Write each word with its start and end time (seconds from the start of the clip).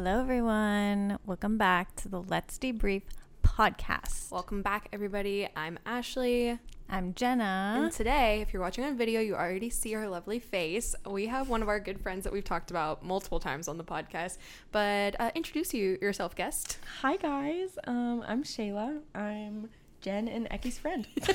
Hello, 0.00 0.20
everyone. 0.20 1.18
Welcome 1.26 1.58
back 1.58 1.96
to 1.96 2.08
the 2.08 2.22
Let's 2.22 2.56
Debrief 2.56 3.02
podcast. 3.42 4.30
Welcome 4.30 4.62
back, 4.62 4.88
everybody. 4.92 5.48
I'm 5.56 5.76
Ashley. 5.84 6.56
I'm 6.88 7.14
Jenna. 7.14 7.80
And 7.82 7.92
today, 7.92 8.40
if 8.40 8.52
you're 8.52 8.62
watching 8.62 8.84
on 8.84 8.96
video, 8.96 9.20
you 9.20 9.34
already 9.34 9.70
see 9.70 9.96
our 9.96 10.06
lovely 10.08 10.38
face. 10.38 10.94
We 11.04 11.26
have 11.26 11.48
one 11.48 11.62
of 11.62 11.68
our 11.68 11.80
good 11.80 12.00
friends 12.00 12.22
that 12.22 12.32
we've 12.32 12.44
talked 12.44 12.70
about 12.70 13.04
multiple 13.04 13.40
times 13.40 13.66
on 13.66 13.76
the 13.76 13.82
podcast. 13.82 14.38
But 14.70 15.20
uh, 15.20 15.32
introduce 15.34 15.74
you 15.74 15.98
yourself, 16.00 16.36
guest. 16.36 16.78
Hi 17.00 17.16
guys, 17.16 17.76
um, 17.88 18.22
I'm 18.28 18.44
Shayla. 18.44 19.00
I'm 19.16 19.68
Jen 20.00 20.28
and 20.28 20.46
Ecky's 20.52 20.78
friend. 20.78 21.08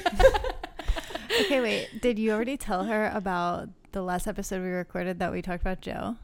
okay, 1.41 1.59
wait. 1.59 2.01
Did 2.01 2.17
you 2.17 2.31
already 2.31 2.55
tell 2.55 2.85
her 2.85 3.11
about 3.13 3.67
the 3.91 4.01
last 4.01 4.25
episode 4.25 4.63
we 4.63 4.69
recorded 4.69 5.19
that 5.19 5.33
we 5.33 5.41
talked 5.41 5.63
about 5.63 5.81
Joe? 5.81 6.15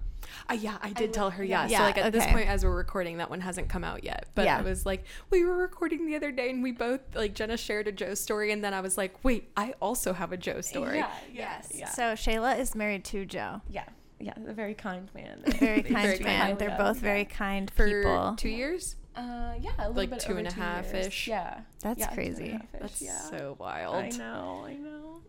Uh, 0.50 0.54
yeah, 0.54 0.78
I 0.82 0.92
did 0.92 1.14
tell 1.14 1.30
her. 1.30 1.44
Yeah. 1.44 1.68
Yeah, 1.68 1.78
so 1.80 1.84
like 1.86 1.98
at 1.98 2.12
this 2.12 2.26
point, 2.28 2.48
as 2.48 2.64
we're 2.64 2.76
recording, 2.76 3.18
that 3.18 3.30
one 3.30 3.42
hasn't 3.42 3.70
come 3.70 3.84
out 3.84 4.04
yet. 4.04 4.28
But 4.36 4.46
Yeah. 4.46 4.58
I 4.58 4.62
was 4.62 4.86
like, 4.86 5.05
we 5.30 5.44
were 5.46 5.58
recording 5.58 6.05
the 6.05 6.16
other 6.16 6.32
day, 6.32 6.50
and 6.50 6.62
we 6.64 6.72
both 6.72 7.02
like 7.16 7.34
Jenna 7.34 7.58
shared 7.58 7.88
a 7.88 7.92
Joe 7.92 8.14
story, 8.14 8.52
and 8.52 8.64
then 8.64 8.74
I 8.74 8.82
was 8.82 8.98
like, 8.98 9.24
wait, 9.24 9.50
I 9.58 9.74
also 9.82 10.14
have 10.14 10.32
a 10.32 10.38
Joe 10.38 10.62
story. 10.62 10.98
Yeah, 10.98 11.12
yeah, 11.32 11.62
yeah. 11.74 11.90
So 11.90 12.04
Shayla 12.14 12.60
is 12.60 12.76
married 12.76 13.04
to 13.05 13.26
Joe. 13.26 13.62
yeah, 13.70 13.86
yeah, 14.20 14.34
a 14.48 14.54
very 14.54 14.74
kind 14.74 15.10
man. 15.16 15.42
Very 15.60 15.82
kind 15.82 15.96
Very 15.96 16.20
man. 16.20 16.40
kind. 16.48 16.60
They're 16.60 16.70
Yeah. 16.70 16.77
both 16.77 16.98
very 16.98 17.24
kind 17.26 17.72
For 17.72 17.88
people. 17.88 18.36
two 18.38 18.50
years. 18.50 18.96
Uh, 19.16 19.54
yeah, 19.60 19.72
a 19.77 19.88
little 19.88 19.94
Like 19.96 20.10
bit 20.12 20.20
two 20.20 20.32
over 20.32 20.40
and 20.40 20.48
a 20.48 20.52
two 20.52 20.60
half 20.62 20.94
years. 20.94 21.08
ish. 21.08 21.27
Yeah, 21.27 21.62
That's 21.82 22.00
yeah, 22.00 22.05
two 22.08 22.12
and 22.12 22.20
a 22.20 22.36
crazy. 22.38 22.60
That's 22.80 23.02
yeah. 23.02 23.20
so 23.20 23.55
wild. 23.60 23.96
I 23.96 24.10
know, 24.10 24.64
I 24.68 24.74
know. 24.76 25.22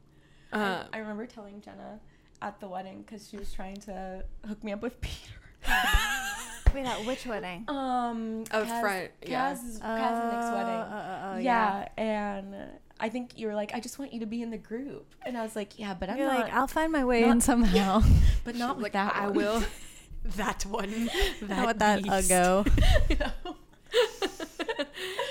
Uh, 0.52 0.84
I, 0.92 0.96
I 0.96 0.98
remember 1.00 1.26
telling 1.26 1.60
Jenna 1.60 2.00
at 2.42 2.58
the 2.60 2.68
wedding 2.68 3.02
because 3.02 3.28
she 3.28 3.36
was 3.36 3.52
trying 3.52 3.76
to 3.76 4.24
hook 4.46 4.62
me 4.64 4.72
up 4.72 4.82
with 4.82 5.00
Peter. 5.00 5.34
Wait, 6.74 6.86
at 6.86 7.04
which 7.04 7.26
wedding? 7.26 7.64
Um, 7.68 8.42
Up 8.52 8.64
Kaz- 8.64 8.80
front, 8.80 9.10
yeah. 9.26 9.50
Kaz's, 9.50 9.78
Kaz's 9.80 10.32
next 10.32 10.52
wedding. 10.52 10.74
Oh, 10.74 10.88
oh, 10.92 11.32
oh, 11.34 11.38
yeah, 11.38 11.88
and 11.96 12.54
I 13.00 13.08
think 13.08 13.36
you 13.36 13.48
were 13.48 13.54
like, 13.56 13.74
I 13.74 13.80
just 13.80 13.98
want 13.98 14.12
you 14.12 14.20
to 14.20 14.26
be 14.26 14.40
in 14.40 14.50
the 14.50 14.56
group, 14.58 15.12
and 15.26 15.36
I 15.36 15.42
was 15.42 15.56
like, 15.56 15.78
yeah, 15.80 15.94
but 15.94 16.08
I'm 16.10 16.16
You're 16.18 16.28
not. 16.28 16.40
like, 16.44 16.52
I'll 16.52 16.68
find 16.68 16.92
my 16.92 17.04
way 17.04 17.22
not- 17.22 17.30
in 17.32 17.40
somehow. 17.40 18.02
but 18.44 18.54
not 18.54 18.76
with 18.76 18.84
like 18.84 18.92
that. 18.92 19.16
I 19.16 19.26
one." 19.26 19.34
will. 19.34 19.62
that 20.36 20.62
one. 20.66 21.10
That 21.40 21.48
Not 21.48 21.66
with 21.66 21.78
that 21.80 22.02
beast. 22.04 22.30
uggo. 22.30 23.50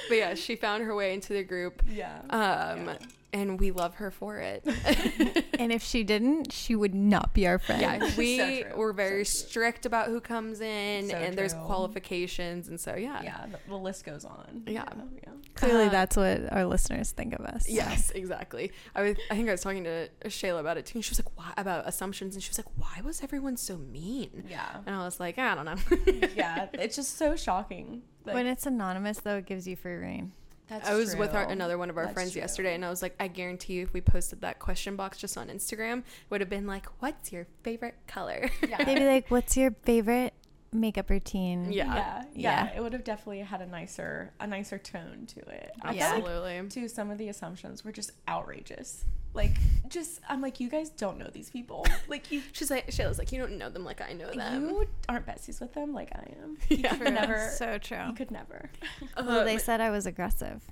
But 0.09 0.17
yeah, 0.17 0.33
she 0.33 0.55
found 0.55 0.83
her 0.83 0.95
way 0.95 1.14
into 1.14 1.33
the 1.33 1.44
group. 1.44 1.83
yeah. 1.88 2.20
Um, 2.30 2.86
Yeah. 2.88 2.98
And 3.31 3.59
we 3.59 3.72
love 3.72 3.95
her 3.95 4.09
for 4.11 4.38
it. 4.39 4.63
and 5.59 5.72
if 5.72 5.83
she 5.83 6.03
didn't, 6.03 6.52
she 6.52 6.75
would 6.75 6.95
not 6.95 7.33
be 7.33 7.45
our 7.47 7.59
friend. 7.59 7.81
yeah, 7.81 8.09
we 8.17 8.38
So 8.38 8.75
were 8.75 8.94
very 8.94 9.23
So 9.25 9.47
strict 9.47 9.86
about 9.86 10.08
who 10.08 10.19
comes 10.19 10.61
in, 10.61 11.09
So 11.09 11.16
and 11.16 11.38
there's 11.38 11.53
qualifications, 11.53 12.67
and 12.67 12.80
so 12.80 12.95
yeah. 12.95 13.21
yeah, 13.23 13.45
the, 13.52 13.59
the 13.69 13.75
list 13.77 14.03
goes 14.05 14.25
on. 14.25 14.63
Yeah. 14.67 14.86
yeah. 15.16 15.30
Clearly, 15.55 15.86
Uh, 15.86 15.89
that's 15.89 16.16
what 16.17 16.52
our 16.53 16.66
listeners 16.66 17.11
think 17.11 17.33
of 17.33 17.45
us. 17.45 17.67
Yes, 17.69 18.11
exactly. 18.11 18.71
I 18.95 19.02
was, 19.02 19.17
I 19.30 19.36
think 19.36 19.49
I 19.49 19.52
was 19.52 19.61
talking 19.61 19.83
to 19.83 20.09
Shayla 20.25 20.59
about 20.59 20.77
it 20.77 20.86
too, 20.86 20.97
and 20.99 21.05
she 21.05 21.11
was 21.11 21.19
like, 21.19 21.38
"Why 21.38 21.53
about 21.58 21.88
assumptions?" 21.88 22.36
And 22.36 22.43
she 22.43 22.49
was 22.49 22.58
like, 22.58 22.67
"Why 22.77 23.02
was 23.03 23.21
everyone 23.23 23.58
so 23.58 23.77
mean?" 23.77 24.45
Yeah. 24.49 24.77
And 24.86 24.95
I 24.95 25.03
was 25.05 25.19
like, 25.19 25.38
"I 25.38 25.55
don't 25.55 25.66
know." 25.66 26.30
yeah, 26.36 26.67
it's 26.73 26.95
just 26.95 27.17
so 27.17 27.36
shocking. 27.36 28.03
Like, 28.25 28.36
when 28.36 28.47
it's 28.47 28.66
anonymous, 28.66 29.19
though, 29.19 29.38
it 29.38 29.45
gives 29.45 29.67
you 29.67 29.75
free 29.75 29.95
reign. 29.95 30.31
That's 30.70 30.88
I 30.88 30.94
was 30.94 31.16
with 31.16 31.34
our, 31.34 31.44
another 31.45 31.78
one 31.78 31.89
of 31.89 31.98
our 31.98 32.06
That's 32.06 32.14
friends 32.14 32.31
true. 32.34 32.42
yesterday, 32.42 32.75
and 32.75 32.86
I 32.86 32.89
was 32.89 33.02
like, 33.02 33.16
I 33.20 33.28
guarantee 33.28 33.73
you, 33.73 33.84
if 33.84 33.94
we 33.94 34.02
posted 34.02 34.42
that 34.42 34.59
question 34.59 34.95
box 34.95 35.17
just 35.17 35.38
on 35.38 35.48
Instagram, 35.48 36.00
it 36.00 36.03
would 36.30 36.42
have 36.42 36.50
been 36.50 36.67
like, 36.67 36.86
"What's 37.00 37.31
your 37.31 37.48
favorite 37.64 37.95
color?" 38.08 38.50
Yeah. 38.67 38.84
They'd 38.84 39.00
be 39.00 39.06
like, 39.06 39.30
"What's 39.30 39.58
your 39.58 39.72
favorite 39.84 40.34
makeup 40.72 41.09
routine?" 41.09 41.72
Yeah. 41.72 41.86
yeah, 41.95 42.23
Yeah. 42.34 42.66
yeah, 42.66 42.77
It 42.77 42.82
would 42.82 42.93
have 42.93 43.04
definitely 43.04 43.39
had 43.39 43.61
a 43.61 43.66
nicer, 43.66 44.32
a 44.39 44.48
nicer 44.48 44.77
tone 44.77 45.26
to 45.27 45.39
it. 45.42 45.71
I 45.82 45.89
feel 45.89 45.98
Yeah. 45.98 46.11
like, 46.14 46.23
Absolutely. 46.26 46.70
too, 46.70 46.88
some 46.88 47.10
of 47.11 47.17
the 47.17 47.30
assumptions 47.30 47.83
were 47.83 47.92
just 47.92 48.11
outrageous. 48.27 49.05
Like, 49.33 49.58
just 49.89 50.20
I'm 50.27 50.42
like, 50.42 50.60
you 50.60 50.70
guys 50.70 50.89
don't 50.89 51.20
know 51.20 51.30
these 51.32 51.52
people. 51.52 51.86
Like, 52.08 52.32
you 52.32 52.42
She's 52.52 52.71
like, 52.71 52.88
Shayla's 52.89 53.20
like, 53.20 53.32
you 53.32 53.39
don't 53.39 53.58
know 53.60 53.70
them 53.70 53.86
like 53.86 54.02
I 54.02 54.14
know 54.14 54.32
them. 54.32 54.70
you 54.70 54.88
aren't 55.08 55.27
besties 55.27 55.61
with 55.61 55.73
them 55.73 55.93
like 55.93 56.10
I 56.16 56.33
am. 56.43 56.58
Yeah. 56.70 56.95
could 56.95 57.14
never. 57.14 57.52
So 57.55 57.77
true. 57.77 58.05
You 58.08 58.14
could 58.14 58.32
never. 58.32 58.70
well, 59.17 59.45
they 59.45 59.55
Uh, 59.58 59.60
said 59.60 59.82
I 59.82 59.92
was 59.92 60.05
aggressive. 60.08 60.64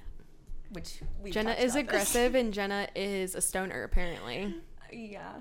Which 0.72 1.02
we 1.24 1.32
Jenna 1.32 1.52
is 1.54 1.76
aggressive, 1.78 2.36
and 2.36 2.54
Jenna 2.54 2.90
is 2.94 3.36
a 3.36 3.42
stoner. 3.42 3.84
Apparently, 3.84 4.54
yeah, 4.92 5.34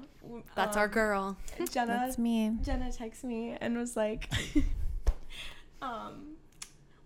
that's 0.55 0.77
our 0.77 0.87
Um, 0.87 0.91
girl. 0.91 1.37
Jenna 1.71 1.87
That's 2.05 2.19
me. 2.19 2.53
Jenna 2.63 2.87
texted 2.87 3.25
me 3.25 3.57
and 3.61 3.77
was 3.77 3.97
like, 3.97 4.31
um, 5.83 6.33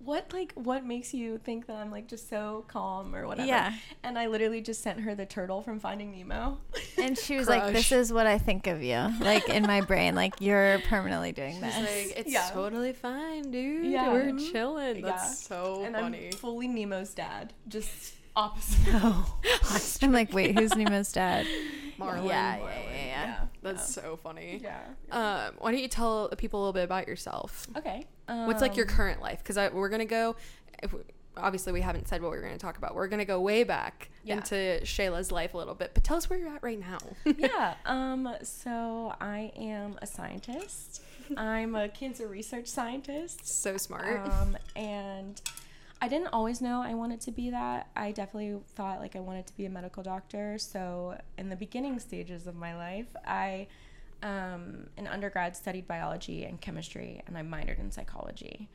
what 0.03 0.33
like 0.33 0.53
what 0.55 0.85
makes 0.87 1.13
you 1.13 1.37
think 1.39 1.67
that 1.67 1.77
I'm 1.77 1.91
like 1.91 2.09
just 2.09 2.31
so 2.31 2.65
calm 2.69 3.15
or 3.15 3.27
whatever? 3.27 3.47
Yeah. 3.49 3.75
And 4.03 4.19
I 4.19 4.27
literally 4.29 4.63
just 4.63 4.83
sent 4.83 5.01
her 5.01 5.15
the 5.15 5.27
turtle 5.27 5.61
from 5.61 5.79
Finding 5.79 6.11
Nemo. 6.13 6.59
And 6.99 7.17
she 7.17 7.37
was 7.39 7.49
like, 7.49 7.73
"This 7.73 7.93
is 7.93 8.13
what 8.13 8.27
I 8.27 8.37
think 8.37 8.67
of 8.67 8.83
you." 8.83 9.09
Like 9.21 9.49
in 9.49 9.63
my 9.63 9.81
brain, 9.81 10.15
like 10.15 10.35
you're 10.41 10.79
permanently 10.81 11.33
doing 11.33 11.53
She's 11.55 11.61
this. 11.63 11.77
like, 11.77 12.19
it's 12.19 12.31
Yeah. 12.33 12.51
totally 12.53 12.93
fine, 12.93 13.51
dude. 13.51 13.87
Yeah. 13.87 14.13
We're 14.13 14.33
Mhm. 14.33 14.53
chilling. 14.53 15.01
That's 15.03 15.23
Yeah. 15.51 15.57
so 15.57 15.83
and 15.85 15.95
funny. 15.95 16.27
I'm 16.27 16.33
fully 16.33 16.69
Nemo's 16.69 17.15
dad, 17.15 17.53
just 17.69 18.15
opposite. 18.37 18.93
no. 18.93 19.25
I'm 20.03 20.13
like, 20.13 20.33
wait, 20.33 20.59
who's 20.59 20.75
Nemo's 20.77 21.11
dad? 21.13 21.47
Marlin. 22.01 22.25
Yeah, 22.27 22.57
yeah, 22.57 22.59
Marlin. 22.63 22.79
yeah, 22.93 22.97
yeah. 23.07 23.25
yeah. 23.27 23.45
That's 23.63 23.93
so 23.95 24.17
funny. 24.17 24.61
yeah. 24.63 24.81
Um, 25.13 25.55
why 25.59 25.71
don't 25.73 25.81
you 25.81 25.89
tell 25.89 26.29
people 26.39 26.59
a 26.59 26.63
little 26.63 26.73
bit 26.73 26.85
about 26.85 27.07
yourself? 27.07 27.67
Okay. 27.77 28.07
What's 28.27 28.63
like 28.63 28.77
your 28.77 28.87
um, 28.89 28.95
current 28.95 29.21
life? 29.23 29.43
Because 29.45 29.57
we're 29.73 29.89
gonna 29.89 30.05
go. 30.05 30.37
If 30.83 30.93
we, 30.93 31.01
obviously, 31.37 31.73
we 31.73 31.81
haven't 31.81 32.09
said 32.09 32.23
what 32.23 32.31
we're 32.31 32.43
gonna 32.43 32.59
talk 32.59 32.79
about. 32.79 32.95
We're 32.95 33.09
gonna 33.09 33.25
go 33.25 33.41
way 33.41 33.65
back 33.65 34.11
Yeah. 34.25 34.37
into 34.37 34.81
Shayla's 34.85 35.31
life 35.33 35.55
a 35.55 35.57
little 35.59 35.75
bit. 35.75 35.93
But 35.95 36.05
tell 36.05 36.17
us 36.17 36.29
where 36.31 36.39
you're 36.39 36.55
at 36.55 36.63
right 36.63 36.79
now. 36.81 36.99
yeah. 37.25 37.75
Um. 37.87 38.29
So 38.43 39.15
I 39.21 39.53
am 39.57 39.97
a 40.03 40.07
scientist. 40.07 41.03
I'm 41.37 41.75
a 41.77 41.89
cancer 41.89 42.27
research 42.27 42.67
scientist. 42.67 43.47
so 43.47 43.77
smart. 43.77 44.27
Um, 44.29 44.57
and 44.75 45.41
I 46.03 46.09
didn't 46.09 46.29
always 46.29 46.61
know 46.63 46.83
I 46.83 46.95
wanted 46.95 47.21
to 47.23 47.31
be 47.31 47.51
that. 47.51 47.89
I 47.95 48.13
definitely 48.13 48.59
thought 48.75 49.01
like 49.01 49.17
I 49.17 49.21
wanted 49.21 49.47
to 49.49 49.57
be 49.57 49.67
a 49.67 49.71
medical 49.71 50.03
doctor. 50.03 50.57
So 50.59 51.19
in 51.37 51.49
the 51.51 51.57
beginning 51.57 51.99
stages 52.01 52.47
of 52.47 52.55
my 52.57 52.75
life, 52.77 53.09
I 53.27 53.67
um, 54.23 54.87
in 54.99 55.07
undergrad 55.07 55.57
studied 55.57 55.87
biology 55.89 56.45
and 56.45 56.61
chemistry, 56.61 57.23
and 57.27 57.37
I 57.39 57.43
minored 57.43 57.79
in 57.81 57.91
psychology. 57.91 58.69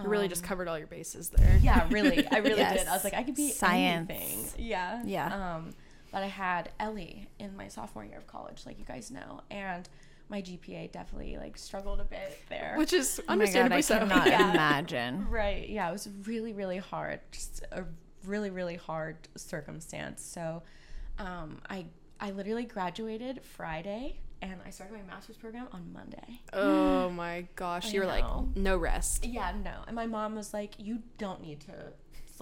you 0.00 0.08
really 0.08 0.26
just 0.28 0.42
Um, 0.42 0.48
covered 0.48 0.66
all 0.68 0.76
your 0.78 0.86
bases 0.88 1.28
there. 1.28 1.58
yeah, 1.62 1.86
really, 1.90 2.26
I 2.28 2.38
really 2.38 2.56
Yes. 2.58 2.78
did. 2.80 2.88
I 2.88 2.92
was 2.94 3.04
like, 3.04 3.14
I 3.14 3.22
could 3.22 3.34
be 3.36 3.50
Science. 3.50 4.10
anything. 4.10 4.44
Yeah, 4.66 5.02
Yeah. 5.04 5.54
Um, 5.56 5.70
but 6.10 6.22
I 6.22 6.26
had 6.26 6.70
Ellie 6.80 7.28
in 7.38 7.56
my 7.56 7.68
sophomore 7.68 8.04
year 8.04 8.18
of 8.18 8.26
college, 8.26 8.64
like 8.66 8.78
you 8.78 8.84
guys 8.84 9.10
know, 9.10 9.40
and 9.50 9.88
my 10.32 10.42
GPA 10.42 10.90
definitely 10.90 11.36
like 11.36 11.56
struggled 11.58 12.00
a 12.00 12.04
bit 12.04 12.38
there. 12.48 12.74
Which 12.76 12.92
is 12.92 13.20
Oh 13.28 13.36
my 13.36 13.46
god, 13.52 13.70
I 13.70 13.80
so. 13.82 13.98
cannot 13.98 14.26
Yeah. 14.34 14.50
imagine. 14.52 15.28
Right. 15.30 15.68
Yeah, 15.68 15.88
it 15.88 15.92
was 15.92 16.08
really, 16.24 16.52
really 16.54 16.78
hard. 16.78 17.20
Just 17.30 17.64
a 17.70 17.84
really, 18.24 18.50
really 18.50 18.76
hard 18.76 19.16
circumstance. 19.36 20.24
So, 20.24 20.62
um, 21.18 21.60
I 21.70 21.86
I 22.18 22.30
literally 22.30 22.64
graduated 22.64 23.42
Friday, 23.44 24.20
and 24.40 24.54
I 24.66 24.70
started 24.70 24.94
my 24.96 25.02
master's 25.14 25.36
program 25.36 25.68
on 25.72 25.92
Monday. 25.92 26.40
Oh 26.52 27.10
my 27.10 27.46
gosh, 27.54 27.86
I 27.88 27.90
you 27.90 28.00
were 28.00 28.06
like 28.06 28.24
no 28.56 28.76
rest. 28.78 29.26
Yeah, 29.26 29.52
no. 29.62 29.82
And 29.86 29.94
my 29.94 30.06
mom 30.06 30.34
was 30.34 30.54
like, 30.54 30.74
"You 30.78 31.00
don't 31.18 31.42
need 31.42 31.60
to 31.60 31.92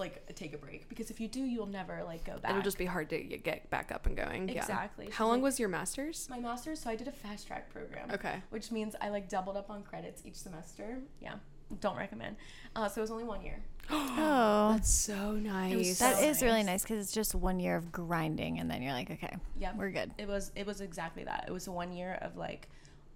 like 0.01 0.35
take 0.35 0.53
a 0.53 0.57
break 0.57 0.89
because 0.89 1.09
if 1.09 1.19
you 1.21 1.27
do, 1.29 1.39
you'll 1.39 1.65
never 1.65 2.03
like 2.03 2.25
go 2.25 2.37
back." 2.37 2.51
It'll 2.51 2.61
just 2.61 2.77
be 2.77 2.85
hard 2.85 3.09
to 3.11 3.19
get- 3.19 3.43
get 3.43 3.69
back 3.69 3.91
up 3.91 4.05
and 4.05 4.17
going. 4.17 4.49
Exactly. 4.49 5.05
She's 5.05 5.15
How 5.15 5.27
long 5.27 5.37
like- 5.37 5.43
was 5.43 5.59
your 5.59 5.69
master's? 5.69 6.27
my 6.29 6.39
master's. 6.39 6.79
So 6.81 6.89
I 6.89 6.95
did 6.95 7.07
a 7.07 7.11
fast 7.13 7.47
track 7.47 7.71
program. 7.71 8.11
Okay. 8.11 8.41
Which 8.49 8.71
means 8.71 8.95
I 8.99 9.07
like 9.09 9.29
doubled 9.29 9.55
up 9.55 9.69
on 9.69 9.83
credits 9.83 10.21
each 10.25 10.35
semester. 10.35 10.97
Yeah. 11.21 11.35
Don't 11.79 11.95
recommend. 11.95 12.35
Uh, 12.75 12.89
so 12.89 12.99
it 12.99 13.03
was 13.03 13.11
only 13.11 13.23
one 13.23 13.41
year. 13.41 13.61
Oh, 13.93 14.73
That's 14.73 14.93
so 14.93 15.31
nice. 15.31 15.99
that 15.99 16.17
so 16.17 16.23
is 16.23 16.41
really 16.41 16.57
nice. 16.63 16.65
nice 16.65 16.83
because 16.83 17.03
it's 17.03 17.13
just 17.13 17.33
one 17.33 17.59
year 17.59 17.75
of 17.77 17.91
grinding, 17.91 18.59
and 18.59 18.69
then 18.69 18.81
you're 18.81 18.91
like, 18.93 19.09
okay, 19.11 19.35
Yep. 19.59 19.75
we're 19.77 19.89
good. 19.91 20.11
It 20.17 20.27
was 20.27 20.51
it 20.55 20.65
was 20.65 20.81
exactly 20.81 21.23
that. 21.23 21.45
It 21.47 21.51
was 21.51 21.67
one 21.69 21.91
year 21.93 22.17
of 22.21 22.35
like 22.37 22.67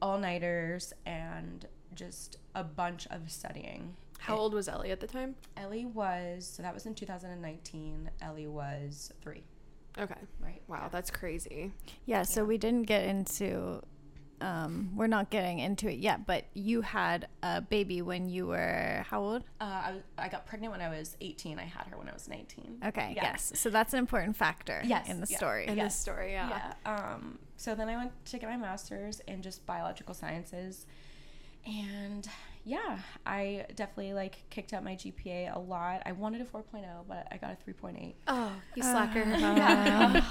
all 0.02 0.18
nighters 0.18 0.94
and 1.06 1.66
just 1.94 2.38
a 2.56 2.64
bunch 2.64 3.08
of 3.12 3.30
studying. 3.32 3.96
How 4.26 4.38
old 4.38 4.54
was 4.54 4.68
Ellie 4.68 4.92
at 4.92 5.00
the 5.00 5.08
time? 5.08 5.36
Ellie 5.58 5.86
was 5.86 6.46
so 6.48 6.64
that 6.64 6.74
was 6.74 6.86
in 6.86 6.96
2019. 6.96 8.10
Ellie 8.22 8.48
was 8.48 9.12
three. 9.22 9.44
Okay. 9.98 10.16
Right. 10.40 10.62
Wow, 10.68 10.90
that's 10.92 11.12
crazy. 11.12 11.72
Yeah, 12.06 12.24
so 12.24 12.42
Yeah. 12.42 12.48
we 12.48 12.58
didn't 12.58 12.84
get 12.84 13.06
into 13.06 13.82
um 14.42 14.92
we're 14.96 15.08
not 15.08 15.30
getting 15.30 15.60
into 15.60 15.88
it 15.90 16.00
yet, 16.00 16.26
but 16.26 16.46
you 16.54 16.82
had 16.82 17.28
a 17.44 17.62
baby 17.62 18.02
when 18.02 18.28
you 18.28 18.48
were 18.48 19.06
how 19.08 19.22
old? 19.22 19.44
Uh, 19.62 19.64
I, 19.86 19.92
was, 19.92 20.02
I 20.18 20.28
got 20.28 20.46
pregnant 20.46 20.72
when 20.74 20.82
I 20.82 20.90
was 20.90 21.16
18. 21.22 21.58
I 21.60 21.64
had 21.64 21.88
her 21.88 21.98
when 21.98 22.10
I 22.10 22.14
was 22.14 22.28
19. 22.28 22.80
Okay, 22.88 23.14
Yeah. 23.16 23.24
yes. 23.24 23.52
So 23.56 23.70
that's 23.70 23.94
an 23.94 24.00
important 24.00 24.36
factor 24.36 24.82
Yes, 24.84 25.08
in 25.08 25.22
the 25.22 25.28
yeah. 25.30 25.38
story. 25.38 25.68
In 25.68 25.78
Yeah. 25.78 25.84
this 25.86 25.96
story, 25.96 26.32
yeah. 26.34 26.74
Yeah. 26.86 26.92
Um, 27.14 27.38
so 27.58 27.76
then 27.76 27.88
I 27.88 27.96
went 27.96 28.12
to 28.26 28.38
get 28.40 28.50
my 28.50 28.58
master's 28.58 29.22
in 29.28 29.42
just 29.42 29.66
biological 29.66 30.14
sciences. 30.14 30.86
And 31.66 32.28
yeah, 32.68 32.98
I 33.28 33.66
definitely 33.76 34.14
like 34.14 34.44
kicked 34.50 34.74
up 34.74 34.84
my 34.84 34.96
GPA 34.96 35.56
a 35.56 35.60
lot. 35.60 36.02
I 36.06 36.14
wanted 36.14 36.42
a 36.42 36.46
4.0, 36.46 36.84
but 37.08 37.28
I 37.32 37.38
got 37.38 37.52
a 37.52 37.70
3.8. 37.72 38.14
Oh, 38.28 38.52
you 38.76 38.82
slacker. 38.82 39.24
Yeah. 39.36 40.22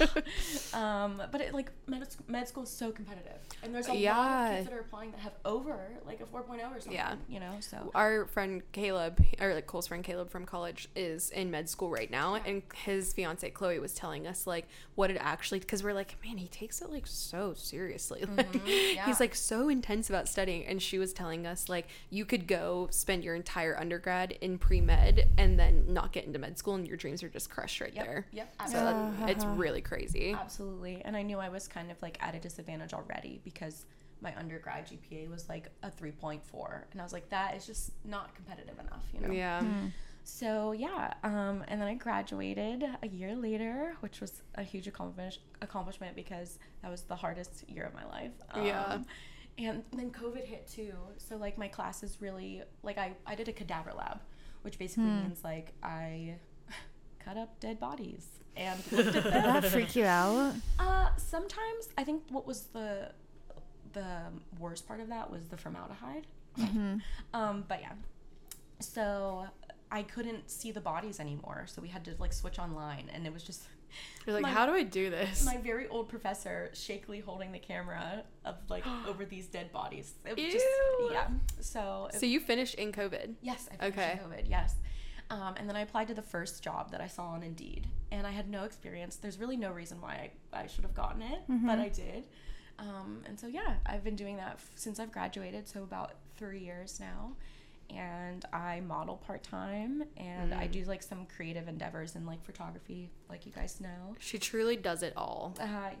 um, 0.73 1.21
but 1.31 1.39
it 1.39 1.53
like 1.53 1.71
med, 1.87 2.05
med 2.27 2.47
school 2.47 2.63
is 2.63 2.69
so 2.69 2.91
competitive, 2.91 3.37
and 3.63 3.73
there's 3.73 3.87
a 3.87 3.93
lot 3.93 4.51
of 4.51 4.55
kids 4.57 4.67
that 4.67 4.75
are 4.75 4.81
applying 4.81 5.11
that 5.11 5.21
have 5.21 5.33
over 5.45 5.91
like 6.05 6.19
a 6.19 6.25
4.0 6.25 6.35
or 6.35 6.57
something. 6.57 6.91
Yeah. 6.91 7.15
you 7.29 7.39
know. 7.39 7.55
So 7.61 7.91
Our 7.95 8.25
friend 8.25 8.61
Caleb, 8.73 9.23
or 9.39 9.53
like 9.53 9.65
Cole's 9.67 9.87
friend 9.87 10.03
Caleb 10.03 10.29
from 10.29 10.45
college, 10.45 10.89
is 10.95 11.29
in 11.29 11.51
med 11.51 11.69
school 11.69 11.89
right 11.89 12.11
now, 12.11 12.35
and 12.35 12.63
his 12.83 13.13
fiance 13.13 13.49
Chloe 13.51 13.79
was 13.79 13.93
telling 13.93 14.27
us 14.27 14.45
like 14.45 14.67
what 14.95 15.09
it 15.09 15.17
actually 15.21 15.59
because 15.59 15.83
we're 15.83 15.93
like, 15.93 16.17
man, 16.23 16.37
he 16.37 16.47
takes 16.49 16.81
it 16.81 16.89
like 16.89 17.07
so 17.07 17.53
seriously. 17.53 18.25
Like 18.35 18.67
yeah. 18.67 19.05
he's 19.05 19.21
like 19.21 19.33
so 19.33 19.69
intense 19.69 20.09
about 20.09 20.27
studying, 20.27 20.65
and 20.65 20.81
she 20.81 20.99
was 20.99 21.13
telling 21.13 21.47
us 21.47 21.69
like 21.69 21.87
you 22.09 22.24
could 22.25 22.47
go 22.47 22.87
spend 22.91 23.23
your 23.23 23.35
entire 23.35 23.77
undergrad 23.79 24.31
in 24.41 24.57
pre 24.57 24.81
med 24.81 25.29
and 25.37 25.59
then 25.59 25.85
not 25.87 26.11
get 26.11 26.25
into 26.25 26.39
med 26.39 26.57
school, 26.57 26.75
and 26.75 26.87
your 26.87 26.97
dreams 26.97 27.23
are 27.23 27.29
just 27.29 27.49
crushed 27.49 27.79
right 27.81 27.93
Yep, 27.93 28.05
there. 28.05 28.27
yep, 28.31 28.53
So 28.67 28.77
absolutely. 28.77 29.17
that, 29.25 29.29
it's 29.29 29.45
really 29.45 29.81
crazy. 29.81 30.33
Absolutely. 30.33 31.01
And 31.05 31.15
I 31.15 31.21
knew 31.21 31.39
I 31.39 31.49
was 31.49 31.67
kind 31.67 31.91
of 31.91 32.01
like 32.01 32.17
at 32.21 32.35
a 32.35 32.39
disadvantage 32.39 32.93
already 32.93 33.41
because 33.43 33.85
my 34.21 34.35
undergrad 34.37 34.87
GPA 34.87 35.29
was 35.29 35.47
like 35.49 35.69
a 35.83 35.89
3.4. 35.91 36.83
And 36.91 37.01
I 37.01 37.03
was 37.03 37.13
like, 37.13 37.29
that 37.29 37.55
is 37.55 37.65
just 37.65 37.91
not 38.05 38.33
competitive 38.33 38.79
enough, 38.79 39.03
you 39.13 39.19
know? 39.19 39.31
Yeah. 39.31 39.63
So, 40.23 40.71
yeah. 40.71 41.13
Um, 41.23 41.63
and 41.67 41.79
then 41.79 41.87
I 41.87 41.93
graduated 41.93 42.83
a 43.03 43.07
year 43.07 43.35
later, 43.35 43.93
which 43.99 44.21
was 44.21 44.41
a 44.55 44.63
huge 44.63 44.87
accomplish- 44.87 45.39
accomplishment 45.61 46.15
because 46.15 46.57
that 46.81 46.89
was 46.89 47.01
the 47.03 47.15
hardest 47.15 47.69
year 47.69 47.83
of 47.83 47.93
my 47.93 48.05
life. 48.07 48.31
Um, 48.51 48.65
Yeah. 48.65 48.97
And 49.57 49.83
then 49.93 50.11
COVID 50.11 50.43
hit 50.43 50.67
too. 50.67 50.93
So, 51.17 51.37
like, 51.37 51.57
my 51.57 51.67
classes 51.67 52.17
really, 52.19 52.61
like, 52.83 52.97
I, 52.97 53.13
I 53.25 53.35
did 53.35 53.47
a 53.47 53.53
cadaver 53.53 53.93
lab, 53.93 54.19
which 54.63 54.77
basically 54.77 55.05
means 55.05 55.43
like 55.43 55.73
I 55.83 56.35
cut 57.19 57.37
up 57.37 57.59
dead 57.59 57.79
bodies 57.79 58.27
and 58.57 58.89
Did 58.89 59.13
that 59.13 59.65
freak 59.65 59.95
you 59.95 60.05
out? 60.05 60.55
Uh, 60.79 61.09
sometimes 61.17 61.89
I 61.97 62.03
think 62.03 62.23
what 62.29 62.47
was 62.47 62.63
the 62.73 63.11
the 63.93 64.05
worst 64.59 64.87
part 64.87 64.99
of 64.99 65.07
that 65.09 65.31
was 65.31 65.47
the 65.47 65.57
formaldehyde. 65.57 66.27
Um, 67.33 67.65
but 67.67 67.81
yeah, 67.81 67.91
so 68.79 69.45
I 69.91 70.03
couldn't 70.03 70.49
see 70.49 70.71
the 70.71 70.79
bodies 70.79 71.19
anymore, 71.19 71.65
so 71.67 71.81
we 71.81 71.89
had 71.89 72.05
to 72.05 72.15
like 72.17 72.31
switch 72.31 72.59
online, 72.59 73.09
and 73.13 73.27
it 73.27 73.33
was 73.33 73.43
just 73.43 73.63
You're 74.25 74.33
like, 74.33 74.43
My- 74.43 74.51
how 74.51 74.65
do 74.65 74.71
I 74.73 74.83
do 74.83 75.09
this? 75.09 75.45
my 75.45 75.57
very 75.57 75.87
old 75.87 76.09
professor 76.09 76.71
shakily 76.73 77.19
holding 77.19 77.51
the 77.51 77.59
camera 77.59 78.23
of 78.43 78.55
like 78.69 78.85
over 79.07 79.25
these 79.25 79.47
dead 79.47 79.71
bodies. 79.71 80.13
It 80.25 80.35
was 80.37 80.51
just 80.53 80.65
Ew. 80.65 81.09
yeah. 81.11 81.27
So, 81.61 82.09
it- 82.13 82.19
so 82.19 82.25
you 82.25 82.39
finished 82.39 82.75
in 82.75 82.91
COVID. 82.91 83.35
Yes, 83.41 83.67
I 83.71 83.77
finished 83.89 83.97
Okay. 83.99 84.11
in 84.13 84.17
COVID. 84.29 84.49
Yes. 84.49 84.75
Um, 85.29 85.55
and 85.57 85.67
then 85.67 85.75
I 85.75 85.81
applied 85.81 86.07
to 86.09 86.13
the 86.13 86.21
first 86.21 86.61
job 86.63 86.91
that 86.91 87.01
I 87.01 87.07
saw 87.07 87.29
on 87.29 87.41
Indeed, 87.41 87.87
and 88.11 88.27
I 88.27 88.31
had 88.31 88.47
no 88.47 88.63
experience. 88.63 89.15
There's 89.15 89.39
really 89.39 89.57
no 89.57 89.71
reason 89.71 89.99
why 89.99 90.29
I, 90.53 90.61
I 90.61 90.67
should 90.67 90.83
have 90.83 90.93
gotten 90.93 91.23
it, 91.23 91.39
but 91.47 91.79
I 91.79 91.89
did. 91.89 92.25
Um, 92.77 93.23
and 93.25 93.39
so 93.39 93.47
yeah, 93.47 93.75
I've 93.87 94.03
been 94.03 94.15
doing 94.15 94.35
that 94.37 94.53
f- 94.57 94.69
since 94.75 94.99
I've 94.99 95.11
graduated, 95.11 95.67
so 95.67 95.81
about 95.81 96.11
three 96.37 96.59
years 96.59 96.99
now. 96.99 97.31
And 97.89 98.43
I 98.51 98.81
model 98.81 99.17
part 99.17 99.43
time, 99.43 100.03
and 100.17 100.53
I 100.53 100.67
do 100.67 100.83
like 100.85 101.03
some 101.03 101.25
creative 101.35 101.67
endeavors 101.67 102.15
in 102.15 102.25
like 102.25 102.43
photography, 102.43 103.09
like 103.29 103.45
you 103.45 103.51
guys 103.51 103.79
know. 103.79 104.15
She 104.19 104.37
truly 104.39 104.75
does 104.75 105.03
it 105.03 105.13
all. 105.15 105.55
Uh, 105.59 105.91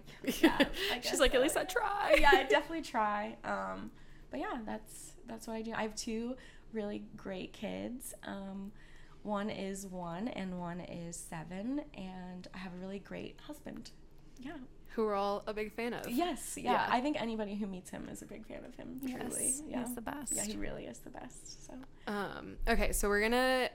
yeah, 0.41 0.57
I 0.59 0.63
guess 0.95 1.09
She's 1.09 1.19
like, 1.19 1.35
at 1.35 1.41
least 1.41 1.55
I 1.55 1.63
try. 1.63 2.17
yeah, 2.19 2.31
I 2.33 2.43
definitely 2.43 2.81
try. 2.81 3.37
Um, 3.43 3.91
but 4.31 4.39
yeah, 4.39 4.59
that's 4.65 5.13
that's 5.27 5.47
what 5.47 5.55
I 5.55 5.61
do. 5.61 5.73
I 5.75 5.83
have 5.83 5.95
two 5.95 6.35
really 6.73 7.03
great 7.15 7.53
kids. 7.53 8.13
Um, 8.25 8.71
one 9.23 9.49
is 9.49 9.87
one 9.87 10.27
and 10.27 10.59
one 10.59 10.81
is 10.81 11.15
seven, 11.15 11.81
and 11.93 12.47
I 12.53 12.57
have 12.57 12.73
a 12.73 12.77
really 12.77 12.99
great 12.99 13.39
husband. 13.47 13.91
Yeah. 14.39 14.57
Who 14.95 15.03
we're 15.03 15.15
all 15.15 15.43
a 15.45 15.53
big 15.53 15.73
fan 15.73 15.93
of. 15.93 16.07
Yes. 16.09 16.57
Yeah. 16.57 16.71
Yeah. 16.71 16.87
I 16.89 17.01
think 17.01 17.21
anybody 17.21 17.55
who 17.55 17.67
meets 17.67 17.89
him 17.89 18.07
is 18.09 18.21
a 18.21 18.25
big 18.25 18.47
fan 18.47 18.63
of 18.63 18.73
him. 18.75 19.01
Truly. 19.01 19.45
Yes, 19.45 19.61
yeah. 19.67 19.79
he's 19.81 19.93
the 19.93 20.01
best. 20.01 20.33
Yeah, 20.33 20.45
he 20.45 20.55
really 20.55 20.85
is 20.85 20.99
the 20.99 21.09
best. 21.09 21.67
So. 21.67 21.73
Um, 22.07 22.55
okay, 22.65 22.93
so 22.93 23.09
we're 23.09 23.19
gonna. 23.19 23.69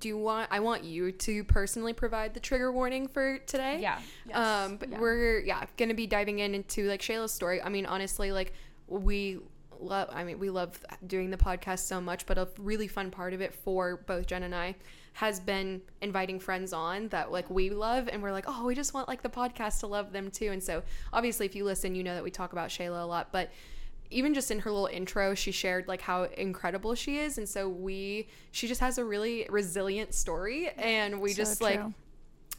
Do 0.00 0.08
you 0.08 0.18
want? 0.18 0.48
I 0.50 0.58
want 0.58 0.82
you 0.82 1.12
to 1.12 1.44
personally 1.44 1.92
provide 1.92 2.34
the 2.34 2.40
trigger 2.40 2.72
warning 2.72 3.06
for 3.06 3.38
today. 3.38 3.78
Yeah. 3.80 4.00
Yes. 4.26 4.36
Um, 4.36 4.76
but 4.76 4.90
yeah. 4.90 4.98
we're 4.98 5.38
yeah 5.40 5.64
gonna 5.76 5.94
be 5.94 6.08
diving 6.08 6.40
in 6.40 6.56
into 6.56 6.88
like 6.88 7.00
Shayla's 7.00 7.32
story. 7.32 7.62
I 7.62 7.68
mean, 7.68 7.86
honestly, 7.86 8.32
like 8.32 8.52
we 8.88 9.38
love. 9.78 10.08
I 10.12 10.24
mean, 10.24 10.40
we 10.40 10.50
love 10.50 10.84
doing 11.06 11.30
the 11.30 11.36
podcast 11.36 11.80
so 11.80 12.00
much, 12.00 12.26
but 12.26 12.36
a 12.36 12.48
really 12.58 12.88
fun 12.88 13.12
part 13.12 13.32
of 13.32 13.40
it 13.40 13.54
for 13.54 13.98
both 14.08 14.26
Jen 14.26 14.42
and 14.42 14.54
I 14.56 14.74
has 15.14 15.40
been 15.40 15.80
inviting 16.02 16.38
friends 16.38 16.72
on 16.72 17.08
that 17.08 17.32
like 17.32 17.48
we 17.48 17.70
love, 17.70 18.08
and 18.08 18.22
we're 18.22 18.32
like, 18.32 18.44
oh, 18.46 18.64
we 18.66 18.74
just 18.74 18.94
want 18.94 19.08
like 19.08 19.22
the 19.22 19.28
podcast 19.28 19.80
to 19.80 19.86
love 19.86 20.12
them 20.12 20.30
too. 20.30 20.50
And 20.50 20.62
so 20.62 20.82
obviously, 21.12 21.46
if 21.46 21.54
you 21.54 21.64
listen, 21.64 21.94
you 21.94 22.02
know 22.04 22.14
that 22.14 22.24
we 22.24 22.30
talk 22.30 22.52
about 22.52 22.68
Shayla 22.68 23.02
a 23.02 23.06
lot, 23.06 23.28
but 23.32 23.50
even 24.10 24.34
just 24.34 24.50
in 24.50 24.60
her 24.60 24.70
little 24.70 24.86
intro 24.86 25.34
she 25.34 25.50
shared 25.50 25.88
like 25.88 26.00
how 26.00 26.24
incredible 26.36 26.94
she 26.94 27.18
is 27.18 27.38
and 27.38 27.48
so 27.48 27.68
we 27.68 28.28
she 28.52 28.68
just 28.68 28.80
has 28.80 28.98
a 28.98 29.04
really 29.04 29.46
resilient 29.50 30.14
story 30.14 30.68
and 30.76 31.20
we 31.20 31.32
So 31.32 31.36
just 31.42 31.60
like 31.60 31.80
true. 31.80 31.94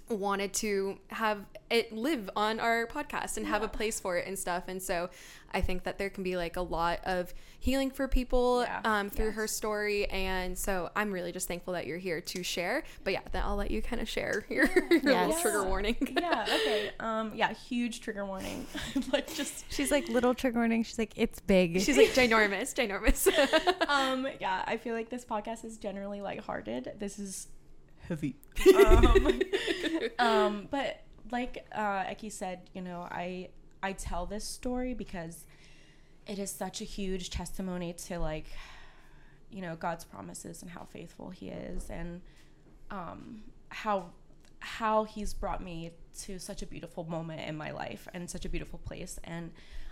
Wanted 0.09 0.53
to 0.53 0.97
have 1.07 1.45
it 1.71 1.91
live 1.91 2.29
on 2.35 2.59
our 2.59 2.85
podcast 2.85 3.37
and 3.37 3.47
have 3.47 3.63
a 3.63 3.67
place 3.67 3.99
for 3.99 4.17
it 4.17 4.27
and 4.27 4.37
stuff. 4.37 4.65
And 4.67 4.79
so 4.81 5.09
I 5.51 5.61
think 5.61 5.83
that 5.85 5.97
there 5.97 6.11
can 6.11 6.23
be 6.23 6.37
like 6.37 6.57
a 6.57 6.61
lot 6.61 6.99
of 7.05 7.33
healing 7.59 7.89
for 7.89 8.07
people 8.07 8.61
Yeah. 8.61 8.81
um, 8.85 9.09
through 9.09 9.31
her 9.31 9.47
story. 9.47 10.05
And 10.11 10.55
so 10.55 10.91
I'm 10.95 11.11
really 11.11 11.31
just 11.31 11.47
thankful 11.47 11.73
that 11.73 11.87
you're 11.87 11.97
here 11.97 12.21
to 12.21 12.43
share. 12.43 12.83
But 13.03 13.13
yeah, 13.13 13.21
then 13.31 13.41
I'll 13.43 13.55
let 13.55 13.71
you 13.71 13.81
kind 13.81 13.99
of 13.99 14.07
share 14.07 14.45
your, 14.49 14.67
your 14.91 15.01
little 15.01 15.33
trigger 15.41 15.63
warning. 15.63 15.95
yeah. 16.19 16.45
Okay. 16.53 16.91
Um. 16.99 17.31
Yeah. 17.33 17.51
Huge 17.53 17.99
trigger 18.01 18.25
warning. 18.25 18.67
like 19.11 19.33
just. 19.33 19.65
She's 19.73 19.89
like 19.89 20.07
little 20.07 20.35
trigger 20.35 20.59
warning. 20.59 20.83
She's 20.83 20.99
like 20.99 21.13
it's 21.15 21.39
big. 21.39 21.81
She's 21.81 21.97
like 22.03 22.09
ginormous, 22.09 22.75
ginormous. 22.75 23.25
um 23.89 24.27
yeah 24.39 24.63
i 24.67 24.77
feel 24.77 24.93
like 24.93 25.09
this 25.09 25.23
podcast 25.25 25.63
is 25.65 25.77
generally 25.77 26.21
lighthearted 26.21 26.91
this 26.99 27.17
is 27.19 27.47
heavy. 28.07 28.35
Um, 28.75 29.41
um 30.19 30.67
but 30.71 31.01
like 31.31 31.65
uh 31.73 32.03
Eki 32.05 32.31
said 32.31 32.69
you 32.73 32.81
know 32.81 33.07
i 33.09 33.49
i 33.81 33.93
tell 33.93 34.25
this 34.25 34.43
story 34.43 34.93
because 34.93 35.45
it 36.27 36.39
is 36.39 36.51
such 36.51 36.81
a 36.81 36.83
huge 36.83 37.29
testimony 37.29 37.93
to 37.93 38.19
like 38.19 38.45
you 39.49 39.61
know 39.61 39.75
god's 39.75 40.03
promises 40.03 40.61
and 40.61 40.71
how 40.71 40.85
faithful 40.85 41.29
he 41.31 41.49
is 41.49 41.89
and 41.89 42.21
um 42.91 43.41
how 43.69 44.11
how 44.59 45.03
he's 45.03 45.33
brought 45.33 45.63
me 45.63 45.91
to 46.23 46.39
such 46.39 46.61
a 46.63 46.65
beautiful 46.65 47.03
moment 47.03 47.41
in 47.47 47.55
my 47.55 47.71
life 47.71 48.07
and 48.13 48.29
such 48.29 48.45
a 48.45 48.49
beautiful 48.49 48.79
place. 48.79 49.19
And 49.23 49.51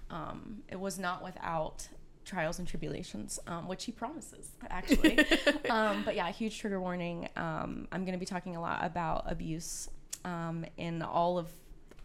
um, 0.10 0.64
it 0.68 0.80
was 0.80 0.98
not 0.98 1.24
without 1.24 1.88
trials 2.26 2.60
and 2.60 2.68
tribulations 2.68 3.40
um, 3.48 3.68
which 3.68 3.86
he 3.86 3.92
promises 3.92 4.52
actually. 4.70 5.20
Um, 5.70 6.04
but 6.04 6.16
yeah 6.16 6.30
huge 6.30 6.58
trigger 6.60 6.80
warning. 6.80 7.30
Um, 7.36 7.88
i'm 7.92 8.04
going 8.06 8.14
to 8.14 8.20
be 8.20 8.26
talking 8.26 8.56
a 8.56 8.62
lot 8.62 8.84
about 8.84 9.32
abuse 9.32 9.90
um, 10.26 10.66
in 10.78 11.02
all 11.02 11.38
of 11.38 11.50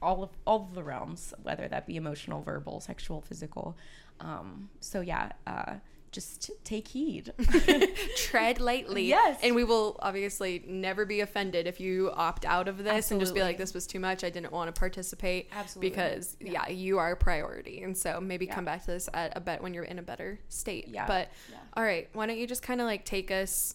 all 0.00 0.22
of 0.22 0.30
all 0.46 0.62
of 0.62 0.75
the 0.75 0.82
realms 0.82 1.34
whether 1.42 1.66
that 1.68 1.87
be 1.87 1.96
emotional 1.96 2.42
verbal 2.42 2.80
sexual 2.80 3.20
physical. 3.20 3.76
Um, 4.20 4.68
so 4.80 5.00
yeah 5.00 5.32
uh, 5.46 5.75
just 6.12 6.50
take 6.64 6.88
heed 6.88 7.32
Tread 8.16 8.60
lightly. 8.60 9.04
Yes. 9.06 9.38
And 9.42 9.54
we 9.54 9.64
will 9.64 9.96
obviously 10.00 10.64
never 10.66 11.04
be 11.04 11.20
offended 11.20 11.66
if 11.66 11.80
you 11.80 12.10
opt 12.14 12.44
out 12.44 12.68
of 12.68 12.82
this 12.82 13.10
and 13.10 13.20
just 13.20 13.34
be 13.34 13.40
like, 13.42 13.58
this 13.58 13.74
was 13.74 13.86
too 13.86 14.00
much. 14.00 14.24
I 14.24 14.30
didn't 14.30 14.52
want 14.52 14.74
to 14.74 14.78
participate. 14.78 15.48
Absolutely. 15.52 15.90
Because, 15.90 16.36
yeah. 16.40 16.52
Yeah. 16.66 16.68
you 16.70 16.98
are 16.98 17.12
a 17.12 17.16
priority. 17.16 17.82
And 17.82 17.96
so 17.96 18.20
maybe 18.20 18.46
Yeah. 18.46 18.54
come 18.54 18.64
back 18.64 18.80
to 18.86 18.92
this 18.92 19.08
at 19.14 19.36
a 19.36 19.40
bet 19.40 19.62
when 19.62 19.74
you're 19.74 19.84
in 19.84 19.98
a 19.98 20.02
better 20.02 20.38
state. 20.48 20.88
Yeah. 20.88 21.06
But, 21.06 21.30
Yeah. 21.50 21.56
all 21.76 21.84
right, 21.84 22.08
why 22.12 22.26
don't 22.26 22.38
you 22.38 22.46
just 22.46 22.62
kind 22.62 22.80
of 22.80 22.86
like 22.86 23.04
take 23.04 23.30
us, 23.30 23.74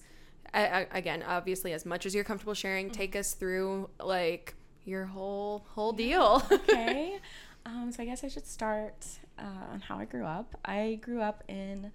I, 0.53 0.65
I, 0.67 0.87
again, 0.91 1.23
obviously, 1.27 1.73
as 1.73 1.85
much 1.85 2.05
as 2.05 2.13
you're 2.15 2.23
comfortable 2.23 2.53
sharing, 2.53 2.87
Mm-hmm. 2.87 2.93
take 2.95 3.15
us 3.15 3.33
through 3.33 3.89
like 3.99 4.55
your 4.85 5.05
whole, 5.05 5.65
whole 5.69 5.93
deal. 5.93 6.43
okay. 6.51 7.19
Um, 7.65 7.93
so 7.93 8.03
I 8.03 8.05
guess 8.05 8.25
I 8.25 8.27
should 8.27 8.45
start 8.45 9.07
uh, 9.39 9.71
on 9.71 9.79
how 9.79 9.97
I 9.97 10.03
grew 10.03 10.25
up. 10.25 10.53
I 10.65 10.99
grew 11.01 11.21
up 11.21 11.45
in 11.47 11.93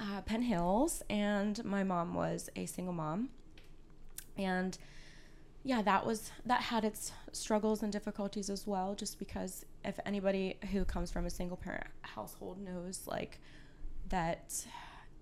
uh, 0.00 0.22
Penn 0.22 0.42
Hills, 0.42 1.02
and 1.10 1.62
my 1.64 1.84
mom 1.84 2.14
was 2.14 2.48
a 2.56 2.66
single 2.66 2.94
mom. 2.94 3.28
And 4.36 4.76
yeah, 5.62 5.82
that 5.82 6.06
was 6.06 6.32
that 6.46 6.62
had 6.62 6.84
its 6.84 7.12
struggles 7.32 7.82
and 7.82 7.92
difficulties 7.92 8.48
as 8.48 8.66
well. 8.66 8.94
Just 8.94 9.18
because 9.18 9.66
if 9.84 10.00
anybody 10.06 10.56
who 10.72 10.84
comes 10.84 11.10
from 11.10 11.26
a 11.26 11.30
single 11.30 11.56
parent 11.56 11.86
household 12.02 12.58
knows, 12.58 13.02
like 13.06 13.38
that, 14.08 14.64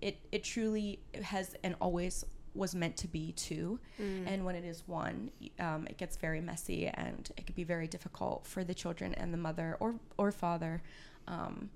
it 0.01 0.17
it 0.31 0.43
truly 0.45 0.99
has 1.21 1.55
and 1.63 1.75
always 1.81 2.23
was 2.55 2.73
meant 2.73 2.95
to 2.97 3.07
be 3.07 3.33
two. 3.33 3.79
And 4.27 4.45
when 4.45 4.55
it 4.55 4.63
is 4.65 4.83
one, 4.87 5.29
um, 5.59 5.87
it 5.87 5.97
gets 5.97 6.15
very 6.15 6.41
messy 6.41 6.87
and 6.87 7.29
it 7.37 7.45
could 7.45 7.55
be 7.55 7.63
very 7.65 7.87
difficult 7.87 8.47
for 8.47 8.63
the 8.63 8.73
children 8.73 9.13
and 9.15 9.33
the 9.33 9.37
mother 9.37 9.75
or 9.81 9.95
or 10.17 10.31
father. 10.31 10.81
Um, 11.27 11.69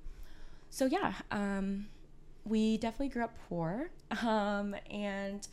so 0.69 0.85
yeah, 0.85 1.13
um, 1.31 1.87
we 2.45 2.77
definitely 2.77 3.09
grew 3.09 3.23
up 3.23 3.35
poor, 3.49 3.89
um, 4.23 4.75
and 4.89 5.47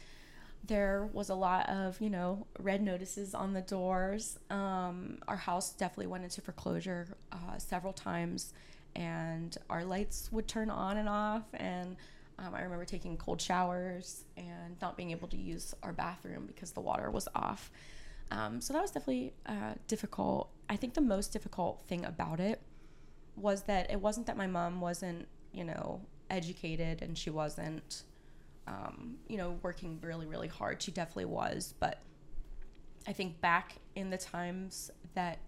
there 0.67 1.09
was 1.13 1.31
a 1.31 1.35
lot 1.35 1.69
of 1.69 2.01
you 2.01 2.11
know 2.11 2.47
red 2.59 2.83
notices 2.83 3.35
on 3.35 3.53
the 3.53 3.63
doors. 3.63 4.39
Um, 4.51 5.19
our 5.29 5.37
house 5.37 5.73
definitely 5.73 6.09
went 6.09 6.25
into 6.25 6.41
foreclosure 6.41 7.07
uh, 7.33 7.59
several 7.59 7.93
times, 7.93 8.53
and 8.95 9.57
our 9.69 9.85
lights 9.85 10.31
would 10.33 10.49
turn 10.49 10.71
on 10.71 10.97
and 10.97 11.09
off. 11.09 11.45
And 11.55 11.97
um, 12.39 12.55
I 12.55 12.63
remember 12.63 12.85
taking 12.85 13.17
cold 13.17 13.41
showers 13.41 14.25
and 14.37 14.77
not 14.81 14.97
being 14.97 15.11
able 15.11 15.29
to 15.29 15.37
use 15.37 15.75
our 15.83 15.93
bathroom 15.93 16.47
because 16.47 16.73
the 16.73 16.81
water 16.81 17.11
was 17.11 17.29
off. 17.35 17.71
Um, 18.31 18.61
so 18.61 18.73
that 18.73 18.81
was 18.83 18.91
definitely 18.91 19.35
uh, 19.47 19.75
difficult. 19.89 20.51
I 20.69 20.77
think 20.77 20.95
the 20.95 21.01
most 21.01 21.33
difficult 21.33 21.83
thing 21.89 22.05
about 22.05 22.41
it 22.41 22.61
was 23.37 23.65
that 23.65 23.91
it 23.91 24.01
wasn't 24.01 24.27
that 24.27 24.37
my 24.37 24.47
mom 24.47 24.81
wasn't, 24.81 25.27
you 25.53 25.65
know, 25.65 26.01
educated 26.31 27.03
and 27.03 27.17
she 27.17 27.31
wasn't, 27.31 28.05
um, 28.67 29.17
you 29.29 29.37
know, 29.37 29.59
working 29.63 29.99
really, 30.03 30.27
really 30.27 30.49
hard. 30.49 30.83
She 30.83 30.91
definitely 30.91 31.27
was. 31.27 31.75
But 31.79 32.01
I 33.07 33.13
think 33.13 33.41
back 33.41 33.77
in 33.95 34.11
the 34.11 34.19
times 34.19 34.91
that, 35.15 35.39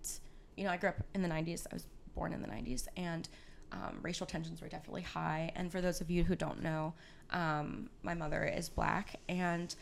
you 0.56 0.64
know, 0.64 0.70
I 0.70 0.76
grew 0.76 0.90
up 0.90 1.02
in 1.14 1.22
the 1.22 1.28
90s, 1.28 1.66
I 1.70 1.74
was 1.74 1.86
born 2.14 2.32
in 2.32 2.42
the 2.42 2.48
90s, 2.48 2.88
and 2.96 3.28
um, 3.72 3.98
racial 4.02 4.26
tensions 4.26 4.60
were 4.60 4.68
definitely 4.68 5.02
high. 5.02 5.50
And 5.54 5.70
for 5.70 5.80
those 5.80 6.00
of 6.00 6.10
you 6.10 6.24
who 6.24 6.36
don't 6.36 6.62
know, 6.62 6.94
um, 7.30 7.88
my 8.02 8.14
mother 8.14 8.44
is 8.44 8.68
black. 8.68 9.16
And 9.28 9.74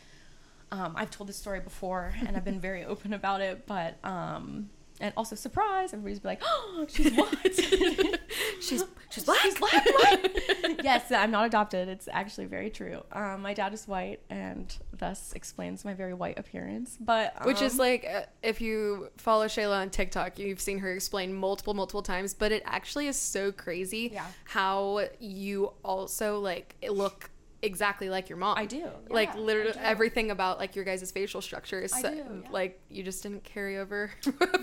um, 0.71 0.93
I've 0.95 1.11
told 1.11 1.27
this 1.27 1.37
story 1.37 1.59
before 1.59 2.13
and 2.25 2.35
I've 2.35 2.45
been 2.45 2.59
very 2.59 2.85
open 2.85 3.13
about 3.13 3.41
it, 3.41 3.65
but 3.67 3.97
um, 4.03 4.69
and 5.01 5.13
also 5.17 5.35
surprise, 5.35 5.93
everybody's 5.93 6.19
be 6.19 6.27
like, 6.29 6.41
"Oh, 6.43 6.85
she's 6.89 7.11
what? 7.15 7.37
she's 8.61 8.83
she's 9.09 9.23
black. 9.25 9.39
She's 9.41 9.57
black. 9.57 9.85
What? 9.85 10.31
yes, 10.83 11.11
I'm 11.11 11.31
not 11.31 11.45
adopted. 11.45 11.89
It's 11.89 12.07
actually 12.11 12.45
very 12.45 12.69
true. 12.69 13.03
Um, 13.11 13.41
my 13.41 13.53
dad 13.53 13.73
is 13.73 13.87
white, 13.87 14.21
and 14.29 14.73
thus 14.97 15.33
explains 15.33 15.83
my 15.83 15.93
very 15.93 16.13
white 16.13 16.37
appearance. 16.39 16.97
But 16.99 17.33
um, 17.39 17.47
Which 17.47 17.61
is 17.61 17.77
like, 17.77 18.05
uh, 18.05 18.21
if 18.43 18.61
you 18.61 19.09
follow 19.17 19.47
Shayla 19.47 19.81
on 19.81 19.89
TikTok, 19.89 20.39
you've 20.39 20.61
seen 20.61 20.79
her 20.79 20.91
explain 20.93 21.33
multiple, 21.33 21.73
multiple 21.73 22.03
times. 22.03 22.33
But 22.33 22.51
it 22.51 22.63
actually 22.65 23.07
is 23.07 23.17
so 23.17 23.51
crazy 23.51 24.11
Yeah. 24.13 24.25
how 24.45 25.07
you 25.19 25.73
also 25.83 26.39
like 26.39 26.75
look 26.89 27.29
exactly 27.63 28.09
like 28.09 28.29
your 28.29 28.37
mom. 28.37 28.57
I 28.57 28.65
do. 28.65 28.89
like 29.09 29.35
literally 29.35 29.71
do. 29.73 29.79
everything 29.79 30.31
about 30.31 30.57
like 30.59 30.75
your 30.75 30.85
guys' 30.85 31.09
facial 31.11 31.41
structure 31.41 31.79
is 31.81 31.93
I 31.93 32.01
so, 32.01 32.09
do, 32.11 32.17
yeah. 32.17 32.49
like 32.51 32.79
you 32.89 33.03
just 33.03 33.23
didn't 33.23 33.43
carry 33.43 33.77
over 33.77 34.11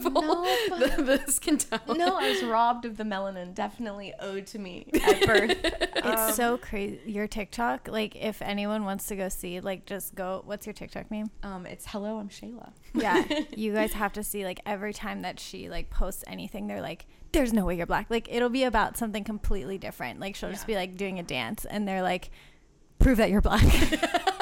full 0.02 0.12
No, 0.68 0.78
the, 0.78 1.20
the 1.24 1.32
skin 1.32 1.58
tone. 1.58 1.80
no, 1.96 2.16
I 2.16 2.30
was 2.30 2.42
robbed 2.42 2.84
of 2.84 2.96
the 2.96 3.04
melanin. 3.04 3.54
Definitely 3.54 4.12
owed 4.20 4.46
to 4.48 4.58
me 4.58 4.86
at 5.02 5.26
birth. 5.26 5.56
It's 5.62 6.06
Um, 6.06 6.32
so 6.32 6.58
crazy. 6.58 7.00
Your 7.06 7.26
TikTok, 7.26 7.88
like, 7.88 8.16
if 8.16 8.42
anyone 8.42 8.84
wants 8.84 9.06
to 9.08 9.16
go 9.16 9.28
see, 9.28 9.60
like, 9.60 9.86
just 9.86 10.14
go. 10.14 10.42
What's 10.44 10.66
your 10.66 10.72
TikTok 10.74 11.10
name? 11.10 11.30
Um, 11.42 11.66
it's 11.66 11.86
hello, 11.86 12.18
I'm 12.18 12.28
Shayla. 12.28 12.72
Yeah, 12.94 13.24
you 13.56 13.72
guys 13.74 13.92
have 13.92 14.12
to 14.14 14.22
see. 14.24 14.44
Like, 14.44 14.60
every 14.66 14.92
time 14.92 15.22
that 15.22 15.38
she 15.40 15.68
like 15.68 15.90
posts 15.90 16.24
anything, 16.26 16.66
they're 16.66 16.80
like, 16.82 17.06
"There's 17.32 17.52
no 17.52 17.64
way 17.64 17.76
you're 17.76 17.86
black." 17.86 18.06
Like, 18.10 18.28
it'll 18.30 18.48
be 18.48 18.64
about 18.64 18.96
something 18.96 19.24
completely 19.24 19.78
different. 19.78 20.20
Like, 20.20 20.34
she'll 20.34 20.50
just 20.50 20.66
be 20.66 20.74
like 20.74 20.96
doing 20.96 21.18
a 21.18 21.22
dance, 21.22 21.64
and 21.64 21.86
they're 21.86 22.02
like, 22.02 22.30
"Prove 22.98 23.18
that 23.18 23.30
you're 23.30 23.40
black." 23.40 23.64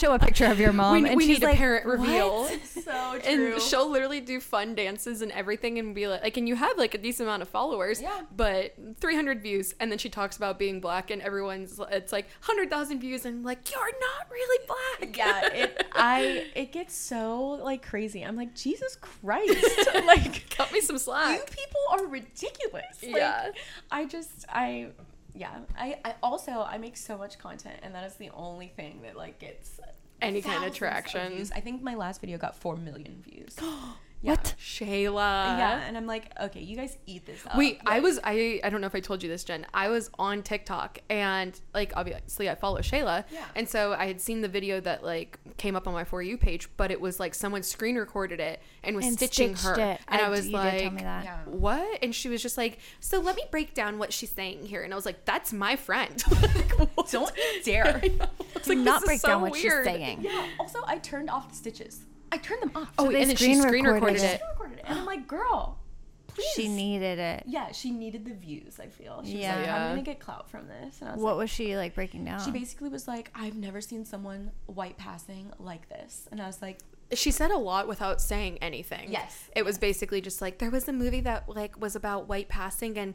Show 0.00 0.12
a 0.12 0.18
picture 0.18 0.46
of 0.46 0.58
your 0.58 0.72
mom, 0.72 1.02
we, 1.02 1.08
and 1.08 1.16
we 1.16 1.24
she's 1.24 1.38
need 1.38 1.44
like, 1.46 1.54
a 1.54 1.56
parent 1.56 1.86
"What?" 1.86 2.00
reveal. 2.00 2.48
so 2.64 3.20
And 3.24 3.62
she'll 3.62 3.88
literally 3.88 4.20
do 4.20 4.40
fun 4.40 4.74
dances 4.74 5.22
and 5.22 5.30
everything 5.30 5.78
and 5.78 5.94
be 5.94 6.08
like, 6.08 6.20
like, 6.24 6.36
and 6.36 6.48
you 6.48 6.56
have 6.56 6.76
like 6.76 6.94
a 6.94 6.98
decent 6.98 7.28
amount 7.28 7.42
of 7.42 7.48
followers, 7.48 8.02
Yeah. 8.02 8.22
but 8.36 8.74
300 9.00 9.40
views. 9.40 9.72
And 9.78 9.92
then 9.92 9.98
she 9.98 10.08
talks 10.10 10.36
about 10.36 10.58
being 10.58 10.80
black 10.80 11.12
and 11.12 11.22
everyone's, 11.22 11.80
it's 11.92 12.10
like 12.10 12.24
100,000 12.44 12.98
views 12.98 13.24
and 13.24 13.44
like, 13.44 13.70
you're 13.70 13.80
not 13.80 14.28
really 14.32 14.66
black. 14.66 15.16
yeah, 15.16 15.48
it 15.54 15.86
I 15.92 16.48
it 16.56 16.72
gets 16.72 16.94
so 16.96 17.50
like 17.62 17.86
crazy. 17.86 18.22
I'm 18.22 18.34
like, 18.36 18.52
Jesus 18.56 18.96
Christ. 19.00 19.88
like 20.06 20.50
Cut 20.50 20.72
me 20.72 20.80
some 20.80 20.98
slack. 20.98 21.38
you 21.38 21.44
people 21.44 21.80
are 21.92 22.06
ridiculous. 22.06 23.00
Like, 23.00 23.14
Yeah. 23.16 23.50
I 23.92 24.06
just 24.06 24.44
I 24.48 24.88
yeah. 25.34 25.58
I, 25.76 25.98
I 26.04 26.14
also 26.22 26.62
I 26.62 26.78
make 26.78 26.96
so 26.96 27.18
much 27.18 27.38
content 27.38 27.80
and 27.82 27.94
that 27.94 28.04
is 28.04 28.14
the 28.14 28.30
only 28.30 28.68
thing 28.68 29.02
that 29.02 29.16
like 29.16 29.38
gets 29.38 29.80
Any 30.22 30.40
kind 30.42 30.64
of 30.64 30.74
traction. 30.74 31.32
views. 31.34 31.52
I 31.52 31.60
think 31.60 31.82
my 31.82 31.94
last 31.94 32.20
video 32.20 32.38
got 32.38 32.56
four 32.56 32.76
million 32.76 33.22
views. 33.22 33.56
What? 34.30 34.54
Shayla. 34.58 35.14
Yeah, 35.58 35.82
and 35.86 35.96
I'm 35.96 36.06
like, 36.06 36.32
okay, 36.40 36.60
you 36.60 36.76
guys 36.76 36.96
eat 37.06 37.26
this 37.26 37.44
up. 37.46 37.56
Wait, 37.56 37.80
I 37.86 38.00
was 38.00 38.18
I 38.24 38.60
I 38.64 38.70
don't 38.70 38.80
know 38.80 38.86
if 38.86 38.94
I 38.94 39.00
told 39.00 39.22
you 39.22 39.28
this, 39.28 39.44
Jen. 39.44 39.66
I 39.74 39.88
was 39.88 40.10
on 40.18 40.42
TikTok 40.42 40.98
and 41.10 41.58
like 41.74 41.92
obviously 41.96 42.48
I 42.48 42.54
follow 42.54 42.80
Shayla. 42.80 43.24
Yeah. 43.30 43.44
And 43.54 43.68
so 43.68 43.92
I 43.92 44.06
had 44.06 44.20
seen 44.20 44.40
the 44.40 44.48
video 44.48 44.80
that 44.80 45.04
like 45.04 45.38
came 45.58 45.76
up 45.76 45.86
on 45.86 45.94
my 45.94 46.04
for 46.04 46.22
you 46.22 46.36
page, 46.38 46.68
but 46.76 46.90
it 46.90 47.00
was 47.00 47.20
like 47.20 47.34
someone 47.34 47.62
screen 47.62 47.96
recorded 47.96 48.40
it 48.40 48.60
and 48.82 48.96
was 48.96 49.04
And 49.04 49.14
stitching 49.14 49.54
her. 49.56 49.74
it. 49.74 50.00
And 50.08 50.20
I, 50.20 50.26
I- 50.26 50.28
was 50.30 50.48
like 50.48 50.80
tell 50.82 50.90
me 50.90 51.02
that. 51.02 51.24
Yeah. 51.24 51.38
What? 51.46 51.98
And 52.02 52.14
she 52.14 52.28
was 52.28 52.42
just 52.42 52.56
like, 52.56 52.78
So 53.00 53.20
let 53.20 53.36
me 53.36 53.42
break 53.50 53.74
down 53.74 53.98
what 53.98 54.12
she's 54.12 54.30
saying 54.30 54.66
here. 54.66 54.82
And 54.82 54.92
I 54.92 54.96
was 54.96 55.06
like, 55.06 55.24
That's 55.24 55.52
my 55.52 55.76
friend. 55.76 56.22
like. 56.42 56.64
Don't 57.10 57.30
you 57.36 57.62
dare. 57.62 58.00
I 58.02 58.08
know. 58.08 58.26
It's 58.56 58.66
Do 58.66 58.74
not 58.74 59.04
break 59.04 59.20
so 59.20 59.28
down 59.28 59.42
what 59.42 59.52
weird. 59.52 59.84
she's 59.84 59.94
saying. 59.94 60.22
Yeah. 60.22 60.46
Also, 60.58 60.78
I 60.86 60.98
turned 60.98 61.28
off 61.30 61.50
the 61.50 61.54
stitches. 61.54 62.00
I 62.34 62.38
turned 62.38 62.62
them 62.62 62.72
off. 62.74 62.92
Oh, 62.98 63.10
they 63.10 63.20
and 63.22 63.30
then 63.30 63.36
she 63.36 63.44
screen 63.54 63.62
screen 63.62 63.84
recorded 63.84 64.14
recorded 64.14 64.22
it. 64.22 64.34
it. 64.34 64.40
She 64.40 64.46
recorded 64.52 64.78
it, 64.78 64.84
and 64.88 64.98
I'm 64.98 65.06
like, 65.06 65.26
girl, 65.28 65.78
please. 66.26 66.46
She 66.56 66.68
needed 66.68 67.18
it. 67.18 67.44
Yeah, 67.46 67.70
she 67.72 67.90
needed 67.90 68.24
the 68.24 68.34
views. 68.34 68.80
I 68.80 68.86
feel. 68.88 69.22
She 69.24 69.40
Yeah. 69.40 69.56
was 69.58 69.66
like, 69.66 69.74
I'm 69.76 69.90
gonna 69.90 70.02
get 70.02 70.20
clout 70.20 70.50
from 70.50 70.66
this. 70.68 71.00
And 71.00 71.10
I 71.10 71.14
was 71.14 71.22
What 71.22 71.36
like, 71.36 71.42
was 71.44 71.50
she 71.50 71.76
like 71.76 71.94
breaking 71.94 72.24
down? 72.24 72.44
she 72.44 72.50
basically 72.50 72.88
was 72.88 73.06
like, 73.08 73.30
I've 73.34 73.54
never 73.56 73.80
seen 73.80 74.04
someone 74.04 74.50
white 74.66 74.96
passing 74.98 75.52
like 75.58 75.88
this, 75.88 76.28
and 76.32 76.40
I 76.40 76.46
was 76.46 76.60
like, 76.60 76.78
she 77.12 77.30
said 77.30 77.50
a 77.50 77.58
lot 77.58 77.86
without 77.86 78.20
saying 78.20 78.58
anything. 78.62 79.12
Yes. 79.12 79.48
It 79.54 79.64
was 79.64 79.78
basically 79.78 80.20
just 80.20 80.40
like 80.40 80.58
there 80.58 80.70
was 80.70 80.88
a 80.88 80.92
movie 80.92 81.20
that 81.20 81.48
like 81.48 81.78
was 81.80 81.94
about 81.94 82.28
white 82.28 82.48
passing 82.48 82.98
and 82.98 83.14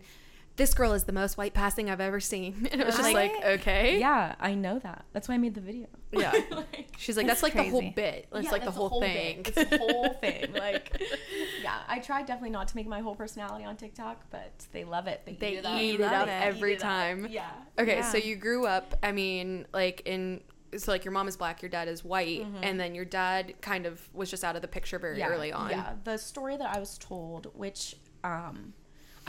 this 0.60 0.74
girl 0.76 0.94
is 0.94 1.06
the 1.06 1.12
most 1.12 1.38
white 1.38 1.54
passing 1.56 1.90
I've 1.90 2.00
ever 2.02 2.20
seen. 2.20 2.68
And 2.72 2.80
it 2.82 2.86
was 2.86 2.96
just 2.98 3.10
I- 3.10 3.14
like, 3.14 3.32
okay. 3.60 3.98
yeah, 4.00 4.36
I 4.40 4.54
know 4.54 4.78
that. 4.80 5.06
That's 5.14 5.28
why 5.28 5.36
I 5.36 5.38
made 5.40 5.56
the 5.56 5.62
video. 5.62 5.88
Yeah. 6.12 6.32
Like, 6.52 6.90
She's 6.98 7.16
like, 7.18 7.26
That's 7.28 7.40
that's, 7.42 7.56
like 7.56 7.66
the 7.66 7.72
whole 7.72 7.92
bit. 7.96 8.28
It's 8.34 8.44
yeah, 8.46 8.52
like 8.52 8.62
the 8.62 8.66
that's 8.66 8.78
whole, 8.78 9.00
thing. 9.02 9.44
bit. 9.44 9.58
It's 9.58 9.70
the 9.70 9.78
whole 9.78 10.10
thing. 10.22 10.54
Like, 10.54 11.02
yeah, 11.64 11.80
I 11.88 12.00
tried 12.00 12.26
definitely 12.26 12.50
not 12.50 12.68
to 12.68 12.76
make 12.76 12.88
my 12.88 13.00
whole 13.00 13.16
personality 13.16 13.64
on 13.64 13.78
TikTok, 13.78 14.26
but 14.30 14.52
they 14.74 14.84
love 14.84 15.08
it. 15.08 15.22
They, 15.26 15.34
They 15.36 15.54
eat 15.54 15.66
it 15.66 15.82
eat 15.82 16.00
it 16.02 16.14
up 16.14 16.26
They 16.28 16.32
every 16.34 16.74
it 16.74 16.80
up. 16.80 16.82
time. 16.82 17.28
Yeah. 17.30 17.50
okay, 17.80 17.98
Yeah. 18.00 18.12
so 18.12 18.18
you 18.18 18.36
grew 18.36 18.66
up, 18.68 18.96
I 19.02 19.14
mean, 19.14 19.66
like 19.74 20.02
in 20.06 20.42
so 20.78 20.92
like 20.92 21.04
your 21.06 21.14
mom 21.14 21.28
is 21.30 21.38
black, 21.38 21.62
your 21.62 21.70
dad 21.70 21.88
is 21.88 22.04
white, 22.04 22.46
and 22.62 22.78
then 22.80 22.94
your 22.94 23.06
dad 23.06 23.54
kind 23.62 23.86
of 23.86 24.08
was 24.14 24.30
just 24.30 24.44
out 24.44 24.56
of 24.58 24.62
the 24.62 24.68
picture 24.68 25.00
very 25.00 25.24
early 25.24 25.52
on. 25.54 25.70
Mm-hmm. 25.72 25.80
Yeah, 25.80 25.94
the 26.04 26.18
story 26.18 26.58
that 26.58 26.76
I 26.76 26.80
was 26.80 26.98
told, 26.98 27.48
which 27.56 27.96
um, 28.24 28.74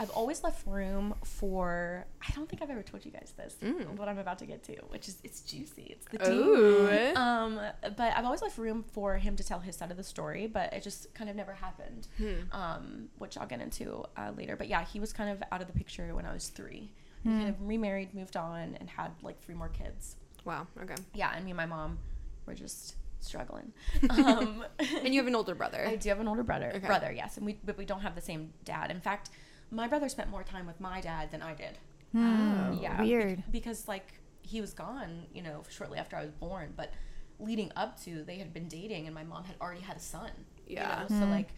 I've 0.01 0.09
always 0.09 0.43
left 0.43 0.65
room 0.65 1.13
for. 1.23 2.07
I 2.27 2.31
don't 2.33 2.49
think 2.49 2.63
I've 2.63 2.71
ever 2.71 2.81
told 2.81 3.05
you 3.05 3.11
guys 3.11 3.33
this. 3.37 3.55
Mm. 3.61 3.97
What 3.97 4.09
I'm 4.09 4.17
about 4.17 4.39
to 4.39 4.47
get 4.47 4.63
to, 4.63 4.73
which 4.89 5.07
is 5.07 5.19
it's 5.23 5.41
juicy. 5.41 5.95
It's 5.95 6.07
the 6.07 6.17
tea. 6.17 6.31
Ooh. 6.31 7.15
Um, 7.15 7.59
but 7.81 8.17
I've 8.17 8.25
always 8.25 8.41
left 8.41 8.57
room 8.57 8.83
for 8.93 9.17
him 9.17 9.35
to 9.35 9.43
tell 9.43 9.59
his 9.59 9.75
side 9.75 9.91
of 9.91 9.97
the 9.97 10.03
story, 10.03 10.47
but 10.47 10.73
it 10.73 10.81
just 10.81 11.13
kind 11.13 11.29
of 11.29 11.35
never 11.35 11.53
happened. 11.53 12.07
Hmm. 12.17 12.33
Um, 12.51 13.09
which 13.19 13.37
I'll 13.37 13.45
get 13.45 13.61
into 13.61 14.03
uh, 14.17 14.31
later. 14.35 14.55
But 14.55 14.69
yeah, 14.69 14.83
he 14.83 14.99
was 14.99 15.13
kind 15.13 15.29
of 15.29 15.43
out 15.51 15.61
of 15.61 15.67
the 15.67 15.73
picture 15.73 16.15
when 16.15 16.25
I 16.25 16.33
was 16.33 16.47
three. 16.47 16.89
He 17.21 17.29
kind 17.29 17.49
of 17.49 17.55
remarried, 17.61 18.15
moved 18.15 18.35
on, 18.35 18.75
and 18.79 18.89
had 18.89 19.11
like 19.21 19.39
three 19.39 19.53
more 19.53 19.69
kids. 19.69 20.15
Wow. 20.45 20.65
Okay. 20.81 20.95
Yeah, 21.13 21.31
and 21.35 21.45
me 21.45 21.51
and 21.51 21.57
my 21.57 21.67
mom 21.67 21.99
were 22.47 22.55
just 22.55 22.95
struggling. 23.19 23.71
Um, 24.09 24.65
And 24.79 25.13
you 25.13 25.19
have 25.19 25.27
an 25.27 25.35
older 25.35 25.53
brother. 25.53 25.85
I 25.87 25.95
do 25.95 26.09
have 26.09 26.19
an 26.19 26.27
older 26.27 26.41
brother. 26.41 26.71
Okay. 26.75 26.87
Brother, 26.87 27.11
yes, 27.15 27.37
and 27.37 27.45
we 27.45 27.59
but 27.63 27.77
we 27.77 27.85
don't 27.85 28.01
have 28.01 28.15
the 28.15 28.21
same 28.21 28.53
dad. 28.65 28.89
In 28.89 28.99
fact, 28.99 29.29
my 29.71 29.87
brother 29.87 30.09
spent 30.09 30.29
more 30.29 30.43
time 30.43 30.67
with 30.67 30.79
my 30.79 31.01
dad 31.01 31.31
than 31.31 31.41
I 31.41 31.53
did. 31.53 31.77
Hmm, 32.11 32.73
Yeah, 32.73 33.01
Weird. 33.01 33.43
because 33.51 33.87
like 33.87 34.15
he 34.41 34.59
was 34.61 34.73
gone, 34.73 35.25
you 35.33 35.41
know, 35.41 35.63
shortly 35.69 35.97
after 35.97 36.15
I 36.15 36.21
was 36.23 36.31
born. 36.31 36.73
But 36.75 36.91
leading 37.39 37.71
up 37.75 37.99
to, 38.03 38.23
they 38.23 38.37
had 38.37 38.53
been 38.53 38.67
dating, 38.67 39.05
and 39.05 39.15
my 39.15 39.23
mom 39.23 39.45
had 39.45 39.55
already 39.61 39.81
had 39.81 39.97
a 39.97 40.01
son. 40.01 40.31
you 40.67 40.75
Yeah. 40.75 41.05
know? 41.09 41.19
So 41.19 41.25
like, 41.25 41.49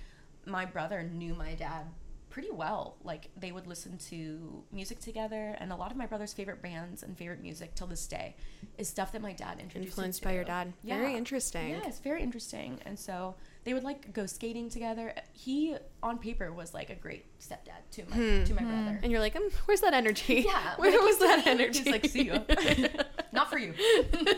my 0.46 0.66
brother 0.66 1.04
knew 1.04 1.34
my 1.34 1.54
dad 1.56 1.86
pretty 2.34 2.50
well. 2.52 2.98
Like 3.04 3.30
they 3.40 3.52
would 3.52 3.68
listen 3.68 3.98
to 4.10 4.64
music 4.72 5.00
together, 5.00 5.56
and 5.60 5.72
a 5.72 5.76
lot 5.76 5.92
of 5.92 5.98
my 5.98 6.08
brother's 6.08 6.34
favorite 6.34 6.62
bands 6.64 7.04
and 7.04 7.16
favorite 7.16 7.42
music 7.42 7.76
till 7.76 7.86
this 7.86 8.08
day 8.08 8.36
is 8.80 8.90
stuff 8.90 9.12
that 9.12 9.22
my 9.22 9.34
dad 9.34 9.60
introduced. 9.60 9.76
him 9.76 9.84
Influenced 10.06 10.24
by 10.24 10.34
your 10.34 10.44
dad. 10.44 10.74
Yeah. 10.84 10.98
Very 10.98 11.16
interesting. 11.16 11.70
Yeah, 11.70 11.82
it's 11.86 12.00
very 12.00 12.24
interesting. 12.24 12.80
And 12.86 12.98
so 12.98 13.36
they 13.66 13.76
would 13.76 13.84
like 13.84 14.12
go 14.14 14.26
skating 14.26 14.68
together. 14.70 15.14
He, 15.32 15.76
on 16.02 16.18
paper, 16.18 16.52
was 16.52 16.74
like 16.74 16.90
a 16.90 16.96
great 16.96 17.24
stepdad 17.40 17.82
to 17.92 18.04
my 18.10 18.16
Hmm. 18.16 18.44
to 18.46 18.54
my 18.56 18.64
brother. 18.64 19.00
And 19.04 19.12
you're 19.12 19.22
like, 19.22 19.36
um, 19.36 19.48
where's 19.66 19.82
that 19.82 19.94
energy? 19.94 20.44
Yeah, 20.46 20.76
Where 20.78 20.92
was 21.02 21.20
that 21.20 21.46
me, 21.46 21.52
energy? 21.52 21.84
He's 21.84 21.92
like, 21.92 22.06
see 22.08 22.24
you. 22.24 22.40
Not 23.32 23.50
for 23.52 23.60
you. 23.60 23.74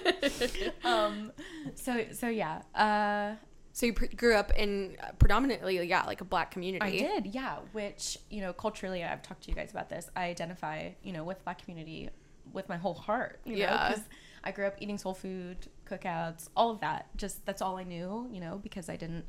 um. 0.83 1.31
So 1.75 2.05
so 2.11 2.27
yeah. 2.27 2.61
Uh. 2.75 3.35
So 3.75 3.88
you 3.88 3.94
pr- 3.94 4.05
grew 4.15 4.36
up 4.36 4.53
in 4.55 4.96
uh, 5.03 5.12
predominantly, 5.20 5.86
yeah, 5.86 6.03
like 6.05 6.22
a 6.22 6.24
black 6.24 6.50
community. 6.50 6.82
I 6.82 6.91
did, 6.91 7.36
yeah. 7.36 7.58
Which 7.74 8.17
you 8.29 8.39
know, 8.39 8.53
culturally, 8.53 9.03
I've 9.03 9.22
talked 9.22 9.44
to 9.44 9.50
you 9.50 9.55
guys 9.55 9.72
about 9.72 9.89
this. 9.89 10.10
I 10.15 10.27
identify, 10.27 10.91
you 11.03 11.12
know, 11.12 11.25
with 11.25 11.44
Black 11.44 11.62
community 11.62 12.10
with 12.53 12.70
my 12.70 12.77
whole 12.77 12.94
heart. 12.94 13.41
You 13.44 13.58
Yeah. 13.58 13.96
Know? 13.98 14.03
I 14.46 14.51
grew 14.51 14.65
up 14.65 14.75
eating 14.79 14.98
soul 14.98 15.13
food, 15.13 15.67
cookouts, 15.86 16.48
all 16.55 16.72
of 16.72 16.79
that. 16.79 17.10
Just 17.17 17.46
that's 17.46 17.62
all 17.62 17.75
I 17.75 17.84
knew, 17.84 18.29
you 18.32 18.39
know, 18.39 18.62
because 18.63 18.88
I 18.88 18.96
didn't 18.96 19.25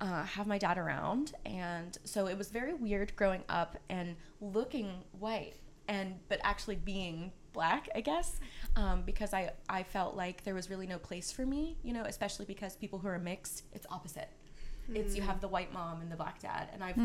uh, 0.00 0.24
have 0.24 0.46
my 0.46 0.56
dad 0.56 0.78
around, 0.78 1.34
and 1.44 1.98
so 2.04 2.26
it 2.26 2.38
was 2.38 2.48
very 2.48 2.72
weird 2.72 3.14
growing 3.16 3.42
up 3.50 3.76
and 3.90 4.16
looking 4.40 5.02
white 5.18 5.56
and 5.88 6.14
but 6.30 6.40
actually 6.42 6.76
being 6.76 7.32
black, 7.54 7.88
I 7.94 8.02
guess, 8.02 8.38
um, 8.76 9.02
because 9.06 9.32
I 9.32 9.52
I 9.68 9.82
felt 9.82 10.14
like 10.14 10.44
there 10.44 10.54
was 10.54 10.68
really 10.68 10.86
no 10.86 10.98
place 10.98 11.32
for 11.32 11.46
me, 11.46 11.78
you 11.82 11.94
know, 11.94 12.02
especially 12.02 12.44
because 12.44 12.76
people 12.76 12.98
who 12.98 13.08
are 13.08 13.18
mixed, 13.18 13.62
it's 13.72 13.86
opposite. 13.90 14.28
It's 14.92 15.16
you 15.16 15.22
have 15.22 15.40
the 15.40 15.48
white 15.48 15.72
mom 15.72 16.02
and 16.02 16.12
the 16.12 16.16
black 16.16 16.40
dad, 16.40 16.68
and 16.74 16.84
I've 16.84 16.98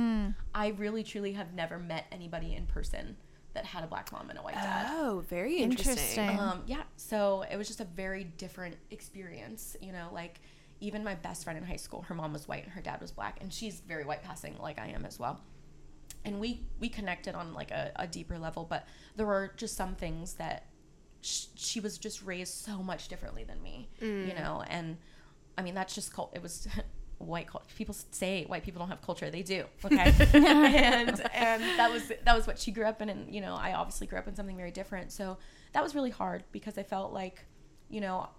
I 0.53 0.69
really 0.77 1.03
truly 1.03 1.31
have 1.33 1.53
never 1.53 1.79
met 1.79 2.05
anybody 2.11 2.53
in 2.53 2.65
person 2.65 3.15
that 3.53 3.63
had 3.65 3.83
a 3.83 3.87
black 3.87 4.11
mom 4.11 4.29
and 4.29 4.37
a 4.37 4.41
white 4.41 4.55
dad. 4.55 4.87
Oh, 4.91 5.23
very 5.29 5.57
interesting. 5.59 5.93
Interesting. 5.93 6.39
Um, 6.39 6.63
yeah, 6.67 6.83
so 6.97 7.45
it 7.49 7.55
was 7.55 7.67
just 7.67 7.79
a 7.79 7.85
very 7.85 8.25
different 8.25 8.75
experience, 8.91 9.77
you 9.81 9.91
know, 9.93 10.09
like 10.13 10.41
even 10.81 11.03
my 11.03 11.15
best 11.15 11.43
friend 11.45 11.57
in 11.57 11.63
high 11.65 11.75
school, 11.77 12.01
her 12.03 12.15
mom 12.15 12.33
was 12.33 12.47
white 12.47 12.63
and 12.63 12.71
her 12.73 12.81
dad 12.81 12.99
was 13.01 13.11
black, 13.11 13.37
and 13.41 13.51
she's 13.51 13.79
very 13.79 14.03
white 14.05 14.23
passing 14.23 14.57
like 14.59 14.77
I 14.77 14.87
am 14.87 15.05
as 15.05 15.17
well. 15.17 15.39
And 16.25 16.39
we 16.39 16.61
we 16.79 16.89
connected 16.89 17.35
on 17.35 17.53
like 17.53 17.71
a, 17.71 17.91
a 17.95 18.07
deeper 18.07 18.37
level, 18.37 18.65
but 18.69 18.85
there 19.15 19.25
were 19.25 19.53
just 19.57 19.75
some 19.75 19.95
things 19.95 20.33
that 20.33 20.65
sh- 21.21 21.47
she 21.55 21.79
was 21.79 21.97
just 21.97 22.23
raised 22.23 22.53
so 22.53 22.83
much 22.83 23.07
differently 23.07 23.43
than 23.43 23.61
me, 23.61 23.89
you 24.01 24.07
mm. 24.07 24.35
know, 24.37 24.63
and 24.67 24.97
I 25.57 25.61
mean 25.61 25.75
that's 25.75 25.95
just 25.95 26.13
cult. 26.13 26.31
It 26.35 26.41
was 26.41 26.67
white 27.19 27.47
culture. 27.47 27.67
People 27.75 27.95
say 28.11 28.45
white 28.45 28.63
people 28.63 28.79
don't 28.79 28.89
have 28.89 29.01
culture. 29.01 29.29
They 29.29 29.43
do. 29.43 29.65
Okay, 29.83 30.13
and 30.33 31.21
and 31.33 31.63
that 31.77 31.91
was 31.91 32.11
that 32.23 32.35
was 32.35 32.47
what 32.47 32.59
she 32.59 32.71
grew 32.71 32.85
up 32.85 33.01
in, 33.01 33.09
and 33.09 33.33
you 33.33 33.41
know 33.41 33.55
I 33.55 33.73
obviously 33.73 34.07
grew 34.07 34.17
up 34.17 34.27
in 34.27 34.35
something 34.35 34.57
very 34.57 34.71
different. 34.71 35.11
So 35.11 35.37
that 35.73 35.83
was 35.83 35.95
really 35.95 36.09
hard 36.09 36.43
because 36.51 36.77
I 36.77 36.83
felt 36.83 37.13
like, 37.13 37.45
you 37.89 38.01
know, 38.01 38.29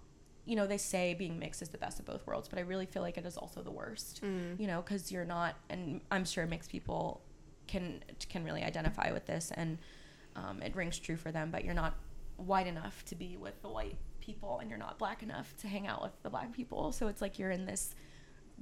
you 0.45 0.55
know 0.55 0.67
they 0.67 0.77
say 0.77 1.13
being 1.13 1.39
mixed 1.39 1.61
is 1.61 1.69
the 1.69 1.77
best 1.77 1.99
of 1.99 2.05
both 2.05 2.25
worlds, 2.27 2.47
but 2.47 2.59
I 2.59 2.63
really 2.63 2.85
feel 2.85 3.01
like 3.01 3.17
it 3.17 3.25
is 3.25 3.37
also 3.37 3.61
the 3.61 3.71
worst. 3.71 4.21
Mm. 4.23 4.59
You 4.59 4.67
know, 4.67 4.81
because 4.81 5.11
you're 5.11 5.25
not, 5.25 5.55
and 5.69 6.01
I'm 6.11 6.25
sure 6.25 6.45
mixed 6.45 6.71
people 6.71 7.21
can 7.71 7.85
can 8.29 8.43
really 8.43 8.63
identify 8.71 9.07
with 9.11 9.25
this, 9.25 9.51
and 9.55 9.77
um, 10.35 10.61
it 10.61 10.75
rings 10.75 10.97
true 10.99 11.17
for 11.17 11.31
them. 11.31 11.49
But 11.51 11.63
you're 11.65 11.73
not 11.83 11.93
white 12.37 12.67
enough 12.67 13.03
to 13.05 13.15
be 13.15 13.37
with 13.37 13.57
the 13.61 13.69
white 13.69 13.97
people, 14.19 14.59
and 14.59 14.69
you're 14.69 14.79
not 14.87 14.97
black 15.03 15.23
enough 15.23 15.55
to 15.61 15.67
hang 15.67 15.85
out 15.87 16.01
with 16.01 16.11
the 16.23 16.29
black 16.29 16.49
people. 16.53 16.91
So 16.91 17.07
it's 17.07 17.21
like 17.21 17.39
you're 17.39 17.51
in 17.59 17.65
this 17.65 17.95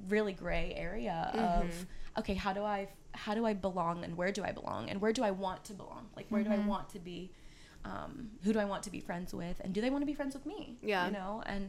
really 0.08 0.32
gray 0.32 0.72
area 0.76 1.30
of 1.62 1.86
okay 2.18 2.32
how 2.44 2.52
do 2.54 2.62
i 2.64 2.88
how 3.12 3.34
do 3.34 3.44
i 3.44 3.52
belong 3.52 4.02
and 4.02 4.16
where 4.16 4.32
do 4.32 4.42
i 4.42 4.50
belong 4.50 4.88
and 4.88 4.98
where 5.02 5.12
do 5.12 5.22
i 5.22 5.30
want 5.30 5.62
to 5.62 5.74
belong 5.74 6.08
like 6.16 6.24
where 6.30 6.42
do 6.42 6.50
i 6.50 6.56
want 6.66 6.88
to 6.88 6.98
be 6.98 7.30
um, 7.84 8.30
who 8.42 8.50
do 8.54 8.58
i 8.58 8.64
want 8.64 8.82
to 8.82 8.90
be 8.90 8.98
friends 9.00 9.34
with 9.34 9.60
and 9.62 9.74
do 9.74 9.80
they 9.82 9.90
want 9.90 10.00
to 10.00 10.06
be 10.06 10.14
friends 10.14 10.32
with 10.34 10.46
me 10.46 10.78
Yeah. 10.82 11.04
you 11.06 11.12
know 11.12 11.42
and 11.44 11.68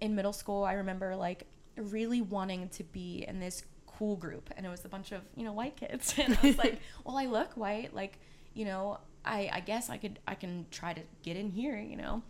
in 0.00 0.16
middle 0.16 0.32
school 0.32 0.64
i 0.64 0.72
remember 0.72 1.14
like 1.14 1.46
really 1.76 2.20
wanting 2.20 2.68
to 2.70 2.82
be 2.82 3.24
in 3.28 3.38
this 3.38 3.62
cool 3.98 4.16
group 4.16 4.50
and 4.56 4.64
it 4.66 4.68
was 4.68 4.84
a 4.84 4.88
bunch 4.88 5.12
of 5.12 5.22
you 5.36 5.44
know 5.44 5.52
white 5.52 5.76
kids. 5.76 6.14
And 6.18 6.36
i 6.42 6.46
was 6.46 6.58
like 6.58 6.80
well 7.04 7.16
i 7.18 7.26
look 7.26 7.52
white 7.56 7.94
like 7.94 8.18
you 8.54 8.64
know 8.64 8.98
i 9.24 9.48
i 9.52 9.60
guess 9.60 9.90
i 9.90 9.96
could 9.96 10.18
i 10.26 10.34
can 10.34 10.66
try 10.70 10.92
to 10.92 11.00
get 11.22 11.36
in 11.36 11.50
here 11.50 11.76
you 11.78 11.96
know? 11.96 12.22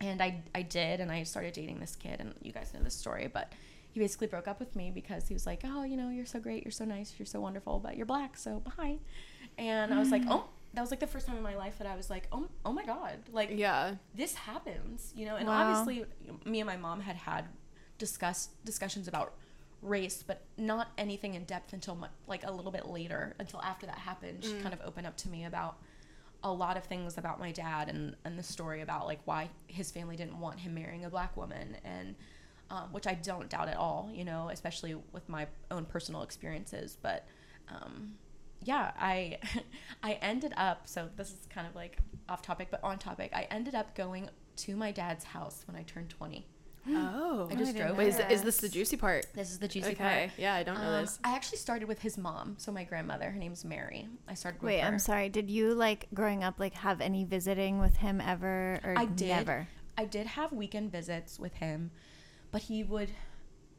And 0.00 0.20
I, 0.22 0.42
I 0.54 0.62
did 0.62 1.00
and 1.00 1.10
i 1.10 1.22
started 1.22 1.54
dating 1.54 1.80
this 1.80 1.96
kid 1.96 2.20
and 2.20 2.34
you 2.42 2.52
guys 2.52 2.72
know 2.74 2.80
this 2.82 2.94
story 2.94 3.28
but 3.32 3.52
he 3.92 4.00
basically 4.00 4.26
broke 4.26 4.48
up 4.48 4.58
with 4.58 4.74
me 4.74 4.90
because 4.90 5.28
he 5.28 5.34
was 5.34 5.46
like 5.46 5.60
oh 5.64 5.84
you 5.84 5.96
know 5.96 6.10
you're 6.10 6.26
so 6.26 6.40
great 6.40 6.64
you're 6.64 6.72
so 6.72 6.84
nice 6.84 7.14
you're 7.18 7.26
so 7.26 7.40
wonderful 7.40 7.78
but 7.78 7.96
you're 7.96 8.06
black 8.06 8.36
so 8.36 8.60
bye. 8.76 8.98
And 9.56 9.94
i 9.94 9.98
was 9.98 10.10
like 10.10 10.22
mm. 10.24 10.30
oh 10.32 10.44
that 10.74 10.80
was 10.80 10.90
like 10.90 10.98
the 11.00 11.06
first 11.06 11.26
time 11.26 11.36
in 11.36 11.42
my 11.42 11.54
life 11.54 11.78
that 11.78 11.86
i 11.86 11.94
was 11.96 12.10
like 12.10 12.26
oh, 12.32 12.48
oh 12.64 12.72
my 12.72 12.84
god 12.84 13.18
like 13.32 13.50
Yeah. 13.52 13.94
this 14.14 14.34
happens 14.34 15.12
you 15.16 15.24
know? 15.26 15.36
And 15.36 15.46
Wow. 15.48 15.60
obviously 15.60 16.04
me 16.44 16.60
and 16.60 16.66
my 16.66 16.76
mom 16.76 17.00
had 17.00 17.16
had 17.16 17.44
discuss 17.98 18.48
discussions 18.64 19.06
about 19.08 19.34
race 19.84 20.24
but 20.26 20.44
not 20.56 20.88
anything 20.98 21.34
in 21.34 21.44
depth 21.44 21.72
until 21.72 21.94
mu- 21.94 22.06
like 22.26 22.44
a 22.44 22.50
little 22.50 22.72
bit 22.72 22.86
later 22.86 23.34
until 23.38 23.60
after 23.62 23.86
that 23.86 23.98
happened 23.98 24.42
she 24.42 24.54
kind 24.54 24.72
of 24.72 24.80
opened 24.84 25.06
up 25.06 25.16
to 25.16 25.28
me 25.28 25.44
about 25.44 25.76
a 26.42 26.52
lot 26.52 26.76
of 26.76 26.84
things 26.84 27.16
about 27.16 27.38
my 27.38 27.52
dad 27.52 27.88
and, 27.88 28.16
and 28.24 28.38
the 28.38 28.42
story 28.42 28.80
about 28.82 29.06
like 29.06 29.20
why 29.24 29.48
his 29.66 29.90
family 29.90 30.16
didn't 30.16 30.38
want 30.38 30.58
him 30.58 30.74
marrying 30.74 31.04
a 31.04 31.10
black 31.10 31.36
woman 31.36 31.76
and 31.84 32.14
um, 32.70 32.92
which 32.92 33.06
I 33.06 33.14
don't 33.14 33.48
doubt 33.48 33.68
at 33.68 33.76
all, 33.76 34.10
you 34.12 34.24
know, 34.24 34.48
especially 34.50 34.94
with 35.12 35.28
my 35.28 35.46
own 35.70 35.84
personal 35.84 36.22
experiences. 36.22 36.96
But 37.00 37.26
um, 37.68 38.14
yeah, 38.62 38.92
I 38.98 39.38
I 40.02 40.12
ended 40.14 40.52
up 40.56 40.86
so 40.86 41.08
this 41.16 41.28
is 41.30 41.46
kind 41.50 41.66
of 41.66 41.74
like 41.74 41.98
off 42.28 42.42
topic, 42.42 42.68
but 42.70 42.82
on 42.82 42.98
topic. 42.98 43.30
I 43.34 43.42
ended 43.50 43.74
up 43.74 43.94
going 43.94 44.28
to 44.56 44.76
my 44.76 44.92
dad's 44.92 45.24
house 45.24 45.64
when 45.66 45.76
I 45.76 45.82
turned 45.82 46.10
twenty. 46.10 46.46
Oh. 46.88 47.48
I 47.50 47.54
just 47.54 47.62
I 47.70 47.72
didn't 47.72 47.76
drove. 47.76 47.88
know 47.92 47.94
Wait, 47.98 48.08
is, 48.08 48.16
there. 48.18 48.30
is 48.30 48.42
this 48.42 48.56
the 48.58 48.68
juicy 48.68 48.96
part? 48.96 49.26
This 49.34 49.50
is 49.50 49.58
the 49.58 49.68
juicy 49.68 49.92
Okay. 49.92 50.26
part. 50.28 50.38
Yeah, 50.38 50.54
I 50.54 50.62
don't 50.62 50.76
know 50.78 50.88
Um, 50.98 51.02
this. 51.02 51.18
I 51.24 51.34
actually 51.34 51.58
started 51.58 51.88
with 51.88 52.00
his 52.02 52.18
mom, 52.18 52.56
so 52.58 52.70
my 52.72 52.84
grandmother. 52.84 53.30
Her 53.30 53.38
name's 53.38 53.64
Mary. 53.64 54.06
I 54.28 54.34
started 54.34 54.60
with 54.60 54.68
Wait, 54.68 54.80
her. 54.80 54.86
I'm 54.88 54.98
sorry. 54.98 55.28
Did 55.28 55.50
you 55.50 55.74
like 55.74 56.08
growing 56.12 56.44
up 56.44 56.60
like 56.60 56.74
have 56.74 57.00
any 57.00 57.24
visiting 57.24 57.78
with 57.78 57.96
him 57.96 58.20
ever 58.20 58.80
or 58.84 58.94
I 58.98 59.06
did. 59.06 59.28
never? 59.28 59.68
I 59.96 60.04
did 60.04 60.26
have 60.26 60.52
weekend 60.52 60.92
visits 60.92 61.38
with 61.38 61.54
him, 61.54 61.90
but 62.50 62.62
he 62.62 62.82
would 62.84 63.10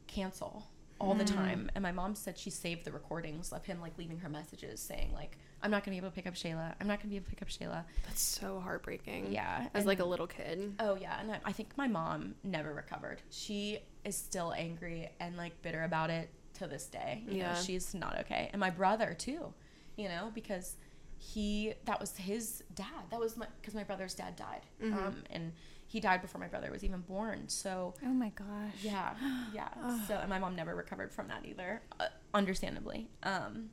cancel 0.06 0.66
all 0.98 1.14
the 1.14 1.24
Mm. 1.24 1.34
time. 1.34 1.70
And 1.74 1.82
my 1.82 1.92
mom 1.92 2.14
said 2.14 2.38
she 2.38 2.50
saved 2.50 2.84
the 2.84 2.92
recordings 2.92 3.52
of 3.52 3.64
him 3.66 3.80
like 3.80 3.96
leaving 3.98 4.18
her 4.20 4.28
messages 4.28 4.80
saying 4.80 5.12
like, 5.12 5.36
"I'm 5.62 5.70
not 5.70 5.84
gonna 5.84 5.92
be 5.94 5.98
able 5.98 6.08
to 6.10 6.14
pick 6.14 6.26
up 6.26 6.34
Shayla. 6.34 6.74
I'm 6.80 6.86
not 6.86 7.00
gonna 7.00 7.10
be 7.10 7.16
able 7.16 7.26
to 7.26 7.30
pick 7.30 7.42
up 7.42 7.48
Shayla." 7.48 7.84
That's 8.06 8.20
so 8.22 8.60
heartbreaking. 8.60 9.32
Yeah, 9.32 9.68
As 9.74 9.80
and- 9.80 9.86
like 9.86 10.00
a 10.00 10.04
little 10.04 10.26
kid. 10.26 10.74
Oh 10.80 10.94
yeah, 10.94 11.20
and 11.20 11.32
I, 11.32 11.40
I 11.44 11.52
think 11.52 11.76
my 11.76 11.86
mom 11.88 12.34
never 12.42 12.72
recovered. 12.72 13.20
She 13.30 13.80
is 14.04 14.16
still 14.16 14.52
angry 14.52 15.10
and 15.20 15.36
like 15.36 15.60
bitter 15.62 15.82
about 15.84 16.10
it 16.10 16.30
to 16.54 16.66
this 16.66 16.86
day. 16.86 17.22
You 17.26 17.38
Yeah. 17.38 17.52
know, 17.52 17.60
she's 17.60 17.92
not 17.94 18.18
okay. 18.20 18.48
And 18.52 18.60
my 18.60 18.70
brother 18.70 19.12
too, 19.12 19.52
you 19.96 20.08
know, 20.08 20.30
because 20.34 20.76
he 21.18 21.74
that 21.84 22.00
was 22.00 22.16
his 22.16 22.62
dad. 22.74 23.10
That 23.10 23.20
was 23.20 23.36
my 23.36 23.46
because 23.60 23.74
my 23.74 23.84
brother's 23.84 24.14
dad 24.14 24.36
died, 24.36 24.62
um, 24.82 25.24
and 25.30 25.52
he 25.86 26.00
died 26.00 26.20
before 26.20 26.40
my 26.40 26.48
brother 26.48 26.70
was 26.70 26.82
even 26.84 27.00
born. 27.00 27.48
So 27.48 27.94
Oh 28.04 28.08
my 28.08 28.30
gosh. 28.30 28.74
yeah, 28.82 29.14
yeah. 29.54 29.68
so 30.08 30.16
and 30.16 30.28
my 30.28 30.38
mom 30.38 30.56
never 30.56 30.74
recovered 30.74 31.12
from 31.12 31.28
that 31.28 31.44
either, 31.44 31.82
uh, 32.00 32.06
understandably. 32.34 33.08
Um, 33.22 33.70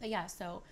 but 0.00 0.08
yeah, 0.08 0.26
so 0.26 0.62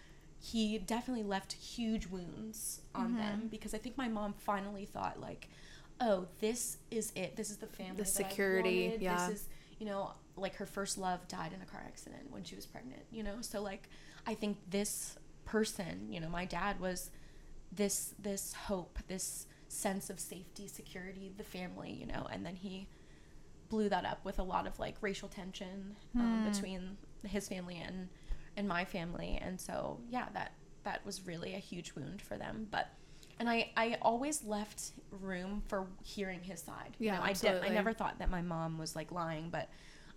he 0.41 0.79
definitely 0.79 1.23
left 1.25 1.53
huge 1.55 2.07
wounds 2.07 2.83
on 2.95 3.17
them 3.17 3.49
because 3.51 3.73
I 3.75 3.79
think 3.79 3.97
my 3.97 4.09
mom 4.09 4.35
finally 4.35 4.85
thought 4.85 5.19
like, 5.21 5.49
oh, 6.01 6.27
this 6.41 6.79
is 6.91 7.13
it. 7.17 7.37
This 7.37 7.51
is 7.51 7.57
the 7.59 7.67
family. 7.67 7.97
The 7.97 8.05
security, 8.05 8.97
yeah. 9.01 9.27
This 9.29 9.37
is 9.41 9.49
you 9.79 9.87
know 9.87 10.13
like 10.37 10.57
her 10.57 10.67
first 10.67 10.99
love 10.99 11.27
died 11.29 11.53
in 11.53 11.61
a 11.63 11.67
car 11.67 11.83
accident 11.87 12.31
when 12.31 12.43
she 12.45 12.57
was 12.57 12.67
pregnant. 12.67 13.03
You 13.11 13.23
know, 13.23 13.37
so 13.41 13.63
like 13.63 13.89
I 14.27 14.35
think 14.35 14.59
this 14.69 15.17
person, 15.45 16.09
you 16.11 16.21
know, 16.21 16.29
my 16.29 16.45
dad 16.45 16.81
was 16.81 17.11
this 17.73 18.15
this 18.19 18.53
hope, 18.53 18.99
this 19.09 19.47
sense 19.75 20.09
of 20.11 20.21
safety, 20.21 20.69
security, 20.69 21.33
the 21.37 21.45
family, 21.45 21.91
you 21.93 22.07
know, 22.07 22.27
and 22.33 22.45
then 22.47 22.55
he 22.57 22.87
blew 23.69 23.89
that 23.89 24.05
up 24.05 24.25
with 24.25 24.39
a 24.39 24.43
lot 24.43 24.67
of 24.67 24.79
like 24.79 24.97
racial 25.01 25.29
tension 25.29 25.97
um, 26.19 26.43
between 26.45 26.97
his 27.25 27.49
family 27.49 27.83
and 27.85 28.09
and 28.57 28.69
my 28.69 28.85
family, 28.85 29.39
and 29.43 29.61
so 29.61 29.99
yeah, 30.09 30.27
that 30.33 30.53
that 30.85 31.05
was 31.05 31.27
really 31.27 31.55
a 31.55 31.59
huge 31.59 31.93
wound 31.95 32.23
for 32.23 32.37
them, 32.37 32.67
but. 32.71 32.89
And 33.41 33.51
I, 33.51 33.73
I 33.77 33.99
always 34.01 34.45
left 34.45 34.93
room 35.11 35.61
for 35.67 35.89
hearing 36.05 36.41
his 36.41 36.61
side. 36.63 36.95
You 37.01 37.07
Yeah, 37.07 37.17
know, 37.19 37.25
I 37.25 37.33
did. 37.33 37.65
I 37.65 37.69
never 37.71 37.93
thought 37.93 38.21
that 38.21 38.31
my 38.31 38.43
mom 38.43 38.79
was 38.79 38.95
like 38.95 39.11
lying, 39.11 39.51
but 39.51 39.69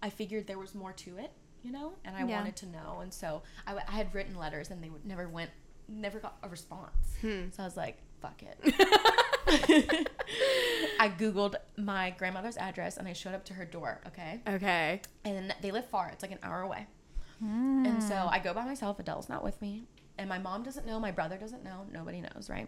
I 0.03 0.11
figured 0.11 0.45
there 0.45 0.59
was 0.59 0.75
more 0.75 0.93
to 0.93 1.17
it, 1.17 1.31
you 1.63 1.71
know, 1.71 1.93
and 2.05 2.15
I 2.15 2.25
Yeah. 2.25 2.37
wanted 2.37 2.55
to 2.57 2.67
know. 2.67 2.99
And 3.01 3.11
so 3.11 3.41
I, 3.65 3.71
w- 3.71 3.83
I 3.89 3.93
had 3.93 4.13
written 4.13 4.35
letters, 4.37 4.69
and 4.69 4.83
they 4.83 4.89
would 4.89 5.03
never 5.03 5.27
went, 5.27 5.49
never 5.87 6.19
got 6.19 6.37
a 6.43 6.47
response. 6.47 6.93
Hmm. 7.21 7.45
So 7.51 7.63
I 7.63 7.65
was 7.65 7.75
like, 7.75 7.97
fuck 8.21 8.41
it. 8.43 10.07
I 10.99 11.09
googled 11.09 11.55
my 11.77 12.11
grandmother's 12.17 12.57
address, 12.57 12.97
and 12.97 13.07
I 13.07 13.13
showed 13.13 13.33
up 13.33 13.45
to 13.45 13.53
her 13.53 13.65
door. 13.65 14.01
Okay, 14.07 14.41
Okay. 14.47 15.01
and 15.23 15.53
they 15.61 15.71
live 15.71 15.87
far; 15.89 16.09
it's 16.09 16.21
like 16.23 16.31
an 16.31 16.39
hour 16.43 16.61
away. 16.61 16.87
Hmm. 17.39 17.85
And 17.85 18.01
so 18.03 18.27
I 18.29 18.39
go 18.39 18.53
by 18.53 18.65
myself. 18.65 18.99
Adele's 18.99 19.29
not 19.29 19.43
with 19.43 19.61
me, 19.61 19.83
and 20.17 20.27
my 20.27 20.39
mom 20.39 20.63
doesn't 20.63 20.85
know. 20.85 20.99
My 20.99 21.11
brother 21.11 21.37
doesn't 21.37 21.63
know. 21.63 21.85
Nobody 21.91 22.21
knows, 22.21 22.49
right? 22.49 22.67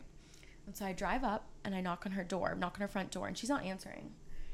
And 0.68 0.76
so 0.76 0.86
I 0.86 0.94
drive 0.94 1.24
up 1.24 1.48
and 1.66 1.74
I 1.74 1.82
knock 1.82 2.06
on 2.06 2.12
her 2.12 2.24
door, 2.24 2.56
knock 2.56 2.76
on 2.76 2.82
her 2.82 2.88
front 2.88 3.10
door, 3.10 3.28
and 3.28 3.36
she's 3.36 3.50
not 3.50 3.64
answering. 3.64 4.12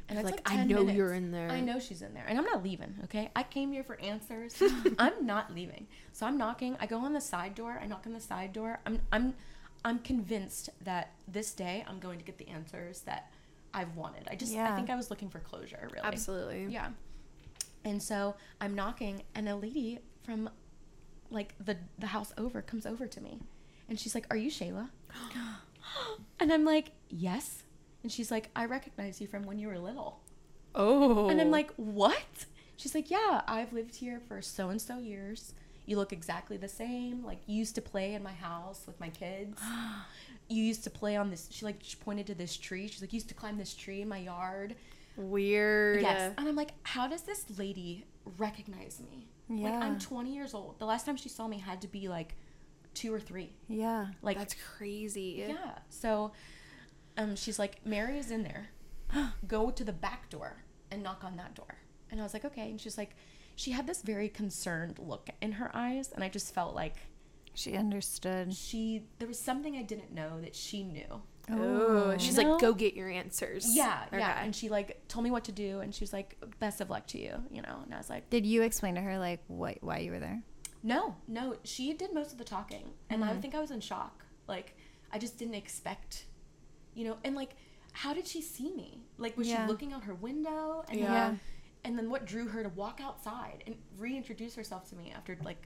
And 0.08 0.18
it's 0.18 0.26
like, 0.26 0.36
like, 0.50 0.52
"I 0.60 0.64
know 0.64 0.80
minutes. 0.80 0.96
you're 0.98 1.14
in 1.14 1.32
there." 1.32 1.50
I 1.50 1.60
know 1.60 1.80
she's 1.80 2.02
in 2.02 2.14
there, 2.14 2.24
and 2.28 2.38
I'm 2.38 2.46
not 2.46 2.64
leaving. 2.64 2.96
Okay, 3.06 3.30
I 3.36 3.44
came 3.44 3.72
here 3.74 3.84
for 3.84 4.00
answers. 4.00 4.56
I'm 5.00 5.26
not 5.26 5.54
leaving. 5.54 5.88
So 6.14 6.26
I'm 6.26 6.38
knocking. 6.38 6.78
I 6.80 6.86
go 6.86 7.00
on 7.00 7.12
the 7.14 7.20
side 7.22 7.56
door. 7.56 7.78
I 7.82 7.88
knock 7.88 8.04
on 8.06 8.14
the 8.14 8.20
side 8.22 8.54
door. 8.54 8.80
I'm 8.86 9.02
I'm 9.12 9.34
I'm 9.86 10.00
convinced 10.00 10.70
that 10.84 11.14
this 11.28 11.54
day 11.54 11.86
I'm 11.88 12.00
going 12.00 12.20
to 12.20 12.26
get 12.26 12.38
the 12.38 12.50
answers 12.50 13.02
that 13.02 13.32
I've 13.74 13.96
wanted. 13.96 14.28
I 14.30 14.36
just 14.36 14.54
I 14.56 14.76
think 14.76 14.90
I 14.90 14.96
was 14.96 15.10
looking 15.10 15.30
for 15.30 15.40
closure. 15.40 15.88
Really. 15.94 16.06
Absolutely. 16.06 16.66
Yeah. 16.70 16.90
And 17.86 18.02
so 18.02 18.36
I'm 18.60 18.74
knocking, 18.74 19.24
and 19.36 19.48
a 19.48 19.56
lady 19.56 20.00
from 20.24 20.50
like 21.30 21.54
the 21.64 21.78
the 22.00 22.08
house 22.08 22.34
over 22.38 22.62
comes 22.62 22.86
over 22.86 23.08
to 23.08 23.22
me, 23.22 23.40
and 23.88 23.98
she's 24.00 24.16
like, 24.16 24.26
"Are 24.32 24.38
you 24.38 24.52
Shayla?" 24.52 24.90
And 26.40 26.52
I'm 26.52 26.66
like, 26.66 26.92
yes. 27.10 27.64
And 28.04 28.12
she's 28.12 28.32
like, 28.32 28.50
I 28.56 28.66
recognize 28.66 29.22
you 29.22 29.28
from 29.28 29.44
when 29.44 29.58
you 29.60 29.68
were 29.68 29.80
little. 29.80 30.20
Oh. 30.74 31.30
And 31.30 31.40
I'm 31.40 31.52
like, 31.52 31.72
what? 31.76 32.46
She's 32.78 32.94
like, 32.94 33.10
yeah, 33.10 33.42
I've 33.48 33.72
lived 33.72 33.96
here 33.96 34.20
for 34.20 34.42
so 34.42 34.70
and 34.70 34.82
so 34.82 35.00
years. 35.00 35.54
You 35.86 35.98
look 35.98 36.12
exactly 36.14 36.58
the 36.58 36.68
same. 36.70 37.24
Like, 37.24 37.40
you 37.46 37.56
used 37.58 37.76
to 37.76 37.82
play 37.82 38.14
in 38.16 38.24
my 38.24 38.34
house 38.34 38.84
with 38.88 39.00
my 39.00 39.10
kids. 39.10 39.60
You 40.48 40.64
used 40.64 40.84
to 40.84 40.92
play 40.92 41.16
on 41.16 41.32
this. 41.32 41.48
She 41.50 41.66
like 41.66 41.78
she 41.82 41.96
pointed 41.96 42.28
to 42.28 42.36
this 42.36 42.56
tree. 42.56 42.88
She's 42.88 43.02
like, 43.02 43.12
you 43.12 43.18
used 43.18 43.30
to 43.30 43.34
climb 43.34 43.58
this 43.58 43.74
tree 43.74 44.02
in 44.04 44.08
my 44.08 44.20
yard. 44.20 44.76
weird. 45.18 46.02
Yes. 46.04 46.34
And 46.38 46.48
I'm 46.48 46.56
like, 46.56 46.74
how 46.84 47.08
does 47.08 47.24
this 47.24 47.46
lady 47.58 48.06
recognize 48.38 49.02
me? 49.02 49.28
Like, 49.50 49.74
Yeah. 49.74 49.80
I'm 49.80 49.98
20 49.98 50.32
years 50.36 50.54
old. 50.54 50.78
The 50.78 50.86
last 50.86 51.04
time 51.06 51.18
she 51.18 51.30
saw 51.30 51.48
me 51.48 51.58
had 51.58 51.82
to 51.82 51.88
be 51.88 52.08
like 52.08 52.36
two 52.94 53.12
or 53.12 53.20
three. 53.20 53.54
Yeah. 53.68 54.08
Like, 54.22 54.38
That's 54.38 54.56
crazy. 54.78 55.46
yeah. 55.48 55.80
So, 55.90 56.32
um, 57.18 57.36
she's 57.36 57.58
like, 57.58 57.84
Mary 57.84 58.20
is 58.20 58.30
in 58.30 58.44
there. 58.44 58.70
Go 59.48 59.72
to 59.72 59.84
the 59.84 59.94
back 59.94 60.30
door 60.30 60.64
and 60.92 61.02
knock 61.02 61.24
on 61.24 61.38
that 61.38 61.56
door. 61.56 61.76
And 62.12 62.20
I 62.20 62.24
was 62.24 62.34
like, 62.36 62.46
okay. 62.46 62.70
And 62.70 62.80
she's 62.80 63.00
like, 63.00 63.16
she 63.56 63.72
had 63.72 63.88
this 63.88 64.02
very 64.02 64.30
concerned 64.30 65.00
look 65.00 65.30
in 65.42 65.54
her 65.54 65.72
eyes, 65.74 66.12
and 66.12 66.24
I 66.24 66.30
just 66.30 66.54
felt 66.54 66.76
like 66.76 66.96
She 67.54 67.76
understood. 67.76 68.54
she 68.54 69.04
there 69.20 69.28
was 69.28 69.40
something 69.40 69.76
I 69.76 69.82
didn't 69.82 70.14
know 70.14 70.42
that 70.42 70.56
she 70.56 70.84
knew. 70.84 71.22
Oh, 71.52 72.18
she's 72.18 72.38
You 72.38 72.44
know? 72.44 72.52
like, 72.54 72.62
go 72.62 72.74
get 72.74 72.96
your 72.96 73.08
answers. 73.10 73.68
Yeah, 73.76 74.06
yeah. 74.12 74.44
And 74.44 74.56
she 74.56 74.68
like 74.70 75.08
told 75.08 75.24
me 75.24 75.32
what 75.32 75.44
to 75.46 75.52
do, 75.52 75.80
and 75.80 75.94
she 75.94 76.04
was 76.04 76.12
like, 76.12 76.36
best 76.60 76.82
of 76.82 76.90
luck 76.90 77.06
to 77.08 77.20
you, 77.20 77.36
you 77.52 77.62
know. 77.62 77.82
And 77.84 77.94
I 77.94 77.98
was 77.98 78.10
like, 78.10 78.30
Did 78.30 78.46
you 78.46 78.64
explain 78.64 78.96
to 78.96 79.02
her 79.02 79.18
like 79.20 79.42
what 79.48 79.78
why 79.82 80.00
you 80.00 80.12
were 80.12 80.20
there? 80.20 80.42
no, 80.84 81.16
no. 81.28 81.56
She 81.64 81.94
did 81.94 82.14
most 82.14 82.32
of 82.32 82.38
the 82.38 82.44
talking, 82.44 82.92
and 83.10 83.24
I 83.24 83.34
mm. 83.34 83.42
think 83.42 83.56
I 83.56 83.60
was 83.60 83.72
in 83.72 83.80
shock. 83.80 84.24
Like 84.48 84.76
I 85.12 85.18
just 85.20 85.38
didn't 85.38 85.56
expect, 85.56 86.26
you 86.96 87.06
know. 87.06 87.18
And 87.24 87.36
like, 87.36 87.52
how 87.94 88.14
did 88.14 88.28
she 88.28 88.42
see 88.42 88.72
me? 88.74 89.04
Like, 89.18 89.38
was 89.38 89.48
Yeah. 89.48 89.66
she 89.66 89.72
looking 89.72 89.94
out 89.94 90.04
her 90.04 90.14
window? 90.16 90.84
And 90.90 91.00
Yeah. 91.00 91.12
Then, 91.30 91.40
and 91.86 91.98
then 91.98 92.10
what 92.10 92.26
drew 92.26 92.48
her 92.50 92.64
to 92.64 92.70
walk 92.70 93.00
outside 93.02 93.64
and 93.66 93.76
reintroduce 93.98 94.56
herself 94.56 94.90
to 94.90 94.96
me 94.96 95.14
after 95.16 95.38
like, 95.44 95.66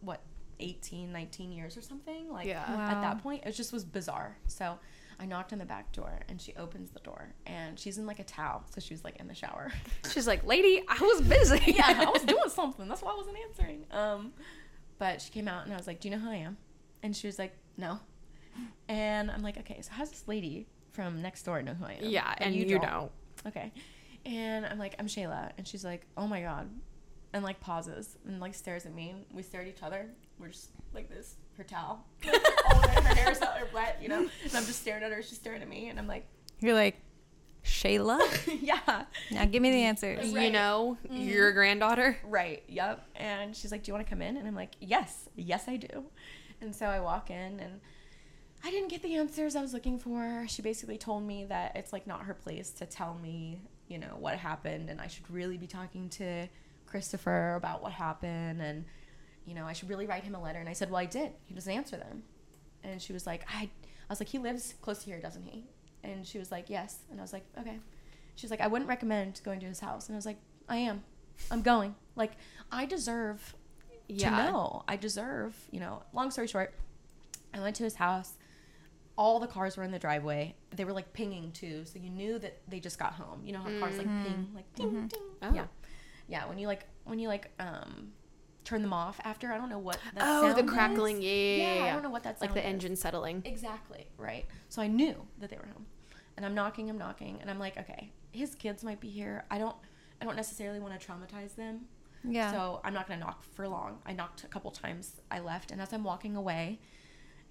what, 0.00 0.20
18, 0.60 1.10
19 1.12 1.50
years 1.50 1.76
or 1.76 1.82
something? 1.82 2.30
Like 2.30 2.46
Yeah. 2.46 2.62
at 2.62 3.00
that 3.00 3.22
point, 3.22 3.42
it 3.44 3.52
just 3.52 3.72
was 3.72 3.84
bizarre. 3.84 4.36
So. 4.46 4.78
I 5.16 5.26
knocked 5.26 5.52
on 5.52 5.60
the 5.60 5.64
back 5.64 5.92
door 5.92 6.20
and 6.28 6.40
she 6.40 6.54
opens 6.56 6.90
the 6.90 6.98
door 6.98 7.32
and 7.46 7.78
she's 7.78 7.98
in 7.98 8.04
like 8.06 8.18
a 8.18 8.24
towel, 8.24 8.64
so 8.74 8.80
she 8.80 8.94
was 8.94 9.04
like 9.04 9.14
in 9.20 9.28
the 9.28 9.34
shower. 9.34 9.70
She's 10.12 10.26
like, 10.26 10.44
lady, 10.44 10.82
I 10.88 11.00
was 11.00 11.22
busy. 11.22 11.62
yeah, 11.72 12.04
I 12.04 12.10
was 12.10 12.22
doing 12.26 12.48
something. 12.48 12.88
That's 12.88 13.00
why 13.00 13.12
I 13.12 13.16
wasn't 13.16 13.36
answering. 13.48 13.86
Um, 13.92 14.32
but 14.98 15.22
she 15.22 15.30
came 15.30 15.46
out 15.46 15.66
and 15.66 15.72
I 15.72 15.76
was 15.76 15.86
like, 15.86 16.00
"Do 16.00 16.08
you 16.08 16.16
know 16.16 16.20
who 16.20 16.30
I 16.30 16.36
am?" 16.36 16.56
And 17.04 17.14
she 17.14 17.28
was 17.28 17.38
like, 17.38 17.56
"No." 17.76 18.00
And 18.88 19.30
I'm 19.30 19.42
like, 19.42 19.56
"Okay, 19.58 19.80
so 19.82 19.90
how's 19.92 20.10
this 20.10 20.24
lady 20.26 20.66
from 20.92 21.22
next 21.22 21.44
door 21.44 21.62
know 21.62 21.74
who 21.74 21.84
I 21.84 21.92
am?" 21.92 22.04
Yeah, 22.10 22.34
and 22.38 22.52
you 22.54 22.78
don't. 22.78 23.12
Okay. 23.46 23.72
And 24.26 24.64
I'm 24.66 24.78
like, 24.78 24.94
"I'm 24.98 25.06
Shayla," 25.06 25.52
and 25.58 25.66
she's 25.66 25.84
like, 25.84 26.06
"Oh 26.16 26.26
my 26.26 26.40
god," 26.40 26.70
and 27.32 27.44
like 27.44 27.60
pauses 27.60 28.16
and 28.26 28.40
like 28.40 28.54
stares 28.54 28.86
at 28.86 28.94
me. 28.94 29.10
And 29.10 29.24
we 29.32 29.42
stare 29.42 29.60
at 29.62 29.68
each 29.68 29.82
other. 29.82 30.08
We're 30.38 30.48
just 30.48 30.70
like 30.92 31.08
this. 31.08 31.36
Her 31.56 31.64
towel, 31.64 32.04
all 32.26 32.78
over 32.78 33.00
her 33.02 33.14
hair's 33.14 33.40
all 33.40 33.54
wet, 33.72 33.98
you 34.02 34.08
know. 34.08 34.18
And 34.20 34.54
I'm 34.54 34.64
just 34.66 34.80
staring 34.80 35.04
at 35.04 35.12
her. 35.12 35.22
She's 35.22 35.38
staring 35.38 35.62
at 35.62 35.68
me, 35.68 35.88
and 35.88 35.98
I'm 35.98 36.08
like, 36.08 36.26
You're 36.60 36.74
like, 36.74 36.96
Shayla? 37.64 38.18
"Yeah." 38.62 39.04
now 39.30 39.44
give 39.44 39.62
me 39.62 39.70
the 39.70 39.82
answers. 39.84 40.26
You 40.30 40.36
Right. 40.36 40.52
know, 40.52 40.98
mm-hmm. 41.06 41.16
your 41.28 41.52
granddaughter. 41.52 42.16
Right. 42.24 42.62
Yep. 42.68 43.06
And 43.16 43.54
she's 43.54 43.70
like, 43.70 43.84
"Do 43.84 43.90
you 43.90 43.94
want 43.94 44.06
to 44.06 44.10
come 44.10 44.22
in?" 44.22 44.36
And 44.36 44.48
I'm 44.48 44.54
like, 44.56 44.72
"Yes, 44.80 45.28
yes, 45.36 45.64
I 45.68 45.76
do." 45.76 46.04
And 46.60 46.74
so 46.74 46.86
I 46.86 46.98
walk 47.00 47.30
in, 47.30 47.60
and 47.60 47.80
I 48.64 48.70
didn't 48.70 48.88
get 48.88 49.02
the 49.02 49.14
answers 49.16 49.54
I 49.54 49.60
was 49.62 49.74
looking 49.74 49.98
for. 49.98 50.46
She 50.48 50.62
basically 50.62 50.96
told 50.98 51.22
me 51.24 51.44
that 51.44 51.76
it's 51.76 51.92
like 51.92 52.06
not 52.06 52.22
her 52.22 52.34
place 52.34 52.70
to 52.70 52.86
tell 52.86 53.14
me, 53.14 53.60
you 53.88 53.98
know, 53.98 54.16
what 54.18 54.36
happened, 54.38 54.90
and 54.90 55.00
I 55.00 55.06
should 55.08 55.28
really 55.30 55.56
be 55.58 55.66
talking 55.66 56.08
to 56.10 56.48
Christopher 56.86 57.54
about 57.56 57.82
what 57.82 57.92
happened, 57.92 58.60
and 58.62 58.84
you 59.46 59.54
know, 59.54 59.66
I 59.66 59.72
should 59.74 59.90
really 59.90 60.06
write 60.06 60.24
him 60.24 60.34
a 60.34 60.40
letter. 60.40 60.58
And 60.58 60.68
I 60.68 60.72
said, 60.72 60.90
"Well, 60.90 61.00
I 61.00 61.06
did. 61.06 61.32
He 61.44 61.54
doesn't 61.54 61.72
answer 61.72 61.96
them." 61.96 62.22
And 62.82 63.00
she 63.00 63.12
was 63.12 63.26
like, 63.26 63.44
"I," 63.48 63.62
I 63.64 63.68
was 64.08 64.20
like, 64.20 64.28
"He 64.28 64.38
lives 64.38 64.74
close 64.80 65.00
to 65.00 65.06
here, 65.06 65.20
doesn't 65.20 65.44
he?" 65.44 65.64
And 66.02 66.26
she 66.26 66.38
was 66.38 66.50
like, 66.50 66.70
"Yes." 66.70 66.98
And 67.10 67.20
I 67.20 67.22
was 67.22 67.32
like, 67.32 67.44
"Okay." 67.58 67.78
She's 68.36 68.50
like, 68.50 68.60
"I 68.60 68.66
wouldn't 68.68 68.88
recommend 68.88 69.40
going 69.44 69.60
to 69.60 69.66
his 69.66 69.80
house," 69.80 70.08
and 70.08 70.14
I 70.14 70.18
was 70.18 70.26
like, 70.26 70.38
"I 70.68 70.76
am." 70.78 71.02
I'm 71.50 71.62
going. 71.62 71.94
Like, 72.16 72.32
I 72.70 72.86
deserve 72.86 73.54
Yeah. 74.08 74.30
to 74.30 74.52
know. 74.52 74.84
I 74.86 74.96
deserve, 74.96 75.56
you 75.72 75.80
know. 75.80 76.02
Long 76.12 76.30
story 76.30 76.46
short, 76.46 76.74
I 77.52 77.60
went 77.60 77.74
to 77.76 77.82
his 77.84 77.96
house. 77.96 78.36
All 79.16 79.38
the 79.38 79.46
cars 79.46 79.76
were 79.76 79.84
in 79.84 79.90
the 79.92 79.98
driveway. 79.98 80.54
They 80.74 80.84
were 80.84 80.92
like 80.92 81.12
pinging 81.12 81.52
too, 81.52 81.84
so 81.84 81.98
you 81.98 82.10
knew 82.10 82.38
that 82.40 82.58
they 82.68 82.80
just 82.80 82.98
got 82.98 83.12
home. 83.12 83.42
You 83.44 83.52
know 83.52 83.60
how 83.60 83.70
cars 83.78 83.96
like 83.98 84.06
ping, 84.06 84.48
like 84.54 84.72
ding 84.74 85.06
ding. 85.06 85.20
Oh. 85.42 85.52
Yeah, 85.54 85.66
yeah. 86.28 86.46
When 86.46 86.58
you 86.58 86.66
like 86.66 86.86
when 87.04 87.18
you 87.18 87.28
like 87.28 87.50
um 87.60 88.08
turn 88.64 88.82
them 88.82 88.92
off 88.92 89.20
after, 89.24 89.52
I 89.52 89.58
don't 89.58 89.68
know 89.68 89.78
what. 89.78 89.98
That 90.14 90.24
Oh, 90.26 90.52
the 90.54 90.64
crackling. 90.64 91.18
is. 91.18 91.24
Yeah, 91.24 91.30
yeah, 91.32 91.56
Yeah, 91.56 91.74
yeah. 91.84 91.90
I 91.90 91.92
don't 91.92 92.02
know 92.02 92.10
what 92.10 92.22
that 92.24 92.40
Like 92.40 92.54
the 92.54 92.60
is. 92.60 92.66
engine 92.66 92.96
settling. 92.96 93.42
Exactly, 93.44 94.06
right. 94.16 94.46
So 94.68 94.80
I 94.82 94.86
knew 94.88 95.14
that 95.38 95.50
they 95.50 95.56
were 95.58 95.66
home. 95.66 95.86
And 96.36 96.44
I'm 96.44 96.54
knocking, 96.54 96.90
I'm 96.90 96.98
knocking, 96.98 97.38
and 97.40 97.48
I'm 97.50 97.60
like, 97.60 97.76
okay, 97.78 98.10
his 98.32 98.54
kids 98.56 98.82
might 98.82 98.98
be 99.00 99.08
here. 99.10 99.44
I 99.50 99.58
don't 99.58 99.76
I 100.20 100.24
don't 100.24 100.34
necessarily 100.36 100.80
want 100.80 100.98
to 100.98 101.06
traumatize 101.06 101.54
them. 101.54 101.82
Yeah. 102.26 102.50
So 102.50 102.80
I'm 102.82 102.94
not 102.94 103.06
gonna 103.06 103.20
knock 103.20 103.44
for 103.54 103.68
long. 103.68 103.98
I 104.06 104.12
knocked 104.12 104.42
a 104.44 104.48
couple 104.48 104.70
times. 104.72 105.20
I 105.30 105.38
left, 105.40 105.70
and 105.70 105.80
as 105.80 105.92
I'm 105.92 106.02
walking 106.02 106.34
away, 106.34 106.80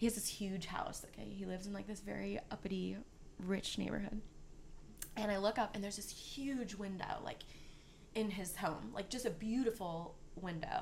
he 0.04 0.08
has 0.08 0.16
this 0.16 0.28
huge 0.28 0.66
house. 0.66 1.06
Okay, 1.14 1.30
he 1.30 1.46
lives 1.46 1.66
in 1.66 1.72
like 1.72 1.88
this 1.88 2.02
very 2.02 2.38
uppity, 2.52 2.98
rich 3.40 3.78
neighborhood. 3.78 4.20
And 5.16 5.32
I 5.32 5.38
look 5.38 5.58
up, 5.58 5.74
and 5.74 5.82
there's 5.82 5.96
this 5.96 6.10
huge 6.12 6.76
window, 6.76 7.20
like 7.24 7.40
in 8.14 8.30
his 8.30 8.58
home, 8.58 8.92
like 8.94 9.08
just 9.10 9.26
a 9.26 9.30
beautiful 9.30 10.16
window. 10.36 10.82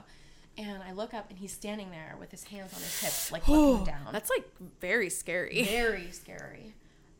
And 0.57 0.81
I 0.81 0.93
look 0.93 1.13
up, 1.13 1.29
and 1.29 1.37
he's 1.37 1.51
standing 1.51 1.91
there 1.91 2.15
with 2.19 2.31
his 2.31 2.45
hands 2.45 2.73
on 2.73 2.79
his 2.79 2.99
hips, 2.99 3.31
like 3.31 3.47
looking 3.47 3.85
down. 3.85 4.11
That's 4.11 4.31
like 4.31 4.45
very 4.79 5.11
scary. 5.11 5.61
very 5.69 6.09
scary. 6.09 6.73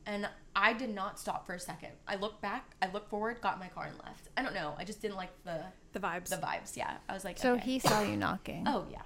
And 0.08 0.28
I 0.56 0.74
did 0.74 0.90
not 0.90 1.20
stop 1.20 1.46
for 1.46 1.54
a 1.54 1.60
second. 1.60 1.92
I 2.08 2.16
looked 2.16 2.42
back, 2.42 2.72
I 2.82 2.92
looked 2.92 3.12
forward, 3.12 3.42
got 3.42 3.54
in 3.54 3.60
my 3.60 3.68
car, 3.68 3.86
and 3.86 4.00
left. 4.04 4.30
I 4.36 4.42
don't 4.42 4.56
know. 4.56 4.74
I 4.76 4.86
just 4.86 5.04
didn't 5.04 5.18
like 5.18 5.30
the 5.44 5.66
The 5.94 6.00
vibes. 6.00 6.30
the 6.30 6.38
vibes. 6.38 6.76
Yeah, 6.76 6.98
I 7.08 7.14
was 7.14 7.24
like, 7.24 7.38
so 7.38 7.54
okay. 7.54 7.62
he 7.64 7.78
saw 7.78 8.02
you 8.02 8.18
knocking. 8.18 8.64
Oh 8.68 8.88
yeah, 8.92 9.04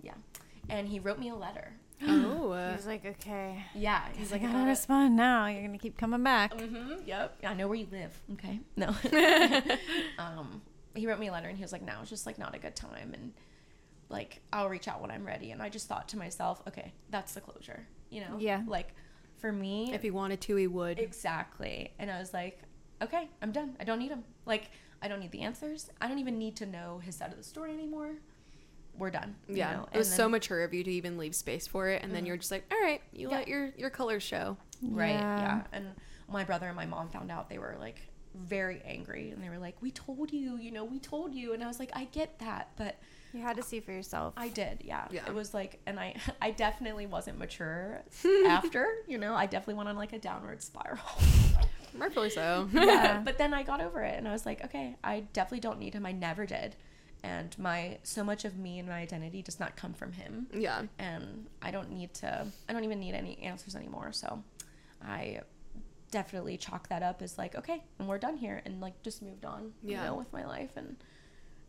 yeah. 0.00 0.14
And 0.70 0.88
he 0.88 0.98
wrote 0.98 1.18
me 1.18 1.28
a 1.28 1.34
letter. 1.34 1.74
Oh. 2.06 2.28
He 2.48 2.54
uh, 2.54 2.76
was 2.76 2.86
like, 2.86 3.04
okay. 3.04 3.64
Yeah, 3.74 4.08
He's 4.08 4.18
he's 4.18 4.32
like, 4.32 4.42
like, 4.42 4.50
I 4.50 4.52
gotta 4.54 4.68
respond 4.68 5.16
now. 5.16 5.46
You're 5.46 5.62
gonna 5.62 5.78
keep 5.78 5.96
coming 5.96 6.22
back. 6.22 6.54
Mm-hmm. 6.54 7.06
Yep. 7.06 7.38
I 7.44 7.54
know 7.54 7.68
where 7.68 7.76
you 7.76 7.86
live. 7.90 8.20
Okay. 8.34 8.60
No. 8.76 8.94
um, 10.18 10.62
he 10.94 11.06
wrote 11.06 11.18
me 11.18 11.28
a 11.28 11.32
letter 11.32 11.48
and 11.48 11.56
he 11.56 11.62
was 11.62 11.72
like, 11.72 11.82
"Now 11.82 12.00
it's 12.00 12.10
just 12.10 12.26
like 12.26 12.38
not 12.38 12.54
a 12.54 12.58
good 12.58 12.74
time, 12.74 13.12
and 13.14 13.32
like 14.08 14.40
I'll 14.52 14.68
reach 14.68 14.88
out 14.88 15.00
when 15.00 15.10
I'm 15.10 15.26
ready." 15.26 15.50
And 15.50 15.62
I 15.62 15.68
just 15.68 15.88
thought 15.88 16.08
to 16.08 16.18
myself, 16.18 16.62
"Okay, 16.66 16.92
that's 17.10 17.34
the 17.34 17.40
closure." 17.40 17.86
You 18.10 18.22
know? 18.22 18.36
Yeah. 18.38 18.62
Like, 18.66 18.94
for 19.36 19.52
me, 19.52 19.92
if 19.92 20.02
he 20.02 20.10
wanted 20.10 20.40
to, 20.42 20.56
he 20.56 20.66
would. 20.66 20.98
exactly. 20.98 21.92
And 21.98 22.10
I 22.10 22.18
was 22.18 22.32
like, 22.32 22.60
"Okay, 23.02 23.28
I'm 23.42 23.52
done. 23.52 23.76
I 23.78 23.84
don't 23.84 23.98
need 23.98 24.10
him. 24.10 24.24
Like, 24.46 24.70
I 25.02 25.08
don't 25.08 25.20
need 25.20 25.30
the 25.30 25.42
answers. 25.42 25.90
I 26.00 26.08
don't 26.08 26.18
even 26.18 26.38
need 26.38 26.56
to 26.56 26.66
know 26.66 27.00
his 27.04 27.14
side 27.14 27.30
of 27.30 27.36
the 27.38 27.44
story 27.44 27.72
anymore. 27.72 28.14
We're 28.98 29.10
done." 29.10 29.36
you 29.48 29.56
yeah. 29.56 29.72
know? 29.76 29.88
It 29.92 29.98
was 29.98 30.08
And 30.08 30.16
so 30.16 30.28
mature 30.28 30.64
of 30.64 30.74
you 30.74 30.84
to 30.84 30.90
even 30.90 31.18
leave 31.18 31.34
space 31.34 31.66
for 31.66 31.88
it, 31.88 32.02
and 32.02 32.12
then 32.12 32.20
mm-hmm. 32.20 32.26
you're 32.26 32.36
just 32.36 32.50
like, 32.50 32.64
all 32.70 32.80
right, 32.80 33.00
you 33.12 33.28
Yeah. 33.30 33.36
let 33.36 33.48
your 33.48 33.72
your 33.76 33.90
colors 33.90 34.22
show. 34.22 34.56
Right. 34.82 35.10
Yeah. 35.10 35.38
Yeah. 35.38 35.62
And 35.72 35.86
my 36.28 36.44
brother 36.44 36.66
and 36.66 36.76
my 36.76 36.86
mom 36.86 37.08
found 37.08 37.30
out 37.30 37.48
they 37.48 37.58
were 37.58 37.76
like 37.78 38.00
very 38.34 38.80
angry 38.84 39.30
and 39.30 39.42
they 39.42 39.48
were 39.48 39.58
like, 39.58 39.80
We 39.80 39.90
told 39.90 40.32
you, 40.32 40.56
you 40.56 40.70
know, 40.70 40.84
we 40.84 40.98
told 40.98 41.34
you 41.34 41.54
and 41.54 41.62
I 41.62 41.66
was 41.66 41.78
like, 41.78 41.90
I 41.94 42.04
get 42.04 42.38
that, 42.38 42.70
but 42.76 42.98
You 43.32 43.42
had 43.42 43.56
to 43.56 43.62
see 43.62 43.80
for 43.80 43.92
yourself. 43.92 44.34
I 44.36 44.48
did, 44.48 44.82
yeah. 44.84 45.06
Yeah. 45.10 45.26
It 45.26 45.34
was 45.34 45.54
like 45.54 45.80
and 45.86 45.98
I 45.98 46.14
I 46.42 46.50
definitely 46.50 47.06
wasn't 47.06 47.38
mature 47.38 48.02
after, 48.46 48.86
you 49.06 49.18
know, 49.18 49.34
I 49.34 49.46
definitely 49.46 49.74
went 49.74 49.88
on 49.88 49.96
like 49.96 50.12
a 50.12 50.18
downward 50.18 50.62
spiral. 50.62 51.00
Rightfully 51.96 52.30
so. 52.30 52.68
yeah. 52.72 53.22
But 53.24 53.38
then 53.38 53.54
I 53.54 53.62
got 53.62 53.80
over 53.80 54.02
it 54.02 54.16
and 54.16 54.28
I 54.28 54.32
was 54.32 54.46
like, 54.46 54.64
Okay, 54.66 54.96
I 55.02 55.20
definitely 55.32 55.60
don't 55.60 55.78
need 55.78 55.94
him. 55.94 56.06
I 56.06 56.12
never 56.12 56.46
did. 56.46 56.76
And 57.22 57.56
my 57.58 57.98
so 58.04 58.22
much 58.22 58.44
of 58.44 58.56
me 58.56 58.78
and 58.78 58.88
my 58.88 58.98
identity 58.98 59.42
does 59.42 59.58
not 59.58 59.76
come 59.76 59.92
from 59.92 60.12
him 60.12 60.46
yeah. 60.54 60.82
and 61.00 61.46
I 61.60 61.72
don't 61.72 61.90
need 61.90 62.14
to 62.14 62.46
I 62.68 62.72
don't 62.72 62.84
even 62.84 63.00
need 63.00 63.14
any 63.14 63.38
answers 63.38 63.74
anymore. 63.74 64.12
So 64.12 64.42
I 65.04 65.40
definitely 66.10 66.56
chalk 66.56 66.88
that 66.88 67.02
up 67.02 67.20
as 67.20 67.36
like, 67.36 67.54
okay, 67.56 67.82
and 67.98 68.08
we're 68.08 68.18
done 68.18 68.36
here 68.36 68.62
and 68.64 68.80
like 68.80 69.02
just 69.02 69.20
moved 69.22 69.44
on, 69.44 69.72
Yeah. 69.82 69.98
you 69.98 70.04
know, 70.10 70.14
with 70.14 70.32
my 70.32 70.46
life 70.46 70.70
and 70.76 70.96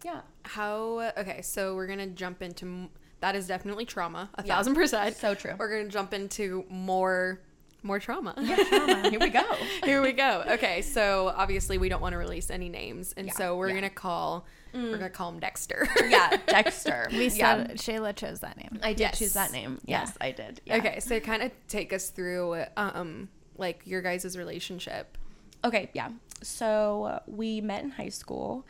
yeah. 0.04 0.22
How? 0.44 1.12
Okay, 1.18 1.42
so 1.42 1.76
we're 1.76 1.88
gonna 1.88 2.08
jump 2.08 2.42
into 2.42 2.90
that 3.20 3.36
is 3.36 3.48
definitely 3.48 3.86
trauma, 3.86 4.30
a 4.36 4.44
Yeah. 4.46 4.56
thousand 4.56 4.76
percent. 4.76 5.16
So 5.18 5.34
true. 5.36 5.56
We're 5.58 5.70
gonna 5.78 5.90
jump 5.90 6.14
into 6.14 6.66
more 6.70 7.42
more 7.82 7.98
trauma. 8.00 8.34
Here 9.10 9.20
we 9.20 9.30
go. 9.30 9.44
Here 9.86 10.02
we 10.02 10.12
go. 10.12 10.44
Okay, 10.48 10.82
so 10.82 11.34
obviously 11.36 11.78
we 11.78 11.88
don't 11.90 12.02
want 12.02 12.12
to 12.14 12.18
release 12.18 12.50
any 12.50 12.70
names, 12.70 13.14
and 13.18 13.28
Yeah, 13.28 13.34
so 13.34 13.58
we're 13.58 13.70
yeah. 13.70 13.76
gonna 13.76 13.90
call 13.90 14.46
we're 14.74 14.92
gonna 14.98 15.10
call 15.10 15.30
him 15.30 15.40
Dexter. 15.40 15.88
yeah, 16.10 16.38
Dexter. 16.48 17.08
We 17.12 17.28
yeah. 17.30 17.66
said 17.68 17.78
Shayla 17.78 18.16
chose 18.16 18.40
that 18.42 18.58
name. 18.58 18.80
I 18.84 18.94
did 18.94 19.00
Yes. 19.02 19.20
choose 19.20 19.34
that 19.34 19.52
name. 19.52 19.80
Yeah. 19.86 20.02
Yes, 20.02 20.18
I 20.22 20.32
did. 20.32 20.62
Yeah. 20.66 20.78
Okay, 20.78 21.00
so 21.00 21.20
kind 21.20 21.44
of 21.44 21.52
take 21.68 21.92
us 21.94 22.10
through 22.10 22.64
um 22.78 23.30
like 23.58 23.82
your 23.86 24.02
guys' 24.02 24.38
relationship. 24.38 25.18
Okay, 25.66 25.90
yeah. 25.94 26.10
So 26.42 27.20
we 27.28 27.60
met 27.62 27.84
in 27.84 27.90
high 27.92 28.10
school, 28.10 28.66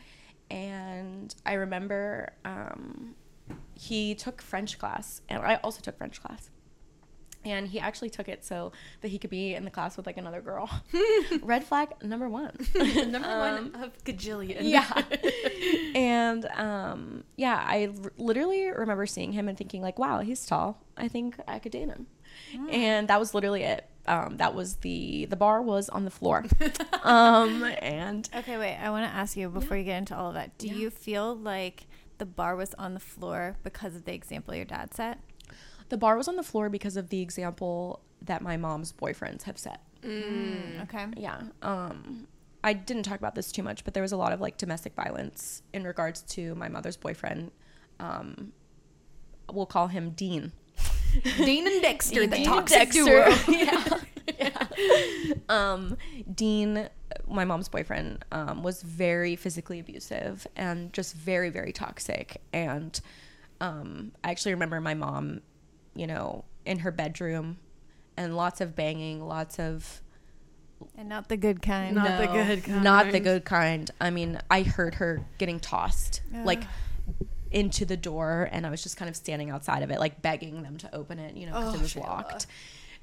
and 0.49 1.33
I 1.45 1.53
remember 1.53 2.33
um, 2.43 3.15
he 3.75 4.15
took 4.15 4.41
French 4.41 4.79
class, 4.79 5.21
and 5.29 5.41
I 5.43 5.55
also 5.57 5.81
took 5.81 5.97
French 5.97 6.21
class. 6.21 6.49
And 7.45 7.69
he 7.69 7.79
actually 7.79 8.09
took 8.09 8.27
it 8.27 8.43
so 8.43 8.73
that 9.01 9.07
he 9.07 9.17
could 9.17 9.29
be 9.29 9.55
in 9.55 9.63
the 9.63 9.71
class 9.71 9.95
with 9.95 10.05
like 10.05 10.17
another 10.17 10.41
girl. 10.41 10.69
Red 11.41 11.63
flag 11.63 11.89
number 12.03 12.27
one. 12.27 12.51
Number 12.75 13.27
Um, 13.29 13.71
one 13.73 13.75
of 13.83 14.03
gajillion. 14.03 14.57
yeah 14.61 15.03
and 15.95 16.45
um 16.55 17.23
yeah 17.37 17.63
i 17.67 17.89
r- 18.03 18.11
literally 18.17 18.69
remember 18.69 19.05
seeing 19.05 19.31
him 19.33 19.47
and 19.47 19.57
thinking 19.57 19.81
like 19.81 19.97
wow 19.97 20.19
he's 20.19 20.45
tall 20.45 20.77
i 20.97 21.07
think 21.07 21.35
i 21.47 21.59
could 21.59 21.71
date 21.71 21.87
him 21.87 22.07
and 22.69 23.07
that 23.07 23.19
was 23.19 23.33
literally 23.33 23.63
it 23.63 23.87
um 24.07 24.37
that 24.37 24.53
was 24.53 24.75
the 24.77 25.25
the 25.25 25.35
bar 25.35 25.61
was 25.61 25.89
on 25.89 26.05
the 26.05 26.11
floor 26.11 26.45
um 27.03 27.63
and 27.81 28.29
Okay, 28.35 28.57
wait. 28.57 28.77
I 28.77 28.89
want 28.89 29.09
to 29.09 29.15
ask 29.15 29.35
you 29.37 29.49
before 29.49 29.77
you 29.77 29.83
get 29.83 29.97
into 29.97 30.15
all 30.15 30.29
of 30.29 30.33
that. 30.35 30.57
Do 30.57 30.67
Yeah. 30.67 30.73
you 30.75 30.89
feel 30.89 31.35
like 31.35 31.85
the 32.17 32.25
bar 32.25 32.55
was 32.55 32.73
on 32.75 32.93
the 32.93 32.99
floor 32.99 33.57
because 33.63 33.95
of 33.95 34.05
the 34.05 34.13
example 34.13 34.53
your 34.55 34.65
dad 34.65 34.93
set? 34.93 35.19
The 35.89 35.97
bar 35.97 36.15
was 36.17 36.27
on 36.27 36.35
the 36.35 36.43
floor 36.43 36.69
because 36.69 36.95
of 36.97 37.09
the 37.09 37.21
example 37.21 37.99
that 38.21 38.41
my 38.41 38.57
mom's 38.57 38.91
boyfriends 38.93 39.43
have 39.43 39.57
set 39.57 39.81
Mm. 40.03 40.83
Okay. 40.83 41.05
yeah 41.17 41.41
um 41.61 42.25
i 42.63 42.71
didn't 42.71 43.03
talk 43.03 43.19
about 43.19 43.35
this 43.35 43.51
too 43.51 43.61
much 43.63 43.83
but 43.83 43.93
there 43.93 44.01
was 44.03 44.13
a 44.13 44.17
lot 44.17 44.31
of 44.31 44.39
like 44.39 44.55
domestic 44.57 44.93
violence 44.95 45.61
in 45.73 45.83
regards 45.83 46.21
to 46.21 46.55
my 46.55 46.69
mother's 46.69 46.95
boyfriend 46.95 47.51
um 47.99 48.53
we'll 49.51 49.65
call 49.65 49.87
him 49.87 50.11
dean 50.11 50.53
Dean 51.37 51.67
and 51.67 51.81
Dexter, 51.81 52.27
the 52.27 52.37
Dean 52.37 52.45
toxic 52.45 52.77
Dexter. 52.91 53.03
duo. 53.03 53.35
yeah. 53.57 53.83
yeah. 54.39 54.67
Um, 55.49 55.97
Dean, 56.33 56.87
my 57.27 57.43
mom's 57.45 57.67
boyfriend, 57.67 58.23
um, 58.31 58.61
was 58.61 58.83
very 58.83 59.35
physically 59.35 59.79
abusive 59.79 60.45
and 60.55 60.93
just 60.93 61.15
very, 61.15 61.49
very 61.49 61.73
toxic. 61.73 62.39
And 62.53 62.97
um, 63.59 64.11
I 64.23 64.29
actually 64.29 64.53
remember 64.53 64.79
my 64.79 64.93
mom, 64.93 65.41
you 65.95 66.07
know, 66.07 66.45
in 66.65 66.79
her 66.79 66.91
bedroom 66.91 67.57
and 68.17 68.35
lots 68.35 68.61
of 68.61 68.75
banging, 68.75 69.25
lots 69.25 69.59
of 69.59 70.01
And 70.95 71.09
not 71.09 71.29
the 71.29 71.37
good 71.37 71.61
kind. 71.61 71.95
Not 71.95 72.19
the 72.19 72.27
good 72.27 72.63
kind. 72.63 72.83
not 72.83 73.11
the 73.11 73.19
good 73.19 73.45
kind. 73.45 73.89
I 73.99 74.09
mean, 74.09 74.39
I 74.49 74.63
heard 74.63 74.95
her 74.95 75.25
getting 75.37 75.59
tossed 75.59 76.21
like 76.45 76.63
into 77.51 77.83
the 77.85 77.97
door, 77.97 78.47
and 78.51 78.65
I 78.67 78.69
was 78.69 78.83
just 78.83 78.95
kind 78.97 79.09
of 79.09 79.15
standing 79.15 79.49
outside 79.49 79.81
of 79.83 79.89
it, 79.89 79.99
like 79.99 80.21
begging 80.21 80.61
them 80.61 80.77
to 80.77 80.95
open 80.95 81.17
it, 81.17 81.35
you 81.35 81.47
know, 81.47 81.53
because 81.53 81.73
Oh, 81.73 81.77
it 81.77 81.81
was 81.81 81.93
Shayla. 81.95 82.01
locked. 82.07 82.47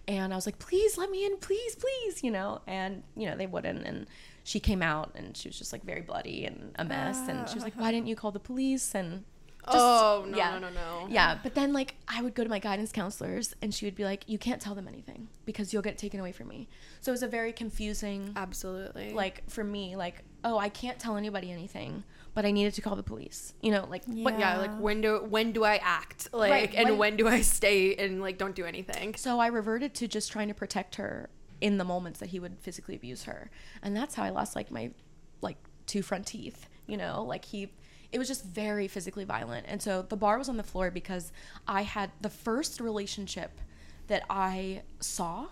And 0.08 0.32
I 0.32 0.36
was 0.36 0.46
like, 0.46 0.60
"Please 0.60 0.96
let 0.96 1.10
me 1.10 1.26
in, 1.26 1.36
please, 1.38 1.74
please," 1.74 2.22
you 2.22 2.30
know. 2.30 2.60
And 2.68 3.02
you 3.16 3.28
know 3.28 3.36
they 3.36 3.48
wouldn't. 3.48 3.84
And 3.84 4.06
she 4.44 4.60
came 4.60 4.80
out, 4.82 5.10
and 5.16 5.36
she 5.36 5.48
was 5.48 5.58
just 5.58 5.72
like 5.72 5.82
very 5.84 6.00
bloody 6.02 6.44
and 6.44 6.70
a 6.76 6.84
mess. 6.84 7.18
And 7.28 7.48
she 7.48 7.56
was 7.56 7.64
like, 7.64 7.74
"Why 7.74 7.90
didn't 7.90 8.06
you 8.06 8.14
call 8.14 8.30
the 8.30 8.38
police?" 8.38 8.94
And 8.94 9.24
just- 9.66 9.76
oh 9.78 10.24
no 10.28 10.36
yeah. 10.36 10.50
no 10.58 10.58
no 10.58 10.70
no. 10.70 11.06
yeah, 11.10 11.38
but 11.42 11.54
then 11.54 11.72
like 11.72 11.94
I 12.08 12.22
would 12.22 12.34
go 12.34 12.42
to 12.44 12.50
my 12.50 12.58
guidance 12.58 12.92
counselors 12.92 13.54
and 13.60 13.74
she 13.74 13.84
would 13.84 13.94
be 13.96 14.04
like, 14.04 14.24
"You 14.28 14.38
can't 14.38 14.60
tell 14.60 14.74
them 14.74 14.86
anything 14.88 15.28
because 15.44 15.72
you'll 15.72 15.82
get 15.82 15.98
taken 15.98 16.20
away 16.20 16.32
from 16.32 16.48
me." 16.48 16.68
So 17.00 17.10
it 17.10 17.14
was 17.14 17.22
a 17.22 17.28
very 17.28 17.52
confusing 17.52 18.32
Absolutely. 18.36 19.12
like 19.12 19.48
for 19.50 19.64
me 19.64 19.96
like, 19.96 20.22
"Oh, 20.44 20.58
I 20.58 20.68
can't 20.68 20.98
tell 20.98 21.16
anybody 21.16 21.50
anything, 21.50 22.04
but 22.34 22.44
I 22.44 22.50
needed 22.52 22.74
to 22.74 22.80
call 22.82 22.96
the 22.96 23.02
police." 23.02 23.54
You 23.60 23.72
know, 23.72 23.86
like 23.90 24.02
But 24.06 24.38
yeah, 24.38 24.58
like 24.58 24.78
when 24.78 25.00
do 25.00 25.18
when 25.28 25.52
do 25.52 25.64
I 25.64 25.76
act? 25.76 26.28
Like 26.32 26.50
Right, 26.50 26.74
and 26.74 26.90
when- 26.90 26.98
when, 26.98 27.16
do 27.16 27.28
I 27.28 27.40
stay 27.40 27.94
and 27.96 28.20
like 28.20 28.38
don't 28.38 28.54
do 28.54 28.64
anything? 28.64 29.14
so 29.16 29.38
I 29.40 29.48
reverted 29.48 29.94
to 29.94 30.08
just 30.08 30.30
trying 30.32 30.48
to 30.48 30.54
protect 30.54 30.96
her 30.96 31.28
in 31.60 31.78
the 31.78 31.84
moments 31.84 32.20
that 32.20 32.28
he 32.28 32.38
would 32.38 32.58
physically 32.60 32.94
abuse 32.94 33.24
her. 33.24 33.50
And 33.82 33.96
that's 33.96 34.14
how 34.14 34.22
I 34.24 34.28
lost 34.30 34.54
like 34.54 34.70
my 34.70 34.90
like 35.40 35.56
two 35.86 36.02
front 36.02 36.26
teeth, 36.26 36.68
you 36.86 36.96
know? 36.96 37.24
Like 37.24 37.44
he 37.46 37.72
it 38.12 38.18
was 38.18 38.28
just 38.28 38.44
very 38.44 38.88
physically 38.88 39.24
violent. 39.24 39.66
And 39.68 39.80
so 39.82 40.02
the 40.02 40.16
bar 40.16 40.38
was 40.38 40.48
on 40.48 40.56
the 40.56 40.62
floor 40.62 40.90
because 40.90 41.32
I 41.66 41.82
had 41.82 42.10
the 42.20 42.30
first 42.30 42.80
relationship 42.80 43.60
that 44.06 44.22
I 44.30 44.82
saw 45.00 45.46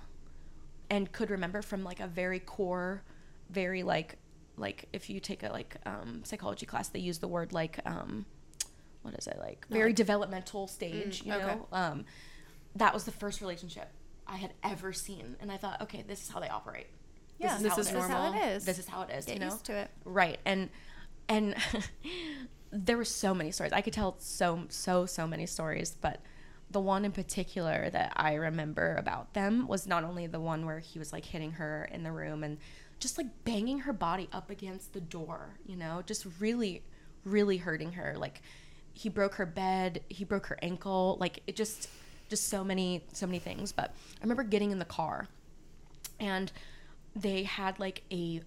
and 0.90 1.10
could 1.12 1.30
remember 1.30 1.62
from 1.62 1.82
like 1.82 2.00
a 2.00 2.06
very 2.06 2.38
core 2.38 3.02
very 3.50 3.82
like 3.82 4.16
like 4.56 4.86
if 4.92 5.10
you 5.10 5.18
take 5.20 5.42
a 5.42 5.48
like 5.48 5.76
um 5.86 6.20
psychology 6.24 6.66
class 6.66 6.88
they 6.88 6.98
use 7.00 7.18
the 7.18 7.28
word 7.28 7.52
like 7.52 7.78
um 7.84 8.24
what 9.02 9.14
is 9.14 9.26
it 9.26 9.36
like 9.38 9.66
very 9.70 9.92
developmental 9.92 10.66
stage 10.66 11.22
you 11.24 11.32
okay. 11.32 11.44
know 11.46 11.66
um 11.72 12.04
that 12.76 12.94
was 12.94 13.04
the 13.04 13.10
first 13.10 13.40
relationship 13.40 13.88
i 14.26 14.36
had 14.36 14.52
ever 14.62 14.92
seen 14.92 15.36
and 15.40 15.50
i 15.50 15.56
thought 15.56 15.80
okay 15.80 16.04
this 16.06 16.22
is 16.22 16.28
how 16.28 16.38
they 16.40 16.48
operate 16.48 16.86
Yeah, 17.38 17.58
This 17.58 17.72
how 17.72 17.78
is 17.80 17.86
This 17.90 17.96
is 18.04 18.10
how 18.10 18.32
it 18.32 18.36
is. 18.54 18.64
this 18.64 18.78
is 18.78 18.86
how 18.86 19.02
it 19.02 19.10
is 19.10 19.24
Get 19.26 19.34
you 19.34 19.40
know 19.40 19.46
used 19.46 19.64
to 19.66 19.72
it. 19.76 19.90
right 20.04 20.38
and 20.44 20.70
and 21.28 21.54
there 22.72 22.96
were 22.96 23.04
so 23.04 23.34
many 23.34 23.50
stories. 23.50 23.72
I 23.72 23.80
could 23.80 23.92
tell 23.92 24.16
so 24.18 24.64
so 24.68 25.06
so 25.06 25.26
many 25.26 25.46
stories 25.46 25.96
but 26.00 26.20
the 26.70 26.80
one 26.80 27.04
in 27.04 27.12
particular 27.12 27.88
that 27.90 28.12
i 28.16 28.34
remember 28.34 28.96
about 28.96 29.32
them 29.34 29.68
was 29.68 29.86
not 29.86 30.02
only 30.02 30.26
the 30.26 30.40
one 30.40 30.66
where 30.66 30.80
he 30.80 30.98
was 30.98 31.12
like 31.12 31.24
hitting 31.24 31.52
her 31.52 31.88
in 31.92 32.02
the 32.02 32.10
room 32.10 32.42
and 32.42 32.58
just 32.98 33.16
like 33.18 33.26
banging 33.44 33.80
her 33.80 33.92
body 33.92 34.28
up 34.32 34.50
against 34.50 34.92
the 34.92 35.00
door 35.00 35.56
you 35.66 35.76
know 35.76 36.02
just 36.04 36.26
really 36.40 36.82
really 37.24 37.56
hurting 37.58 37.92
her. 37.92 38.14
Like 38.16 38.42
he 38.92 39.08
broke 39.08 39.34
her 39.34 39.46
bed 39.46 40.00
he 40.08 40.24
broke 40.24 40.46
her 40.46 40.58
ankle 40.62 41.16
like 41.18 41.40
it 41.46 41.56
just 41.56 41.88
just 42.28 42.48
so 42.48 42.62
many 42.62 43.04
so 43.12 43.26
many 43.26 43.38
things. 43.38 43.72
But 43.72 43.90
i 43.90 44.22
remember 44.22 44.42
getting 44.42 44.70
in 44.70 44.78
the 44.78 44.84
car 44.84 45.28
and 46.20 46.52
they 47.16 47.42
had 47.44 47.78
like 47.78 48.02
a 48.12 48.42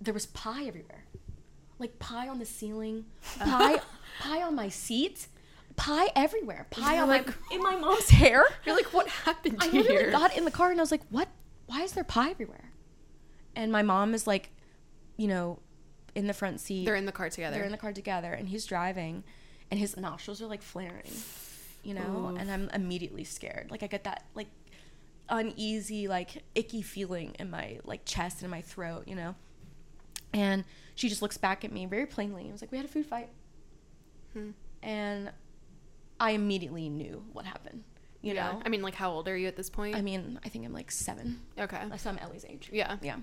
there 0.00 0.14
was 0.14 0.26
pie 0.26 0.64
everywhere 0.64 1.03
like 1.78 1.98
pie 1.98 2.28
on 2.28 2.38
the 2.38 2.46
ceiling. 2.46 3.04
Pie 3.38 3.80
pie 4.20 4.42
on 4.42 4.54
my 4.54 4.68
seat. 4.68 5.26
Pie 5.76 6.08
everywhere. 6.14 6.66
Pie 6.70 6.98
on 7.00 7.08
like- 7.08 7.26
like 7.26 7.36
in 7.52 7.60
my 7.62 7.76
mom's 7.80 8.08
hair? 8.10 8.44
You're 8.64 8.76
like, 8.76 8.92
what 8.92 9.08
happened 9.08 9.58
i 9.60 9.68
here? 9.68 9.82
literally 9.82 10.10
got 10.12 10.36
in 10.36 10.44
the 10.44 10.50
car 10.52 10.70
and 10.70 10.78
i 10.80 10.82
was 10.82 10.90
like 10.92 11.02
what? 11.10 11.28
Why 11.66 11.82
is 11.82 11.92
there 11.92 12.04
pie 12.04 12.30
everywhere? 12.30 12.70
And 13.56 13.72
my 13.72 13.82
mom 13.82 14.14
is 14.14 14.26
like 14.26 14.50
you 15.16 15.26
know 15.28 15.58
in 16.14 16.26
the 16.28 16.32
front 16.32 16.60
seat. 16.60 16.84
They're 16.84 16.94
in 16.94 17.06
the 17.06 17.12
car 17.12 17.28
together. 17.28 17.56
they're 17.56 17.64
in 17.64 17.72
the 17.72 17.78
car 17.78 17.92
together 17.92 18.32
and 18.32 18.48
he's 18.48 18.66
driving 18.66 19.24
and 19.70 19.80
his 19.80 19.96
nostrils 19.96 20.40
are 20.42 20.46
like 20.46 20.62
flaring 20.62 21.10
you 21.82 21.92
know 21.94 22.30
Ooh. 22.34 22.36
and 22.36 22.50
i'm 22.50 22.70
immediately 22.72 23.24
scared. 23.24 23.68
Like 23.70 23.82
i 23.82 23.86
get 23.88 24.04
that 24.04 24.24
like 24.34 24.46
uneasy 25.28 26.06
like 26.06 26.42
icky 26.54 26.82
feeling 26.82 27.34
in 27.38 27.50
my 27.50 27.78
like 27.84 28.04
chest 28.04 28.38
and 28.38 28.44
in 28.44 28.50
my 28.50 28.60
throat 28.60 29.04
you 29.08 29.14
know? 29.16 29.34
And 30.32 30.64
she 30.94 31.08
just 31.08 31.22
looks 31.22 31.36
back 31.36 31.64
at 31.64 31.72
me 31.72 31.86
very 31.86 32.06
plainly 32.06 32.42
and 32.42 32.52
was 32.52 32.60
like 32.60 32.70
we 32.72 32.78
had 32.78 32.84
a 32.86 32.88
food 32.88 33.06
fight 33.06 33.28
Hmm. 34.32 34.50
and 34.82 35.30
i 36.18 36.30
immediately 36.30 36.88
knew 36.88 37.24
what 37.32 37.44
happened 37.44 37.84
you 38.20 38.32
yeah. 38.34 38.52
know 38.52 38.62
I 38.64 38.68
mean, 38.70 38.80
like, 38.80 38.94
how 38.94 39.10
old 39.10 39.28
are 39.28 39.36
you 39.36 39.46
at 39.48 39.54
this 39.56 39.68
point? 39.70 39.94
i 39.96 40.00
mean 40.00 40.40
i 40.44 40.48
think 40.48 40.64
i'm 40.64 40.72
like 40.72 40.90
seven 40.90 41.40
okay. 41.58 41.82
so 41.98 42.08
i'm 42.10 42.18
ellie's 42.18 42.44
age 42.48 42.70
Yeah. 42.72 42.96
yeah. 43.02 43.16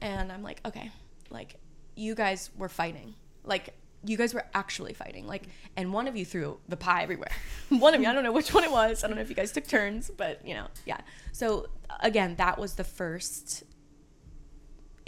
And 0.00 0.32
I'm 0.32 0.42
like, 0.42 0.60
okay, 0.64 0.90
like 1.30 1.56
you 1.96 2.14
guys 2.14 2.50
were 2.56 2.68
fighting. 2.68 3.14
Like 3.44 3.74
you 4.04 4.16
guys 4.16 4.32
were 4.32 4.44
actually 4.54 4.94
fighting. 4.94 5.26
Like 5.26 5.48
and 5.76 5.92
one 5.92 6.06
of 6.08 6.16
you 6.16 6.24
threw 6.24 6.58
the 6.68 6.76
pie 6.76 7.02
everywhere. 7.02 7.32
one 7.68 7.94
of 7.94 8.00
you, 8.00 8.08
I 8.08 8.12
don't 8.14 8.22
know 8.24 8.32
which 8.32 8.54
one 8.54 8.64
it 8.64 8.70
was. 8.70 9.02
I 9.04 9.08
don't 9.08 9.16
know 9.16 9.22
if 9.22 9.28
you 9.28 9.34
guys 9.36 9.52
took 9.52 9.66
turns, 9.66 10.10
but 10.16 10.46
you 10.46 10.54
know, 10.54 10.68
yeah. 10.86 11.00
So 11.32 11.66
again, 12.00 12.36
that 12.36 12.58
was 12.58 12.74
the 12.74 12.84
first 12.84 13.64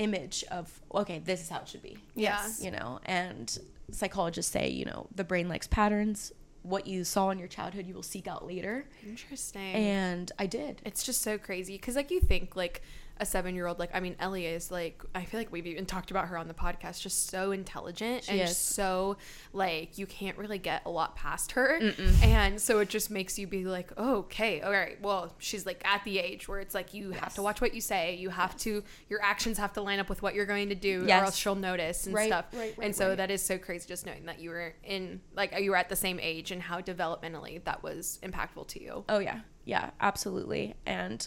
image 0.01 0.45
of 0.51 0.81
okay, 0.95 1.21
this 1.21 1.41
is 1.43 1.49
how 1.49 1.61
it 1.61 1.69
should 1.69 1.83
be. 1.83 1.99
Yes. 2.15 2.63
You 2.65 2.71
know, 2.71 3.01
and 3.05 3.57
psychologists 3.93 4.51
say, 4.51 4.69
you 4.69 4.85
know, 4.85 5.07
the 5.15 5.25
brain 5.25 5.49
likes 5.49 5.67
patterns. 5.67 6.33
What 6.63 6.87
you 6.87 7.05
saw 7.05 7.31
in 7.31 7.39
your 7.39 7.49
childhood, 7.49 7.87
you 7.87 7.95
will 7.95 8.03
seek 8.03 8.27
out 8.27 8.47
later. 8.47 8.87
Interesting. 9.07 9.75
And 9.75 10.31
I 10.39 10.47
did. 10.47 10.83
it's 10.85 11.05
just 11.05 11.23
so 11.23 11.39
crazy 11.39 11.75
because 11.75 11.97
like 11.97 12.11
you 12.11 12.21
think 12.21 12.57
like 12.57 12.83
a 13.20 13.26
seven 13.26 13.54
year 13.54 13.66
old 13.66 13.78
like 13.78 13.90
i 13.94 14.00
mean 14.00 14.16
ellie 14.18 14.46
is 14.46 14.70
like 14.70 15.02
i 15.14 15.22
feel 15.24 15.38
like 15.38 15.52
we've 15.52 15.66
even 15.66 15.87
talked 15.87 16.11
about 16.11 16.26
her 16.28 16.37
on 16.37 16.48
the 16.48 16.54
podcast 16.54 17.00
just 17.02 17.28
so 17.28 17.52
intelligent 17.52 18.24
She 18.24 18.33
and 18.33 18.40
is. 18.48 18.56
so 18.56 19.16
like 19.52 19.98
you 19.98 20.06
can't 20.06 20.37
really 20.38 20.59
get 20.59 20.83
a 20.87 20.90
lot 20.90 21.14
past 21.16 21.52
her. 21.52 21.78
And 22.22 22.61
so 22.61 22.78
it 22.80 22.88
just 22.88 23.11
makes 23.11 23.38
you 23.38 23.46
be 23.46 23.64
like 23.66 23.92
oh, 23.96 24.16
okay 24.20 24.61
all 24.62 24.72
right 24.72 25.00
well 25.02 25.35
she's 25.38 25.66
like 25.66 25.83
at 25.87 26.02
the 26.04 26.18
age 26.18 26.48
where 26.48 26.61
it's 26.61 26.74
like 26.74 26.94
you 26.94 27.11
have 27.12 27.35
to 27.35 27.42
watch 27.42 27.61
what 27.61 27.74
you 27.74 27.80
say 27.80 28.14
you 28.16 28.30
have 28.30 28.56
to 28.59 28.83
your 29.09 29.22
actions 29.22 29.59
have 29.59 29.72
to 29.74 29.83
line 29.83 29.98
up 30.00 30.09
with 30.09 30.22
what 30.22 30.35
you're 30.35 30.46
going 30.46 30.70
to 30.70 30.74
do 30.74 31.04
or 31.06 31.11
else 31.11 31.37
she'll 31.37 31.54
notice 31.54 32.06
and 32.06 32.14
Right, 32.14 32.28
stuff. 32.28 32.46
right, 32.52 32.74
right, 32.76 32.87
and 32.87 32.96
so 32.96 33.14
that 33.14 33.30
is 33.30 33.42
so 33.42 33.59
crazy 33.59 33.87
just 33.87 34.06
knowing 34.06 34.24
that 34.26 34.40
you 34.40 34.50
were 34.50 34.74
in 34.83 35.20
like 35.37 35.54
you 35.61 35.70
were 35.70 35.76
at 35.76 35.88
the 35.88 35.96
same 35.96 36.18
age 36.20 36.50
and 36.50 36.62
how 36.62 36.80
developmentally 36.80 37.62
that 37.64 37.83
was 37.83 38.18
impactful 38.22 38.66
to 38.68 38.83
you. 38.83 39.04
Oh 39.09 39.18
yeah, 39.18 39.40
yeah, 39.64 39.90
absolutely. 40.00 40.74
And 40.87 41.26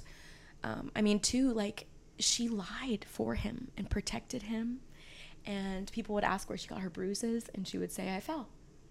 um, 0.63 0.91
I 0.95 1.01
mean, 1.01 1.19
too, 1.19 1.53
like 1.53 1.87
she 2.19 2.47
lied 2.47 3.05
for 3.09 3.35
him 3.35 3.69
and 3.77 3.89
protected 3.89 4.43
him. 4.43 4.79
And 5.45 5.91
people 5.91 6.15
would 6.15 6.23
ask 6.23 6.47
where 6.47 6.57
she 6.57 6.67
got 6.67 6.79
her 6.79 6.89
bruises, 6.89 7.49
and 7.53 7.67
she 7.67 7.77
would 7.77 7.91
say, 7.91 8.15
"I 8.15 8.21
fell, 8.21 8.47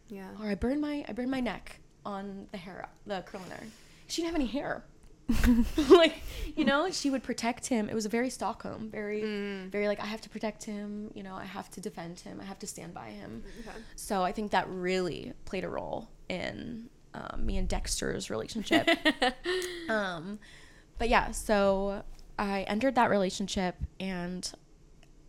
Yeah. 0.09 0.29
or 0.41 0.47
I 0.49 0.55
burned 0.55 0.81
my 0.83 1.05
I 1.09 1.13
burned 1.13 1.31
my 1.31 1.41
neck 1.41 1.81
on 2.05 2.47
the 2.53 2.59
hair, 2.59 2.89
the 3.07 3.23
curling 3.27 3.51
iron." 3.51 3.73
She 4.07 4.21
didn't 4.21 4.35
have 4.35 4.41
any 4.43 4.51
hair. 4.51 4.85
like 5.89 6.17
you 6.55 6.65
know, 6.67 6.91
she 6.91 7.09
would 7.09 7.23
protect 7.23 7.67
him. 7.69 7.89
It 7.89 7.95
was 7.95 8.05
a 8.05 8.11
very 8.11 8.29
Stockholm, 8.29 8.91
very 8.91 9.23
Mm. 9.23 9.71
very 9.71 9.87
like 9.89 10.01
I 10.01 10.05
have 10.07 10.21
to 10.23 10.29
protect 10.29 10.65
him. 10.65 11.11
You 11.15 11.23
know, 11.23 11.35
I 11.35 11.45
have 11.47 11.71
to 11.71 11.81
defend 11.81 12.21
him. 12.21 12.39
I 12.39 12.45
have 12.45 12.59
to 12.59 12.67
stand 12.67 12.93
by 12.93 13.11
him. 13.11 13.43
Okay. 13.61 13.71
So 13.97 14.23
I 14.23 14.33
think 14.33 14.51
that 14.51 14.69
really 14.69 15.33
played 15.47 15.65
a 15.65 15.69
role 15.71 16.11
in 16.29 16.91
um, 17.15 17.47
me 17.47 17.57
and 17.57 17.67
Dexter's 17.69 18.29
relationship. 18.31 18.89
um, 19.89 20.39
but 21.03 21.09
yeah, 21.09 21.33
so 21.33 22.05
I 22.39 22.63
entered 22.69 22.95
that 22.95 23.11
relationship, 23.11 23.75
and 23.99 24.49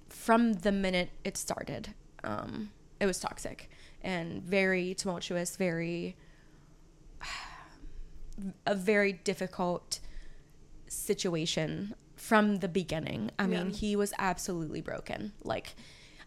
from 0.07 0.53
the 0.53 0.71
minute 0.71 1.09
it 1.23 1.36
started, 1.36 1.95
um, 2.23 2.69
it 2.99 3.07
was 3.07 3.19
toxic 3.19 3.71
and 4.03 4.43
very 4.43 4.93
tumultuous, 4.93 5.55
very 5.55 6.15
a 8.67 8.75
very 8.75 9.13
difficult 9.13 9.99
situation 10.88 11.95
from 12.17 12.57
the 12.57 12.67
beginning. 12.67 13.31
I 13.39 13.47
mean, 13.47 13.71
he 13.71 13.95
was 13.95 14.13
absolutely 14.19 14.81
broken. 14.81 15.33
Like, 15.43 15.73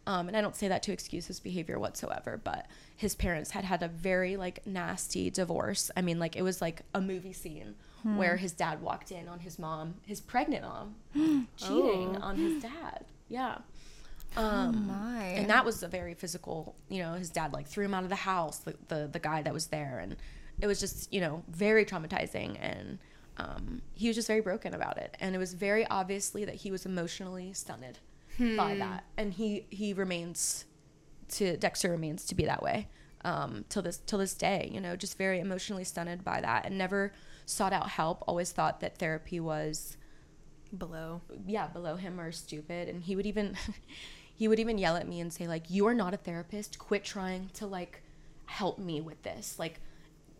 um, 0.08 0.26
and 0.26 0.36
I 0.36 0.40
don't 0.40 0.56
say 0.56 0.66
that 0.66 0.82
to 0.82 0.92
excuse 0.92 1.28
his 1.28 1.38
behavior 1.38 1.78
whatsoever, 1.78 2.40
but 2.42 2.66
his 2.96 3.14
parents 3.14 3.52
had 3.52 3.62
had 3.62 3.84
a 3.84 3.88
very 3.88 4.36
like 4.36 4.66
nasty 4.66 5.30
divorce. 5.30 5.92
I 5.96 6.02
mean, 6.02 6.18
like 6.18 6.34
it 6.34 6.42
was 6.42 6.60
like 6.60 6.82
a 6.92 7.00
movie 7.00 7.32
scene 7.32 7.76
where 8.02 8.36
his 8.36 8.52
dad 8.52 8.80
walked 8.82 9.10
in 9.10 9.26
on 9.28 9.40
his 9.40 9.58
mom, 9.58 9.94
his 10.06 10.20
pregnant 10.20 10.62
mom, 10.64 10.94
cheating 11.56 12.16
Oh. 12.16 12.20
on 12.22 12.36
his 12.36 12.62
dad. 12.62 13.04
Yeah. 13.28 13.58
Um, 14.36 14.86
my. 14.88 15.22
and 15.24 15.48
that 15.48 15.64
was 15.64 15.82
a 15.82 15.88
very 15.88 16.12
physical 16.12 16.74
you 16.90 17.00
know 17.02 17.14
his 17.14 17.30
dad 17.30 17.54
like 17.54 17.66
threw 17.66 17.86
him 17.86 17.94
out 17.94 18.02
of 18.02 18.10
the 18.10 18.16
house 18.16 18.58
the, 18.58 18.74
the 18.88 19.08
the 19.10 19.18
guy 19.18 19.40
that 19.40 19.54
was 19.54 19.68
there 19.68 19.98
and 19.98 20.14
it 20.60 20.66
was 20.66 20.78
just 20.78 21.10
you 21.10 21.20
know 21.22 21.42
very 21.48 21.86
traumatizing 21.86 22.58
and 22.60 22.98
um, 23.38 23.80
he 23.94 24.08
was 24.08 24.16
just 24.16 24.28
very 24.28 24.42
broken 24.42 24.74
about 24.74 24.98
it 24.98 25.16
and 25.20 25.34
it 25.34 25.38
was 25.38 25.54
very 25.54 25.86
obviously 25.86 26.44
that 26.44 26.56
he 26.56 26.70
was 26.70 26.84
emotionally 26.84 27.52
stunted 27.54 27.98
by 28.56 28.74
that 28.74 29.04
and 29.16 29.32
he 29.34 29.66
he 29.70 29.94
remains 29.94 30.66
to 31.28 31.56
dexter 31.56 31.90
remains 31.90 32.26
to 32.26 32.34
be 32.34 32.44
that 32.44 32.62
way 32.62 32.88
um, 33.24 33.64
till 33.70 33.80
this 33.80 33.98
till 34.04 34.18
this 34.18 34.34
day 34.34 34.68
you 34.70 34.80
know 34.82 34.96
just 34.96 35.16
very 35.16 35.40
emotionally 35.40 35.84
stunted 35.84 36.22
by 36.24 36.42
that 36.42 36.66
and 36.66 36.76
never 36.76 37.12
sought 37.46 37.72
out 37.72 37.90
help 37.90 38.22
always 38.26 38.50
thought 38.52 38.80
that 38.80 38.98
therapy 38.98 39.40
was 39.40 39.96
Below. 40.76 41.22
yeah 41.46 41.68
below 41.68 41.94
him 41.96 42.20
or 42.20 42.32
stupid. 42.32 42.88
And 42.88 43.04
he 43.04 43.16
would 43.16 43.24
even 43.24 43.56
he 44.34 44.48
would 44.48 44.58
even 44.58 44.78
yell 44.78 44.96
at 44.96 45.08
me 45.08 45.20
and 45.20 45.32
say 45.32 45.46
like 45.46 45.70
you 45.70 45.86
are 45.86 45.94
not 45.94 46.12
a 46.12 46.18
therapist. 46.18 46.78
Quit 46.78 47.04
trying 47.04 47.50
to 47.54 47.66
like 47.66 48.02
help 48.46 48.78
me 48.78 49.00
with 49.00 49.22
this. 49.22 49.58
Like 49.58 49.80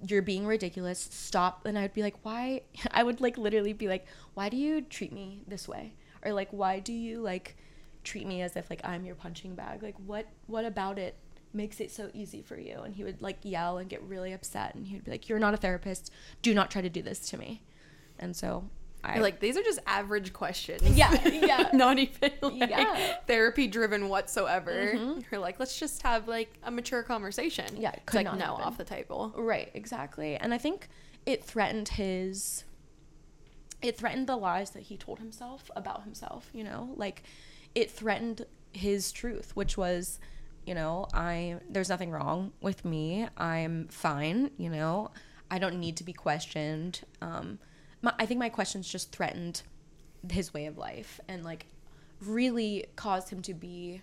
you're 0.07 0.23
being 0.23 0.45
ridiculous. 0.47 0.99
Stop. 0.99 1.65
And 1.65 1.79
i'd 1.79 1.95
be 1.95 2.03
like 2.03 2.17
why? 2.23 2.63
I 2.91 3.05
would 3.05 3.21
like 3.21 3.39
literally 3.39 3.73
be 3.73 3.89
like 3.89 4.07
why 4.35 4.49
do 4.49 4.57
you 4.57 4.83
treat 4.83 5.13
me 5.13 5.43
this 5.47 5.69
way? 5.69 5.95
Or 6.25 6.33
like 6.33 6.49
why 6.51 6.81
do 6.81 6.93
you 6.93 7.21
like 7.21 7.57
treat 8.03 8.27
me 8.27 8.41
as 8.43 8.57
if 8.57 8.69
like 8.69 8.81
i'm 8.85 9.05
your 9.05 9.15
punching 9.15 9.55
bag? 9.55 9.83
Like 9.83 9.97
what 10.05 10.27
what 10.49 10.65
about 10.65 10.99
it 10.99 11.15
makes 11.57 11.81
it 11.81 11.91
so 11.91 12.11
easy 12.15 12.43
for 12.43 12.59
you 12.59 12.81
and 12.85 12.95
he 12.95 13.03
would 13.05 13.21
like 13.23 13.39
yell 13.43 13.79
and 13.79 13.89
get 13.89 14.03
really 14.03 14.33
upset 14.33 14.75
and 14.75 14.87
he 14.87 14.95
would 14.95 15.05
be 15.05 15.11
like 15.11 15.29
you're 15.29 15.39
not 15.39 15.55
a 15.55 15.57
therapist 15.57 16.13
do 16.43 16.53
not 16.55 16.71
try 16.71 16.81
to 16.83 16.91
do 16.91 17.03
this 17.03 17.19
to 17.31 17.37
me 17.39 17.63
and 18.19 18.37
so 18.37 18.69
i 19.05 19.19
like 19.19 19.41
these 19.41 19.57
are 19.57 19.63
just 19.63 19.79
average 19.87 20.33
questions. 20.33 20.83
yeah 20.97 21.29
yeah 21.29 21.71
Not 21.73 21.99
even 21.99 22.33
like 22.43 22.71
Yeah. 22.71 23.17
therapy 23.27 23.67
driven 23.69 24.09
whatsoever. 24.09 24.93
Mhm. 24.95 25.25
You're 25.31 25.41
like, 25.41 25.59
let's 25.61 25.79
just 25.79 26.03
have 26.03 26.27
like 26.29 26.53
a 26.65 26.71
mature 26.71 27.03
conversation. 27.05 27.67
Yeah, 27.79 27.91
It's 27.95 28.05
could 28.07 28.17
like 28.19 28.25
not 28.27 28.39
no, 28.39 28.45
happen. 28.47 28.65
off 28.65 28.79
the 28.79 28.85
table. 28.85 29.33
Right, 29.37 29.71
exactly. 29.75 30.37
And 30.37 30.53
I 30.53 30.59
think 30.59 30.89
it 31.25 31.45
threatened 31.45 31.89
his 31.91 32.65
it 33.83 33.97
threatened 33.97 34.27
the 34.27 34.37
lies 34.37 34.71
that 34.71 34.85
he 34.85 34.97
told 34.97 35.19
himself 35.19 35.71
about 35.77 36.03
himself, 36.05 36.51
you 36.53 36.65
know? 36.65 36.91
Like 36.97 37.23
it 37.75 37.91
threatened 37.91 38.47
his 38.73 39.13
truth, 39.13 39.55
which 39.55 39.77
was, 39.77 40.19
you 40.67 40.75
know, 40.75 41.07
I 41.15 41.61
there's 41.71 41.89
nothing 41.89 42.11
wrong 42.11 42.53
with 42.61 42.85
me. 42.85 43.29
I'm 43.37 43.89
fine, 43.89 44.51
you 44.59 44.69
know. 44.69 45.11
I 45.51 45.59
don't 45.59 45.79
need 45.79 45.97
to 45.99 46.05
be 46.05 46.13
questioned. 46.13 47.03
Um 47.23 47.59
my, 48.03 48.13
I 48.19 48.27
think 48.27 48.39
my 48.41 48.49
questions 48.51 48.89
just 48.89 49.13
threatened 49.13 49.63
his 50.31 50.53
way 50.53 50.67
of 50.67 50.77
life 50.77 51.21
and 51.29 51.45
like 51.45 51.67
really 52.21 52.87
caused 52.97 53.29
him 53.31 53.43
to 53.43 53.55
be 53.55 54.03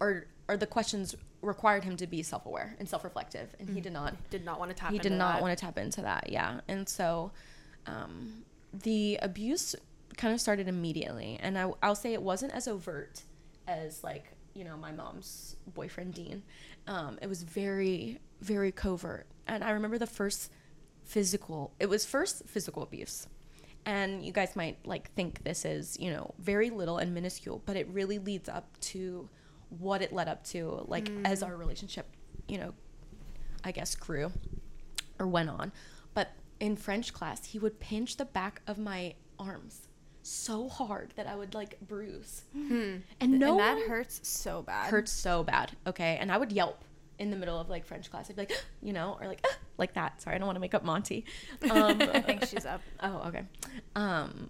or 0.00 0.26
or 0.48 0.56
the 0.56 0.66
questions 0.66 1.14
required 1.42 1.84
him 1.84 1.96
to 1.96 2.06
be 2.06 2.22
self-aware 2.22 2.74
and 2.78 2.88
self-reflective 2.88 3.54
and 3.58 3.68
he 3.68 3.80
did 3.80 3.92
not 3.92 4.14
Did 4.30 4.44
not 4.44 4.58
want 4.58 4.70
to 4.70 4.76
tap 4.76 4.92
he 4.92 4.98
did 4.98 5.12
not 5.12 5.34
that. 5.34 5.42
want 5.42 5.56
to 5.58 5.62
tap 5.62 5.78
into 5.78 6.00
that 6.02 6.30
yeah 6.30 6.60
and 6.68 6.88
so 6.88 7.32
um, 7.86 8.44
the 8.72 9.18
abuse 9.20 9.74
kind 10.16 10.32
of 10.32 10.40
started 10.40 10.68
immediately 10.68 11.38
and 11.42 11.58
I, 11.58 11.70
i'll 11.82 11.94
say 11.94 12.12
it 12.14 12.22
wasn't 12.22 12.52
as 12.52 12.66
overt 12.68 13.22
as 13.66 14.02
like 14.04 14.33
you 14.54 14.64
know 14.64 14.76
my 14.76 14.92
mom's 14.92 15.56
boyfriend 15.74 16.14
dean 16.14 16.42
um, 16.86 17.18
it 17.22 17.28
was 17.28 17.42
very 17.42 18.18
very 18.40 18.72
covert. 18.72 19.26
And 19.46 19.64
i 19.64 19.70
remember 19.70 19.98
the 19.98 20.06
first 20.06 20.50
physical 21.04 21.72
it 21.78 21.88
was 21.88 22.04
first 22.04 22.42
physical 22.46 22.82
abuse. 22.82 23.26
And 23.86 24.24
you 24.24 24.32
guys 24.32 24.56
might 24.56 24.78
like 24.86 25.12
think 25.12 25.44
this 25.44 25.64
is 25.66 25.98
you 26.00 26.10
know 26.10 26.34
very 26.38 26.70
little 26.70 26.98
and 26.98 27.12
minuscule 27.12 27.62
but 27.66 27.76
it 27.76 27.86
really 27.88 28.18
leads 28.18 28.48
up 28.48 28.78
to 28.80 29.28
what 29.78 30.00
it 30.00 30.12
led 30.12 30.28
up 30.28 30.44
to 30.44 30.84
like 30.88 31.10
as 31.24 31.42
our 31.42 31.56
relationship 31.56 32.06
you 32.48 32.58
know 32.58 32.72
i 33.64 33.72
guess 33.72 33.94
grew 33.94 34.30
or 35.18 35.26
went 35.26 35.48
on. 35.50 35.72
But 36.14 36.32
in 36.60 36.76
french 36.76 37.12
class 37.12 37.44
he 37.46 37.58
would 37.58 37.80
pinch 37.80 38.16
the 38.16 38.24
back 38.24 38.62
of 38.66 38.78
my 38.78 39.14
arms 39.38 39.88
so 40.26 40.68
hard 40.70 41.12
that 41.16 41.26
i 41.26 41.36
would 41.36 41.52
like 41.54 41.78
bruise 41.86 42.44
Hmm. 42.54 42.96
and 43.20 43.38
no 43.38 43.60
and 43.60 43.60
that 43.60 43.88
hurts 43.88 44.26
so 44.26 44.62
bad. 44.62 44.90
hurts 44.90 45.12
so 45.12 45.42
bad. 45.44 45.72
Okay, 45.86 46.16
and 46.20 46.32
I 46.32 46.38
would 46.38 46.50
yelp 46.50 46.82
in 47.18 47.30
the 47.30 47.36
middle 47.36 47.60
of 47.60 47.68
like 47.68 47.84
French 47.84 48.10
class. 48.10 48.28
I'd 48.30 48.36
be 48.36 48.42
like, 48.42 48.64
you 48.82 48.92
know, 48.94 49.18
or 49.20 49.28
like 49.28 49.44
like 49.78 49.92
that. 49.94 50.22
Sorry, 50.22 50.34
I 50.34 50.38
don't 50.38 50.46
want 50.46 50.56
to 50.56 50.60
make 50.60 50.74
up 50.74 50.82
Monty. 50.82 51.24
Um, 51.70 52.00
I 52.00 52.20
think 52.20 52.44
she's 52.46 52.64
up. 52.66 52.80
oh, 53.02 53.22
okay. 53.28 53.42
Um, 53.94 54.48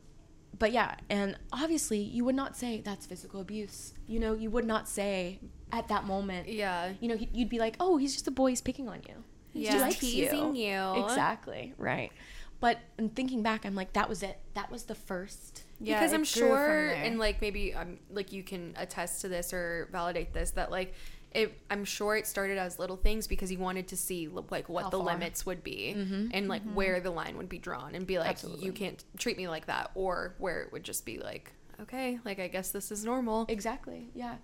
but 0.58 0.70
yeah, 0.72 0.94
and 1.10 1.36
obviously 1.52 1.98
you 1.98 2.24
would 2.24 2.36
not 2.36 2.56
say 2.56 2.80
that's 2.80 3.04
physical 3.06 3.40
abuse. 3.40 3.94
You 4.06 4.20
know, 4.20 4.32
you 4.34 4.50
would 4.50 4.64
not 4.64 4.88
say 4.88 5.40
at 5.72 5.88
that 5.88 6.04
moment. 6.04 6.48
Yeah. 6.48 6.92
You 7.00 7.08
know, 7.08 7.16
you'd 7.32 7.48
be 7.48 7.58
like, 7.58 7.74
oh, 7.80 7.96
he's 7.96 8.12
just 8.12 8.28
a 8.28 8.30
boy. 8.30 8.50
He's 8.50 8.60
picking 8.60 8.88
on 8.88 9.02
you. 9.08 9.24
Yeah. 9.52 9.88
Teasing 9.90 10.54
you. 10.54 11.04
Exactly. 11.04 11.74
Right. 11.76 12.12
But 12.60 12.78
in 12.98 13.10
thinking 13.10 13.42
back, 13.42 13.66
I'm 13.66 13.74
like, 13.74 13.92
that 13.92 14.08
was 14.08 14.22
it. 14.22 14.38
That 14.54 14.70
was 14.70 14.84
the 14.84 14.94
first. 14.94 15.63
Yeah, 15.80 15.98
because 15.98 16.12
I'm 16.12 16.24
sure, 16.24 16.90
and 16.90 17.18
like 17.18 17.40
maybe 17.40 17.74
um, 17.74 17.98
like 18.10 18.32
you 18.32 18.42
can 18.42 18.74
attest 18.76 19.20
to 19.22 19.28
this 19.28 19.52
or 19.52 19.88
validate 19.92 20.32
this 20.32 20.50
that 20.52 20.70
like 20.70 20.94
it. 21.32 21.60
I'm 21.70 21.84
sure 21.84 22.16
it 22.16 22.26
started 22.26 22.58
as 22.58 22.78
little 22.78 22.96
things 22.96 23.26
because 23.26 23.50
he 23.50 23.56
wanted 23.56 23.88
to 23.88 23.96
see 23.96 24.28
like 24.28 24.68
what 24.68 24.84
How 24.84 24.90
the 24.90 24.98
far. 24.98 25.06
limits 25.06 25.44
would 25.44 25.64
be 25.64 25.94
Mhm. 25.96 26.30
and 26.32 26.48
like 26.48 26.62
where 26.74 27.00
the 27.00 27.10
line 27.10 27.36
would 27.36 27.48
be 27.48 27.58
drawn 27.58 27.94
and 27.94 28.06
be 28.06 28.18
like 28.18 28.28
Absolutely. 28.30 28.64
you 28.66 28.72
can't 28.72 29.02
treat 29.18 29.36
me 29.36 29.48
like 29.48 29.66
that 29.66 29.90
or 29.94 30.34
where 30.38 30.60
it 30.62 30.72
would 30.72 30.84
just 30.84 31.04
be 31.04 31.18
like 31.18 31.52
okay 31.80 32.20
like 32.24 32.38
I 32.38 32.46
guess 32.48 32.70
this 32.70 32.92
is 32.92 33.04
normal. 33.04 33.46
Exactly. 33.48 34.10
Yeah. 34.14 34.36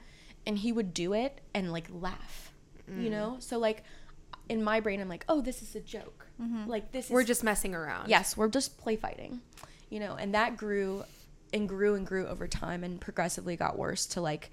And 0.47 0.59
he 0.59 0.73
would 0.73 0.93
do 0.93 1.13
it 1.13 1.41
and 1.55 1.71
like 1.73 1.87
laugh. 1.93 2.53
You 2.89 3.09
Mm. 3.09 3.11
know? 3.13 3.37
So 3.39 3.57
like 3.59 3.85
in 4.49 4.65
my 4.65 4.81
brain 4.81 5.01
I'm 5.01 5.09
like, 5.09 5.25
"Oh, 5.29 5.41
this 5.41 5.63
is 5.63 5.77
a 5.77 5.81
joke." 5.81 6.27
Like 6.67 6.91
this 6.91 7.09
We're 7.09 7.21
is 7.21 7.27
just 7.29 7.45
messing 7.45 7.73
around. 7.75 8.09
Yes, 8.09 8.37
we're 8.37 8.49
just 8.49 8.79
play 8.79 8.97
fighting. 8.97 9.41
You 9.91 10.01
know, 10.01 10.15
and 10.17 10.35
that 10.35 10.57
grew 10.57 11.05
and 11.53 11.69
grew 11.69 11.95
and 11.95 12.07
grew 12.07 12.27
over 12.27 12.47
time 12.47 12.85
and 12.85 13.01
progressively 13.01 13.57
got 13.57 13.79
worse 13.79 14.07
to 14.07 14.21
like 14.21 14.51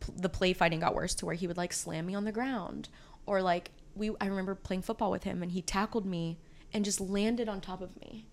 p- 0.00 0.12
the 0.16 0.28
play 0.28 0.52
fighting 0.52 0.80
got 0.80 0.94
worse 0.94 1.14
to 1.16 1.26
where 1.26 1.34
he 1.34 1.46
would 1.46 1.56
like 1.56 1.72
slam 1.72 2.06
me 2.06 2.14
on 2.14 2.24
the 2.24 2.32
ground 2.32 2.88
or 3.26 3.42
like 3.42 3.70
we 3.94 4.10
I 4.20 4.26
remember 4.26 4.54
playing 4.54 4.82
football 4.82 5.10
with 5.10 5.24
him 5.24 5.42
and 5.42 5.52
he 5.52 5.62
tackled 5.62 6.06
me 6.06 6.38
and 6.72 6.84
just 6.84 7.00
landed 7.00 7.48
on 7.48 7.60
top 7.60 7.80
of 7.80 7.98
me. 8.00 8.26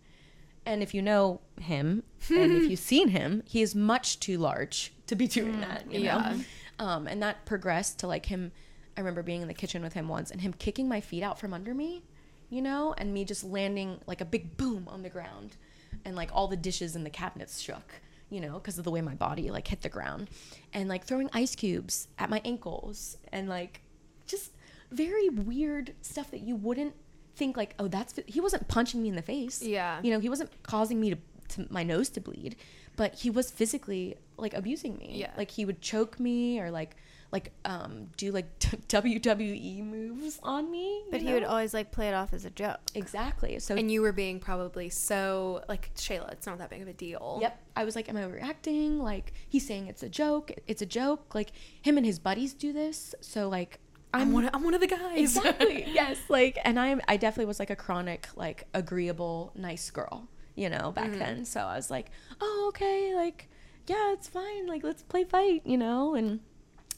And 0.65 0.81
if 0.81 0.93
you 0.93 1.01
know 1.01 1.41
him 1.59 2.03
and 2.29 2.51
if 2.51 2.69
you've 2.69 2.79
seen 2.79 3.09
him, 3.09 3.43
he 3.45 3.61
is 3.61 3.75
much 3.75 4.19
too 4.19 4.37
large 4.37 4.93
to 5.07 5.15
be 5.15 5.27
doing 5.27 5.61
that, 5.61 5.91
you 5.91 5.99
know. 5.99 6.03
yeah. 6.05 6.37
Um 6.79 7.07
and 7.07 7.21
that 7.23 7.45
progressed 7.45 7.99
to 7.99 8.07
like 8.07 8.27
him 8.27 8.51
I 8.97 9.01
remember 9.01 9.23
being 9.23 9.41
in 9.41 9.47
the 9.47 9.53
kitchen 9.53 9.81
with 9.83 9.93
him 9.93 10.07
once 10.07 10.31
and 10.31 10.39
him 10.39 10.53
kicking 10.53 10.87
my 10.87 11.01
feet 11.01 11.23
out 11.23 11.39
from 11.39 11.53
under 11.53 11.73
me, 11.73 12.03
you 12.49 12.61
know, 12.61 12.93
and 12.97 13.13
me 13.13 13.25
just 13.25 13.43
landing 13.43 13.99
like 14.07 14.21
a 14.21 14.25
big 14.25 14.55
boom 14.55 14.87
on 14.87 15.03
the 15.03 15.09
ground 15.09 15.57
and 16.03 16.15
like 16.15 16.29
all 16.33 16.47
the 16.47 16.57
dishes 16.57 16.95
in 16.95 17.03
the 17.03 17.09
cabinets 17.09 17.59
shook, 17.59 18.01
you 18.29 18.41
know, 18.41 18.53
because 18.53 18.77
of 18.77 18.83
the 18.83 18.91
way 18.91 19.01
my 19.01 19.15
body 19.15 19.49
like 19.51 19.67
hit 19.67 19.81
the 19.81 19.89
ground 19.89 20.29
and 20.73 20.89
like 20.89 21.05
throwing 21.05 21.29
ice 21.33 21.55
cubes 21.55 22.07
at 22.17 22.29
my 22.29 22.41
ankles 22.43 23.17
and 23.31 23.47
like 23.47 23.81
just 24.27 24.51
very 24.91 25.29
weird 25.29 25.93
stuff 26.01 26.31
that 26.31 26.41
you 26.41 26.55
wouldn't 26.55 26.95
think 27.35 27.57
like, 27.57 27.75
oh, 27.79 27.87
that's 27.87 28.19
he 28.27 28.41
wasn't 28.41 28.67
punching 28.67 29.01
me 29.01 29.09
in 29.09 29.15
the 29.15 29.21
face. 29.21 29.61
Yeah. 29.61 29.99
You 30.01 30.11
know, 30.11 30.19
he 30.19 30.29
wasn't 30.29 30.51
causing 30.63 30.99
me 30.99 31.11
to 31.11 31.17
to 31.49 31.67
my 31.69 31.83
nose 31.83 32.09
to 32.09 32.21
bleed, 32.21 32.55
but 32.95 33.15
he 33.15 33.29
was 33.29 33.51
physically 33.51 34.17
like 34.37 34.53
abusing 34.53 34.97
me. 34.97 35.13
Yeah. 35.15 35.31
Like 35.37 35.51
he 35.51 35.65
would 35.65 35.81
choke 35.81 36.19
me 36.19 36.59
or 36.59 36.71
like 36.71 36.95
like 37.35 37.51
um 37.65 38.07
do 38.15 38.31
like 38.31 38.47
WWE 38.59 39.83
moves 39.83 40.39
on 40.41 40.71
me. 40.71 41.03
But 41.11 41.21
you 41.21 41.27
he 41.27 41.33
would 41.33 41.43
always 41.43 41.73
like 41.73 41.91
play 41.91 42.07
it 42.07 42.13
off 42.13 42.33
as 42.33 42.45
a 42.45 42.49
joke. 42.49 42.79
exactly. 42.93 43.59
So 43.59 43.75
And 43.75 43.91
you 43.91 44.01
were 44.01 44.13
being 44.13 44.39
probably 44.39 44.89
so 44.89 45.61
like 45.67 45.93
Shayla. 45.95 46.31
It's 46.31 46.47
not 46.47 46.59
that 46.59 46.69
big 46.69 46.81
of 46.81 46.87
a 46.87 46.93
deal. 46.93 47.39
Yep. 47.41 47.61
I 47.75 47.83
was 47.83 47.93
like, 47.93 48.07
am 48.07 48.15
I 48.15 48.21
overreacting? 48.21 48.99
Like 48.99 49.33
he's 49.49 49.67
saying 49.67 49.87
it's 49.87 50.01
a 50.01 50.07
joke. 50.07 50.53
It's 50.65 50.81
a 50.81 50.85
joke. 50.85 51.35
Like 51.35 51.51
him 51.81 51.97
and 51.97 52.05
his 52.05 52.19
buddies 52.19 52.53
do 52.53 52.71
this. 52.71 53.13
So 53.19 53.49
like 53.49 53.79
I'm 54.13 54.31
one. 54.31 54.45
Of, 54.45 54.51
I'm 54.55 54.63
one 54.63 54.73
of 54.73 54.79
the 54.79 54.87
guys. 54.87 55.35
exactly 55.35 55.83
yes. 55.91 56.17
Like 56.29 56.57
and 56.63 56.79
I 56.79 56.87
am 56.87 57.01
I 57.09 57.17
definitely 57.17 57.47
was 57.47 57.59
like 57.59 57.69
a 57.69 57.75
chronic 57.75 58.29
like 58.37 58.63
agreeable 58.73 59.51
nice 59.55 59.91
girl. 59.91 60.29
You 60.55 60.69
know 60.69 60.93
back 60.93 61.11
then. 61.11 61.43
So 61.43 61.59
I 61.59 61.75
was 61.75 61.91
like, 61.91 62.11
oh 62.39 62.67
okay, 62.69 63.13
like 63.13 63.49
yeah, 63.87 64.13
it's 64.13 64.29
fine. 64.29 64.67
Like 64.67 64.85
let's 64.85 65.03
play 65.03 65.25
fight. 65.25 65.63
You 65.65 65.77
know. 65.77 66.15
And 66.15 66.39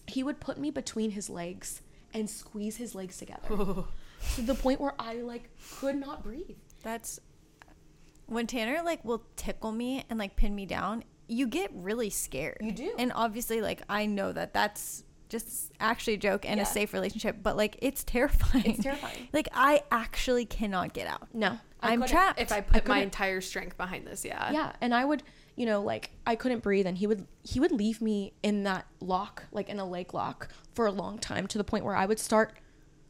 he 0.07 0.23
would 0.23 0.39
put 0.39 0.57
me 0.57 0.71
between 0.71 1.11
his 1.11 1.29
legs 1.29 1.81
and 2.13 2.29
squeeze 2.29 2.77
his 2.77 2.95
legs 2.95 3.17
together 3.17 3.47
oh. 3.51 3.87
to 4.35 4.41
the 4.41 4.55
point 4.55 4.79
where 4.79 4.93
I 4.97 5.15
like 5.15 5.49
could 5.79 5.95
not 5.95 6.23
breathe. 6.23 6.57
That's 6.83 7.19
when 8.27 8.47
Tanner 8.47 8.81
like 8.83 9.03
will 9.03 9.23
tickle 9.35 9.71
me 9.71 10.05
and 10.09 10.17
like 10.17 10.35
pin 10.35 10.55
me 10.55 10.65
down. 10.65 11.03
You 11.27 11.47
get 11.47 11.71
really 11.73 12.09
scared. 12.09 12.57
You 12.61 12.71
do. 12.71 12.93
And 12.97 13.11
obviously, 13.13 13.61
like 13.61 13.81
I 13.89 14.05
know 14.05 14.31
that 14.31 14.53
that's 14.53 15.03
just 15.29 15.73
actually 15.79 16.13
a 16.13 16.17
joke 16.17 16.45
and 16.45 16.57
Yeah. 16.57 16.63
a 16.63 16.65
safe 16.65 16.93
relationship, 16.93 17.37
but 17.43 17.57
like 17.57 17.77
it's 17.81 18.03
terrifying. 18.03 18.65
It's 18.65 18.83
terrifying. 18.83 19.27
Like 19.33 19.49
I 19.53 19.83
actually 19.91 20.45
cannot 20.45 20.93
get 20.93 21.07
out. 21.07 21.27
No, 21.33 21.59
I 21.81 21.91
I'm 21.91 22.05
trapped. 22.05 22.39
If 22.39 22.51
I 22.51 22.61
put 22.61 22.87
my 22.87 22.99
entire 22.99 23.41
strength 23.41 23.77
behind 23.77 24.07
this, 24.07 24.23
yeah. 24.23 24.51
yeah 24.51 24.71
and 24.79 24.95
i 24.95 25.03
would 25.03 25.23
you 25.57 25.65
know 25.65 25.81
like 25.81 26.11
i 26.25 26.35
couldn't 26.35 26.63
breathe 26.63 26.87
and 26.87 26.97
he 26.99 27.05
would 27.07 27.27
he 27.43 27.59
would 27.59 27.71
leave 27.73 27.99
me 28.01 28.31
in 28.43 28.63
that 28.63 28.85
lock 29.01 29.43
like 29.51 29.67
in 29.67 29.79
a 29.79 29.85
leg 29.85 30.13
lock 30.13 30.47
for 30.73 30.85
a 30.85 30.91
long 30.91 31.17
time 31.19 31.45
to 31.47 31.57
the 31.57 31.63
point 31.65 31.83
where 31.83 31.95
i 31.95 32.05
would 32.05 32.19
start 32.19 32.53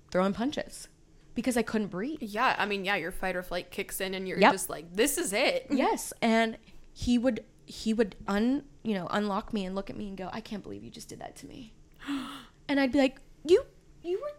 throwing 0.09 0.33
punches 0.33 0.87
because 1.35 1.55
i 1.57 1.61
couldn't 1.61 1.87
breathe 1.87 2.17
Yeah, 2.21 2.55
I 2.57 2.65
mean, 2.65 2.83
yeah, 2.85 2.95
your 2.95 3.11
fight 3.11 3.35
or 3.35 3.43
flight 3.43 3.69
kicks 3.69 4.01
in, 4.01 4.15
and 4.15 4.27
you're 4.27 4.39
Yep. 4.39 4.51
just 4.53 4.69
like, 4.71 4.91
"This 4.91 5.19
is 5.19 5.33
it." 5.33 5.67
yes 5.71 6.11
and 6.21 6.57
he 6.93 7.17
would 7.19 7.43
he 7.65 7.93
would 7.93 8.15
un 8.27 8.63
you 8.81 8.93
know 8.95 9.07
unlock 9.11 9.53
me 9.53 9.65
and 9.65 9.75
look 9.75 9.89
at 9.91 9.97
me 9.97 10.07
and 10.07 10.17
go 10.17 10.29
i 10.31 10.39
can't 10.39 10.63
believe 10.63 10.83
you 10.83 10.89
just 10.89 11.09
did 11.09 11.19
that 11.19 11.35
to 11.35 11.45
me 11.45 11.73
and 12.69 12.79
i'd 12.79 12.91
be 12.93 12.97
like 12.97 13.17
you 13.45 13.61
you 14.03 14.17
were 14.21 14.31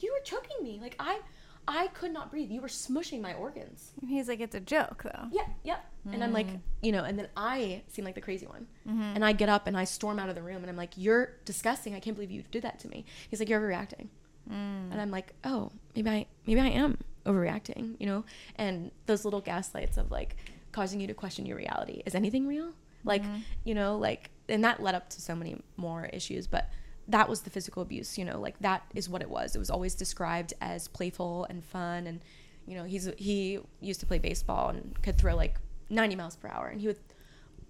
you 0.00 0.12
were 0.12 0.22
choking 0.22 0.62
me 0.62 0.78
like 0.82 0.94
i 1.00 1.18
i 1.66 1.86
could 1.88 2.12
not 2.12 2.30
breathe 2.30 2.50
you 2.50 2.60
were 2.60 2.68
smushing 2.68 3.20
my 3.20 3.34
organs 3.34 3.92
he's 4.06 4.28
like, 4.28 4.40
it's 4.40 4.54
a 4.54 4.60
joke 4.60 5.02
though. 5.04 5.28
yeah, 5.30 5.46
yeah. 5.62 5.76
And 6.12 6.22
I'm 6.22 6.32
like, 6.32 6.48
mm. 6.48 6.60
you 6.82 6.92
know, 6.92 7.02
and 7.02 7.18
then 7.18 7.28
I 7.36 7.82
seem 7.88 8.04
like 8.04 8.14
the 8.14 8.20
crazy 8.20 8.46
one. 8.46 8.66
Mm-hmm. 8.86 9.02
And 9.14 9.24
I 9.24 9.32
get 9.32 9.48
up 9.48 9.66
and 9.66 9.76
I 9.76 9.84
storm 9.84 10.18
out 10.18 10.28
of 10.28 10.34
the 10.34 10.42
room 10.42 10.58
and 10.58 10.68
I'm 10.68 10.76
like, 10.76 10.92
you're 10.96 11.32
disgusting. 11.46 11.94
I 11.94 12.00
can't 12.00 12.14
believe 12.14 12.30
you 12.30 12.44
did 12.50 12.62
that 12.62 12.78
to 12.80 12.88
me. 12.88 13.06
He's 13.30 13.40
like, 13.40 13.48
you're 13.48 13.60
overreacting. 13.60 14.08
Mm. 14.50 14.92
And 14.92 15.00
I'm 15.00 15.10
like, 15.10 15.32
oh, 15.44 15.72
maybe 15.96 16.10
I, 16.10 16.26
maybe 16.46 16.60
I 16.60 16.68
am 16.68 16.98
overreacting, 17.24 17.96
you 17.98 18.06
know? 18.06 18.24
And 18.56 18.90
those 19.06 19.24
little 19.24 19.40
gaslights 19.40 19.96
of 19.96 20.10
like 20.10 20.36
causing 20.72 21.00
you 21.00 21.06
to 21.06 21.14
question 21.14 21.46
your 21.46 21.56
reality. 21.56 22.02
Is 22.04 22.14
anything 22.14 22.46
real? 22.46 22.72
Like, 23.04 23.22
mm-hmm. 23.22 23.38
you 23.64 23.74
know, 23.74 23.96
like, 23.96 24.30
and 24.48 24.62
that 24.64 24.82
led 24.82 24.94
up 24.94 25.08
to 25.10 25.22
so 25.22 25.34
many 25.34 25.62
more 25.78 26.04
issues, 26.12 26.46
but 26.46 26.68
that 27.08 27.28
was 27.28 27.42
the 27.42 27.50
physical 27.50 27.82
abuse, 27.82 28.16
you 28.18 28.24
know, 28.24 28.40
like 28.40 28.58
that 28.60 28.82
is 28.94 29.08
what 29.08 29.20
it 29.22 29.28
was. 29.30 29.54
It 29.54 29.58
was 29.58 29.70
always 29.70 29.94
described 29.94 30.54
as 30.60 30.88
playful 30.88 31.46
and 31.50 31.62
fun 31.64 32.06
and 32.06 32.20
you 32.66 32.76
know, 32.76 32.84
he's 32.84 33.10
he 33.18 33.58
used 33.80 34.00
to 34.00 34.06
play 34.06 34.18
baseball 34.18 34.70
and 34.70 35.00
could 35.02 35.18
throw 35.18 35.36
like 35.36 35.56
90 35.90 36.16
miles 36.16 36.34
per 36.36 36.48
hour 36.48 36.68
and 36.68 36.80
he 36.80 36.86
would 36.86 36.98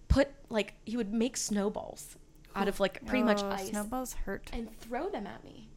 put 0.09 0.29
like 0.51 0.75
he 0.85 0.97
would 0.97 1.13
make 1.13 1.37
snowballs 1.37 2.17
out 2.55 2.69
of 2.69 2.79
like 2.79 3.05
pretty 3.07 3.25
much 3.25 3.43
Oh, 3.43 3.51
ice 3.51 3.71
Snowballs 3.71 4.15
hurt. 4.15 4.49
and 4.53 4.69
throw 4.79 5.09
them 5.11 5.27
at 5.27 5.43
me 5.43 5.69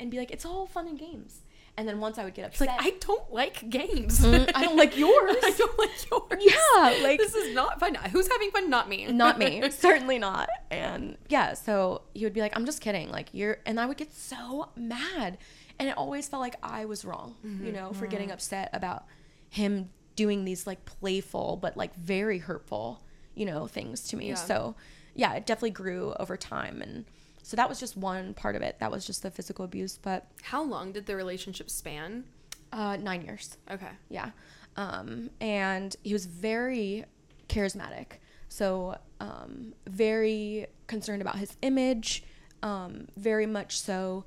and 0.00 0.10
be 0.10 0.18
like 0.18 0.32
it's 0.32 0.44
all 0.44 0.66
fun 0.66 0.88
and 0.88 0.98
games. 0.98 1.42
And 1.78 1.86
then 1.88 2.00
once 2.00 2.18
I 2.18 2.24
would 2.24 2.34
get 2.34 2.44
It's 2.46 2.60
upset, 2.60 2.76
like 2.76 2.86
I 2.86 2.96
don't 2.98 3.32
like 3.32 3.70
games. 3.70 4.18
Mm, 4.20 4.50
I 4.54 4.64
don't 4.64 4.76
like 4.76 4.96
yours. 5.04 5.36
I 5.42 5.54
don't 5.56 5.78
like 5.78 6.10
yours. 6.10 6.42
Yeah, 6.44 6.98
like- 7.04 7.18
this 7.20 7.34
is 7.36 7.54
not 7.54 7.78
fun. 7.78 7.94
Who's 7.94 8.26
having 8.28 8.50
fun? 8.50 8.68
Not 8.68 8.88
me. 8.88 9.06
not 9.06 9.38
me 9.38 9.70
certainly 9.70 10.18
not 10.18 10.48
and 10.70 11.16
yeah 11.28 11.54
so 11.54 12.02
he 12.14 12.24
would 12.24 12.32
be 12.34 12.40
like 12.40 12.54
i'm 12.56 12.66
just 12.66 12.80
kidding 12.82 13.08
like 13.10 13.28
you're 13.32 13.58
and 13.64 13.78
i 13.80 13.86
would 13.86 13.96
get 13.96 14.12
so 14.12 14.68
mad 14.76 15.38
and 15.78 15.88
it 15.88 15.96
always 15.96 16.28
felt 16.28 16.40
like 16.40 16.56
i 16.62 16.84
was 16.84 17.04
wrong 17.04 17.34
you 17.62 17.72
know 17.72 17.92
for 17.92 18.06
getting 18.06 18.30
upset 18.30 18.68
about 18.74 19.04
him 19.48 19.88
doing 20.16 20.44
these 20.44 20.66
like 20.66 20.84
playful 20.84 21.56
but 21.62 21.76
like 21.76 21.94
very 21.96 22.38
hurtful 22.38 23.02
you 23.34 23.46
know 23.46 23.66
things 23.66 24.02
to 24.08 24.16
me 24.16 24.28
Yeah. 24.30 24.34
so 24.34 24.74
yeah 25.14 25.32
it 25.34 25.46
definitely 25.46 25.70
grew 25.70 26.14
over 26.20 26.36
time 26.36 26.82
and 26.82 27.04
so 27.48 27.56
that 27.56 27.66
was 27.68 27.80
just 27.80 27.96
one 27.96 28.34
part 28.34 28.54
of 28.56 28.60
it 28.62 28.76
that 28.78 28.90
was 28.90 29.06
just 29.06 29.22
the 29.22 29.30
physical 29.30 29.64
abuse 29.64 29.98
but 30.02 30.26
How 30.42 30.62
long 30.62 30.92
did 30.92 31.06
the 31.06 31.16
relationship 31.16 31.70
span? 31.70 32.24
uh 32.72 32.96
nine 32.96 33.22
years 33.22 33.56
Okay. 33.70 33.92
yeah. 34.10 34.30
Um, 34.76 35.30
and 35.40 35.96
he 36.04 36.12
was 36.12 36.26
very 36.26 37.04
charismatic. 37.48 38.18
So, 38.48 38.96
um, 39.20 39.74
very 39.88 40.66
concerned 40.86 41.20
about 41.20 41.36
his 41.38 41.56
image, 41.62 42.22
um, 42.62 43.08
very 43.16 43.46
much 43.46 43.80
so 43.80 44.24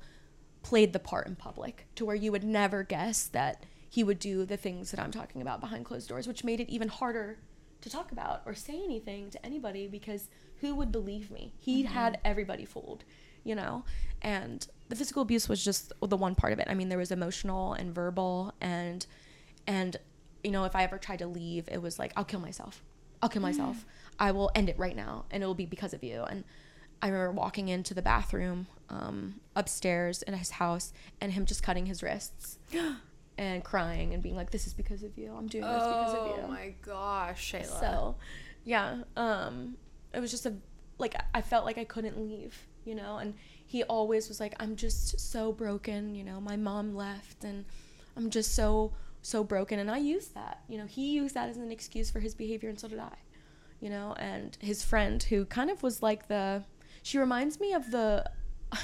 played 0.62 0.92
the 0.92 0.98
part 0.98 1.26
in 1.26 1.36
public 1.36 1.86
to 1.96 2.04
where 2.04 2.14
you 2.16 2.30
would 2.32 2.44
never 2.44 2.82
guess 2.82 3.26
that 3.28 3.64
he 3.88 4.04
would 4.04 4.18
do 4.18 4.44
the 4.44 4.56
things 4.58 4.90
that 4.90 5.00
I'm 5.00 5.10
talking 5.10 5.40
about 5.40 5.60
behind 5.60 5.84
closed 5.86 6.08
doors, 6.08 6.26
which 6.28 6.44
made 6.44 6.60
it 6.60 6.68
even 6.68 6.88
harder 6.88 7.38
to 7.80 7.88
talk 7.88 8.12
about 8.12 8.42
or 8.44 8.54
say 8.54 8.74
anything 8.74 9.30
to 9.30 9.46
anybody 9.46 9.86
because 9.88 10.28
who 10.62 10.74
would 10.76 10.90
believe 10.90 11.30
me? 11.30 11.52
He 11.60 11.82
had 11.82 12.18
everybody 12.24 12.64
fooled, 12.64 13.04
you 13.44 13.54
know? 13.54 13.84
And 14.22 14.66
the 14.88 14.96
physical 14.96 15.20
abuse 15.20 15.48
was 15.48 15.62
just 15.62 15.92
the 16.00 16.16
one 16.16 16.34
part 16.34 16.52
of 16.52 16.58
it. 16.60 16.68
I 16.70 16.74
mean, 16.74 16.88
there 16.88 16.98
was 16.98 17.10
emotional 17.10 17.74
and 17.74 17.94
verbal 17.94 18.54
and 18.60 19.04
and 19.66 19.96
you 20.42 20.50
know, 20.50 20.64
if 20.64 20.74
I 20.74 20.82
ever 20.82 20.98
tried 20.98 21.18
to 21.20 21.26
leave, 21.26 21.68
it 21.70 21.82
was 21.82 21.98
like 21.98 22.12
I'll 22.16 22.24
kill 22.24 22.40
myself. 22.40 22.82
I'll 23.20 23.28
kill 23.28 23.42
myself. 23.42 23.84
I 24.18 24.32
will 24.32 24.50
end 24.54 24.68
it 24.68 24.78
right 24.78 24.96
now 24.96 25.24
and 25.30 25.42
it 25.42 25.46
will 25.46 25.54
be 25.54 25.66
because 25.66 25.92
of 25.92 26.02
you. 26.02 26.22
And 26.22 26.44
I 27.02 27.08
remember 27.08 27.32
walking 27.32 27.68
into 27.68 27.94
the 27.94 28.02
bathroom 28.02 28.68
um, 28.88 29.40
upstairs 29.56 30.22
in 30.22 30.34
his 30.34 30.52
house 30.52 30.92
and 31.20 31.32
him 31.32 31.44
just 31.44 31.62
cutting 31.62 31.86
his 31.86 32.02
wrists 32.02 32.58
and 33.38 33.64
crying 33.64 34.14
and 34.14 34.22
being 34.22 34.36
like, 34.36 34.50
"This 34.50 34.68
is 34.68 34.74
because 34.74 35.02
of 35.02 35.18
you. 35.18 35.34
I'm 35.36 35.48
doing 35.48 35.64
this 35.64 35.82
because 35.82 36.14
of 36.14 36.26
you." 36.26 36.42
Oh 36.44 36.48
my 36.48 36.74
gosh, 36.82 37.52
Shayla. 37.52 37.80
So, 37.80 38.16
yeah, 38.64 38.98
um, 39.16 39.76
it 40.14 40.20
was 40.20 40.30
just 40.30 40.46
a 40.46 40.54
like 40.98 41.14
I 41.34 41.40
felt 41.40 41.64
like 41.64 41.78
I 41.78 41.84
couldn't 41.84 42.18
leave, 42.20 42.56
you 42.84 42.94
know. 42.94 43.18
And 43.18 43.34
he 43.66 43.82
always 43.84 44.28
was 44.28 44.40
like, 44.40 44.54
"I'm 44.60 44.76
just 44.76 45.18
so 45.20 45.52
broken," 45.52 46.14
you 46.14 46.24
know. 46.24 46.40
My 46.40 46.56
mom 46.56 46.94
left, 46.94 47.44
and 47.44 47.64
I'm 48.16 48.30
just 48.30 48.54
so 48.54 48.92
so 49.22 49.44
broken. 49.44 49.78
And 49.78 49.90
I 49.90 49.98
used 49.98 50.34
that, 50.34 50.62
you 50.68 50.78
know. 50.78 50.86
He 50.86 51.12
used 51.12 51.34
that 51.34 51.48
as 51.48 51.56
an 51.56 51.70
excuse 51.70 52.10
for 52.10 52.20
his 52.20 52.34
behavior, 52.34 52.68
and 52.68 52.78
so 52.78 52.88
did 52.88 52.98
I, 52.98 53.16
you 53.80 53.90
know. 53.90 54.14
And 54.18 54.56
his 54.60 54.84
friend, 54.84 55.22
who 55.22 55.44
kind 55.44 55.70
of 55.70 55.82
was 55.82 56.02
like 56.02 56.28
the, 56.28 56.64
she 57.02 57.18
reminds 57.18 57.60
me 57.60 57.72
of 57.72 57.90
the. 57.90 58.30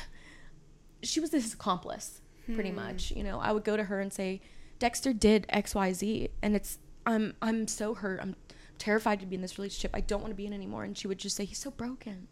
she 1.03 1.21
was 1.21 1.31
his 1.31 1.55
accomplice 1.55 2.21
pretty 2.55 2.71
hmm. 2.71 2.77
much 2.77 3.11
you 3.11 3.23
know 3.23 3.39
i 3.41 3.53
would 3.53 3.65
go 3.65 3.77
to 3.77 3.85
her 3.85 4.01
and 4.01 4.13
say 4.13 4.41
dexter 4.79 5.13
did 5.13 5.47
xyz 5.49 6.31
and 6.43 6.57
it's 6.57 6.79
i'm 7.07 7.35
i'm 7.43 7.67
so 7.67 7.95
hurt 7.95 8.21
i'm 8.23 8.37
terrified 8.79 9.21
to 9.21 9.27
be 9.27 9.35
in 9.37 9.43
this 9.43 9.59
relationship. 9.59 9.91
I 9.95 10.01
don't 10.01 10.21
want 10.21 10.31
to 10.31 10.37
be 10.37 10.47
in 10.47 10.53
anymore. 10.53 10.85
And 10.85 10.97
she 10.97 11.07
would 11.09 11.19
just 11.19 11.37
say 11.37 11.45
he's 11.45 11.59
so 11.59 11.71
broken. 11.71 12.29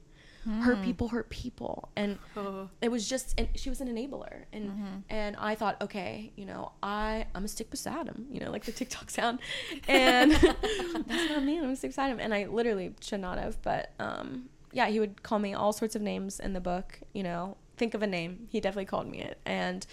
Hurt 0.60 0.80
people 0.82 1.08
hurt 1.08 1.28
people. 1.28 1.88
And 1.96 2.18
Oh. 2.36 2.68
it 2.80 2.88
was 2.88 3.08
just 3.08 3.34
and 3.36 3.48
she 3.56 3.68
was 3.68 3.80
an 3.80 3.88
enabler. 3.88 4.44
And 4.52 5.02
and 5.10 5.34
i 5.40 5.56
thought 5.56 5.82
okay 5.82 6.30
you 6.36 6.44
know 6.46 6.70
i 6.84 7.26
i'm 7.34 7.40
gonna 7.42 7.48
stick 7.48 7.68
beside 7.68 8.06
him. 8.06 8.26
You 8.30 8.38
know 8.38 8.52
like 8.52 8.64
the 8.64 8.70
tiktok 8.70 9.10
sound. 9.10 9.40
And 9.88 10.30
that's 11.06 11.30
not 11.30 11.42
me. 11.42 11.56
I'm 11.56 11.62
gonna 11.64 11.74
stick 11.74 11.90
beside 11.90 12.10
him. 12.12 12.20
And 12.20 12.32
i 12.32 12.44
literally 12.46 12.94
should 13.00 13.20
not 13.20 13.38
have 13.38 13.60
but 13.62 13.92
um 13.98 14.44
yeah 14.72 14.86
he 14.86 15.00
would 15.00 15.24
call 15.24 15.40
me 15.40 15.52
all 15.52 15.72
sorts 15.72 15.96
of 15.96 16.02
names 16.02 16.38
in 16.38 16.52
the 16.52 16.60
book 16.60 17.00
you 17.12 17.24
know. 17.24 17.56
Think 17.76 17.94
of 17.94 18.02
a 18.02 18.06
name. 18.06 18.46
He 18.48 18.60
definitely 18.60 18.86
called 18.86 19.08
me 19.08 19.20
it. 19.22 19.38
And 19.44 19.84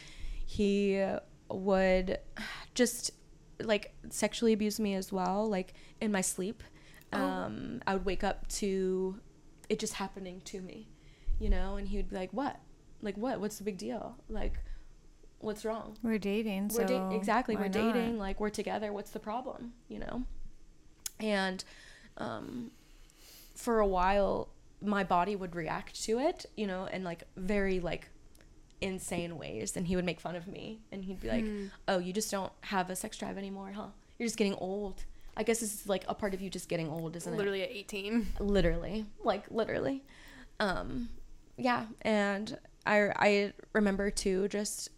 he 0.46 1.04
would 1.50 2.20
just 2.76 3.10
like 3.64 3.94
sexually 4.10 4.54
abuse 4.54 4.80
me 4.80 4.94
as 4.96 5.12
well 5.12 5.50
like 5.50 5.74
in 6.02 6.12
my 6.12 6.22
sleep. 6.22 6.64
Um 7.12 7.82
i 7.86 7.94
would 7.94 8.06
wake 8.06 8.24
up 8.24 8.48
to 8.48 9.20
it 9.70 9.78
just 9.80 9.94
happening 9.94 10.42
to 10.46 10.62
me 10.62 10.88
you 11.40 11.50
know? 11.50 11.76
And 11.76 11.88
he 11.88 11.98
would 11.98 12.10
be 12.10 12.16
like 12.16 12.32
what? 12.32 12.60
Like 13.02 13.18
what? 13.18 13.40
What's 13.40 13.58
the 13.58 13.64
big 13.64 13.78
deal? 13.78 14.16
Like 14.30 14.60
what's 15.40 15.66
wrong? 15.66 15.98
We're 16.02 16.18
dating, 16.18 16.70
so 16.70 16.80
we're 16.80 16.88
da- 16.88 17.16
exactly 17.16 17.56
we're 17.56 17.64
not? 17.64 17.74
dating 17.74 18.18
like 18.18 18.40
we're 18.40 18.50
together 18.50 18.94
what's 18.94 19.12
the 19.12 19.20
problem 19.20 19.74
you 19.90 20.00
know? 20.00 20.24
And 21.20 21.64
um 22.18 22.72
for 23.56 23.80
a 23.80 23.88
while 23.88 24.50
my 24.82 25.04
body 25.04 25.36
would 25.36 25.56
react 25.56 26.04
to 26.04 26.20
it 26.20 26.46
you 26.58 26.68
know 26.68 26.88
and 26.92 27.04
like 27.04 27.24
very 27.38 27.80
like 27.80 28.10
insane 28.84 29.38
ways 29.38 29.76
and 29.78 29.88
he 29.88 29.96
would 29.96 30.06
make 30.06 30.20
fun 30.20 30.36
of 30.36 30.48
me. 30.48 30.80
And 30.92 31.04
he'd 31.06 31.20
be 31.20 31.30
like 31.30 31.46
oh 31.88 31.98
you 32.00 32.14
just 32.14 32.30
don't 32.30 32.52
have 32.62 32.90
a 32.90 32.96
sex 32.96 33.18
drive 33.18 33.38
anymore 33.38 33.72
huh? 33.76 33.88
You're 34.20 34.28
just 34.28 34.38
getting 34.38 34.54
old. 34.56 35.06
I 35.36 35.42
guess 35.44 35.60
this 35.62 35.74
is 35.74 35.90
like 35.90 36.06
a 36.08 36.14
part 36.14 36.34
of 36.36 36.42
you 36.42 36.50
just 36.50 36.70
getting 36.70 36.90
old, 36.90 37.16
isn't 37.16 37.34
it? 37.34 37.38
Literally 37.38 37.64
at 37.64 37.70
18. 37.72 38.28
literally. 38.40 39.06
Like 39.24 39.46
literally. 39.50 40.04
Um 40.60 41.10
yeah 41.58 41.86
and 42.02 42.58
i 42.86 43.12
i 43.18 43.54
remember 43.74 44.10
too 44.10 44.48
just 44.48 44.90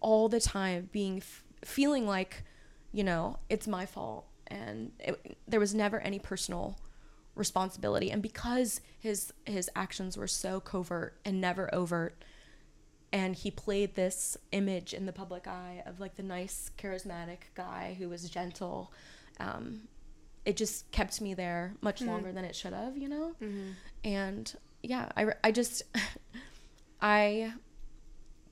all 0.00 0.28
the 0.28 0.38
time 0.40 0.90
being 0.92 1.16
f- 1.18 1.42
feeling 1.64 2.06
like 2.06 2.44
you 2.92 3.04
know 3.04 3.38
it's 3.48 3.66
my 3.66 3.86
fault. 3.86 4.26
And 4.48 4.92
it, 5.00 5.36
there 5.48 5.60
was 5.60 5.74
never 5.74 5.98
any 6.00 6.18
personal 6.18 6.78
responsibility. 7.34 8.10
And 8.10 8.22
because 8.22 8.80
his 8.98 9.32
his 9.46 9.70
actions 9.74 10.16
were 10.16 10.26
so 10.26 10.60
covert 10.60 11.16
and 11.24 11.40
never 11.40 11.74
overt 11.74 12.22
and 13.12 13.34
he 13.36 13.50
played 13.50 13.94
this 13.94 14.36
image 14.52 14.94
in 14.94 15.04
the 15.06 15.12
public 15.12 15.46
eye 15.46 15.82
of 15.86 16.00
like 16.00 16.16
the 16.16 16.22
nice 16.22 16.70
charismatic 16.78 17.38
guy 17.54 17.94
who 17.98 18.08
was 18.08 18.28
gentle 18.30 18.92
um, 19.40 19.82
it 20.44 20.56
just 20.56 20.90
kept 20.92 21.20
me 21.20 21.34
there 21.34 21.74
much 21.80 22.00
Hmm. 22.00 22.08
longer 22.08 22.32
than 22.32 22.44
it 22.44 22.56
should 22.56 22.72
have 22.72 22.96
you 22.96 23.08
know 23.08 23.34
Mm-hmm. 23.42 23.70
and 24.04 24.54
yeah 24.82 25.10
i, 25.16 25.26
I 25.44 25.52
just 25.52 25.82
i 27.00 27.52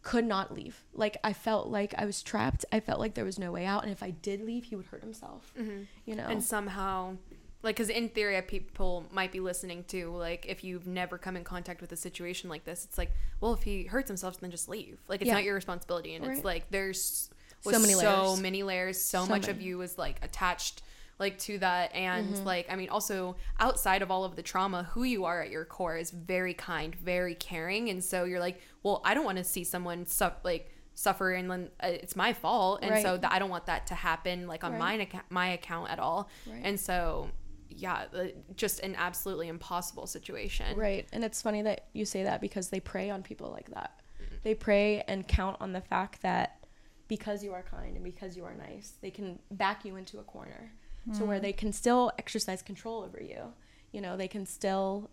could 0.03 0.25
not 0.25 0.55
leave 0.55 0.83
like 0.95 1.17
i 1.23 1.33
felt 1.33 1.69
like 1.69 1.95
i 1.99 2.07
was 2.07 2.23
trapped 2.23 2.65
i 2.73 2.81
felt 2.81 2.99
like 2.99 3.15
there 3.15 3.25
was 3.25 3.39
no 3.39 3.53
way 3.53 3.67
out 3.67 3.83
and 3.83 3.93
if 3.93 4.03
i 4.03 4.11
did 4.11 4.41
leave 4.41 4.65
he 4.65 4.77
would 4.77 4.87
hurt 4.87 5.03
himself 5.03 5.53
Mm-hmm. 5.59 5.83
you 6.07 6.17
know 6.17 6.25
And 6.27 6.43
somehow, 6.43 7.17
like, 7.63 7.77
because 7.77 7.91
in 7.91 8.09
theory, 8.09 8.41
people 8.43 9.07
might 9.13 9.33
be 9.33 9.41
listening 9.41 9.85
to, 9.89 10.11
like, 10.17 10.47
if 10.49 10.65
you've 10.65 10.87
never 10.87 11.19
come 11.19 11.37
in 11.37 11.45
contact 11.45 11.81
with 11.81 11.93
a 11.93 11.97
situation 11.97 12.49
like 12.49 12.65
this, 12.65 12.85
it's 12.85 12.97
like, 12.99 13.11
well, 13.41 13.53
if 13.53 13.63
he 13.63 13.85
hurts 13.85 14.09
himself, 14.09 14.41
then 14.41 14.51
just 14.51 14.69
leave. 14.69 14.99
Like, 15.09 15.21
it's 15.21 15.29
Yeah. 15.29 15.35
not 15.35 15.45
your 15.45 15.55
responsibility. 15.55 16.15
And 16.15 16.27
Right. 16.27 16.37
it's 16.37 16.45
like, 16.45 16.71
there's 16.71 17.31
So 17.63 17.79
many 17.79 17.93
so 17.93 17.99
layers. 18.25 18.41
many 18.41 18.63
layers. 18.63 19.01
So, 19.01 19.25
So 19.25 19.29
much 19.29 19.49
of 19.49 19.61
you 19.61 19.77
was, 19.79 19.99
like, 19.99 20.25
attached, 20.25 20.81
like, 21.19 21.39
to 21.41 21.59
that. 21.59 21.95
And, 21.95 22.35
Mm-hmm. 22.35 22.45
like, 22.47 22.73
I 22.73 22.77
mean, 22.77 22.89
also 22.89 23.37
outside 23.59 24.01
of 24.01 24.11
all 24.11 24.25
of 24.25 24.37
the 24.37 24.43
trauma, 24.43 24.85
who 24.93 25.03
you 25.05 25.27
are 25.27 25.43
at 25.43 25.51
your 25.51 25.67
core 25.67 25.99
is 25.99 26.11
very 26.11 26.55
kind, 26.55 26.95
very 26.95 27.35
caring. 27.35 27.91
And 27.91 28.03
so 28.03 28.25
you're 28.25 28.41
like, 28.41 28.59
well, 28.83 29.03
I 29.05 29.13
don't 29.13 29.25
want 29.27 29.37
to 29.39 29.45
see 29.45 29.65
someone, 29.65 30.07
su- 30.07 30.31
like, 30.45 30.71
suffer 30.95 31.33
and 31.33 31.51
then 31.51 31.71
uh, 31.83 31.87
it's 31.87 32.15
my 32.15 32.31
fault 32.35 32.81
and 32.83 33.01
so 33.01 33.13
Right. 33.13 33.23
that 33.23 33.33
I 33.33 33.39
don't 33.39 33.49
want 33.49 33.65
that 33.67 33.87
to 33.87 33.95
happen 33.95 34.47
like 34.47 34.65
on 34.65 34.73
Right. 34.73 34.79
my 34.79 34.93
account 34.95 35.25
my 35.31 35.49
account 35.49 35.89
at 35.91 35.99
all 35.99 36.29
Right. 36.47 36.61
and 36.63 36.79
so 36.79 37.31
yeah 37.71 38.05
uh, 38.15 38.25
just 38.57 38.81
an 38.81 38.95
absolutely 38.97 39.49
impossible 39.49 40.07
situation 40.07 40.77
Right. 40.77 41.07
And 41.13 41.25
it's 41.25 41.41
funny 41.41 41.63
that 41.63 41.87
you 41.93 42.05
say 42.05 42.25
that 42.25 42.41
because 42.41 42.69
they 42.69 42.81
prey 42.81 43.11
on 43.11 43.23
people 43.23 43.51
like 43.51 43.71
that. 43.71 44.01
Mm-hmm. 44.23 44.35
They 44.43 44.55
prey 44.55 45.03
and 45.03 45.27
count 45.27 45.57
on 45.61 45.73
the 45.73 45.81
fact 45.81 46.23
that 46.23 46.65
because 47.09 47.43
you 47.43 47.53
are 47.53 47.63
kind 47.63 47.97
and 47.97 48.05
because 48.05 48.37
you 48.37 48.45
are 48.45 48.55
nice, 48.55 48.95
they 49.01 49.11
can 49.11 49.39
back 49.51 49.85
you 49.85 49.97
into 49.97 50.19
a 50.19 50.23
corner 50.23 50.73
to 51.17 51.25
where 51.25 51.41
they 51.41 51.53
can 51.53 51.73
still 51.73 52.13
exercise 52.19 52.63
control 52.63 53.03
over 53.03 53.21
you. 53.23 53.53
You 53.91 54.01
know, 54.01 54.17
they 54.17 54.29
can 54.29 54.47
still 54.47 55.11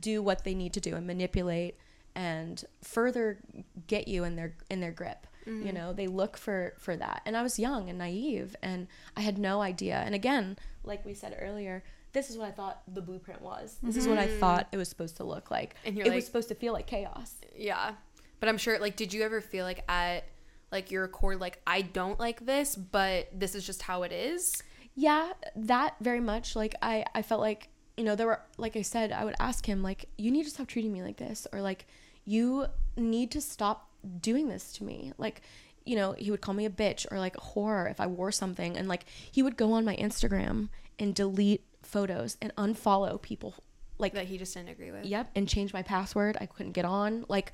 do 0.00 0.22
what 0.22 0.42
they 0.44 0.54
need 0.54 0.72
to 0.72 0.80
do 0.80 0.96
and 0.96 1.06
manipulate 1.06 1.76
and 2.14 2.64
further 2.82 3.38
get 3.86 4.08
you 4.08 4.24
in 4.24 4.36
their 4.36 4.54
in 4.70 4.80
their 4.80 4.90
grip. 4.90 5.26
You 5.64 5.72
know, 5.72 5.92
they 5.92 6.06
look 6.06 6.36
for 6.36 6.74
for 6.78 6.96
that. 6.96 7.22
And 7.26 7.36
I 7.36 7.42
was 7.42 7.58
young 7.58 7.88
and 7.88 7.98
naive 7.98 8.54
and 8.62 8.86
I 9.16 9.22
had 9.22 9.38
no 9.38 9.60
idea. 9.60 9.96
And 9.96 10.14
again, 10.14 10.56
like 10.84 11.04
we 11.04 11.14
said 11.14 11.36
earlier, 11.40 11.82
this 12.12 12.30
is 12.30 12.36
what 12.36 12.48
I 12.48 12.52
thought 12.52 12.82
the 12.92 13.00
blueprint 13.00 13.40
was. 13.40 13.78
This 13.82 13.96
is 13.96 14.06
what 14.06 14.18
I 14.18 14.26
mm-hmm. 14.26 14.38
thought 14.40 14.68
it 14.72 14.76
was 14.76 14.88
supposed 14.88 15.16
to 15.18 15.24
look 15.24 15.50
like. 15.50 15.74
And 15.84 15.96
you're 15.96 16.06
it 16.06 16.10
like- 16.10 16.16
was 16.16 16.26
supposed 16.26 16.48
to 16.48 16.54
feel 16.54 16.72
like 16.72 16.86
chaos. 16.86 17.34
yeah 17.56 17.92
but 18.40 18.48
i'm 18.48 18.58
sure 18.58 18.76
like 18.80 18.96
did 18.96 19.12
you 19.12 19.22
ever 19.22 19.40
feel 19.40 19.64
like 19.64 19.84
at 19.88 20.24
like 20.72 20.90
your 20.90 21.06
core 21.06 21.36
like 21.36 21.60
i 21.64 21.80
don't 21.80 22.18
like 22.18 22.44
this 22.44 22.74
but 22.74 23.28
this 23.32 23.54
is 23.54 23.64
just 23.64 23.82
how 23.82 24.02
it 24.02 24.10
is 24.10 24.62
Yeah, 24.94 25.32
that 25.56 25.94
very 26.00 26.20
much. 26.20 26.54
Like 26.56 26.74
I, 26.82 27.04
I 27.14 27.22
felt 27.22 27.40
like 27.40 27.68
you 27.96 28.04
know 28.04 28.14
there 28.14 28.26
were 28.26 28.40
like 28.58 28.76
I 28.76 28.82
said, 28.82 29.12
I 29.12 29.24
would 29.24 29.34
ask 29.40 29.64
him 29.64 29.82
like, 29.82 30.08
you 30.18 30.30
need 30.30 30.44
to 30.44 30.50
stop 30.50 30.66
treating 30.66 30.92
me 30.92 31.02
like 31.02 31.16
this, 31.16 31.46
or 31.52 31.60
like 31.62 31.86
you 32.24 32.66
need 32.96 33.30
to 33.32 33.40
stop 33.40 33.90
doing 34.20 34.48
this 34.48 34.72
to 34.74 34.84
me. 34.84 35.12
Like, 35.18 35.42
you 35.84 35.96
know, 35.96 36.12
he 36.12 36.30
would 36.30 36.40
call 36.40 36.54
me 36.54 36.64
a 36.64 36.70
bitch 36.70 37.06
or 37.10 37.18
like 37.18 37.36
a 37.36 37.40
whore 37.40 37.90
if 37.90 38.00
I 38.00 38.06
wore 38.06 38.32
something, 38.32 38.76
and 38.76 38.88
like 38.88 39.04
he 39.30 39.42
would 39.42 39.56
go 39.56 39.72
on 39.72 39.84
my 39.84 39.96
Instagram 39.96 40.68
and 40.98 41.14
delete 41.14 41.64
photos 41.82 42.36
and 42.40 42.54
unfollow 42.56 43.20
people. 43.20 43.54
Like, 43.98 44.14
that 44.14 44.26
he 44.26 44.36
just 44.36 44.54
didn't 44.54 44.70
agree 44.70 44.90
with 44.90 45.04
yep, 45.04 45.30
and 45.36 45.48
change 45.48 45.72
my 45.72 45.82
password. 45.82 46.36
I 46.40 46.46
couldn't 46.46 46.72
get 46.72 46.84
on. 46.84 47.24
Like, 47.28 47.52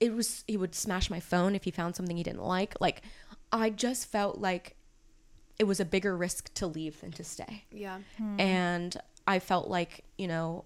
it 0.00 0.14
was 0.14 0.44
he 0.46 0.56
would 0.56 0.74
smash 0.74 1.08
my 1.08 1.20
phone 1.20 1.54
if 1.54 1.64
he 1.64 1.70
found 1.70 1.96
something 1.96 2.16
he 2.16 2.22
didn't 2.22 2.44
like. 2.44 2.74
Like, 2.80 3.02
I 3.52 3.70
just 3.70 4.06
felt 4.06 4.38
like 4.38 4.76
it 5.58 5.64
was 5.64 5.80
a 5.80 5.84
bigger 5.84 6.16
risk 6.16 6.52
to 6.54 6.66
leave 6.66 7.00
than 7.00 7.12
to 7.12 7.24
stay. 7.24 7.64
yeah 7.72 7.98
hmm. 8.16 8.38
And 8.38 8.96
I 9.26 9.38
felt 9.40 9.68
like, 9.68 10.04
you 10.16 10.28
know, 10.28 10.64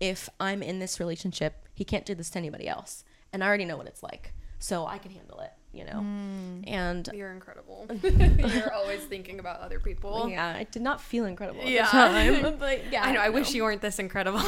if 0.00 0.28
I'm 0.40 0.62
in 0.62 0.78
this 0.78 0.98
relationship, 0.98 1.68
he 1.74 1.84
can't 1.84 2.04
do 2.04 2.14
this 2.14 2.30
to 2.30 2.38
anybody 2.38 2.68
else. 2.68 3.04
And 3.32 3.42
I 3.42 3.46
already 3.46 3.64
know 3.64 3.76
what 3.76 3.86
it's 3.86 4.02
like. 4.02 4.34
So 4.62 4.86
I 4.86 4.98
can 4.98 5.10
handle 5.10 5.40
it, 5.40 5.50
you 5.72 5.84
know? 5.84 5.98
And 6.68 7.08
you're 7.12 7.32
incredible 7.32 7.88
you're 8.02 8.72
always 8.72 9.00
thinking 9.02 9.40
about 9.40 9.58
other 9.60 9.80
people 9.80 10.28
yeah, 10.30 10.54
I 10.56 10.62
did 10.62 10.82
not 10.82 11.00
feel 11.00 11.24
incredible 11.24 11.62
at 11.62 11.68
Yeah. 11.68 11.86
the 11.86 11.90
time. 12.40 12.56
But 12.60 12.92
yeah. 12.92 13.02
I 13.04 13.10
know. 13.10 13.20
I 13.20 13.26
no. 13.26 13.32
wish 13.32 13.52
you 13.54 13.64
weren't 13.64 13.82
this 13.82 13.98
incredible. 13.98 14.38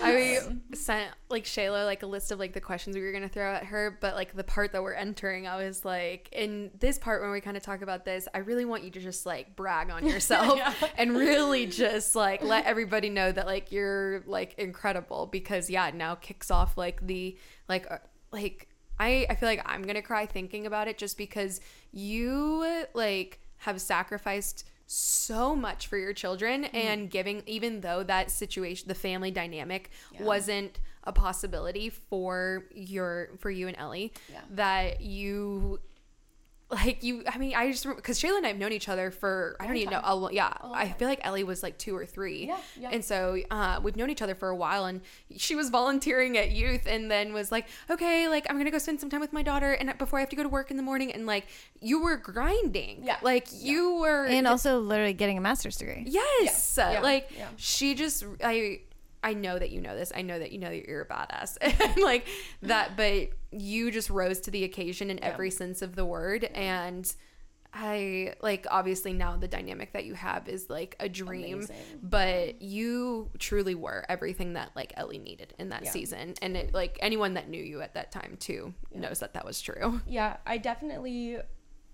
I 0.00 0.38
sent 0.74 1.10
like 1.28 1.44
Shayla 1.44 1.84
like 1.84 2.02
a 2.02 2.06
list 2.06 2.32
of 2.32 2.38
like 2.38 2.54
the 2.54 2.60
questions 2.62 2.96
we 2.96 3.02
were 3.02 3.12
gonna 3.12 3.28
throw 3.28 3.52
at 3.52 3.64
her, 3.64 3.98
but 4.00 4.14
like 4.14 4.34
the 4.34 4.44
part 4.44 4.72
that 4.72 4.82
we're 4.82 4.94
entering, 4.94 5.46
I 5.46 5.56
was 5.62 5.84
like, 5.84 6.30
in 6.32 6.70
this 6.78 6.98
part 6.98 7.20
when 7.20 7.30
we 7.30 7.40
kind 7.42 7.56
of 7.56 7.62
talk 7.62 7.82
about 7.82 8.06
this, 8.06 8.26
I 8.32 8.38
really 8.38 8.64
want 8.64 8.84
you 8.84 8.90
to 8.92 9.00
just 9.00 9.26
like 9.26 9.54
brag 9.54 9.90
on 9.90 10.06
yourself 10.06 10.60
and 10.96 11.14
really 11.14 11.66
just 11.66 12.16
like 12.16 12.42
let 12.42 12.64
everybody 12.64 13.10
know 13.10 13.30
that 13.32 13.46
like 13.46 13.70
you're 13.70 14.22
like 14.26 14.54
incredible 14.58 15.26
because 15.26 15.68
yeah, 15.68 15.90
now 15.92 16.14
kicks 16.14 16.50
off 16.50 16.78
like 16.78 17.06
the 17.06 17.36
like 17.68 17.86
uh, 17.90 17.98
like 18.32 18.68
I 19.00 19.26
I 19.30 19.34
feel 19.34 19.48
like 19.48 19.62
I'm 19.64 19.82
gonna 19.82 20.02
cry 20.02 20.26
thinking 20.26 20.66
about 20.66 20.88
it 20.88 20.98
just 20.98 21.16
because 21.18 21.60
you 21.92 22.84
like 22.94 23.40
have 23.58 23.80
sacrificed 23.80 24.64
so 24.86 25.54
much 25.54 25.86
for 25.86 25.98
your 25.98 26.12
children 26.12 26.64
Mm-hmm. 26.64 26.76
and 26.76 27.10
giving 27.10 27.42
even 27.46 27.80
though 27.82 28.02
that 28.04 28.30
situation 28.30 28.88
the 28.88 28.94
family 28.94 29.30
dynamic 29.30 29.90
Yeah. 30.12 30.22
wasn't 30.22 30.78
a 31.04 31.12
possibility 31.12 31.90
for 31.90 32.64
your 32.74 33.30
for 33.38 33.50
you 33.50 33.68
and 33.68 33.76
Ellie 33.76 34.12
Yeah. 34.32 34.40
that 34.50 35.00
you 35.02 35.80
like 36.70 37.02
you 37.02 37.22
i 37.26 37.38
mean 37.38 37.54
i 37.56 37.70
just 37.70 37.86
because 37.86 38.20
shayla 38.20 38.36
and 38.36 38.46
i've 38.46 38.58
known 38.58 38.72
each 38.72 38.90
other 38.90 39.10
for 39.10 39.56
i 39.58 39.66
don't 39.66 39.76
even 39.76 39.90
know 39.90 40.00
a, 40.00 40.32
yeah 40.34 40.52
long 40.62 40.74
i 40.74 40.86
feel 40.92 41.08
like 41.08 41.18
ellie 41.22 41.42
was 41.42 41.62
like 41.62 41.78
two 41.78 41.96
or 41.96 42.04
three 42.04 42.46
Yeah, 42.46 42.58
yeah. 42.78 42.90
and 42.92 43.02
so 43.02 43.38
uh, 43.50 43.80
we've 43.82 43.96
known 43.96 44.10
each 44.10 44.20
other 44.20 44.34
for 44.34 44.50
a 44.50 44.54
while 44.56 44.84
and 44.84 45.00
she 45.36 45.54
was 45.56 45.70
volunteering 45.70 46.36
at 46.36 46.50
youth 46.50 46.86
and 46.86 47.10
then 47.10 47.32
was 47.32 47.50
like 47.50 47.66
okay 47.88 48.28
like 48.28 48.46
i'm 48.50 48.58
gonna 48.58 48.70
go 48.70 48.76
spend 48.76 49.00
some 49.00 49.08
time 49.08 49.20
with 49.20 49.32
my 49.32 49.42
daughter 49.42 49.72
and 49.72 49.96
before 49.96 50.18
i 50.18 50.20
have 50.20 50.28
to 50.28 50.36
go 50.36 50.42
to 50.42 50.48
work 50.50 50.70
in 50.70 50.76
the 50.76 50.82
morning 50.82 51.10
and 51.10 51.24
like 51.24 51.46
you 51.80 52.02
were 52.02 52.18
grinding 52.18 53.02
Yeah, 53.02 53.16
like 53.22 53.48
you 53.52 53.94
were 54.00 54.26
and 54.26 54.46
also 54.46 54.78
literally 54.80 55.14
getting 55.14 55.38
a 55.38 55.40
master's 55.40 55.76
degree. 55.78 56.04
Yes. 56.06 56.74
Yeah, 56.76 57.00
Like 57.00 57.30
yeah. 57.36 57.46
she 57.56 57.94
just 57.94 58.24
I 58.44 58.80
I 59.22 59.34
know 59.34 59.58
that 59.58 59.70
you 59.70 59.80
know 59.80 59.96
this. 59.96 60.12
I 60.14 60.22
know 60.22 60.38
that 60.38 60.52
you 60.52 60.58
know 60.58 60.68
that 60.70 60.86
you're 60.86 61.02
a 61.02 61.06
badass. 61.06 61.56
and 61.60 62.02
like 62.02 62.26
that 62.62 62.96
but 62.96 63.30
you 63.50 63.90
just 63.90 64.10
rose 64.10 64.40
to 64.40 64.50
the 64.50 64.64
occasion 64.64 65.10
in 65.10 65.22
every 65.24 65.50
sense 65.50 65.82
of 65.82 65.96
the 65.96 66.04
word 66.04 66.44
and 66.44 67.12
I 67.72 68.32
like 68.40 68.66
obviously 68.70 69.12
now 69.12 69.36
the 69.36 69.46
dynamic 69.46 69.92
that 69.92 70.06
you 70.06 70.14
have 70.14 70.48
is 70.48 70.70
like 70.70 70.96
a 71.00 71.08
dream, 71.08 71.56
Amazing. 71.58 71.76
but 72.02 72.62
you 72.62 73.28
truly 73.38 73.74
were 73.74 74.06
everything 74.08 74.54
that 74.54 74.70
like 74.74 74.94
Ellie 74.96 75.18
needed 75.18 75.52
in 75.58 75.68
that 75.68 75.84
Yeah. 75.84 75.90
season, 75.90 76.32
and 76.40 76.56
it 76.56 76.72
like 76.72 76.98
anyone 77.02 77.34
that 77.34 77.50
knew 77.50 77.62
you 77.62 77.82
at 77.82 77.92
that 77.92 78.10
time 78.10 78.38
too 78.40 78.72
knows 78.94 79.18
that 79.18 79.34
that 79.34 79.44
was 79.44 79.60
true. 79.60 80.00
Yeah, 80.08 80.38
I 80.46 80.56
definitely. 80.56 81.38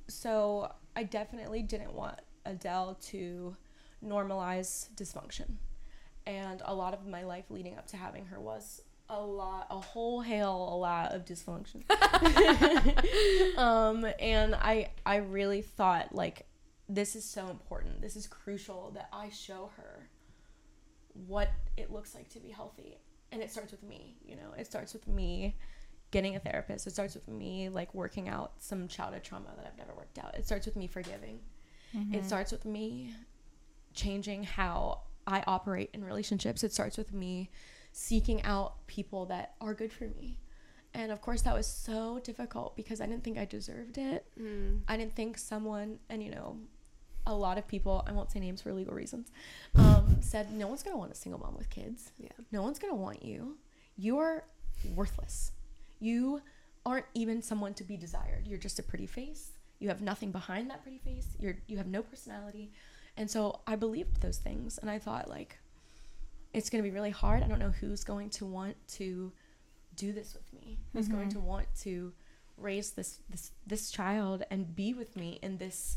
So 0.07 0.73
I 0.95 1.03
definitely 1.03 1.63
didn't 1.63 1.93
want 1.93 2.21
Adele 2.47 2.97
to 3.09 3.57
normalize 4.05 4.91
dysfunction, 4.95 5.57
and 6.27 6.63
a 6.65 6.75
lot 6.75 6.95
of 6.95 7.07
my 7.07 7.23
life 7.25 7.45
leading 7.51 7.77
up 7.77 7.87
to 7.89 7.97
having 7.97 8.27
her 8.27 8.41
was 8.41 8.83
a 9.09 9.21
lot, 9.21 9.67
a 9.71 9.79
whole 9.79 10.21
hail, 10.21 10.69
a 10.73 10.77
lot 10.77 11.13
of 11.13 11.25
dysfunction. 11.25 11.83
um, 13.59 14.07
and 14.19 14.55
I, 14.55 14.91
I 15.05 15.17
really 15.17 15.63
thought 15.63 16.15
like, 16.15 16.47
this 16.89 17.17
is 17.17 17.25
so 17.25 17.49
important. 17.49 18.01
This 18.01 18.17
is 18.17 18.27
crucial 18.27 18.91
that 18.95 19.09
I 19.13 19.31
show 19.31 19.71
her 19.77 20.09
what 21.27 21.51
it 21.77 21.91
looks 21.91 22.15
like 22.15 22.29
to 22.31 22.41
be 22.41 22.51
healthy. 22.51 22.99
And 23.33 23.43
it 23.43 23.51
starts 23.51 23.73
with 23.73 23.83
me, 23.83 24.17
you 24.25 24.37
know, 24.37 24.53
it 24.57 24.67
starts 24.67 24.93
with 24.93 25.09
me 25.09 25.57
getting 26.11 26.37
a 26.37 26.39
therapist. 26.39 26.87
It 26.87 26.93
starts 26.93 27.15
with 27.15 27.27
me 27.29 27.69
like 27.69 27.93
working 27.95 28.29
out 28.29 28.53
some 28.59 28.87
childhood 28.87 29.25
trauma 29.25 29.49
that 29.57 29.67
I've 29.67 29.79
never 29.79 29.95
worked 29.95 30.19
out. 30.19 30.37
It 30.37 30.47
starts 30.47 30.67
with 30.67 30.77
me 30.77 30.87
forgiving. 30.87 31.41
It 32.13 32.25
starts 32.25 32.51
with 32.51 32.65
me 32.65 33.15
changing 33.93 34.43
how 34.43 35.03
I 35.27 35.43
operate 35.47 35.91
in 35.93 36.05
relationships. 36.05 36.63
It 36.65 36.73
starts 36.73 36.97
with 36.97 37.13
me 37.13 37.51
seeking 37.93 38.43
out 38.43 38.87
people 38.87 39.27
that 39.27 39.55
are 39.61 39.75
good 39.75 39.93
for 39.93 40.05
me. 40.05 40.39
And 40.93 41.11
of 41.11 41.21
course, 41.21 41.43
that 41.43 41.55
was 41.55 41.67
so 41.67 42.21
difficult 42.23 42.77
because 42.77 43.01
I 43.01 43.07
didn't 43.07 43.25
think 43.25 43.37
I 43.39 43.45
deserved 43.45 43.99
it. 43.99 44.27
I 44.89 44.97
didn't 44.97 45.17
think 45.17 45.39
someone, 45.39 45.99
and 46.09 46.23
you 46.23 46.31
know, 46.31 46.57
a 47.27 47.35
lot 47.35 47.59
of 47.59 47.67
people, 47.67 48.05
I 48.07 48.13
won't 48.13 48.31
say 48.31 48.39
names 48.39 48.63
for 48.63 48.73
legal 48.73 48.95
reasons, 48.95 49.31
um, 49.75 50.19
said 50.21 50.53
no 50.53 50.69
one's 50.69 50.83
gonna 50.83 50.97
want 50.99 51.11
a 51.11 51.15
single 51.15 51.41
mom 51.41 51.57
with 51.57 51.71
kids. 51.71 52.13
Yeah. 52.19 52.29
No 52.53 52.63
one's 52.63 52.79
gonna 52.79 52.95
want 52.95 53.25
you. 53.25 53.57
You 53.97 54.19
are 54.19 54.45
worthless. 54.95 55.53
You 56.01 56.43
aren't 56.85 57.07
even 57.15 57.43
someone 57.43 57.75
to 57.75 57.85
be 57.85 57.97
desired. 57.97 58.47
You're 58.47 58.59
just 58.59 58.79
a 58.79 58.83
pretty 58.83 59.07
face. 59.07 59.53
You 59.79 59.89
have 59.89 60.01
nothing 60.03 60.31
behind 60.31 60.71
that 60.71 60.83
pretty 60.83 60.99
face. 60.99 61.29
You're 61.41 61.57
you 61.67 61.77
have 61.79 61.87
no 61.87 62.03
personality. 62.03 62.71
And 63.17 63.31
so 63.31 63.61
I 63.67 63.77
believed 63.77 64.21
those 64.21 64.39
things 64.39 64.79
and 64.79 64.91
I 64.91 64.99
thought 64.99 65.29
like 65.29 65.59
it's 66.53 66.71
going 66.71 66.83
to 66.83 66.89
be 66.89 66.95
really 66.95 67.11
hard. 67.11 67.43
I 67.43 67.49
don't 67.49 67.59
know 67.59 67.73
who's 67.81 68.05
going 68.05 68.31
to 68.31 68.47
want 68.47 68.77
to 68.95 69.33
do 69.97 70.13
this 70.13 70.35
with 70.35 70.53
me. 70.53 70.79
Who's 70.93 71.09
going 71.09 71.29
to 71.31 71.41
want 71.41 71.67
to 71.83 72.13
raise 72.57 72.93
this 72.93 73.19
this 73.29 73.51
this 73.67 73.91
child 73.91 74.45
and 74.51 74.75
be 74.75 74.95
with 74.95 75.17
me 75.17 75.39
in 75.43 75.59
this 75.59 75.97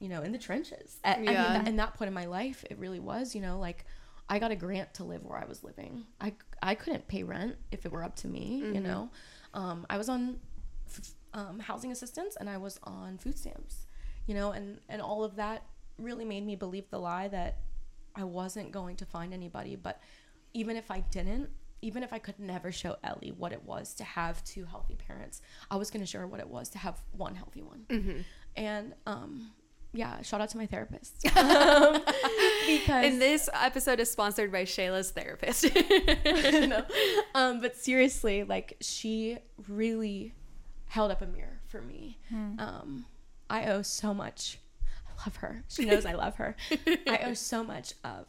you 0.00 0.08
know, 0.08 0.22
in 0.22 0.32
the 0.32 0.38
trenches. 0.38 0.98
At, 1.04 1.18
I 1.18 1.20
mean, 1.20 1.34
that, 1.34 1.68
in 1.68 1.76
that 1.76 1.94
point 1.94 2.08
in 2.08 2.14
my 2.14 2.26
life, 2.26 2.64
it 2.70 2.78
really 2.78 3.00
was, 3.00 3.34
you 3.34 3.40
know, 3.40 3.58
like 3.58 3.84
I 4.28 4.38
got 4.38 4.50
a 4.50 4.56
grant 4.56 4.94
to 4.94 5.04
live 5.04 5.24
where 5.24 5.38
I 5.38 5.44
was 5.44 5.64
living. 5.64 6.04
I, 6.20 6.34
I 6.62 6.74
couldn't 6.74 7.08
pay 7.08 7.22
rent 7.22 7.56
if 7.72 7.84
it 7.84 7.92
were 7.92 8.04
up 8.04 8.14
to 8.16 8.28
me, 8.28 8.62
you 8.74 8.80
know. 8.80 9.10
Um, 9.54 9.86
I 9.90 9.96
was 9.98 10.08
on 10.08 10.38
f- 10.86 11.14
um, 11.34 11.58
housing 11.58 11.90
assistance 11.90 12.36
and 12.36 12.48
I 12.48 12.58
was 12.58 12.78
on 12.84 13.18
food 13.18 13.38
stamps, 13.38 13.86
you 14.26 14.34
know, 14.34 14.52
and, 14.52 14.78
and 14.88 15.02
all 15.02 15.24
of 15.24 15.36
that 15.36 15.64
really 15.98 16.24
made 16.24 16.44
me 16.44 16.56
believe 16.56 16.88
the 16.90 16.98
lie 16.98 17.28
that 17.28 17.58
I 18.14 18.24
wasn't 18.24 18.72
going 18.72 18.96
to 18.96 19.04
find 19.04 19.32
anybody. 19.32 19.76
But 19.76 20.00
even 20.54 20.76
if 20.76 20.90
I 20.90 21.00
didn't, 21.00 21.50
even 21.82 22.02
if 22.02 22.12
I 22.12 22.18
could 22.18 22.38
never 22.40 22.72
show 22.72 22.96
Ellie 23.04 23.32
what 23.36 23.52
it 23.52 23.62
was 23.64 23.94
to 23.94 24.04
have 24.04 24.42
two 24.44 24.64
healthy 24.64 24.96
parents, 24.96 25.40
I 25.70 25.76
was 25.76 25.90
going 25.90 26.00
to 26.02 26.06
show 26.06 26.18
her 26.18 26.26
what 26.26 26.40
it 26.40 26.48
was 26.48 26.68
to 26.70 26.78
have 26.78 27.00
one 27.12 27.34
healthy 27.34 27.62
one. 27.62 28.24
And 28.56 28.94
um, 29.06 29.52
yeah, 29.92 30.20
shout 30.22 30.40
out 30.40 30.48
to 30.50 30.56
my 30.58 30.66
therapist. 30.66 31.24
um, 31.36 32.02
because 32.66 33.04
And 33.04 33.20
this 33.20 33.48
episode 33.54 34.00
is 34.00 34.10
sponsored 34.10 34.50
by 34.50 34.64
Shayla's 34.64 35.10
therapist. 35.12 35.64
no. 36.68 36.84
Um, 37.34 37.60
but 37.60 37.76
seriously, 37.76 38.42
like 38.44 38.76
she 38.80 39.38
really 39.68 40.34
held 40.86 41.10
up 41.10 41.22
a 41.22 41.26
mirror 41.26 41.60
for 41.68 41.80
me. 41.80 42.18
Um, 42.58 43.06
I 43.48 43.66
owe 43.66 43.82
so 43.82 44.12
much. 44.12 44.58
Love 45.24 45.36
her. 45.36 45.64
She 45.68 45.84
knows 45.84 46.06
I 46.06 46.14
love 46.14 46.36
her. 46.36 46.56
I 47.06 47.20
owe 47.24 47.34
so 47.34 47.64
much 47.64 47.94
of 48.04 48.26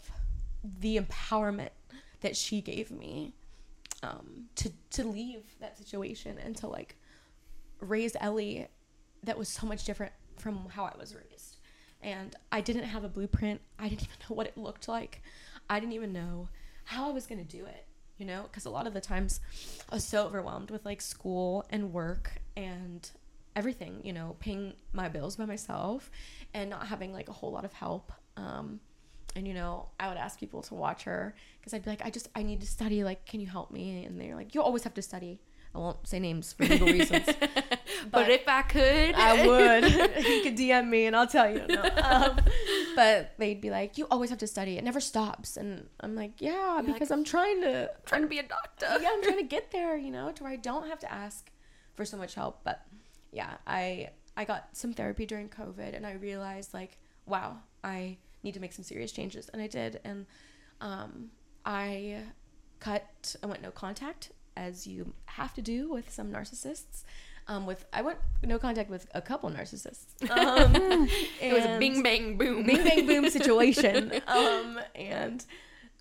the 0.79 0.97
empowerment 0.97 1.69
that 2.21 2.35
she 2.35 2.61
gave 2.61 2.91
me 2.91 3.33
um, 4.03 4.45
to 4.55 4.71
to 4.91 5.03
leave 5.03 5.43
that 5.59 5.77
situation 5.77 6.37
and 6.43 6.55
to 6.57 6.67
like 6.67 6.95
raise 7.79 8.15
Ellie 8.19 8.67
that 9.23 9.37
was 9.37 9.49
so 9.49 9.67
much 9.67 9.83
different 9.85 10.13
from 10.37 10.67
how 10.69 10.85
I 10.85 10.93
was 10.97 11.15
raised. 11.15 11.57
And 12.01 12.35
I 12.51 12.61
didn't 12.61 12.83
have 12.83 13.03
a 13.03 13.09
blueprint. 13.09 13.61
I 13.77 13.89
didn't 13.89 14.03
even 14.03 14.15
know 14.29 14.35
what 14.35 14.47
it 14.47 14.57
looked 14.57 14.87
like. 14.87 15.21
I 15.69 15.79
didn't 15.79 15.93
even 15.93 16.13
know 16.13 16.47
how 16.85 17.09
I 17.09 17.11
was 17.11 17.27
going 17.27 17.45
to 17.45 17.57
do 17.57 17.65
it, 17.65 17.85
you 18.17 18.25
know? 18.25 18.43
Because 18.43 18.65
a 18.65 18.69
lot 18.69 18.87
of 18.87 18.93
the 18.93 19.01
times 19.01 19.41
I 19.91 19.95
was 19.95 20.05
so 20.05 20.25
overwhelmed 20.25 20.71
with 20.71 20.85
like 20.85 21.01
school 21.01 21.65
and 21.69 21.91
work 21.91 22.41
and 22.55 23.09
everything, 23.59 23.99
you 24.03 24.13
know, 24.13 24.37
paying 24.39 24.73
my 24.93 25.09
bills 25.09 25.35
by 25.35 25.45
myself 25.45 26.09
and 26.53 26.69
not 26.69 26.87
having 26.87 27.11
like 27.11 27.27
a 27.27 27.33
whole 27.33 27.51
lot 27.51 27.65
of 27.65 27.73
help. 27.73 28.13
Um, 28.37 28.79
and 29.35 29.45
you 29.45 29.53
know, 29.53 29.89
I 29.99 30.07
would 30.07 30.17
ask 30.17 30.39
people 30.39 30.61
to 30.63 30.75
watch 30.75 31.03
her 31.03 31.35
because 31.59 31.73
I'd 31.73 31.83
be 31.83 31.89
like, 31.89 32.03
I 32.03 32.09
just, 32.09 32.29
I 32.33 32.41
need 32.41 32.61
to 32.61 32.67
study. 32.67 33.03
Like, 33.03 33.25
can 33.25 33.41
you 33.41 33.47
help 33.47 33.69
me? 33.69 34.05
And 34.05 34.19
they're 34.19 34.33
like, 34.33 34.55
you 34.55 34.63
always 34.63 34.83
have 34.83 34.93
to 34.93 35.01
study. 35.01 35.41
I 35.75 35.77
won't 35.77 36.07
say 36.07 36.19
names 36.19 36.53
for 36.53 36.65
legal 36.65 36.87
reasons. 36.87 37.25
but, 38.11 38.29
if 38.29 38.47
I 38.47 38.61
could, 38.63 39.13
I 39.13 39.45
would. 39.45 39.83
you 40.25 40.41
could 40.41 40.57
DM 40.57 40.89
me 40.89 41.05
and 41.05 41.15
I'll 41.15 41.27
tell 41.27 41.51
you. 41.53 41.63
No. 41.67 41.83
Um, 42.01 42.39
but 42.95 43.33
they'd 43.37 43.61
be 43.61 43.69
like, 43.69 43.97
you 43.97 44.07
always 44.09 44.29
have 44.29 44.39
to 44.39 44.47
study. 44.47 44.77
It 44.77 44.83
never 44.85 45.01
stops. 45.01 45.57
And 45.57 45.87
I'm 45.99 46.15
like, 46.15 46.41
yeah, 46.41 46.81
because 46.83 47.11
I'm 47.11 47.23
trying 47.23 47.61
to, 47.61 47.91
trying 48.05 48.21
to 48.21 48.27
be 48.27 48.39
a 48.39 48.43
doctor. 48.43 48.87
yeah, 48.99 49.09
I'm 49.11 49.21
trying 49.21 49.37
to 49.37 49.43
get 49.43 49.69
there, 49.69 49.97
you 49.97 50.11
know, 50.11 50.31
to 50.31 50.43
where 50.43 50.53
I 50.53 50.55
don't 50.55 50.87
have 50.87 50.99
to 50.99 51.11
ask 51.11 51.51
for 51.93 52.05
so 52.05 52.17
much 52.17 52.33
help. 52.33 52.61
But 52.63 52.81
yeah, 53.31 53.57
I 53.67 54.09
I 54.37 54.45
got 54.45 54.69
some 54.73 54.93
therapy 54.93 55.25
during 55.25 55.49
COVID 55.49 55.95
and 55.95 56.05
I 56.05 56.13
realized 56.13 56.73
like, 56.73 56.97
wow, 57.25 57.57
I 57.83 58.17
need 58.43 58.53
to 58.53 58.59
make 58.59 58.73
some 58.73 58.83
serious 58.83 59.11
changes. 59.11 59.49
And 59.49 59.61
I 59.61 59.67
did. 59.67 59.99
And 60.05 60.25
um, 60.81 61.29
I 61.65 62.19
cut, 62.79 63.35
I 63.43 63.47
went 63.47 63.61
no 63.61 63.71
contact 63.71 64.31
as 64.55 64.87
you 64.87 65.13
have 65.25 65.53
to 65.55 65.61
do 65.61 65.89
with 65.91 66.09
some 66.09 66.31
narcissists. 66.31 67.03
Um, 67.47 67.65
with 67.65 67.85
I 67.91 68.01
went 68.01 68.19
no 68.43 68.59
contact 68.59 68.89
with 68.89 69.07
a 69.13 69.21
couple 69.21 69.49
narcissists. 69.49 70.05
Um, 70.29 71.09
It 71.41 71.51
was 71.53 71.65
a 71.65 71.77
bing 71.79 72.01
bang 72.03 72.37
boom. 72.37 72.63
bing 72.63 72.83
bang 72.83 73.07
boom 73.07 73.29
situation 73.37 74.21
um 74.27 74.79
and 74.95 75.45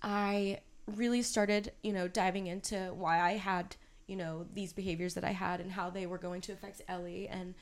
i 0.03 0.59
really 0.95 1.21
started 1.21 1.71
you 1.83 1.91
know 1.91 2.07
diving 2.07 2.47
into 2.47 2.77
why 2.93 3.19
i 3.19 3.31
had 3.33 3.75
you 4.09 4.15
know 4.15 4.45
these 4.53 4.73
behaviors 4.73 5.13
that 5.13 5.23
i 5.23 5.31
had 5.31 5.59
and 5.59 5.71
how 5.71 5.89
they 5.89 6.05
were 6.05 6.17
going 6.17 6.41
to 6.41 6.51
affect 6.51 6.81
ellie. 6.87 7.27
And 7.27 7.53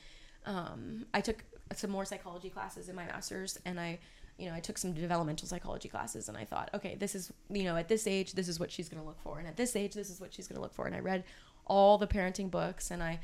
um 0.46 1.06
i 1.12 1.20
took 1.20 1.44
some 1.74 1.90
more 1.90 2.04
psychology 2.04 2.50
classes 2.50 2.88
in 2.88 2.96
my 2.96 3.04
master's 3.06 3.58
and 3.64 3.78
i 3.78 3.98
you 4.38 4.48
know 4.48 4.54
i 4.54 4.60
took 4.60 4.78
some 4.78 4.92
developmental 4.92 5.46
psychology 5.48 5.88
classes 5.88 6.28
and 6.28 6.38
i 6.38 6.44
thought 6.44 6.70
okay 6.72 6.94
this 6.94 7.14
is 7.14 7.32
you 7.50 7.64
know 7.64 7.76
at 7.76 7.88
this 7.88 8.06
age 8.06 8.32
this 8.32 8.48
is 8.48 8.58
what 8.58 8.70
she's 8.70 8.88
going 8.88 9.02
to 9.02 9.06
look 9.06 9.20
for. 9.20 9.38
And 9.38 9.46
at 9.46 9.56
this 9.56 9.76
age 9.76 9.94
this 9.94 10.10
is 10.10 10.20
what 10.20 10.32
she's 10.32 10.48
going 10.48 10.56
to 10.56 10.62
look 10.62 10.74
for. 10.74 10.86
And 10.86 10.94
i 10.94 11.00
read 11.00 11.24
all 11.66 11.98
the 11.98 12.06
parenting 12.06 12.50
books 12.50 12.90
and 12.90 13.02
i 13.02 13.20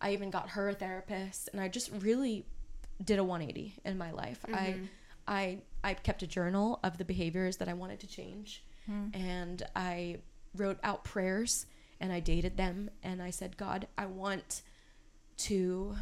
i 0.00 0.12
even 0.12 0.30
got 0.30 0.50
her 0.50 0.70
a 0.70 0.74
therapist 0.74 1.50
and 1.52 1.60
i 1.60 1.68
just 1.68 1.90
really 2.00 2.46
did 3.04 3.18
a 3.18 3.24
180 3.24 3.74
in 3.84 3.98
my 3.98 4.12
life. 4.12 4.40
I 4.54 4.76
I 5.26 5.58
I 5.84 5.94
kept 5.94 6.22
a 6.22 6.26
journal 6.26 6.78
of 6.84 6.98
the 6.98 7.04
behaviors 7.04 7.56
that 7.58 7.68
I 7.68 7.74
wanted 7.74 8.00
to 8.00 8.06
change. 8.06 8.64
And 9.14 9.62
I 9.76 10.18
wrote 10.56 10.78
out 10.82 11.02
prayers 11.04 11.66
and 12.02 12.12
I 12.12 12.20
dated 12.20 12.58
them 12.58 12.90
and 13.02 13.22
I 13.22 13.30
said, 13.30 13.56
"God, 13.56 13.86
I 13.96 14.04
want 14.04 14.60
to 15.38 15.96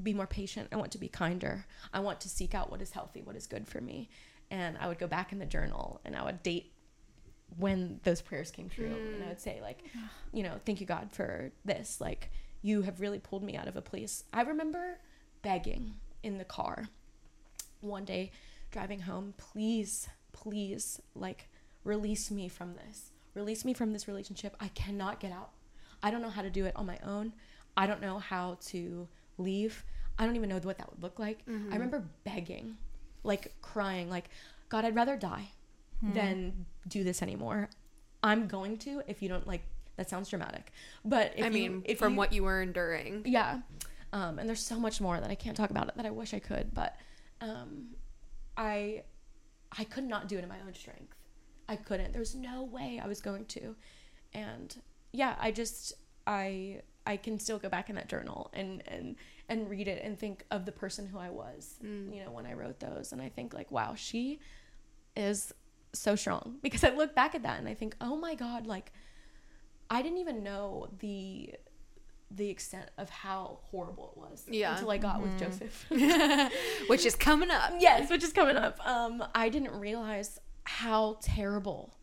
be 0.00 0.14
more 0.14 0.28
patient. 0.28 0.68
I 0.70 0.76
want 0.76 0.92
to 0.92 0.98
be 0.98 1.08
kinder. 1.08 1.66
I 1.92 2.00
want 2.00 2.20
to 2.20 2.28
seek 2.28 2.54
out 2.54 2.70
what 2.70 2.80
is 2.80 2.92
healthy, 2.92 3.22
what 3.22 3.34
is 3.34 3.48
good 3.48 3.66
for 3.66 3.80
me." 3.80 4.08
And 4.50 4.78
I 4.78 4.86
would 4.86 4.98
go 4.98 5.08
back 5.08 5.32
in 5.32 5.40
the 5.40 5.46
journal 5.46 6.00
and 6.04 6.14
I 6.14 6.22
would 6.22 6.42
date 6.44 6.72
when 7.58 7.98
those 8.04 8.20
prayers 8.20 8.52
came 8.52 8.68
true 8.68 8.86
and 8.86 9.22
I 9.22 9.26
mm. 9.26 9.28
would 9.30 9.40
say 9.40 9.60
like, 9.60 9.82
you 10.32 10.44
know, 10.44 10.60
thank 10.64 10.80
you 10.80 10.86
God 10.86 11.10
for 11.12 11.50
this. 11.64 12.00
Like 12.00 12.30
you 12.62 12.82
have 12.82 13.00
really 13.00 13.18
pulled 13.18 13.42
me 13.42 13.56
out 13.56 13.66
of 13.66 13.76
a 13.76 13.82
place. 13.82 14.22
I 14.32 14.42
remember 14.42 14.98
begging 15.42 15.94
in 16.22 16.38
the 16.38 16.44
car 16.44 16.88
one 17.80 18.04
day 18.04 18.30
driving 18.70 19.00
home, 19.00 19.34
please, 19.36 20.08
please, 20.32 21.00
like, 21.14 21.48
release 21.84 22.30
me 22.30 22.48
from 22.48 22.74
this. 22.74 23.12
Release 23.36 23.64
me 23.64 23.74
from 23.74 23.92
this 23.92 24.08
relationship. 24.08 24.56
I 24.60 24.68
cannot 24.68 25.20
get 25.20 25.30
out. 25.30 25.50
I 26.02 26.10
don't 26.10 26.22
know 26.22 26.30
how 26.30 26.42
to 26.42 26.50
do 26.50 26.64
it 26.64 26.74
on 26.74 26.86
my 26.86 26.98
own. 27.04 27.32
I 27.76 27.86
don't 27.86 28.00
know 28.00 28.18
how 28.18 28.56
to 28.68 29.06
leave. 29.38 29.84
I 30.18 30.24
don't 30.24 30.36
even 30.36 30.48
know 30.48 30.58
what 30.58 30.78
that 30.78 30.90
would 30.90 31.02
look 31.02 31.18
like. 31.18 31.40
I 31.46 31.74
remember 31.74 32.02
begging, 32.24 32.76
like, 33.22 33.54
crying, 33.60 34.08
like, 34.08 34.30
God, 34.70 34.84
I'd 34.86 34.94
rather 34.96 35.16
die 35.16 35.50
than 36.02 36.64
do 36.88 37.04
this 37.04 37.22
anymore. 37.22 37.68
I'm 38.22 38.48
going 38.48 38.78
to 38.78 39.02
if 39.06 39.22
you 39.22 39.28
don't 39.28 39.46
like. 39.46 39.62
That 39.96 40.10
sounds 40.10 40.28
dramatic, 40.28 40.72
but 41.06 41.32
if 41.36 41.44
I 41.44 41.48
you- 41.48 41.52
mean, 41.52 41.82
if 41.86 41.98
from 41.98 42.12
you- 42.12 42.18
what 42.18 42.32
you 42.34 42.42
were 42.44 42.60
enduring. 42.60 43.22
yeah 43.24 43.60
um, 44.12 44.38
and 44.38 44.46
there's 44.48 44.64
so 44.64 44.78
much 44.78 45.00
more 45.00 45.18
that 45.20 45.30
i 45.30 45.34
can't 45.34 45.56
talk 45.56 45.70
about 45.70 45.88
it 45.88 45.96
that 45.96 46.04
i 46.06 46.10
wish 46.10 46.32
i 46.34 46.38
could 46.38 46.72
but 46.74 46.96
um, 47.40 47.88
i 48.58 49.02
i 49.76 49.84
could 49.84 50.04
not 50.04 50.28
do 50.28 50.36
it 50.38 50.42
in 50.42 50.48
my 50.50 50.60
own 50.66 50.72
strength 50.74 51.15
i 51.68 51.76
couldn't 51.76 52.12
there's 52.12 52.34
no 52.34 52.62
way 52.64 53.00
i 53.02 53.06
was 53.06 53.20
going 53.20 53.44
to 53.46 53.74
and 54.34 54.80
yeah 55.12 55.34
i 55.40 55.50
just 55.50 55.92
i 56.26 56.80
i 57.06 57.16
can 57.16 57.38
still 57.38 57.58
go 57.58 57.68
back 57.68 57.88
in 57.90 57.96
that 57.96 58.08
journal 58.08 58.50
and 58.52 58.82
and 58.88 59.16
and 59.48 59.70
read 59.70 59.86
it 59.88 60.02
and 60.04 60.18
think 60.18 60.44
of 60.50 60.64
the 60.66 60.72
person 60.72 61.06
who 61.06 61.18
i 61.18 61.30
was 61.30 61.76
you 61.82 62.22
know 62.24 62.30
when 62.30 62.46
i 62.46 62.52
wrote 62.52 62.78
those 62.80 63.12
and 63.12 63.20
i 63.22 63.28
think 63.28 63.54
like 63.54 63.70
wow 63.70 63.94
she 63.96 64.38
is 65.16 65.52
so 65.92 66.14
strong 66.16 66.56
because 66.62 66.84
i 66.84 66.90
look 66.90 67.14
back 67.14 67.34
at 67.34 67.42
that 67.42 67.58
and 67.58 67.68
i 67.68 67.74
think 67.74 67.94
oh 68.00 68.16
my 68.16 68.34
god 68.34 68.66
like 68.66 68.92
i 69.90 70.02
didn't 70.02 70.18
even 70.18 70.42
know 70.42 70.88
the 70.98 71.54
the 72.32 72.50
extent 72.50 72.90
of 72.98 73.08
how 73.08 73.58
horrible 73.70 74.12
it 74.12 74.18
was 74.20 74.44
Yeah. 74.50 74.72
until 74.74 74.90
I 74.90 74.98
got 74.98 75.22
with 75.22 75.38
Joseph. 75.38 75.86
Which 76.88 77.06
is 77.06 77.14
coming 77.14 77.52
up. 77.52 77.74
yes, 77.78 78.10
which 78.10 78.24
is 78.24 78.32
coming 78.32 78.56
up. 78.56 78.84
Um, 78.84 79.22
I 79.32 79.48
didn't 79.48 79.70
realize 79.78 80.40
how 80.66 81.18
terrible 81.22 81.94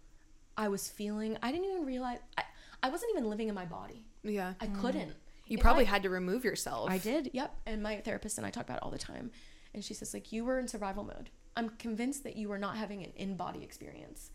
I 0.57 0.68
was 0.68 0.89
feeling. 0.89 1.38
I 1.41 1.51
didn't 1.51 1.70
even 1.70 1.86
realize 1.86 2.20
I, 2.38 2.43
I 2.82 2.89
wasn't 2.89 3.11
even 3.11 3.30
living 3.30 3.49
in 3.49 3.55
my 3.55 3.66
body. 3.66 4.05
Yeah. 4.24 4.53
I 4.59 4.68
couldn't. 4.68 5.14
You 5.47 5.57
If 5.57 5.61
probably 5.61 5.86
I- 5.86 5.89
had 5.89 6.03
to 6.03 6.09
remove 6.09 6.43
yourself. 6.43 6.89
I 6.89 6.97
did. 6.97 7.30
Yep. 7.34 7.53
And 7.66 7.84
my 7.84 7.97
therapist 7.97 8.38
and 8.38 8.47
I 8.47 8.49
talk 8.49 8.66
about 8.66 8.78
it 8.78 8.84
all 8.84 8.91
the 8.91 8.97
time. 8.97 9.32
And 9.74 9.84
she 9.84 9.93
says 9.93 10.14
like 10.14 10.32
you 10.32 10.45
were 10.45 10.59
in 10.59 10.68
survival 10.68 11.03
mode. 11.03 11.30
I'm 11.55 11.70
convinced 11.70 12.24
that 12.24 12.36
you 12.36 12.49
were 12.49 12.57
not 12.57 12.78
having 12.78 13.03
an 13.03 13.11
in-body 13.16 13.64
experience. 13.64 14.32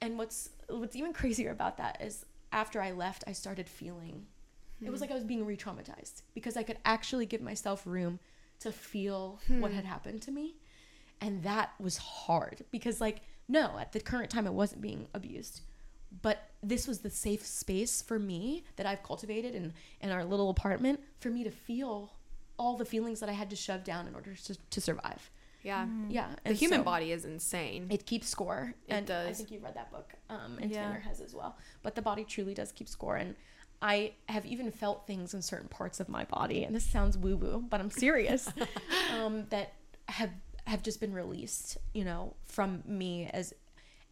And 0.00 0.16
what's 0.16 0.50
what's 0.68 0.96
even 0.96 1.12
crazier 1.20 1.50
about 1.50 1.76
that 1.78 2.00
is 2.00 2.24
after 2.52 2.80
I 2.80 2.92
left, 2.92 3.24
I 3.26 3.32
started 3.32 3.68
feeling 3.68 4.26
it 4.84 4.90
was 4.90 5.00
hmm. 5.00 5.04
like 5.04 5.10
I 5.10 5.14
was 5.14 5.24
being 5.24 5.46
re-traumatized 5.46 6.22
because 6.34 6.56
I 6.56 6.62
could 6.62 6.78
actually 6.84 7.26
give 7.26 7.40
myself 7.40 7.86
room 7.86 8.18
to 8.60 8.72
feel 8.72 9.40
what 9.48 9.70
hmm. 9.70 9.76
had 9.76 9.84
happened 9.84 10.22
to 10.22 10.30
me. 10.30 10.56
And 11.20 11.42
that 11.44 11.70
was 11.78 11.98
hard 11.98 12.64
because, 12.72 13.00
like, 13.00 13.20
no, 13.48 13.78
at 13.78 13.92
the 13.92 14.00
current 14.00 14.30
time, 14.30 14.46
it 14.46 14.52
wasn't 14.52 14.80
being 14.80 15.06
abused. 15.14 15.60
But 16.20 16.50
this 16.62 16.86
was 16.86 17.00
the 17.00 17.10
safe 17.10 17.44
space 17.46 18.02
for 18.02 18.18
me 18.18 18.64
that 18.76 18.86
I've 18.86 19.02
cultivated 19.02 19.54
in, 19.54 19.72
in 20.00 20.10
our 20.10 20.24
little 20.24 20.50
apartment 20.50 21.00
for 21.20 21.30
me 21.30 21.42
to 21.44 21.50
feel 21.50 22.12
all 22.58 22.76
the 22.76 22.84
feelings 22.84 23.20
that 23.20 23.28
I 23.28 23.32
had 23.32 23.48
to 23.50 23.56
shove 23.56 23.82
down 23.82 24.06
in 24.06 24.14
order 24.14 24.34
to, 24.34 24.54
to 24.70 24.80
survive. 24.80 25.30
Yeah. 25.62 25.86
Yeah. 26.08 26.28
The 26.44 26.52
human 26.52 26.80
so- 26.80 26.84
body 26.84 27.12
is 27.12 27.24
insane. 27.24 27.86
it 27.88 28.04
keeps 28.04 28.28
score 28.28 28.74
It 28.88 28.92
and 28.92 29.10
i 29.10 29.32
think 29.32 29.50
you 29.52 29.60
read 29.60 29.74
that 29.76 29.90
book 29.92 30.12
um, 30.28 30.58
and 30.60 30.70
Yeah. 30.72 30.82
tanner 30.82 31.00
has 31.00 31.20
as 31.20 31.34
well 31.34 31.56
but 31.84 31.94
the 31.94 32.02
body 32.02 32.24
truly 32.24 32.52
does 32.52 32.72
keep 32.72 32.88
score 32.88 33.14
and 33.14 33.36
i 33.80 34.12
have 34.28 34.44
even 34.44 34.72
felt 34.72 35.06
things 35.06 35.34
in 35.34 35.40
certain 35.42 35.68
parts 35.68 36.00
of 36.00 36.08
my 36.08 36.24
body 36.24 36.64
and 36.64 36.74
this 36.74 36.84
sounds 36.84 37.16
woo 37.16 37.36
woo 37.36 37.64
but 37.70 37.78
i'm 37.80 37.90
serious 37.90 38.50
um, 39.14 39.46
that 39.50 39.74
have 40.08 40.30
have 40.66 40.82
just 40.82 41.00
been 41.00 41.12
released 41.12 41.78
you 41.94 42.04
know 42.04 42.34
from 42.44 42.82
me 42.86 43.28
as 43.32 43.52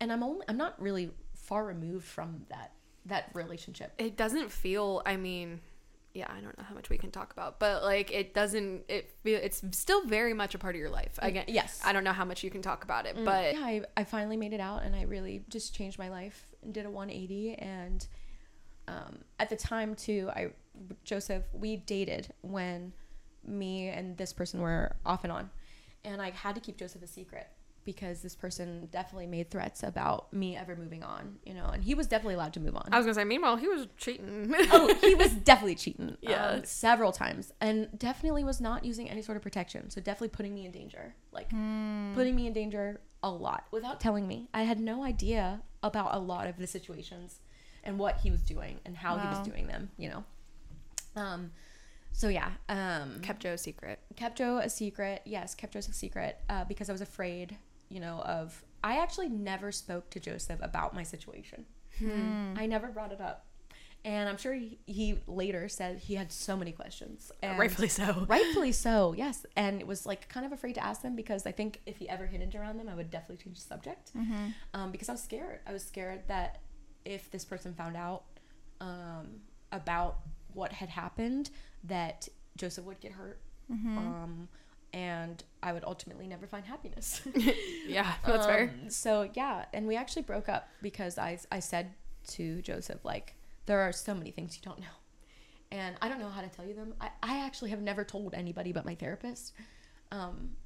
and 0.01 0.12
i'm 0.12 0.22
only 0.22 0.44
i'm 0.48 0.57
not 0.57 0.80
really 0.80 1.11
far 1.34 1.64
removed 1.64 2.05
from 2.05 2.44
that 2.48 2.72
that 3.07 3.30
relationship 3.34 3.92
it 3.98 4.16
doesn't 4.16 4.51
feel 4.51 5.03
i 5.07 5.16
mean 5.16 5.61
yeah 6.12 6.26
i 6.36 6.40
don't 6.40 6.59
know 6.59 6.64
how 6.68 6.74
much 6.74 6.90
we 6.90 6.98
can 6.98 7.11
talk 7.11 7.32
about 7.32 7.61
but 7.61 7.82
like 7.84 8.11
it 8.11 8.34
doesn't 8.34 8.82
it 8.88 9.14
feel 9.22 9.38
it's 9.40 9.62
still 9.72 10.05
very 10.07 10.34
much 10.34 10.55
a 10.55 10.59
part 10.59 10.74
of 10.74 10.80
your 10.80 10.90
life 10.90 11.18
again 11.22 11.44
yes. 11.46 11.80
i 11.84 11.92
don't 11.92 12.03
know 12.03 12.12
how 12.12 12.24
much 12.24 12.42
you 12.42 12.51
can 12.51 12.61
talk 12.61 12.82
about 12.82 13.07
it 13.07 13.16
but 13.24 13.55
yeah, 13.55 13.61
I, 13.61 13.82
I 13.96 14.05
finally 14.05 14.36
made 14.36 14.53
it 14.53 14.61
out 14.61 14.82
and 14.82 14.94
I 14.94 15.03
really 15.03 15.44
just 15.48 15.74
changed 15.74 15.98
my 15.98 16.09
life 16.09 16.51
and 16.62 16.72
did 16.72 16.86
a 16.86 16.90
180. 16.90 17.55
And 17.55 18.07
um, 18.88 19.18
at 19.38 19.48
the 19.48 19.57
time, 19.57 19.94
too, 19.94 20.30
I, 20.34 20.51
Joseph, 21.05 21.44
we 21.53 21.76
dated 21.76 22.32
when 22.42 22.92
me 23.46 23.88
and 23.88 24.16
this 24.16 24.32
person 24.32 24.61
were 24.61 24.96
off 25.05 25.24
and 25.24 25.32
on. 25.32 25.51
And 26.05 26.20
I 26.20 26.30
had 26.30 26.55
to 26.55 26.61
keep 26.61 26.76
Joseph 26.76 27.03
a 27.03 27.07
secret 27.07 27.48
because 27.84 28.20
this 28.20 28.34
person 28.34 28.88
definitely 28.92 29.26
made 29.26 29.51
threats 29.51 29.82
about 29.82 30.32
me 30.32 30.57
ever 30.57 30.76
moving 30.76 31.03
on, 31.03 31.38
you 31.44 31.55
know, 31.55 31.66
and 31.66 31.82
he 31.82 31.94
was 31.94 32.07
definitely 32.07 32.34
allowed 32.34 32.53
to 32.53 32.61
move 32.61 32.76
on. 32.76 32.88
i 32.92 32.96
was 32.96 33.07
gonna 33.07 33.14
say 33.14 33.24
meanwhile 33.24 33.57
he 33.57 33.66
was 33.66 33.86
cheating 33.96 34.53
oh, 34.70 34.94
he 35.01 35.14
was 35.14 35.32
definitely 35.32 35.74
cheating. 35.74 36.16
Yeah. 36.20 36.46
Um, 36.46 36.64
several 36.64 37.12
times. 37.12 37.53
And 37.61 37.88
definitely 37.98 38.44
was 38.44 38.61
not 38.61 38.84
using 38.84 39.09
any 39.09 39.22
sort 39.22 39.36
of 39.36 39.42
protection. 39.42 39.90
So 39.90 40.01
definitely 40.01 40.28
putting 40.28 40.55
me 40.55 40.66
in 40.66 40.72
danger. 40.72 41.14
Like 41.32 41.48
putting 41.51 42.36
me 42.36 42.46
in 42.46 42.53
danger 42.53 43.01
a 43.22 43.30
lot 43.30 43.64
without 43.70 44.01
telling 44.01 44.26
me. 44.26 44.48
I 44.53 44.62
had 44.62 44.78
no 44.78 45.03
idea 45.03 45.62
about 45.82 46.14
a 46.14 46.18
lot 46.18 46.46
of 46.46 46.59
the 46.59 46.66
situations 46.66 47.40
and 47.82 47.98
what 47.98 48.18
he 48.18 48.30
was 48.30 48.42
doing 48.42 48.80
and 48.84 48.96
how 48.96 49.16
he 49.16 49.26
was 49.26 49.38
doing 49.46 49.66
them, 49.66 49.90
you 49.96 50.11
know. 50.11 50.24
Um 51.16 51.53
so 52.12 52.28
yeah, 52.28 52.50
um 52.68 53.20
kept 53.20 53.42
joe 53.42 53.52
a 53.52 53.58
secret 53.58 54.00
kept 54.20 54.38
Joe 54.38 54.58
a 54.58 54.68
secret. 54.68 55.22
Yes, 55.24 55.54
kept 55.54 55.72
Joseph 55.72 55.94
a 55.94 55.96
secret 55.96 56.38
uh, 56.48 56.64
because 56.64 56.88
I 56.88 56.92
was 56.92 57.00
afraid, 57.00 57.56
you 57.88 58.00
know, 58.00 58.20
of. 58.20 58.62
I 58.82 58.98
actually 58.98 59.28
never 59.28 59.72
spoke 59.72 60.08
to 60.11 60.20
Joseph 60.20 60.61
about 60.62 60.94
my 60.94 61.02
situation. 61.02 61.66
I 62.56 62.66
never 62.66 62.88
brought 62.88 63.12
it 63.12 63.20
up, 63.20 63.46
and 64.04 64.28
I'm 64.28 64.38
sure 64.38 64.54
he, 64.54 64.78
he 64.86 65.18
later 65.26 65.68
said 65.68 65.98
he 65.98 66.14
had 66.14 66.32
so 66.32 66.56
many 66.56 66.72
questions. 66.72 67.30
And 67.42 67.58
rightfully 67.58 67.88
so 67.88 68.26
rightfully 68.28 68.72
so. 68.72 69.14
Yes, 69.16 69.44
and 69.56 69.80
it 69.80 69.86
was 69.86 70.06
like 70.06 70.28
kind 70.28 70.46
of 70.46 70.52
afraid 70.52 70.74
to 70.76 70.84
ask 70.84 71.02
them 71.02 71.16
because 71.16 71.46
I 71.46 71.52
think 71.52 71.80
if 71.86 71.96
he 71.98 72.08
ever 72.08 72.26
hinted 72.26 72.54
around 72.54 72.78
them, 72.78 72.88
I 72.88 72.94
would 72.94 73.11
definitely 73.11 73.42
change 73.44 73.58
the 73.58 73.66
subject. 73.66 74.12
Um, 74.74 74.90
because 74.92 75.08
I 75.08 75.12
was 75.12 75.22
scared. 75.22 75.61
I 75.66 75.72
was 75.72 75.82
scared 75.84 76.22
that 76.28 76.61
if 77.04 77.30
this 77.30 77.44
person 77.44 77.74
found 77.74 77.96
out 77.96 78.24
um, 78.80 79.40
about 79.72 80.18
what 80.52 80.72
had 80.72 80.88
happened, 80.88 81.50
that 81.85 82.28
Joseph 82.57 82.85
would 82.85 83.01
get 83.01 83.12
hurt. 83.12 83.41
Um, 83.99 84.49
and 84.93 85.45
I 85.62 85.72
would 85.72 85.85
ultimately 85.85 86.26
never 86.26 86.47
find 86.49 86.64
happiness. 86.66 87.22
yeah 87.87 88.14
that's 88.26 88.47
fair 88.47 88.74
Um, 88.83 88.91
So 88.91 89.31
yeah, 89.35 89.66
and 89.72 89.87
we 89.87 89.97
actually 89.97 90.22
broke 90.22 90.49
up 90.49 90.68
because 90.83 91.18
I 91.18 91.39
I 91.53 91.61
said 91.61 91.95
to 92.28 92.61
Joseph 92.62 93.05
like 93.05 93.35
there 93.66 93.81
are 93.81 93.93
so 93.93 94.14
many 94.14 94.33
things 94.33 94.57
you 94.57 94.62
don't 94.68 94.81
know, 94.81 94.97
and 95.70 95.95
I 96.03 96.09
don't 96.09 96.18
know 96.18 96.28
how 96.28 96.41
to 96.43 96.49
tell 96.49 96.66
you 96.66 96.74
them. 96.74 96.95
I 97.01 97.11
I 97.22 97.39
actually 97.47 97.70
have 97.70 97.81
never 97.81 98.03
told 98.05 98.35
anybody 98.35 98.72
but 98.72 98.85
my 98.85 98.97
therapist. 98.97 99.53
Um, 100.11 100.57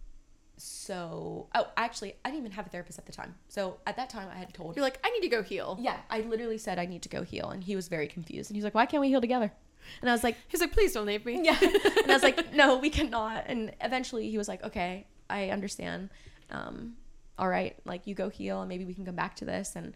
so 0.56 1.48
oh 1.54 1.66
actually 1.76 2.14
I 2.24 2.30
didn't 2.30 2.40
even 2.40 2.52
have 2.52 2.66
a 2.66 2.70
therapist 2.70 2.98
at 2.98 3.06
the 3.06 3.12
time. 3.12 3.34
So 3.48 3.78
at 3.86 3.96
that 3.96 4.08
time 4.08 4.28
I 4.32 4.38
had 4.38 4.54
told 4.54 4.76
you're 4.76 4.84
like 4.84 5.00
i 5.04 5.10
need 5.10 5.20
to 5.22 5.28
go 5.28 5.42
heal 5.42 5.76
yeah 5.80 5.98
I 6.08 6.20
literally 6.20 6.58
said 6.58 6.78
I 6.78 6.86
need 6.86 7.02
to 7.02 7.08
go 7.08 7.22
heal, 7.22 7.50
and 7.50 7.62
he 7.62 7.76
was 7.76 7.88
very 7.88 8.06
confused, 8.06 8.50
and 8.50 8.56
he 8.56 8.60
was 8.60 8.64
like, 8.64 8.74
why 8.74 8.86
can't 8.86 9.00
we 9.00 9.08
heal 9.08 9.20
together? 9.20 9.52
And 10.00 10.10
I 10.10 10.12
was 10.12 10.24
like, 10.24 10.36
he's 10.48 10.60
like 10.60 10.72
please 10.72 10.92
don't 10.92 11.06
leave 11.06 11.24
me 11.24 11.40
yeah. 11.44 11.58
And 11.60 12.10
I 12.10 12.14
was 12.14 12.22
like, 12.22 12.54
no, 12.54 12.78
we 12.78 12.90
cannot. 12.90 13.44
And 13.46 13.72
eventually 13.80 14.30
he 14.30 14.38
was 14.38 14.48
like, 14.48 14.62
okay, 14.64 15.06
I 15.28 15.50
understand. 15.50 16.10
Um, 16.50 16.96
all 17.38 17.48
right, 17.48 17.76
like 17.84 18.06
you 18.06 18.14
go 18.14 18.28
heal 18.28 18.60
and 18.60 18.68
maybe 18.68 18.84
we 18.84 18.94
can 18.94 19.04
come 19.04 19.16
back 19.16 19.36
to 19.36 19.44
this. 19.44 19.74
And 19.76 19.94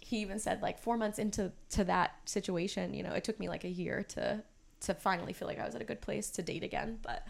he 0.00 0.18
even 0.18 0.38
said 0.38 0.62
like 0.62 0.78
four 0.78 0.96
months 0.96 1.18
into 1.18 1.52
to 1.70 1.84
that 1.84 2.16
situation, 2.24 2.94
you 2.94 3.02
know, 3.02 3.12
it 3.12 3.24
took 3.24 3.38
me 3.38 3.48
like 3.48 3.64
a 3.64 3.68
year 3.68 4.02
to 4.10 4.42
to 4.80 4.94
finally 4.94 5.32
feel 5.32 5.48
like 5.48 5.58
I 5.58 5.64
was 5.64 5.74
at 5.74 5.80
a 5.80 5.84
good 5.84 6.00
place 6.00 6.30
to 6.32 6.42
date 6.42 6.62
again. 6.62 6.98
But 7.02 7.26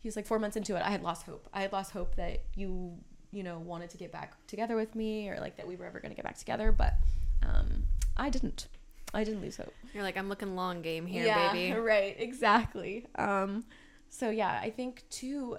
he 0.00 0.08
was 0.08 0.16
like 0.16 0.26
four 0.26 0.38
months 0.38 0.56
into 0.56 0.76
it, 0.76 0.82
I 0.82 0.90
had 0.90 1.02
lost 1.02 1.26
hope. 1.26 1.48
I 1.52 1.62
had 1.62 1.72
lost 1.72 1.92
hope 1.92 2.16
that 2.16 2.42
you, 2.54 2.98
you 3.30 3.42
know, 3.42 3.58
wanted 3.58 3.90
to 3.90 3.96
get 3.96 4.12
back 4.12 4.34
together 4.46 4.76
with 4.76 4.94
me 4.94 5.28
or 5.28 5.38
like 5.38 5.56
that 5.56 5.66
we 5.66 5.76
were 5.76 5.86
ever 5.86 6.00
gonna 6.00 6.14
get 6.14 6.24
back 6.24 6.38
together. 6.38 6.72
But 6.72 6.94
um, 7.42 7.84
I 8.16 8.30
didn't. 8.30 8.68
I 9.14 9.24
didn't 9.24 9.42
lose 9.42 9.56
hope 9.56 9.74
you're 9.92 10.02
like 10.02 10.16
i'm 10.16 10.28
looking 10.28 10.56
long 10.56 10.82
game 10.82 11.06
here 11.06 11.24
yeah, 11.24 11.52
baby 11.52 11.72
Right, 11.80 12.16
exactly. 12.18 13.06
Um, 13.16 13.64
so 14.12 14.28
yeah, 14.28 14.60
I 14.62 14.68
think 14.68 15.04
too, 15.08 15.56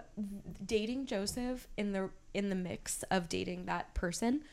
dating 0.63 1.07
Joseph 1.07 1.67
in 1.75 1.91
the 1.91 2.11
in 2.35 2.49
the 2.49 2.55
mix 2.55 3.01
of 3.09 3.27
dating 3.27 3.65
that 3.65 3.95
person 3.95 4.43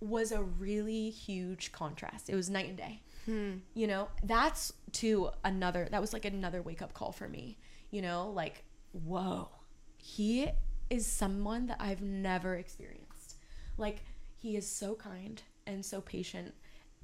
was 0.00 0.32
a 0.32 0.42
really 0.42 1.10
huge 1.10 1.72
contrast. 1.72 2.30
It 2.30 2.34
was 2.34 2.48
night 2.48 2.68
and 2.68 2.78
day. 2.78 3.02
Hmm. 3.26 3.52
You 3.74 3.86
know, 3.86 4.08
that's 4.22 4.72
to 4.92 5.28
another. 5.44 5.88
That 5.90 6.00
was 6.00 6.14
like 6.14 6.24
another 6.24 6.62
wake 6.62 6.80
up 6.80 6.94
call 6.94 7.12
for 7.12 7.28
me. 7.28 7.58
You 7.90 8.00
know, 8.00 8.30
like 8.34 8.64
whoa, 8.92 9.50
he 9.98 10.48
is 10.88 11.06
someone 11.06 11.66
that 11.66 11.76
I've 11.78 12.00
never 12.00 12.54
experienced. 12.54 13.36
Like 13.76 14.04
he 14.36 14.56
is 14.56 14.66
so 14.66 14.94
kind 14.94 15.42
and 15.66 15.84
so 15.84 16.00
patient 16.00 16.54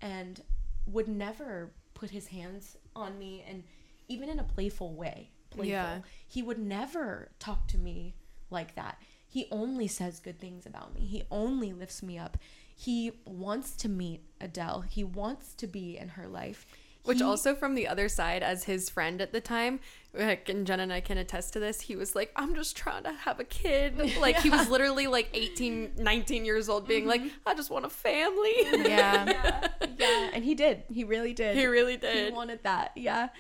and 0.01 0.41
would 0.87 1.09
never 1.09 1.73
put 1.95 2.11
his 2.11 2.29
hands 2.29 2.77
on 2.95 3.19
me 3.19 3.45
and 3.49 3.63
even 4.09 4.29
in 4.29 4.39
a 4.39 4.45
playful 4.45 4.95
way 4.95 5.31
playful. 5.53 5.71
Yeah. 5.71 5.99
he 6.27 6.43
would 6.43 6.59
never 6.59 7.31
talk 7.39 7.69
to 7.69 7.79
me 7.79 8.15
like 8.51 8.75
that. 8.75 9.01
He 9.27 9.47
only 9.51 9.87
says 9.87 10.21
good 10.21 10.39
things 10.39 10.67
about 10.67 10.95
me. 10.95 11.01
He 11.01 11.25
only 11.31 11.73
lifts 11.73 12.03
me 12.03 12.19
up. 12.19 12.37
He 12.75 13.13
wants 13.25 13.77
to 13.77 13.89
meet 13.89 14.23
adele. 14.41 14.83
He 14.83 15.05
wants 15.05 15.55
to 15.55 15.67
be 15.67 15.97
in 15.97 16.11
her 16.11 16.27
life 16.27 16.67
Which 17.05 17.19
He- 17.19 17.25
also 17.25 17.55
from 17.55 17.75
the 17.75 17.89
other 17.89 18.09
side, 18.09 18.43
as 18.43 18.65
his 18.65 18.89
friend 18.89 19.21
at 19.21 19.33
the 19.33 19.41
time, 19.41 19.81
like, 20.15 20.49
and 20.49 20.67
Jen 20.67 20.79
and 20.79 20.93
I 20.93 21.01
can 21.01 21.19
attest 21.19 21.53
to 21.55 21.59
this, 21.61 21.81
he 21.81 21.97
was 21.97 22.15
like, 22.15 22.31
I'm 22.37 22.55
just 22.55 22.77
trying 22.77 23.03
to 23.05 23.13
have 23.13 23.41
a 23.41 23.45
kid. 23.45 23.99
Like, 24.21 24.39
he 24.39 24.51
was 24.51 24.69
literally 24.69 25.07
like 25.09 25.29
18, 25.35 25.95
19 25.99 26.45
years 26.45 26.69
old, 26.69 26.87
being 26.87 27.07
like, 27.07 27.23
I 27.45 27.55
just 27.55 27.71
want 27.71 27.85
a 27.87 27.91
family. 27.91 28.53
Yeah. 28.63 29.25
yeah, 29.27 29.69
yeah, 29.99 30.31
and 30.33 30.45
he 30.45 30.55
did. 30.55 30.85
He 30.93 31.03
really 31.03 31.33
did. 31.33 31.57
he 31.57 31.67
really 31.67 31.97
did. 31.97 32.29
He 32.29 32.33
wanted 32.33 32.63
that. 32.63 32.93
Yeah, 32.95 33.31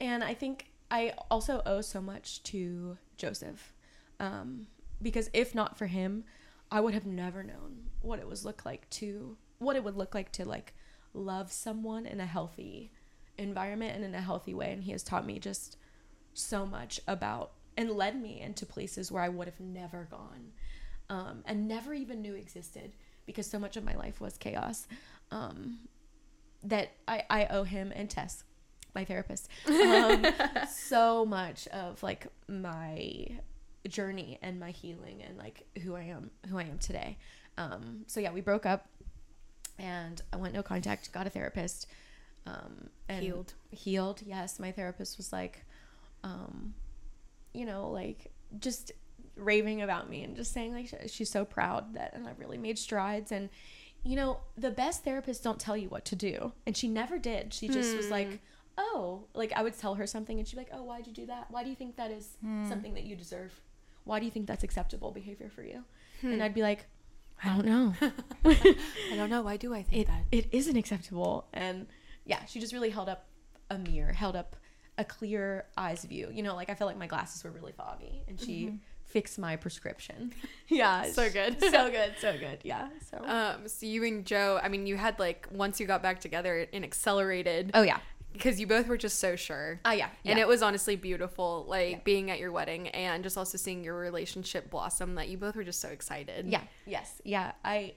and 0.00 0.22
I 0.22 0.34
think 0.34 0.70
I 0.90 1.14
also 1.30 1.60
owe 1.66 1.80
so 1.80 2.00
much 2.00 2.42
to 2.44 2.96
Joseph, 3.16 3.74
um, 4.20 4.68
because 5.02 5.28
if 5.32 5.54
not 5.56 5.76
for 5.76 5.86
him, 5.86 6.24
I 6.70 6.80
would 6.80 6.94
have 6.94 7.06
never 7.06 7.42
known 7.42 7.88
what 8.00 8.18
it 8.20 8.28
was 8.28 8.44
look 8.44 8.64
like 8.64 8.88
to 8.90 9.36
what 9.58 9.74
it 9.74 9.82
would 9.82 9.96
look 9.96 10.14
like 10.14 10.30
to 10.32 10.44
like 10.44 10.74
love 11.14 11.50
someone 11.50 12.06
in 12.06 12.20
a 12.20 12.26
healthy 12.26 12.92
environment 13.38 13.94
and 13.94 14.04
in 14.04 14.14
a 14.14 14.20
healthy 14.20 14.54
way. 14.54 14.72
And 14.72 14.82
he 14.82 14.92
has 14.92 15.02
taught 15.02 15.26
me 15.26 15.38
just 15.38 15.76
so 16.34 16.66
much 16.66 17.00
about 17.06 17.52
and 17.76 17.90
led 17.90 18.20
me 18.20 18.40
into 18.40 18.66
places 18.66 19.10
where 19.10 19.22
I 19.22 19.28
would 19.28 19.46
have 19.46 19.60
never 19.60 20.08
gone 20.10 20.52
um, 21.08 21.42
and 21.46 21.68
never 21.68 21.94
even 21.94 22.20
knew 22.20 22.34
existed 22.34 22.92
because 23.26 23.46
so 23.46 23.58
much 23.58 23.76
of 23.76 23.84
my 23.84 23.94
life 23.94 24.20
was 24.20 24.36
chaos. 24.36 24.86
Um, 25.30 25.78
that 26.64 26.90
I, 27.06 27.22
I 27.30 27.46
owe 27.46 27.62
him 27.62 27.92
and 27.94 28.10
Tess, 28.10 28.42
my 28.94 29.04
therapist, 29.04 29.48
um, 29.68 30.26
so 30.72 31.24
much 31.24 31.68
of 31.68 32.02
like 32.02 32.26
my 32.48 33.28
journey 33.86 34.38
and 34.42 34.58
my 34.58 34.70
healing 34.70 35.22
and 35.22 35.38
like 35.38 35.66
who 35.82 35.94
I 35.94 36.02
am, 36.02 36.30
who 36.48 36.58
I 36.58 36.62
am 36.62 36.78
today. 36.78 37.16
Um, 37.56 38.04
so 38.06 38.20
yeah, 38.20 38.32
we 38.32 38.40
broke 38.40 38.66
up 38.66 38.88
and 39.78 40.20
I 40.32 40.36
went 40.36 40.54
no 40.54 40.62
contact, 40.62 41.12
got 41.12 41.26
a 41.26 41.30
therapist, 41.30 41.86
um, 42.48 42.90
and 43.08 43.22
Healed. 43.22 43.54
Healed. 43.70 44.20
Yes. 44.24 44.58
My 44.58 44.72
therapist 44.72 45.16
was 45.16 45.32
like, 45.32 45.64
um, 46.24 46.74
you 47.52 47.66
know, 47.66 47.90
like 47.90 48.32
just 48.58 48.92
raving 49.36 49.82
about 49.82 50.10
me 50.10 50.24
and 50.24 50.34
just 50.34 50.52
saying 50.52 50.74
like 50.74 50.92
she's 51.06 51.30
so 51.30 51.44
proud 51.44 51.94
that 51.94 52.12
and 52.12 52.26
I 52.26 52.32
really 52.38 52.58
made 52.58 52.76
strides 52.76 53.30
and 53.30 53.48
you 54.02 54.16
know 54.16 54.40
the 54.56 54.70
best 54.70 55.04
therapists 55.04 55.40
don't 55.40 55.60
tell 55.60 55.76
you 55.76 55.88
what 55.88 56.04
to 56.06 56.16
do 56.16 56.52
and 56.66 56.76
she 56.76 56.88
never 56.88 57.18
did 57.18 57.54
she 57.54 57.68
just 57.68 57.96
was 57.96 58.10
like 58.10 58.40
oh 58.76 59.26
like 59.34 59.52
I 59.54 59.62
would 59.62 59.78
tell 59.78 59.94
her 59.94 60.08
something 60.08 60.40
and 60.40 60.48
she'd 60.48 60.56
be 60.56 60.62
like 60.62 60.70
oh 60.72 60.82
why'd 60.82 61.06
you 61.06 61.12
do 61.12 61.26
that 61.26 61.48
why 61.52 61.62
do 61.62 61.70
you 61.70 61.76
think 61.76 61.94
that 61.96 62.10
is 62.10 62.30
something 62.68 62.94
that 62.94 63.04
you 63.04 63.14
deserve 63.14 63.60
why 64.08 64.18
do 64.18 64.24
you 64.24 64.30
think 64.30 64.46
that's 64.46 64.64
acceptable 64.64 65.10
behavior 65.10 65.50
for 65.54 65.62
you? 65.62 65.84
Hmm. 66.22 66.32
And 66.32 66.42
I'd 66.42 66.54
be 66.54 66.62
like, 66.62 66.86
I 67.44 67.50
don't 67.50 67.66
know. 67.66 67.94
I 68.44 69.16
don't 69.16 69.28
know. 69.28 69.42
Why 69.42 69.58
do 69.58 69.74
I 69.74 69.82
think 69.82 70.02
it, 70.02 70.06
that? 70.06 70.24
it 70.32 70.48
isn't 70.50 70.76
acceptable. 70.76 71.46
And 71.52 71.86
yeah, 72.28 72.44
she 72.44 72.60
just 72.60 72.72
really 72.72 72.90
held 72.90 73.08
up 73.08 73.24
a 73.70 73.78
mirror, 73.78 74.12
held 74.12 74.36
up 74.36 74.54
a 74.98 75.04
clear 75.04 75.64
eyes 75.76 76.04
view. 76.04 76.28
You 76.30 76.42
know, 76.42 76.54
like 76.54 76.70
I 76.70 76.74
felt 76.74 76.88
like 76.88 76.98
my 76.98 77.06
glasses 77.06 77.42
were 77.42 77.50
really 77.50 77.72
foggy 77.72 78.22
and 78.28 78.38
she 78.38 78.74
fixed 79.06 79.38
my 79.38 79.56
prescription. 79.56 80.32
yeah. 80.68 81.06
So 81.12 81.30
good. 81.30 81.58
so 81.60 81.90
good. 81.90 82.12
So 82.20 82.36
good. 82.38 82.58
Yeah. 82.62 82.88
So. 83.10 83.24
Um, 83.24 83.66
so 83.66 83.86
you 83.86 84.04
and 84.04 84.26
Joe, 84.26 84.60
I 84.62 84.68
mean, 84.68 84.86
you 84.86 84.96
had 84.96 85.18
like 85.18 85.48
once 85.50 85.80
you 85.80 85.86
got 85.86 86.02
back 86.02 86.20
together, 86.20 86.68
it 86.70 86.84
accelerated 86.84 87.70
oh 87.72 87.82
yeah. 87.82 87.98
because 88.34 88.60
you 88.60 88.66
both 88.66 88.86
were 88.88 88.98
just 88.98 89.18
so 89.18 89.34
sure. 89.34 89.80
Oh 89.86 89.92
yeah. 89.92 90.08
And 90.26 90.38
yeah. 90.38 90.44
it 90.44 90.48
was 90.48 90.62
honestly 90.62 90.96
beautiful, 90.96 91.64
like 91.66 91.90
Yeah. 91.92 91.98
being 92.04 92.30
at 92.30 92.38
your 92.38 92.52
wedding 92.52 92.88
and 92.88 93.22
just 93.24 93.38
also 93.38 93.56
seeing 93.56 93.82
your 93.82 93.96
relationship 93.98 94.68
blossom. 94.68 95.14
That 95.14 95.28
you 95.28 95.38
both 95.38 95.56
were 95.56 95.64
just 95.64 95.80
so 95.80 95.88
excited. 95.88 96.46
Yeah. 96.46 96.62
Yes. 96.84 97.22
Yeah. 97.24 97.52
I 97.64 97.94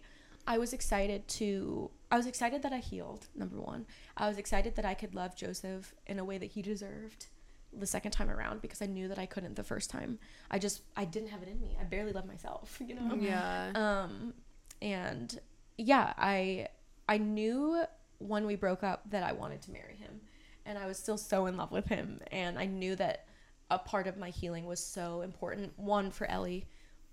I 0.47 0.57
was 0.57 0.73
excited 0.73 1.27
to 1.39 1.91
I 2.11 2.17
was 2.17 2.27
excited 2.27 2.61
that 2.63 2.73
I 2.73 2.79
healed, 2.79 3.27
number 3.36 3.59
1. 3.59 3.86
I 4.22 4.28
was 4.28 4.38
excited 4.38 4.76
that 4.76 4.86
I 4.86 4.93
could 4.93 5.15
love 5.15 5.36
Joseph 5.36 5.95
in 6.05 6.19
a 6.19 6.24
way 6.24 6.38
that 6.38 6.51
he 6.51 6.61
deserved 6.61 7.26
the 7.74 7.88
second 7.88 8.11
time 8.11 8.30
around 8.30 8.61
because 8.61 8.80
I 8.80 8.86
knew 8.86 9.07
that 9.07 9.17
I 9.17 9.26
couldn't 9.26 9.55
the 9.55 9.63
first 9.63 9.89
time. 9.89 10.19
I 10.51 10.59
just 10.59 10.84
I 10.95 11.05
didn't 11.05 11.30
have 11.30 11.41
it 11.41 11.49
in 11.49 11.59
me. 11.59 11.76
I 11.82 11.86
barely 11.86 12.13
loved 12.13 12.28
myself, 12.28 12.80
you 12.86 12.93
know. 12.93 13.15
Yeah. 13.19 13.72
Um 13.74 14.36
and 14.80 15.39
yeah, 15.78 16.13
I 16.19 16.67
I 17.09 17.17
knew 17.17 17.84
when 18.19 18.45
we 18.45 18.55
broke 18.55 18.84
up 18.84 19.09
that 19.09 19.24
I 19.24 19.32
wanted 19.32 19.63
to 19.63 19.72
marry 19.72 19.95
him 19.95 20.22
and 20.67 20.78
I 20.78 20.86
was 20.86 20.99
still 20.99 21.17
so 21.17 21.47
in 21.47 21.57
love 21.57 21.72
with 21.72 21.88
him 21.88 22.22
and 22.32 22.59
I 22.59 22.65
knew 22.65 22.95
that 22.97 23.26
a 23.72 23.80
part 23.80 24.05
of 24.05 24.17
my 24.17 24.30
healing 24.30 24.65
was 24.67 24.80
so 24.80 25.22
important 25.22 25.80
one 25.80 26.11
for 26.11 26.30
Ellie 26.30 26.67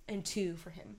and 0.08 0.22
two 0.26 0.56
for 0.56 0.68
him. 0.68 0.96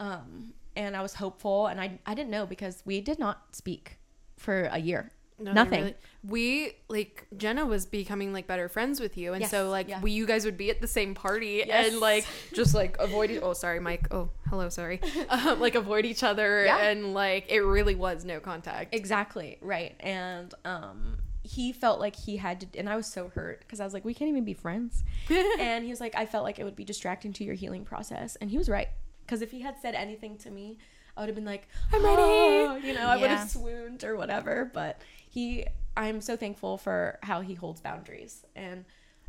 Um 0.00 0.52
and 0.76 0.94
I 0.94 1.00
was 1.00 1.14
hopeful 1.14 1.68
and 1.68 1.80
I 1.80 1.98
I 2.04 2.12
didn't 2.12 2.30
know 2.30 2.44
because 2.44 2.82
we 2.84 3.00
did 3.00 3.18
not 3.18 3.56
speak 3.56 3.96
for 4.36 4.64
a 4.64 4.78
year. 4.78 5.10
No, 5.40 5.52
Nothing. 5.52 5.80
really- 5.82 5.94
we 6.22 6.72
like 6.88 7.26
Jenna 7.36 7.64
was 7.64 7.86
becoming 7.86 8.32
like 8.32 8.46
better 8.46 8.68
friends 8.68 9.00
with 9.00 9.16
you, 9.16 9.32
and 9.32 9.40
Yes, 9.40 9.50
so 9.50 9.70
like 9.70 9.88
yeah. 9.88 10.00
we 10.02 10.10
you 10.10 10.26
guys 10.26 10.44
would 10.44 10.58
be 10.58 10.68
at 10.70 10.80
the 10.82 10.86
same 10.86 11.14
party 11.14 11.62
Yes. 11.66 11.88
and 11.88 11.98
like 12.00 12.26
just 12.54 12.74
like 12.74 12.96
avoid. 12.98 13.30
e- 13.30 13.38
Oh, 13.40 13.54
sorry, 13.54 13.80
Mike. 13.88 14.06
Oh, 14.10 14.28
hello, 14.50 14.68
sorry. 14.68 15.00
um, 15.30 15.58
like 15.60 15.74
avoid 15.76 16.04
each 16.04 16.22
other, 16.22 16.64
Yeah. 16.66 16.76
and 16.78 17.14
like 17.14 17.46
it 17.50 17.60
really 17.60 17.94
was 17.94 18.24
no 18.24 18.38
contact. 18.38 18.94
Exactly, 18.94 19.56
right. 19.62 19.94
And 20.00 20.52
um 20.64 21.18
he 21.42 21.72
felt 21.72 21.98
like 22.00 22.14
he 22.16 22.36
had 22.36 22.60
to 22.60 22.78
and 22.78 22.86
I 22.86 22.96
was 22.96 23.06
so 23.06 23.28
hurt 23.34 23.60
because 23.60 23.80
I 23.80 23.84
was 23.84 23.94
like 23.94 24.04
we 24.04 24.12
can't 24.12 24.28
even 24.28 24.44
be 24.44 24.52
friends. 24.52 25.02
and 25.58 25.84
he 25.84 25.90
was 25.90 26.00
like 26.00 26.14
I 26.14 26.26
felt 26.26 26.44
like 26.44 26.58
it 26.58 26.64
would 26.64 26.76
be 26.76 26.84
distracting 26.84 27.32
to 27.32 27.44
your 27.44 27.54
healing 27.54 27.84
process 27.86 28.36
and 28.36 28.50
he 28.50 28.58
was 28.58 28.68
right 28.68 28.88
because 29.24 29.40
if 29.40 29.50
he 29.50 29.62
had 29.62 29.76
said 29.80 29.94
anything 29.94 30.36
to 30.38 30.50
me 30.50 30.76
I 31.16 31.22
would 31.22 31.28
have 31.28 31.34
been 31.34 31.44
like 31.46 31.66
I'm 31.92 32.04
ready, 32.04 32.16
"Oh," 32.22 32.76
you 32.84 32.92
know, 32.94 33.06
I 33.06 33.16
would 33.16 33.30
have 33.30 33.50
swooned 33.50 34.04
or 34.04 34.16
whatever, 34.16 34.70
but 34.72 35.00
he 35.30 35.64
I'm 35.96 36.20
so 36.20 36.36
thankful 36.36 36.76
for 36.76 37.18
how 37.22 37.40
he 37.40 37.54
holds 37.54 37.80
boundaries 37.80 38.44
and 38.54 38.84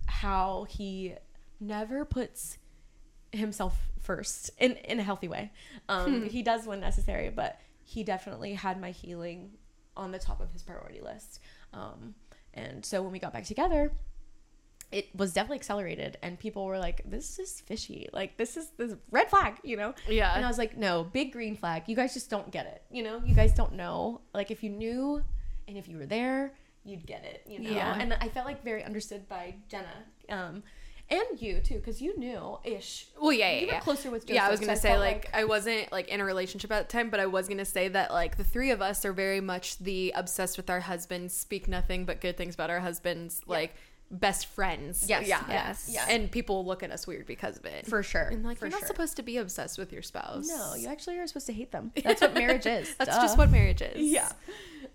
how 0.05 0.65
he 0.69 1.15
never 1.59 2.05
puts 2.05 2.57
himself 3.31 3.77
first 4.01 4.51
in 4.57 4.73
in 4.73 4.99
a 4.99 5.03
healthy 5.03 5.27
way. 5.27 5.51
Um, 5.87 6.23
he 6.29 6.43
does 6.43 6.65
when 6.65 6.79
necessary, 6.79 7.29
but 7.29 7.59
he 7.83 8.03
definitely 8.03 8.53
had 8.53 8.81
my 8.81 8.91
healing 8.91 9.51
on 9.95 10.11
the 10.11 10.19
top 10.19 10.41
of 10.41 10.51
his 10.51 10.63
priority 10.63 11.01
list. 11.01 11.39
Um, 11.73 12.15
and 12.53 12.85
so 12.85 13.01
when 13.01 13.11
we 13.11 13.19
got 13.19 13.31
back 13.33 13.45
together, 13.45 13.91
it 14.91 15.07
was 15.15 15.33
definitely 15.33 15.57
accelerated, 15.57 16.17
and 16.21 16.37
people 16.37 16.65
were 16.65 16.79
like, 16.79 17.01
"This 17.05 17.39
is 17.39 17.61
fishy. 17.61 18.09
Like 18.11 18.37
this 18.37 18.57
is 18.57 18.69
this 18.77 18.95
red 19.11 19.29
flag," 19.29 19.57
you 19.63 19.77
know. 19.77 19.93
Yeah. 20.07 20.35
And 20.35 20.43
I 20.43 20.47
was 20.47 20.57
like, 20.57 20.77
"No, 20.77 21.03
big 21.03 21.31
green 21.31 21.55
flag. 21.55 21.83
You 21.87 21.95
guys 21.95 22.13
just 22.13 22.29
don't 22.29 22.51
get 22.51 22.65
it. 22.65 22.83
You 22.91 23.03
know, 23.03 23.21
you 23.25 23.35
guys 23.35 23.53
don't 23.53 23.73
know. 23.73 24.21
Like 24.33 24.51
if 24.51 24.63
you 24.63 24.69
knew, 24.69 25.23
and 25.71 25.79
if 25.79 25.87
you 25.87 25.97
were 25.97 26.05
there." 26.05 26.53
You'd 26.83 27.05
get 27.05 27.23
it, 27.23 27.43
you 27.47 27.59
know. 27.59 27.69
Yeah. 27.69 27.95
And 27.99 28.11
I 28.13 28.27
felt 28.29 28.47
like 28.47 28.63
very 28.63 28.83
understood 28.83 29.29
by 29.29 29.53
Jenna, 29.69 29.85
um, 30.29 30.63
and 31.11 31.39
you 31.39 31.59
too, 31.59 31.75
because 31.75 32.01
you 32.01 32.17
knew 32.17 32.57
ish. 32.63 33.07
Well, 33.21 33.33
yeah, 33.33 33.51
yeah, 33.51 33.59
You 33.59 33.67
were 33.67 33.73
yeah. 33.73 33.79
closer 33.81 34.09
with 34.09 34.27
Yeah, 34.27 34.47
I 34.47 34.49
was 34.49 34.59
gonna 34.59 34.71
I 34.71 34.75
say 34.75 34.89
felt 34.89 35.01
like, 35.01 35.29
I 35.31 35.43
wasn't 35.43 35.91
like 35.91 36.07
in 36.07 36.21
a 36.21 36.25
relationship 36.25 36.71
at 36.71 36.87
the 36.87 36.91
time, 36.91 37.11
but 37.11 37.19
I 37.19 37.27
was 37.27 37.47
gonna 37.47 37.65
say 37.65 37.87
that 37.89 38.11
like 38.11 38.37
the 38.37 38.43
three 38.43 38.71
of 38.71 38.81
us 38.81 39.05
are 39.05 39.13
very 39.13 39.41
much 39.41 39.77
the 39.77 40.11
obsessed 40.15 40.57
with 40.57 40.71
our 40.71 40.79
husbands, 40.79 41.35
speak 41.35 41.67
nothing 41.67 42.05
but 42.05 42.19
good 42.19 42.35
things 42.35 42.55
about 42.55 42.71
our 42.71 42.79
husbands, 42.79 43.41
like 43.45 43.75
best 44.09 44.47
friends. 44.47 45.07
Yes, 45.07 45.27
yeah, 45.27 45.43
yes, 45.47 45.87
yes. 45.91 46.07
And 46.09 46.31
people 46.31 46.65
look 46.65 46.81
at 46.81 46.89
us 46.91 47.05
weird 47.05 47.27
because 47.27 47.57
of 47.57 47.65
it. 47.65 47.85
for 47.85 48.01
sure. 48.01 48.23
and 48.23 48.43
like 48.43 48.57
for 48.57 48.65
you're 48.65 48.71
not 48.71 48.79
sure. 48.79 48.87
supposed 48.87 49.17
to 49.17 49.23
be 49.23 49.37
obsessed 49.37 49.77
with 49.77 49.93
your 49.93 50.01
spouse. 50.01 50.47
No, 50.47 50.73
you 50.75 50.87
actually 50.87 51.19
are 51.19 51.27
supposed 51.27 51.47
to 51.47 51.53
hate 51.53 51.71
them. 51.71 51.91
That's 52.03 52.21
what 52.21 52.33
marriage 52.33 52.65
is. 52.65 52.95
That's 52.95 53.15
Duh. 53.15 53.21
just 53.21 53.37
what 53.37 53.51
marriage 53.51 53.81
is. 53.81 53.97
Yeah. 54.11 54.31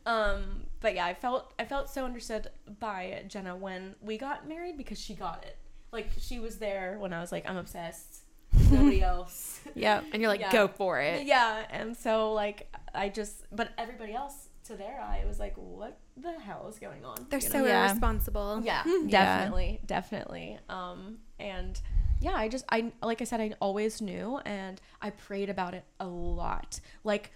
Um, 0.05 0.63
but 0.81 0.95
yeah, 0.95 1.07
I 1.07 1.15
felt 1.15 1.53
I 1.59 1.65
felt 1.65 1.91
so 1.91 2.05
understood 2.05 2.49
by 2.81 3.25
Jenna 3.29 3.57
when 3.57 3.95
we 4.01 4.19
got 4.19 4.49
married 4.49 4.77
because 4.77 4.99
she 5.01 5.15
got 5.15 5.45
it. 5.45 5.57
Like 5.93 6.09
she 6.19 6.39
was 6.39 6.59
there 6.59 6.97
when 6.99 7.13
I 7.13 7.21
was 7.21 7.33
like, 7.33 7.49
I'm 7.49 7.57
obsessed. 7.57 8.23
Nobody 8.71 9.03
else. 9.13 9.61
Yeah. 9.75 10.03
And 10.13 10.21
you're 10.23 10.31
like, 10.31 10.41
Yeah. 10.41 10.53
go 10.53 10.69
for 10.69 11.01
it. 11.01 11.27
Yeah, 11.27 11.65
and 11.71 11.97
so 11.97 12.33
like 12.33 12.75
I 12.95 13.09
just, 13.09 13.45
but 13.53 13.71
everybody 13.79 14.15
else 14.15 14.49
to 14.65 14.75
their 14.77 15.01
eye 15.01 15.25
was 15.29 15.39
like, 15.39 15.55
what 15.57 15.99
the 16.17 16.33
hell 16.41 16.67
is 16.69 16.79
going 16.79 17.05
on? 17.05 17.15
They're 17.31 17.39
You 17.41 17.49
so 17.49 17.59
know? 17.61 17.67
Yeah. 17.67 17.87
irresponsible. 17.87 18.63
yeah, 18.65 18.83
Yeah. 18.87 19.07
definitely, 19.09 19.81
definitely. 19.87 20.59
Um, 20.69 21.19
and 21.39 21.81
yeah, 22.21 22.33
I 22.35 22.49
just, 22.49 22.65
I 22.71 22.93
like 23.03 23.21
I 23.21 23.25
said, 23.25 23.41
I 23.41 23.53
always 23.61 24.01
knew, 24.01 24.41
and 24.47 24.81
I 25.03 25.11
prayed 25.11 25.51
about 25.51 25.75
it 25.75 25.85
a 26.01 26.07
lot. 26.07 26.81
Like, 27.05 27.31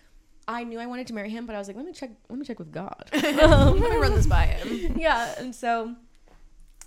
I 0.48 0.64
knew 0.64 0.78
I 0.78 0.86
wanted 0.86 1.06
to 1.08 1.14
marry 1.14 1.30
him, 1.30 1.46
but 1.46 1.54
I 1.54 1.58
was 1.58 1.68
like, 1.68 1.76
let 1.76 1.86
me 1.86 1.92
check, 1.92 2.10
let 2.28 2.38
me 2.38 2.44
check 2.44 2.58
with 2.58 2.72
God. 2.72 3.08
Let 3.12 3.74
me 3.74 3.96
run 3.96 4.14
this 4.14 4.26
by 4.26 4.46
him. 4.46 4.96
yeah, 4.98 5.34
and 5.38 5.54
so 5.54 5.94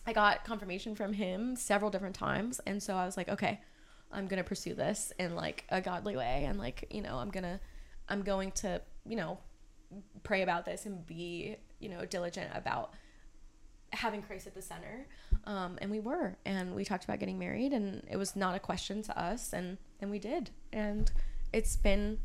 I 0.06 0.14
got 0.14 0.44
confirmation 0.44 0.96
from 0.96 1.14
him 1.14 1.56
several 1.56 1.90
different 1.90 2.16
times, 2.16 2.60
and 2.66 2.82
so 2.82 2.96
I 2.96 3.06
was 3.06 3.16
like, 3.16 3.30
okay, 3.30 3.62
I'm 4.12 4.28
gonna 4.28 4.44
pursue 4.44 4.74
this 4.74 5.14
in 5.18 5.36
like 5.36 5.66
a 5.70 5.82
godly 5.82 6.18
way, 6.18 6.46
and 6.46 6.60
like 6.60 6.88
you 6.90 7.02
know, 7.02 7.18
I'm 7.18 7.30
gonna, 7.30 7.60
I'm 8.10 8.22
going 8.24 8.52
to, 8.54 8.82
you 9.08 9.16
know, 9.16 9.38
pray 10.24 10.42
about 10.42 10.66
this 10.66 10.86
and 10.86 11.06
be, 11.06 11.56
you 11.80 11.90
know, 11.90 12.06
diligent 12.06 12.52
about 12.54 12.94
having 13.92 14.22
Christ 14.22 14.48
at 14.48 14.56
the 14.56 14.62
center. 14.62 15.08
Um, 15.46 15.78
and 15.82 15.92
we 15.92 16.00
were, 16.00 16.36
and 16.46 16.76
we 16.76 16.84
talked 16.84 17.04
about 17.04 17.20
getting 17.20 17.40
married, 17.40 17.74
and 17.74 18.04
it 18.10 18.18
was 18.18 18.36
not 18.36 18.56
a 18.56 18.60
question 18.60 19.02
to 19.04 19.18
us, 19.18 19.54
and 19.54 19.78
and 20.00 20.12
we 20.12 20.20
did, 20.20 20.50
and 20.72 21.12
it's 21.54 21.76
been 21.78 22.20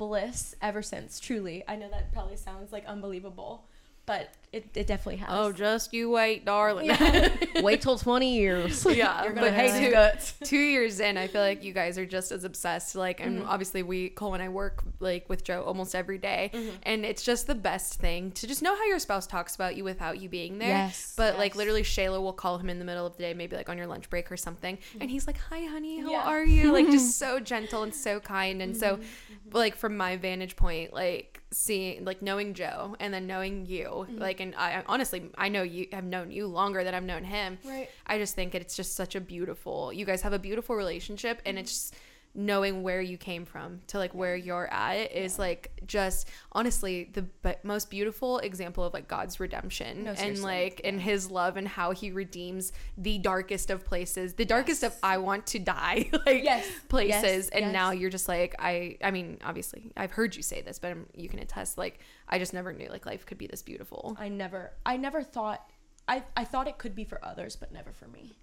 bliss 0.00 0.54
ever 0.62 0.80
since. 0.80 1.20
Truly, 1.20 1.62
I 1.68 1.76
know 1.76 1.90
that 1.90 2.10
probably 2.10 2.36
sounds 2.36 2.72
like 2.72 2.86
unbelievable, 2.86 3.68
but 4.10 4.34
it, 4.52 4.68
it 4.74 4.88
definitely 4.88 5.18
has. 5.18 5.28
Oh, 5.30 5.52
just 5.52 5.94
you 5.94 6.10
wait, 6.10 6.44
darling. 6.44 6.86
Yeah. 6.86 7.28
Wait 7.62 7.80
till 7.82 7.96
20 7.96 8.34
years. 8.34 8.84
Yeah, 8.90 9.22
You're 9.22 9.32
gonna 9.32 9.46
but 9.46 9.54
hate 9.54 9.70
two- 9.70 9.84
his 9.84 9.92
guts. 9.92 10.34
two 10.44 10.58
years 10.58 10.98
in, 10.98 11.16
I 11.16 11.28
feel 11.28 11.40
like 11.40 11.62
you 11.62 11.72
guys 11.72 11.96
are 11.98 12.04
just 12.06 12.32
as 12.32 12.42
obsessed. 12.42 12.96
Like, 12.96 13.20
and 13.20 13.38
Mm-hmm. 13.40 13.48
obviously, 13.48 13.84
we 13.84 14.08
Cole 14.08 14.34
and 14.34 14.42
I 14.42 14.48
work 14.48 14.82
like 14.98 15.28
with 15.28 15.44
Joe 15.44 15.62
almost 15.62 15.94
every 15.94 16.18
day. 16.18 16.50
Mm-hmm. 16.52 16.76
and 16.82 17.04
it's 17.06 17.22
just 17.22 17.46
the 17.46 17.54
best 17.54 18.00
thing 18.00 18.32
to 18.32 18.48
just 18.48 18.60
know 18.60 18.74
how 18.74 18.84
your 18.86 18.98
spouse 18.98 19.28
talks 19.28 19.54
about 19.54 19.76
you 19.76 19.84
without 19.84 20.20
you 20.20 20.28
being 20.28 20.58
there. 20.58 20.68
Yes, 20.70 21.14
but 21.16 21.38
like 21.38 21.54
literally, 21.54 21.82
Shayla 21.84 22.20
will 22.20 22.32
call 22.32 22.58
him 22.58 22.68
in 22.68 22.80
the 22.80 22.84
middle 22.84 23.06
of 23.06 23.16
the 23.16 23.22
day, 23.22 23.34
maybe 23.34 23.54
like 23.54 23.68
on 23.68 23.78
your 23.78 23.86
lunch 23.86 24.10
break 24.10 24.32
or 24.32 24.36
something, 24.36 24.78
and 25.00 25.08
he's 25.08 25.28
like, 25.28 25.38
"Hi, 25.50 25.60
honey, 25.66 25.98
how 26.00 26.06
Mm-hmm. 26.06 26.10
Yeah. 26.10 26.22
are 26.26 26.44
you?" 26.44 26.72
Like, 26.72 26.86
just 26.90 27.16
so 27.20 27.38
gentle 27.38 27.84
and 27.84 27.94
so 27.94 28.18
kind, 28.18 28.60
and 28.62 28.76
so 28.76 28.96
Mm-hmm. 28.96 29.56
like 29.56 29.76
from 29.76 29.96
my 29.96 30.16
vantage 30.16 30.56
point, 30.56 30.92
like 30.92 31.39
seeing 31.52 32.04
like 32.04 32.22
knowing 32.22 32.54
Joe 32.54 32.96
and 33.00 33.12
then 33.12 33.26
knowing 33.26 33.66
you, 33.66 33.86
Mm-hmm. 33.90 34.18
like, 34.18 34.40
and 34.40 34.54
I 34.54 34.82
honestly 34.86 35.30
I 35.36 35.48
know 35.48 35.62
you 35.62 35.88
have 35.92 36.04
known 36.04 36.30
you 36.30 36.46
longer 36.46 36.84
than 36.84 36.94
I've 36.94 37.02
known 37.04 37.24
him. 37.24 37.58
Right. 37.64 37.88
I 38.06 38.18
just 38.18 38.34
think 38.34 38.54
it's 38.54 38.76
just 38.76 38.94
such 38.94 39.14
a 39.16 39.20
beautiful. 39.20 39.92
You 39.92 40.04
guys 40.04 40.22
have 40.22 40.32
a 40.32 40.38
beautiful 40.38 40.76
relationship, 40.76 41.42
and 41.44 41.58
it's 41.58 41.70
just 41.72 41.94
knowing 42.32 42.84
where 42.84 43.00
you 43.00 43.16
came 43.18 43.44
from 43.44 43.80
to 43.88 43.98
like 43.98 44.14
where 44.14 44.36
you're 44.36 44.72
at 44.72 44.94
is 45.12 45.36
like 45.36 45.72
just 45.84 46.28
honestly 46.52 47.10
the 47.12 47.22
be- 47.22 47.54
most 47.64 47.90
beautiful 47.90 48.38
example 48.38 48.84
of 48.84 48.94
like 48.94 49.08
God's 49.08 49.40
redemption 49.40 50.04
No, 50.04 50.10
and 50.10 50.18
seriously. 50.18 50.44
like 50.44 50.80
and 50.84 51.00
His 51.00 51.28
love 51.28 51.56
and 51.56 51.66
how 51.66 51.90
He 51.90 52.12
redeems 52.12 52.72
the 52.96 53.18
darkest 53.18 53.68
of 53.70 53.84
places, 53.84 54.34
the 54.34 54.44
darkest 54.44 54.84
of 54.84 54.94
I 55.02 55.18
want 55.18 55.46
to 55.48 55.58
die 55.58 56.08
like 56.26 56.44
Yes. 56.44 56.66
places, 56.88 57.22
Yes. 57.22 57.48
and 57.48 57.64
Yes. 57.66 57.72
now 57.72 57.90
you're 57.90 58.10
just 58.10 58.28
like 58.28 58.54
I. 58.60 58.96
I 59.02 59.10
mean, 59.10 59.38
obviously, 59.44 59.90
I've 59.96 60.12
heard 60.12 60.36
you 60.36 60.42
say 60.42 60.62
this, 60.62 60.78
but 60.78 60.92
um, 60.92 61.06
you 61.16 61.28
can 61.28 61.40
attest. 61.40 61.78
Like 61.78 61.98
I 62.28 62.38
just 62.38 62.52
never 62.54 62.72
knew 62.72 62.88
like 62.88 63.06
life 63.06 63.26
could 63.26 63.38
be 63.38 63.48
this 63.48 63.62
beautiful. 63.62 64.16
I 64.20 64.28
never, 64.28 64.70
I 64.86 64.96
never 64.96 65.24
thought, 65.24 65.68
I, 66.06 66.22
I 66.36 66.44
thought 66.44 66.68
it 66.68 66.78
could 66.78 66.94
be 66.94 67.04
for 67.04 67.24
others, 67.24 67.56
but 67.56 67.72
never 67.72 67.92
for 67.92 68.06
me. 68.06 68.36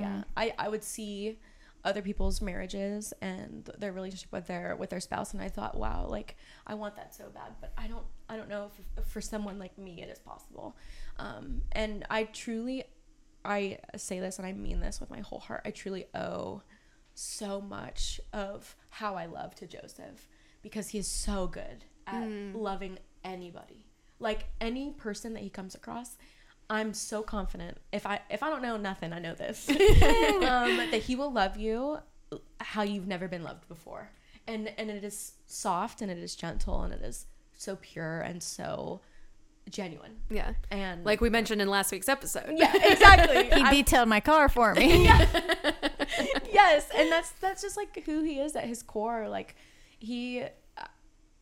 Yeah. 0.00 0.22
I, 0.36 0.54
I 0.58 0.68
would 0.68 0.82
see 0.82 1.38
other 1.84 2.02
people's 2.02 2.40
marriages 2.40 3.12
and 3.20 3.70
their 3.78 3.92
relationship 3.92 4.32
with 4.32 4.46
their 4.46 4.76
with 4.76 4.90
their 4.90 5.00
spouse. 5.00 5.32
And 5.32 5.42
I 5.42 5.48
thought 5.48 5.76
wow 5.76 6.06
like 6.08 6.36
I 6.66 6.74
want 6.74 6.96
that 6.96 7.14
so 7.14 7.28
bad 7.32 7.54
but 7.60 7.72
I 7.76 7.86
don't 7.86 8.04
I 8.28 8.36
don't 8.36 8.48
know 8.48 8.70
if, 8.72 9.02
if 9.02 9.10
for 9.10 9.20
someone 9.20 9.58
like 9.58 9.78
me 9.78 10.02
it 10.02 10.08
is 10.08 10.18
possible. 10.18 10.76
Um, 11.18 11.62
and 11.72 12.04
I 12.10 12.24
truly 12.24 12.84
I 13.44 13.78
say 13.96 14.18
this 14.20 14.38
and 14.38 14.46
I 14.46 14.52
mean 14.52 14.80
this 14.80 15.00
with 15.00 15.10
my 15.10 15.20
whole 15.20 15.38
heart. 15.38 15.62
I 15.64 15.70
truly 15.70 16.06
owe 16.14 16.62
so 17.14 17.60
much 17.60 18.20
of 18.32 18.76
how 18.90 19.14
I 19.14 19.26
love 19.26 19.54
to 19.56 19.66
Joseph 19.66 20.28
because 20.62 20.88
he 20.88 20.98
is 20.98 21.08
so 21.08 21.46
good 21.46 21.84
at 22.06 22.28
loving 22.54 22.98
anybody. 23.24 23.86
Like 24.18 24.46
any 24.60 24.92
person 24.92 25.32
that 25.34 25.42
he 25.42 25.50
comes 25.50 25.74
across, 25.74 26.16
I'm 26.68 26.94
so 26.94 27.22
confident. 27.22 27.78
If 27.92 28.06
I 28.06 28.20
if 28.30 28.42
I 28.42 28.50
don't 28.50 28.62
know 28.62 28.76
nothing, 28.76 29.12
I 29.12 29.18
know 29.18 29.34
this. 29.34 29.68
um, 29.70 29.76
that 30.90 31.02
he 31.06 31.14
will 31.16 31.32
love 31.32 31.56
you 31.56 31.98
how 32.60 32.82
you've 32.82 33.06
never 33.06 33.28
been 33.28 33.44
loved 33.44 33.68
before. 33.68 34.10
And 34.46 34.72
and 34.78 34.90
it 34.90 35.04
is 35.04 35.32
soft 35.46 36.02
and 36.02 36.10
it 36.10 36.18
is 36.18 36.34
gentle 36.34 36.82
and 36.82 36.92
it 36.92 37.02
is 37.02 37.26
so 37.56 37.76
pure 37.76 38.20
and 38.20 38.42
so 38.42 39.00
genuine. 39.70 40.16
Yeah. 40.30 40.54
And 40.70 41.04
Like 41.04 41.20
we 41.20 41.30
mentioned 41.30 41.60
in 41.60 41.68
last 41.68 41.92
week's 41.92 42.08
episode. 42.08 42.52
yeah, 42.54 42.72
exactly. 42.74 43.48
He 43.56 43.70
detailed 43.70 44.08
my 44.08 44.20
car 44.20 44.48
for 44.48 44.74
me. 44.74 45.04
yes, 46.52 46.88
and 46.96 47.10
that's 47.10 47.30
that's 47.40 47.62
just 47.62 47.76
like 47.76 48.04
who 48.06 48.22
he 48.22 48.40
is 48.40 48.56
at 48.56 48.64
his 48.64 48.82
core. 48.82 49.28
Like 49.28 49.54
he 49.98 50.44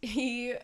he. 0.02 0.54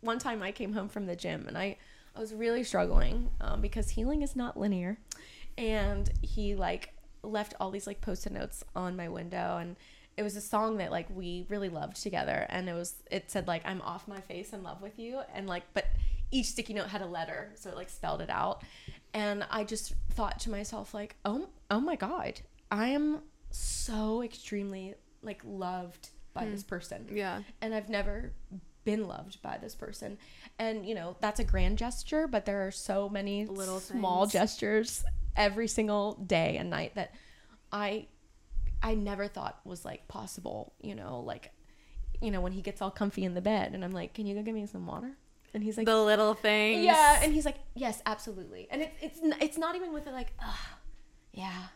One 0.00 0.18
time 0.18 0.42
I 0.42 0.52
came 0.52 0.74
home 0.74 0.88
from 0.88 1.06
the 1.06 1.16
gym 1.16 1.46
and 1.48 1.56
I 1.56 1.78
I 2.16 2.20
was 2.20 2.32
really 2.32 2.64
struggling 2.64 3.30
um, 3.40 3.60
because 3.60 3.90
healing 3.90 4.22
is 4.22 4.36
not 4.36 4.56
linear, 4.58 4.98
and 5.58 6.10
he 6.22 6.54
like 6.54 6.94
left 7.22 7.54
all 7.58 7.70
these 7.70 7.86
like 7.86 8.00
post-it 8.00 8.32
notes 8.32 8.62
on 8.76 8.96
my 8.96 9.08
window 9.08 9.56
and 9.58 9.76
it 10.16 10.22
was 10.22 10.36
a 10.36 10.40
song 10.40 10.76
that 10.76 10.90
like 10.92 11.06
we 11.10 11.46
really 11.48 11.68
loved 11.68 12.00
together. 12.00 12.46
And 12.48 12.68
it 12.68 12.72
was 12.74 12.94
it 13.10 13.30
said 13.30 13.48
like 13.48 13.62
i'm 13.64 13.80
off 13.82 14.06
my 14.06 14.20
face 14.20 14.52
in 14.52 14.62
love 14.62 14.80
with 14.82 14.98
you 14.98 15.20
and 15.34 15.46
like 15.46 15.64
but 15.74 15.86
each 16.30 16.46
sticky 16.46 16.74
note 16.74 16.88
had 16.88 17.02
a 17.02 17.06
letter 17.06 17.52
so 17.54 17.70
it 17.70 17.76
like 17.76 17.88
spelled 17.88 18.20
it 18.20 18.30
out. 18.30 18.62
And 19.12 19.44
i 19.50 19.64
just 19.64 19.94
thought 20.10 20.38
to 20.40 20.50
myself 20.50 20.94
like 20.94 21.16
oh 21.24 21.48
oh 21.70 21.80
my 21.80 21.96
god. 21.96 22.40
I 22.70 22.88
am 22.88 23.20
so 23.50 24.22
extremely 24.22 24.94
like 25.22 25.40
loved 25.44 26.10
by 26.32 26.46
this 26.46 26.64
person. 26.64 27.06
Yeah. 27.12 27.42
and 27.60 27.72
I've 27.72 27.88
never 27.88 28.32
been 28.84 29.06
loved 29.08 29.40
by 29.42 29.58
this 29.58 29.74
person. 29.74 30.18
And 30.58 30.86
you 30.86 30.94
know, 30.94 31.16
that's 31.20 31.40
a 31.40 31.44
grand 31.44 31.78
gesture, 31.78 32.26
but 32.26 32.44
there 32.44 32.66
are 32.66 32.70
so 32.70 33.08
many 33.08 33.46
Little 33.46 33.80
small 33.80 34.22
things. 34.26 34.32
gestures 34.32 35.04
every 35.36 35.66
single 35.68 36.14
day 36.14 36.56
and 36.56 36.70
night 36.70 36.94
that 36.94 37.12
I 37.72 38.06
I 38.82 38.94
never 38.94 39.26
thought 39.28 39.58
was 39.64 39.84
like 39.84 40.06
possible, 40.08 40.74
you 40.80 40.94
know, 40.94 41.20
like 41.20 41.50
you 42.20 42.30
know, 42.30 42.40
when 42.40 42.52
he 42.52 42.62
gets 42.62 42.80
all 42.80 42.90
comfy 42.90 43.24
in 43.24 43.34
the 43.34 43.40
bed 43.40 43.74
and 43.74 43.84
I'm 43.84 43.92
like, 43.92 44.14
"Can 44.14 44.26
you 44.26 44.34
go 44.34 44.42
get 44.42 44.54
me 44.54 44.66
some 44.66 44.86
water?" 44.86 45.16
And 45.52 45.62
he's 45.62 45.76
like, 45.76 45.86
The 45.86 45.96
little 46.02 46.34
things. 46.34 46.84
yeah, 46.84 47.20
and 47.22 47.32
he's 47.32 47.44
like, 47.44 47.58
yes, 47.76 48.02
absolutely. 48.06 48.66
And 48.70 48.82
it, 48.82 48.92
it's 49.00 49.20
it's 49.40 49.56
not 49.58 49.76
even 49.76 49.92
with 49.92 50.06
it 50.06 50.12
like, 50.12 50.32
ah, 50.40 50.78
yeah. 51.32 51.66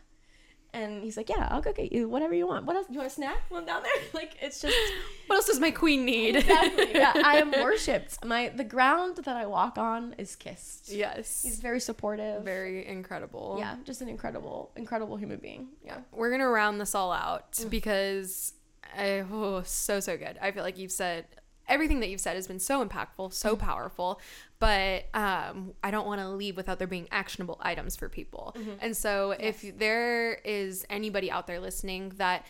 And 0.73 1.01
he's 1.03 1.17
like, 1.17 1.29
yeah, 1.29 1.47
I'll 1.49 1.61
go 1.61 1.73
get 1.73 1.91
you 1.91 2.07
whatever 2.07 2.33
you 2.35 2.45
want. 2.47 2.65
What 2.65 2.75
else? 2.75 2.85
You 2.91 2.97
want 2.99 3.11
a 3.11 3.13
snack 3.13 3.37
I'm 3.53 3.65
down 3.65 3.81
there? 3.83 3.91
Like, 4.13 4.35
it's 4.41 4.61
just 4.61 4.75
what 5.27 5.37
else 5.37 5.47
does 5.47 5.59
my 5.59 5.71
queen 5.71 6.05
need? 6.05 6.35
exactly. 6.35 6.91
Yeah, 6.93 7.13
I 7.15 7.37
am 7.37 7.51
worshipped. 7.51 8.23
My 8.23 8.49
the 8.49 8.63
ground 8.63 9.17
that 9.17 9.35
I 9.35 9.45
walk 9.47 9.77
on 9.77 10.13
is 10.17 10.35
kissed. 10.35 10.89
yes. 10.91 11.41
He's 11.43 11.59
very 11.59 11.79
supportive. 11.79 12.43
very 12.43 12.85
incredible. 12.87 13.55
yeah, 13.59 13.77
just 13.83 14.01
an 14.01 14.09
incredible, 14.09 14.71
incredible 14.75 15.17
human 15.17 15.39
being. 15.39 15.69
Yeah. 15.83 15.97
We're 16.11 16.29
gonna 16.31 16.47
round 16.49 16.79
this 16.79 16.93
all 16.93 17.11
out 17.11 17.53
Mm. 17.53 17.69
because 17.69 18.53
I 18.97 19.23
oh 19.31 19.63
so 19.65 19.99
so 19.99 20.17
good. 20.17 20.37
I 20.41 20.51
feel 20.51 20.63
like 20.63 20.77
you've 20.77 20.91
said 20.91 21.25
everything 21.69 21.99
that 22.01 22.09
you've 22.09 22.19
said 22.19 22.35
has 22.35 22.47
been 22.47 22.59
so 22.59 22.85
impactful, 22.85 23.31
so 23.33 23.55
Mm. 23.55 23.59
powerful. 23.59 24.19
But 24.59 25.05
um, 25.13 25.73
I 25.83 25.91
don't 25.91 26.05
want 26.05 26.19
to 26.21 26.27
leave 26.29 26.57
without 26.57 26.79
there 26.79 26.87
being 26.87 27.07
actionable 27.11 27.57
items 27.61 27.95
for 27.95 28.09
people. 28.09 28.55
Mm-hmm. 28.57 28.71
And 28.81 28.97
so 28.97 29.31
if 29.31 29.63
there 29.77 30.33
is 30.43 30.85
anybody 30.89 31.31
out 31.31 31.47
there 31.47 31.59
listening 31.61 32.09
that 32.17 32.45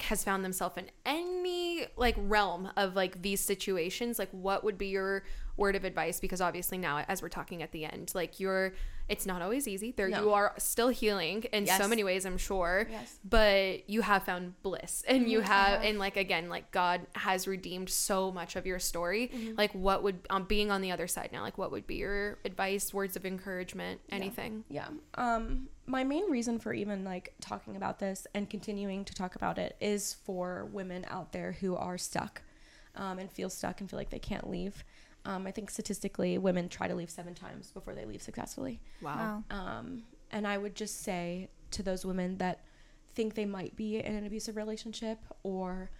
has 0.00 0.22
found 0.22 0.44
themselves 0.44 0.76
in 0.76 0.88
any 1.04 1.84
like 1.96 2.14
realm 2.16 2.70
of 2.76 2.94
like 2.94 3.20
these 3.20 3.40
situations 3.40 4.16
like 4.16 4.28
what 4.30 4.62
would 4.62 4.78
be 4.78 4.86
your 4.86 5.24
word 5.58 5.76
of 5.76 5.84
advice 5.84 6.20
because 6.20 6.40
obviously 6.40 6.78
now 6.78 7.04
as 7.08 7.20
we're 7.20 7.28
talking 7.28 7.62
at 7.62 7.72
the 7.72 7.84
end 7.84 8.10
like 8.14 8.38
you're 8.40 8.72
it's 9.08 9.26
not 9.26 9.42
always 9.42 9.66
easy 9.66 9.90
there 9.96 10.08
No. 10.08 10.22
you 10.22 10.32
are 10.32 10.54
still 10.58 10.88
healing 10.88 11.42
in 11.52 11.66
so 11.66 11.88
many 11.88 12.04
ways 12.04 12.24
i'm 12.24 12.38
sure 12.38 12.86
Yes. 12.90 13.18
but 13.28 13.88
you 13.90 14.02
have 14.02 14.22
found 14.22 14.60
bliss 14.62 15.02
and 15.08 15.28
you 15.30 15.40
Mhm, 15.40 15.44
have 15.44 15.82
and 15.82 15.98
like 15.98 16.16
again 16.16 16.48
like 16.48 16.70
god 16.70 17.00
has 17.14 17.48
redeemed 17.48 17.90
so 17.90 18.30
much 18.30 18.54
of 18.56 18.66
your 18.66 18.78
story 18.78 19.30
Mm-hmm. 19.34 19.54
like 19.58 19.72
what 19.74 20.02
would 20.04 20.20
um, 20.30 20.44
being 20.44 20.70
on 20.70 20.80
the 20.80 20.92
other 20.92 21.08
side 21.08 21.30
now 21.32 21.42
like 21.42 21.58
what 21.58 21.70
would 21.72 21.86
be 21.86 21.96
your 21.96 22.38
advice 22.44 22.94
words 22.94 23.16
of 23.16 23.26
encouragement 23.26 24.00
anything 24.10 24.64
Yeah. 24.70 24.88
Um, 25.14 25.68
my 25.86 26.04
main 26.04 26.30
reason 26.30 26.58
for 26.58 26.72
even 26.72 27.02
like 27.04 27.32
talking 27.40 27.74
about 27.74 27.98
this 27.98 28.26
and 28.34 28.48
continuing 28.48 29.04
to 29.06 29.14
talk 29.14 29.34
about 29.34 29.58
it 29.58 29.74
is 29.80 30.14
for 30.24 30.66
women 30.72 31.04
out 31.08 31.32
there 31.32 31.52
who 31.60 31.74
are 31.76 31.96
stuck 31.98 32.42
um, 32.94 33.18
and 33.18 33.30
feel 33.30 33.48
stuck 33.48 33.80
and 33.80 33.88
feel 33.88 33.98
like 33.98 34.10
they 34.10 34.18
can't 34.18 34.50
leave. 34.50 34.84
Um, 35.24 35.46
I 35.46 35.50
think 35.50 35.70
statistically, 35.70 36.38
women 36.38 36.68
try 36.68 36.88
to 36.88 36.94
leave 36.94 37.10
seven 37.10 37.34
times 37.34 37.70
before 37.72 37.94
they 37.94 38.04
leave 38.04 38.22
successfully. 38.22 38.80
wow, 39.02 39.42
Wow. 39.50 39.56
Um, 39.56 40.02
and 40.30 40.46
I 40.46 40.58
would 40.58 40.74
just 40.74 41.02
say 41.02 41.48
to 41.72 41.82
those 41.82 42.04
women 42.04 42.38
that 42.38 42.60
think 43.14 43.34
they 43.34 43.46
might 43.46 43.76
be 43.76 43.98
in 43.98 44.14
an 44.14 44.26
abusive 44.26 44.56
relationship 44.56 45.18
or 45.42 45.90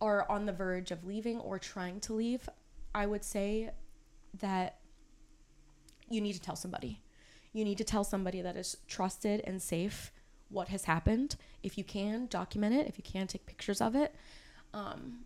are 0.00 0.30
on 0.30 0.46
the 0.46 0.52
verge 0.52 0.90
of 0.90 1.04
leaving 1.04 1.38
or 1.38 1.58
trying 1.58 2.00
to 2.00 2.12
leave, 2.12 2.48
I 2.94 3.06
would 3.06 3.24
say 3.24 3.70
that 4.40 4.78
you 6.08 6.20
need 6.20 6.34
to 6.34 6.40
tell 6.40 6.56
somebody. 6.56 7.02
You 7.52 7.64
need 7.64 7.78
to 7.78 7.84
tell 7.84 8.04
somebody 8.04 8.42
that 8.42 8.56
is 8.56 8.76
trusted 8.86 9.40
and 9.44 9.60
safe 9.60 10.12
what 10.48 10.68
has 10.68 10.84
happened. 10.84 11.36
If 11.62 11.76
you 11.78 11.84
can, 11.84 12.26
document 12.26 12.74
it. 12.74 12.86
If 12.86 12.98
you 12.98 13.04
can, 13.04 13.26
take 13.26 13.46
pictures 13.46 13.80
of 13.80 13.96
it. 13.96 14.14
Um, 14.74 15.20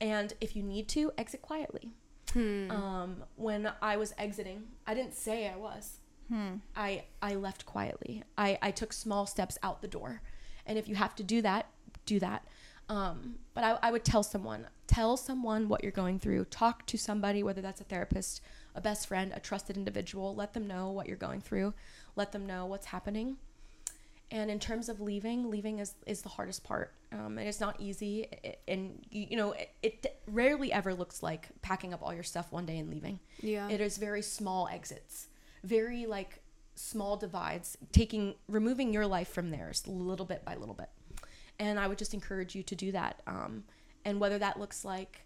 and 0.00 0.32
if 0.40 0.56
you 0.56 0.62
need 0.62 0.88
to, 0.88 1.12
exit 1.16 1.42
quietly. 1.42 1.90
Hmm. 2.34 2.70
Um, 2.70 3.16
when 3.36 3.72
I 3.80 3.96
was 3.96 4.12
exiting, 4.18 4.64
I 4.86 4.92
didn't 4.94 5.14
say 5.14 5.48
I 5.48 5.56
was. 5.56 5.98
Hmm. 6.28 6.56
I 6.76 7.04
I 7.22 7.34
left 7.36 7.64
quietly. 7.66 8.22
I 8.36 8.58
I 8.60 8.70
took 8.70 8.92
small 8.92 9.24
steps 9.26 9.56
out 9.62 9.80
the 9.82 9.88
door, 9.88 10.20
and 10.66 10.76
if 10.78 10.88
you 10.88 10.94
have 10.96 11.14
to 11.16 11.22
do 11.22 11.40
that, 11.42 11.66
do 12.06 12.18
that. 12.20 12.44
Um, 12.88 13.36
but 13.54 13.64
I, 13.64 13.78
I 13.82 13.90
would 13.92 14.04
tell 14.04 14.22
someone, 14.22 14.66
tell 14.86 15.16
someone 15.16 15.68
what 15.68 15.82
you're 15.82 15.92
going 15.92 16.18
through. 16.18 16.44
Talk 16.46 16.84
to 16.86 16.98
somebody, 16.98 17.42
whether 17.42 17.62
that's 17.62 17.80
a 17.80 17.84
therapist, 17.84 18.42
a 18.74 18.80
best 18.82 19.06
friend, 19.06 19.32
a 19.34 19.40
trusted 19.40 19.76
individual. 19.78 20.34
Let 20.34 20.52
them 20.52 20.66
know 20.66 20.90
what 20.90 21.06
you're 21.06 21.16
going 21.16 21.40
through. 21.40 21.72
Let 22.16 22.32
them 22.32 22.44
know 22.44 22.66
what's 22.66 22.86
happening. 22.86 23.36
And 24.30 24.50
in 24.50 24.58
terms 24.58 24.88
of 24.88 25.00
leaving, 25.00 25.50
leaving 25.50 25.78
is, 25.78 25.94
is 26.06 26.20
the 26.22 26.28
hardest 26.30 26.64
part. 26.64 26.92
Um, 27.12 27.38
and 27.38 27.48
it's 27.48 27.60
not 27.60 27.80
easy. 27.80 28.26
I- 28.44 28.56
And, 28.68 29.04
you, 29.10 29.28
you 29.30 29.36
know, 29.36 29.52
it, 29.52 29.70
it 29.82 30.13
rarely 30.34 30.72
ever 30.72 30.94
looks 30.94 31.22
like 31.22 31.48
packing 31.62 31.94
up 31.94 32.02
all 32.02 32.12
your 32.12 32.22
stuff 32.22 32.50
one 32.52 32.66
day 32.66 32.78
and 32.78 32.90
leaving. 32.90 33.20
yeah 33.40 33.68
It 33.68 33.80
is 33.80 33.96
very 33.96 34.22
small 34.22 34.68
exits, 34.70 35.28
very 35.62 36.06
like 36.06 36.42
small 36.74 37.16
divides, 37.16 37.78
taking 37.92 38.34
removing 38.48 38.92
your 38.92 39.06
life 39.06 39.28
from 39.28 39.50
theirs 39.50 39.86
little 39.86 40.26
bit 40.26 40.44
by 40.44 40.56
little 40.56 40.74
bit. 40.74 40.90
And 41.58 41.78
I 41.78 41.86
would 41.86 41.98
just 41.98 42.14
encourage 42.14 42.54
you 42.54 42.62
to 42.64 42.74
do 42.74 42.92
that. 42.92 43.22
Um, 43.26 43.64
and 44.04 44.20
whether 44.20 44.38
that 44.38 44.58
looks 44.58 44.84
like 44.84 45.24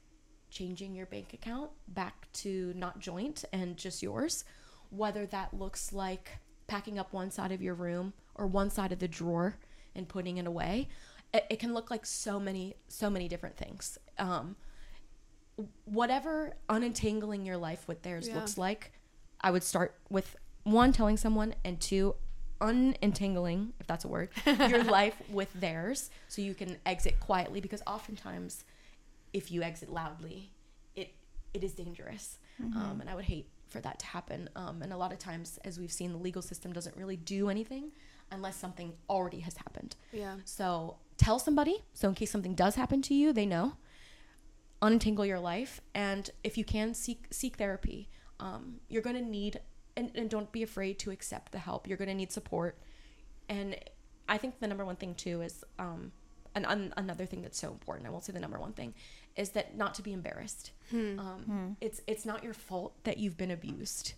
changing 0.50 0.94
your 0.94 1.06
bank 1.06 1.32
account 1.32 1.70
back 1.88 2.30
to 2.32 2.72
not 2.76 2.98
joint 3.00 3.44
and 3.52 3.76
just 3.76 4.02
yours, 4.02 4.44
whether 4.90 5.26
that 5.26 5.54
looks 5.54 5.92
like 5.92 6.38
packing 6.66 6.98
up 6.98 7.12
one 7.12 7.30
side 7.30 7.52
of 7.52 7.62
your 7.62 7.74
room 7.74 8.12
or 8.34 8.46
one 8.46 8.70
side 8.70 8.92
of 8.92 8.98
the 8.98 9.08
drawer 9.08 9.56
and 9.94 10.08
putting 10.08 10.36
it 10.36 10.46
away, 10.46 10.88
it, 11.32 11.46
it 11.50 11.58
can 11.58 11.74
look 11.74 11.90
like 11.90 12.04
so 12.06 12.38
many 12.38 12.76
so 12.88 13.08
many 13.10 13.26
different 13.26 13.56
things. 13.56 13.98
Um, 14.18 14.56
whatever 15.84 16.56
unentangling 16.68 17.44
your 17.46 17.56
life 17.56 17.86
with 17.88 18.02
theirs 18.02 18.28
Yeah. 18.28 18.36
looks 18.36 18.56
like, 18.58 18.92
I 19.40 19.50
would 19.50 19.62
start 19.62 19.94
with 20.10 20.36
one 20.64 20.92
telling 20.92 21.16
someone 21.16 21.54
and 21.64 21.80
two 21.80 22.14
unentangling, 22.60 23.72
if 23.80 23.86
that's 23.86 24.04
a 24.04 24.08
word, 24.08 24.30
your 24.46 24.84
life 24.84 25.16
with 25.30 25.48
theirs 25.54 26.10
so 26.28 26.42
you 26.42 26.54
can 26.54 26.76
exit 26.86 27.18
quietly 27.20 27.60
because 27.60 27.82
oftentimes 27.86 28.64
if 29.32 29.50
you 29.50 29.62
exit 29.62 29.90
loudly, 29.90 30.50
it 30.96 31.14
it 31.54 31.62
is 31.64 31.72
dangerous. 31.74 32.38
Um, 32.60 32.98
and 33.00 33.08
I 33.08 33.14
would 33.14 33.26
hate 33.26 33.48
for 33.68 33.80
that 33.82 34.00
to 34.00 34.06
happen. 34.06 34.50
Um, 34.56 34.82
and 34.82 34.92
a 34.92 34.96
lot 34.96 35.12
of 35.12 35.18
times, 35.20 35.60
as 35.64 35.78
we've 35.78 35.92
seen, 35.92 36.10
the 36.10 36.18
legal 36.18 36.42
system 36.42 36.72
doesn't 36.72 36.96
really 36.96 37.16
do 37.16 37.48
anything 37.48 37.92
unless 38.32 38.56
something 38.56 38.92
already 39.08 39.38
has 39.40 39.56
happened. 39.56 39.94
yeah 40.12 40.36
So 40.44 40.96
tell 41.16 41.38
somebody. 41.38 41.84
So 41.92 42.08
in 42.08 42.14
case 42.16 42.32
something 42.32 42.56
does 42.56 42.74
happen 42.74 43.00
to 43.02 43.14
you, 43.14 43.32
they 43.32 43.46
know. 43.46 43.74
Unentangle 44.80 45.26
your 45.26 45.40
life, 45.40 45.80
and 45.94 46.30
if 46.44 46.56
you 46.56 46.64
can, 46.64 46.94
seek 46.94 47.26
seek 47.30 47.56
therapy. 47.56 48.08
Um, 48.38 48.76
you're 48.88 49.02
going 49.02 49.16
to 49.16 49.22
need, 49.22 49.60
and, 49.96 50.12
and 50.14 50.30
don't 50.30 50.52
be 50.52 50.62
afraid 50.62 50.98
to 51.00 51.10
accept 51.10 51.50
the 51.50 51.58
help. 51.58 51.88
You're 51.88 51.96
going 51.96 52.08
to 52.08 52.14
need 52.14 52.30
support, 52.30 52.78
and 53.48 53.76
I 54.28 54.38
think 54.38 54.60
the 54.60 54.68
number 54.68 54.84
one 54.84 54.94
thing 54.96 55.14
too 55.16 55.42
is, 55.42 55.64
um, 55.80 56.12
and 56.54 56.64
un- 56.66 56.94
another 56.96 57.26
thing 57.26 57.42
that's 57.42 57.58
so 57.58 57.72
important. 57.72 58.06
I 58.06 58.10
won't 58.10 58.22
say 58.24 58.32
the 58.32 58.38
number 58.38 58.60
one 58.60 58.72
thing, 58.72 58.94
is 59.34 59.50
that 59.50 59.76
not 59.76 59.94
to 59.94 60.02
be 60.02 60.12
embarrassed. 60.12 60.70
Um, 60.92 61.76
It's 61.80 62.00
it's 62.06 62.24
not 62.24 62.44
your 62.44 62.54
fault 62.54 63.02
that 63.02 63.18
you've 63.18 63.36
been 63.36 63.50
abused. 63.50 64.12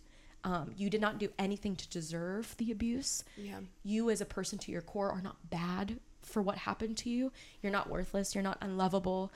Um, 0.45 0.73
you 0.77 0.91
did 0.91 1.01
not 1.01 1.19
do 1.19 1.29
anything 1.39 1.77
to 1.77 1.89
deserve 1.89 2.55
the 2.57 2.71
abuse 2.71 3.25
yeah 3.37 3.61
you 3.83 4.09
as 4.09 4.23
a 4.23 4.25
person 4.25 4.59
to 4.61 4.73
your 4.73 4.81
core 4.81 5.11
are 5.11 5.21
not 5.21 5.37
bad 5.51 6.01
for 6.23 6.41
what 6.43 6.57
happened 6.59 6.97
to 6.99 7.11
you. 7.11 7.31
You're 7.63 7.73
not 7.73 7.89
worthless. 7.91 8.35
You're 8.35 8.45
not 8.45 8.57
unlovable. 8.63 9.31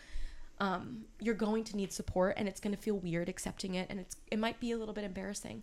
Um, 0.60 1.04
you're 1.20 1.34
going 1.34 1.64
to 1.64 1.76
need 1.76 1.92
support, 1.92 2.34
and 2.36 2.46
it's 2.48 2.60
going 2.60 2.74
to 2.74 2.80
feel 2.80 2.96
weird 2.96 3.28
accepting 3.28 3.74
it, 3.74 3.88
and 3.90 3.98
it's 3.98 4.16
it 4.30 4.38
might 4.38 4.60
be 4.60 4.70
a 4.72 4.78
little 4.78 4.94
bit 4.94 5.04
embarrassing, 5.04 5.62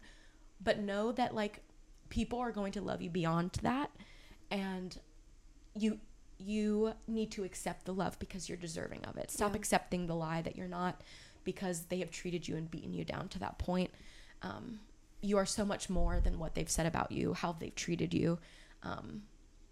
but 0.62 0.80
know 0.80 1.12
that 1.14 1.34
like 1.34 1.62
people 2.10 2.40
are 2.40 2.52
going 2.52 2.74
to 2.74 2.82
love 2.82 3.02
you 3.02 3.10
beyond 3.10 3.52
that, 3.62 3.90
and 4.50 5.00
you 5.76 6.00
you 6.38 6.94
need 7.08 7.32
to 7.32 7.44
accept 7.44 7.86
the 7.86 7.94
love 7.94 8.18
because 8.20 8.50
you're 8.50 8.58
deserving 8.58 9.06
of 9.06 9.16
it. 9.16 9.30
Stop 9.32 9.52
Yeah. 9.52 9.58
accepting 9.58 10.08
the 10.08 10.16
lie 10.16 10.42
that 10.42 10.56
you're 10.58 10.68
not 10.68 11.02
because 11.44 11.86
they 11.86 12.00
have 12.00 12.10
treated 12.12 12.48
you 12.48 12.56
and 12.58 12.70
beaten 12.70 12.94
you 12.94 13.06
down 13.06 13.30
to 13.30 13.40
that 13.40 13.60
point. 13.60 13.92
Um, 14.42 14.80
you 15.22 15.38
are 15.38 15.46
so 15.46 15.64
much 15.64 15.88
more 15.90 16.20
than 16.20 16.40
what 16.40 16.56
they've 16.56 16.70
said 16.70 16.88
about 16.88 17.12
you, 17.12 17.34
how 17.34 17.52
they've 17.54 17.76
treated 17.76 18.12
you. 18.14 18.40
Um, 18.82 19.22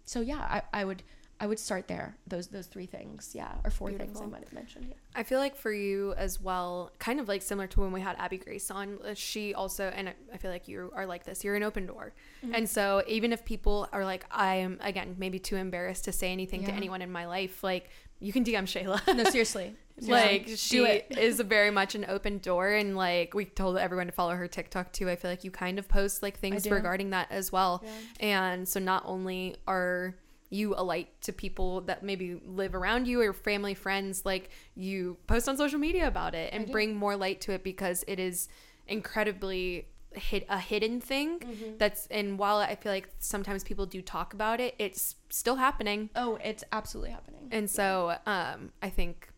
so 0.04 0.20
yeah, 0.20 0.38
I, 0.38 0.62
I 0.80 0.84
would 0.84 1.02
I 1.42 1.46
would 1.46 1.58
start 1.58 1.88
there. 1.88 2.16
Those 2.26 2.48
those 2.48 2.66
three 2.66 2.84
things, 2.84 3.32
yeah, 3.34 3.52
or 3.64 3.70
four 3.70 3.90
things 3.92 4.20
I 4.20 4.26
might 4.26 4.44
have 4.44 4.52
mentioned. 4.52 4.86
Yeah. 4.90 4.94
I 5.14 5.22
feel 5.22 5.38
like 5.38 5.56
for 5.56 5.72
you 5.72 6.12
as 6.18 6.38
well, 6.38 6.92
kind 6.98 7.18
of 7.18 7.28
like 7.28 7.40
similar 7.40 7.66
to 7.68 7.80
when 7.80 7.92
we 7.92 8.02
had 8.02 8.16
Abby 8.18 8.36
Grace 8.36 8.70
on, 8.70 8.98
uh, 9.04 9.14
she 9.14 9.54
also, 9.54 9.84
and 9.86 10.10
I- 10.10 10.36
feel 10.36 10.50
like 10.50 10.68
you 10.68 10.92
are 10.94 11.06
like 11.06 11.24
this, 11.24 11.42
you're 11.42 11.54
an 11.56 11.62
open 11.62 11.86
door. 11.86 12.12
Mm-hmm. 12.44 12.54
And 12.54 12.68
so 12.68 13.02
even 13.06 13.32
if 13.32 13.44
people 13.44 13.88
are 13.92 14.04
like, 14.04 14.24
I 14.30 14.56
am, 14.56 14.78
again, 14.82 15.16
maybe 15.18 15.38
too 15.38 15.56
embarrassed 15.56 16.04
to 16.04 16.12
say 16.12 16.30
anything 16.30 16.64
to 16.64 16.72
anyone 16.72 17.00
in 17.02 17.10
my 17.10 17.26
life, 17.26 17.64
like 17.64 17.88
you 18.20 18.32
can 18.32 18.44
DM 18.44 18.64
Shayla. 18.64 19.16
No, 19.16 19.24
seriously. 19.30 19.74
like 20.02 20.48
she 20.56 20.82
is 20.84 21.40
very 21.40 21.70
much 21.70 21.94
an 21.94 22.06
open 22.08 22.38
door 22.38 22.68
and 22.70 22.96
like 22.96 23.34
we 23.34 23.44
told 23.44 23.76
everyone 23.76 24.06
to 24.06 24.12
follow 24.12 24.34
her 24.34 24.48
tiktok 24.48 24.90
too 24.92 25.10
i 25.10 25.14
feel 25.14 25.30
like 25.30 25.44
you 25.44 25.50
kind 25.50 25.78
of 25.78 25.86
post 25.88 26.22
like 26.22 26.38
things 26.38 26.66
regarding 26.70 27.10
that 27.10 27.30
as 27.30 27.52
well 27.52 27.84
and 28.18 28.66
so 28.66 28.80
not 28.80 29.02
only 29.04 29.56
are 29.68 30.14
you 30.50 30.74
a 30.76 30.82
light 30.82 31.08
to 31.22 31.32
people 31.32 31.80
that 31.82 32.02
maybe 32.02 32.40
live 32.44 32.74
around 32.74 33.06
you 33.06 33.20
or 33.22 33.32
family 33.32 33.72
friends 33.74 34.26
like 34.26 34.50
you 34.74 35.16
post 35.26 35.48
on 35.48 35.56
social 35.56 35.78
media 35.78 36.06
about 36.08 36.34
it 36.34 36.52
and 36.52 36.70
bring 36.70 36.94
more 36.96 37.16
light 37.16 37.40
to 37.40 37.52
it 37.52 37.62
because 37.62 38.04
it 38.08 38.18
is 38.18 38.48
incredibly 38.88 39.86
hid 40.12 40.44
a 40.48 40.58
hidden 40.58 41.00
thing 41.00 41.38
Mm-hmm. 41.38 41.76
that's 41.78 42.08
and 42.10 42.36
while 42.36 42.56
i 42.58 42.74
feel 42.74 42.90
like 42.92 43.08
sometimes 43.20 43.62
people 43.62 43.86
do 43.86 44.02
talk 44.02 44.34
about 44.34 44.58
it 44.60 44.74
it's 44.80 45.14
still 45.28 45.54
happening 45.56 46.10
Oh, 46.16 46.36
it's 46.42 46.64
absolutely 46.72 47.12
happening. 47.12 47.46
and 47.52 47.70
so 47.70 48.16
um, 48.26 48.72
I 48.82 48.90
think 48.90 49.28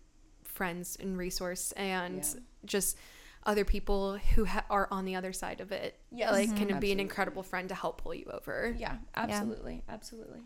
friends 0.44 0.96
and 0.98 1.18
resource 1.18 1.72
and 1.72 2.16
Yeah. 2.24 2.40
just 2.64 2.96
other 3.44 3.64
people 3.66 4.16
who 4.34 4.44
ha- 4.46 4.64
are 4.70 4.88
on 4.90 5.04
the 5.04 5.16
other 5.16 5.32
side 5.32 5.60
of 5.60 5.72
it, 5.72 5.98
Yes. 6.12 6.30
like 6.30 6.56
can 6.56 6.78
be 6.78 6.92
an 6.92 7.00
incredible 7.00 7.42
friend 7.42 7.68
to 7.70 7.74
help 7.74 8.00
pull 8.02 8.14
you 8.14 8.26
over. 8.32 8.72
Yeah, 8.78 8.98
absolutely, 9.16 9.82
absolutely. 9.88 10.38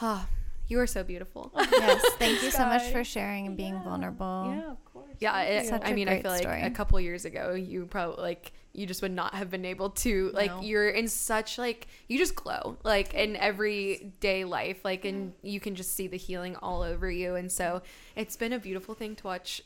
Yeah. 0.00 0.08
Ah, 0.08 0.28
you 0.68 0.78
are 0.78 0.86
so 0.86 1.02
beautiful. 1.02 1.50
yes. 1.72 2.04
Thank 2.18 2.42
you 2.42 2.50
so 2.50 2.64
much 2.66 2.90
for 2.92 3.02
sharing 3.04 3.46
and 3.46 3.56
being 3.56 3.78
vulnerable. 3.82 4.52
Yeah, 4.56 4.70
of 4.70 4.84
course. 4.84 5.06
Yeah, 5.18 5.32
Thank 5.32 5.50
it, 5.50 5.62
you. 5.64 5.68
Such 5.70 5.84
I 5.84 5.90
a 5.90 5.94
mean, 5.94 6.08
I 6.08 6.12
great 6.12 6.22
feel 6.22 6.30
like 6.32 6.42
story. 6.42 6.62
a 6.62 6.70
couple 6.70 7.00
years 7.00 7.24
ago, 7.24 7.54
you 7.54 7.86
probably 7.86 8.22
like 8.22 8.52
you 8.72 8.86
just 8.86 9.02
would 9.02 9.10
not 9.10 9.34
have 9.34 9.50
been 9.50 9.64
able 9.64 9.90
to 9.90 10.30
like 10.32 10.50
No. 10.50 10.60
you're 10.62 10.88
in 10.90 11.08
such 11.08 11.58
like 11.58 11.88
you 12.06 12.18
just 12.18 12.36
glow 12.36 12.78
like 12.84 13.14
in 13.14 13.34
everyday 13.34 14.44
life 14.44 14.84
like 14.84 15.04
and 15.04 15.32
you 15.42 15.58
can 15.58 15.74
just 15.74 15.96
see 15.96 16.06
the 16.06 16.16
healing 16.16 16.54
all 16.62 16.82
over 16.82 17.10
you 17.10 17.34
and 17.34 17.50
so 17.50 17.82
it's 18.14 18.36
been 18.36 18.52
a 18.52 18.60
beautiful 18.60 18.94
thing 18.94 19.16
to 19.16 19.24
watch 19.26 19.60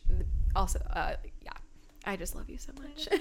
also 0.57 0.79
uh 0.95 1.17
yeah 1.43 1.51
i 2.07 2.17
just 2.17 2.35
love 2.35 2.49
you 2.49 2.57
so 2.57 2.73
much 2.81 3.07
I 3.13 3.17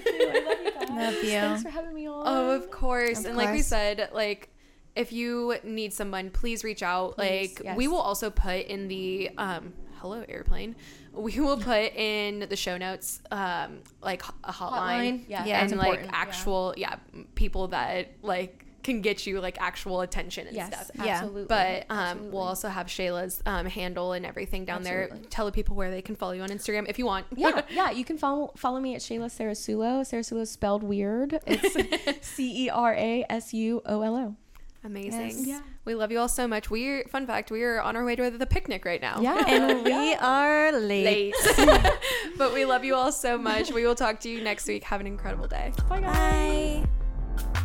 love 0.46 0.56
you 0.64 0.72
guys. 0.80 0.88
Love 0.88 1.22
you. 1.22 1.30
Thanks 1.32 1.62
for 1.64 1.68
having 1.68 1.94
me 1.94 2.06
on. 2.08 2.22
Oh, 2.26 2.50
of 2.52 2.70
course. 2.70 3.18
Of 3.20 3.26
and 3.26 3.36
like 3.36 3.52
we 3.52 3.60
said, 3.60 4.08
like 4.14 4.48
if 4.96 5.12
you 5.12 5.56
need 5.64 5.92
someone, 5.92 6.30
please 6.30 6.64
reach 6.64 6.82
out. 6.82 7.16
Please, 7.16 7.58
like 7.60 7.76
we 7.76 7.88
will 7.88 7.98
also 7.98 8.30
put 8.30 8.66
in 8.66 8.88
the 8.88 9.30
um 9.38 9.72
hello 9.96 10.24
airplane. 10.28 10.76
We 11.12 11.38
will 11.40 11.56
put 11.56 11.94
in 11.94 12.46
the 12.48 12.56
show 12.56 12.76
notes 12.76 13.20
um 13.30 13.80
like 14.02 14.22
a 14.44 14.52
hotline, 14.52 15.22
Hotline, 15.22 15.24
yeah, 15.28 15.44
Yeah. 15.44 15.60
and 15.60 15.70
that's 15.70 15.78
like 15.78 15.86
important, 15.88 16.06
yeah. 16.12 16.18
actual 16.20 16.74
yeah. 16.76 16.96
people 17.34 17.68
that 17.68 18.12
like 18.22 18.60
can 18.82 19.00
get 19.00 19.26
you 19.26 19.40
like 19.40 19.56
actual 19.62 20.02
attention 20.02 20.46
and 20.46 20.54
Yes, 20.54 20.68
stuff. 20.68 20.90
Yeah. 20.94 21.14
absolutely. 21.14 21.46
But 21.46 21.86
um, 21.88 21.98
absolutely. 21.98 22.30
we'll 22.32 22.42
also 22.42 22.68
have 22.68 22.86
Shayla's 22.88 23.42
um, 23.46 23.64
handle 23.64 24.12
and 24.12 24.26
everything 24.26 24.66
down 24.66 24.82
there. 24.82 25.08
Tell 25.30 25.46
the 25.46 25.52
people 25.52 25.74
where 25.74 25.90
they 25.90 26.02
can 26.02 26.14
follow 26.16 26.32
you 26.32 26.42
on 26.42 26.50
Instagram 26.50 26.86
if 26.86 26.98
you 26.98 27.06
want. 27.06 27.24
yeah, 27.34 27.62
yeah. 27.70 27.90
You 27.92 28.04
can 28.04 28.18
follow 28.18 28.52
follow 28.56 28.80
me 28.80 28.94
at 28.94 29.00
Shayla 29.00 29.26
Cerasuolo. 29.30 30.02
Cerasuolo 30.02 30.42
is 30.42 30.50
spelled 30.50 30.82
weird. 30.82 31.40
It's 31.46 32.20
C 32.28 32.66
E 32.66 32.68
R 32.70 32.92
A 32.94 33.24
S 33.30 33.54
U 33.54 33.80
O 33.86 34.02
L 34.02 34.16
O. 34.16 34.36
Amazing. 34.84 35.30
Yes. 35.30 35.46
Yeah. 35.46 35.60
We 35.86 35.94
love 35.94 36.12
you 36.12 36.18
all 36.18 36.28
so 36.28 36.46
much. 36.46 36.70
We 36.70 37.02
fun 37.04 37.26
fact, 37.26 37.50
we 37.50 37.62
are 37.62 37.80
on 37.80 37.96
our 37.96 38.04
way 38.04 38.16
to 38.16 38.30
the 38.30 38.46
picnic 38.46 38.84
right 38.84 39.00
now. 39.00 39.20
Yeah, 39.20 39.42
And 39.48 39.82
we 39.82 40.14
are 40.14 40.72
late. 40.72 41.34
late. 41.56 41.92
but 42.38 42.52
we 42.52 42.64
love 42.64 42.84
you 42.84 42.94
all 42.94 43.10
so 43.12 43.38
much. 43.38 43.72
We 43.72 43.86
will 43.86 43.94
talk 43.94 44.20
to 44.20 44.28
you 44.30 44.42
next 44.42 44.68
week. 44.68 44.84
Have 44.84 45.00
an 45.00 45.06
incredible 45.06 45.48
day. 45.48 45.72
Bye 45.88 46.00
guys. 46.00 46.84
Bye. 46.84 47.60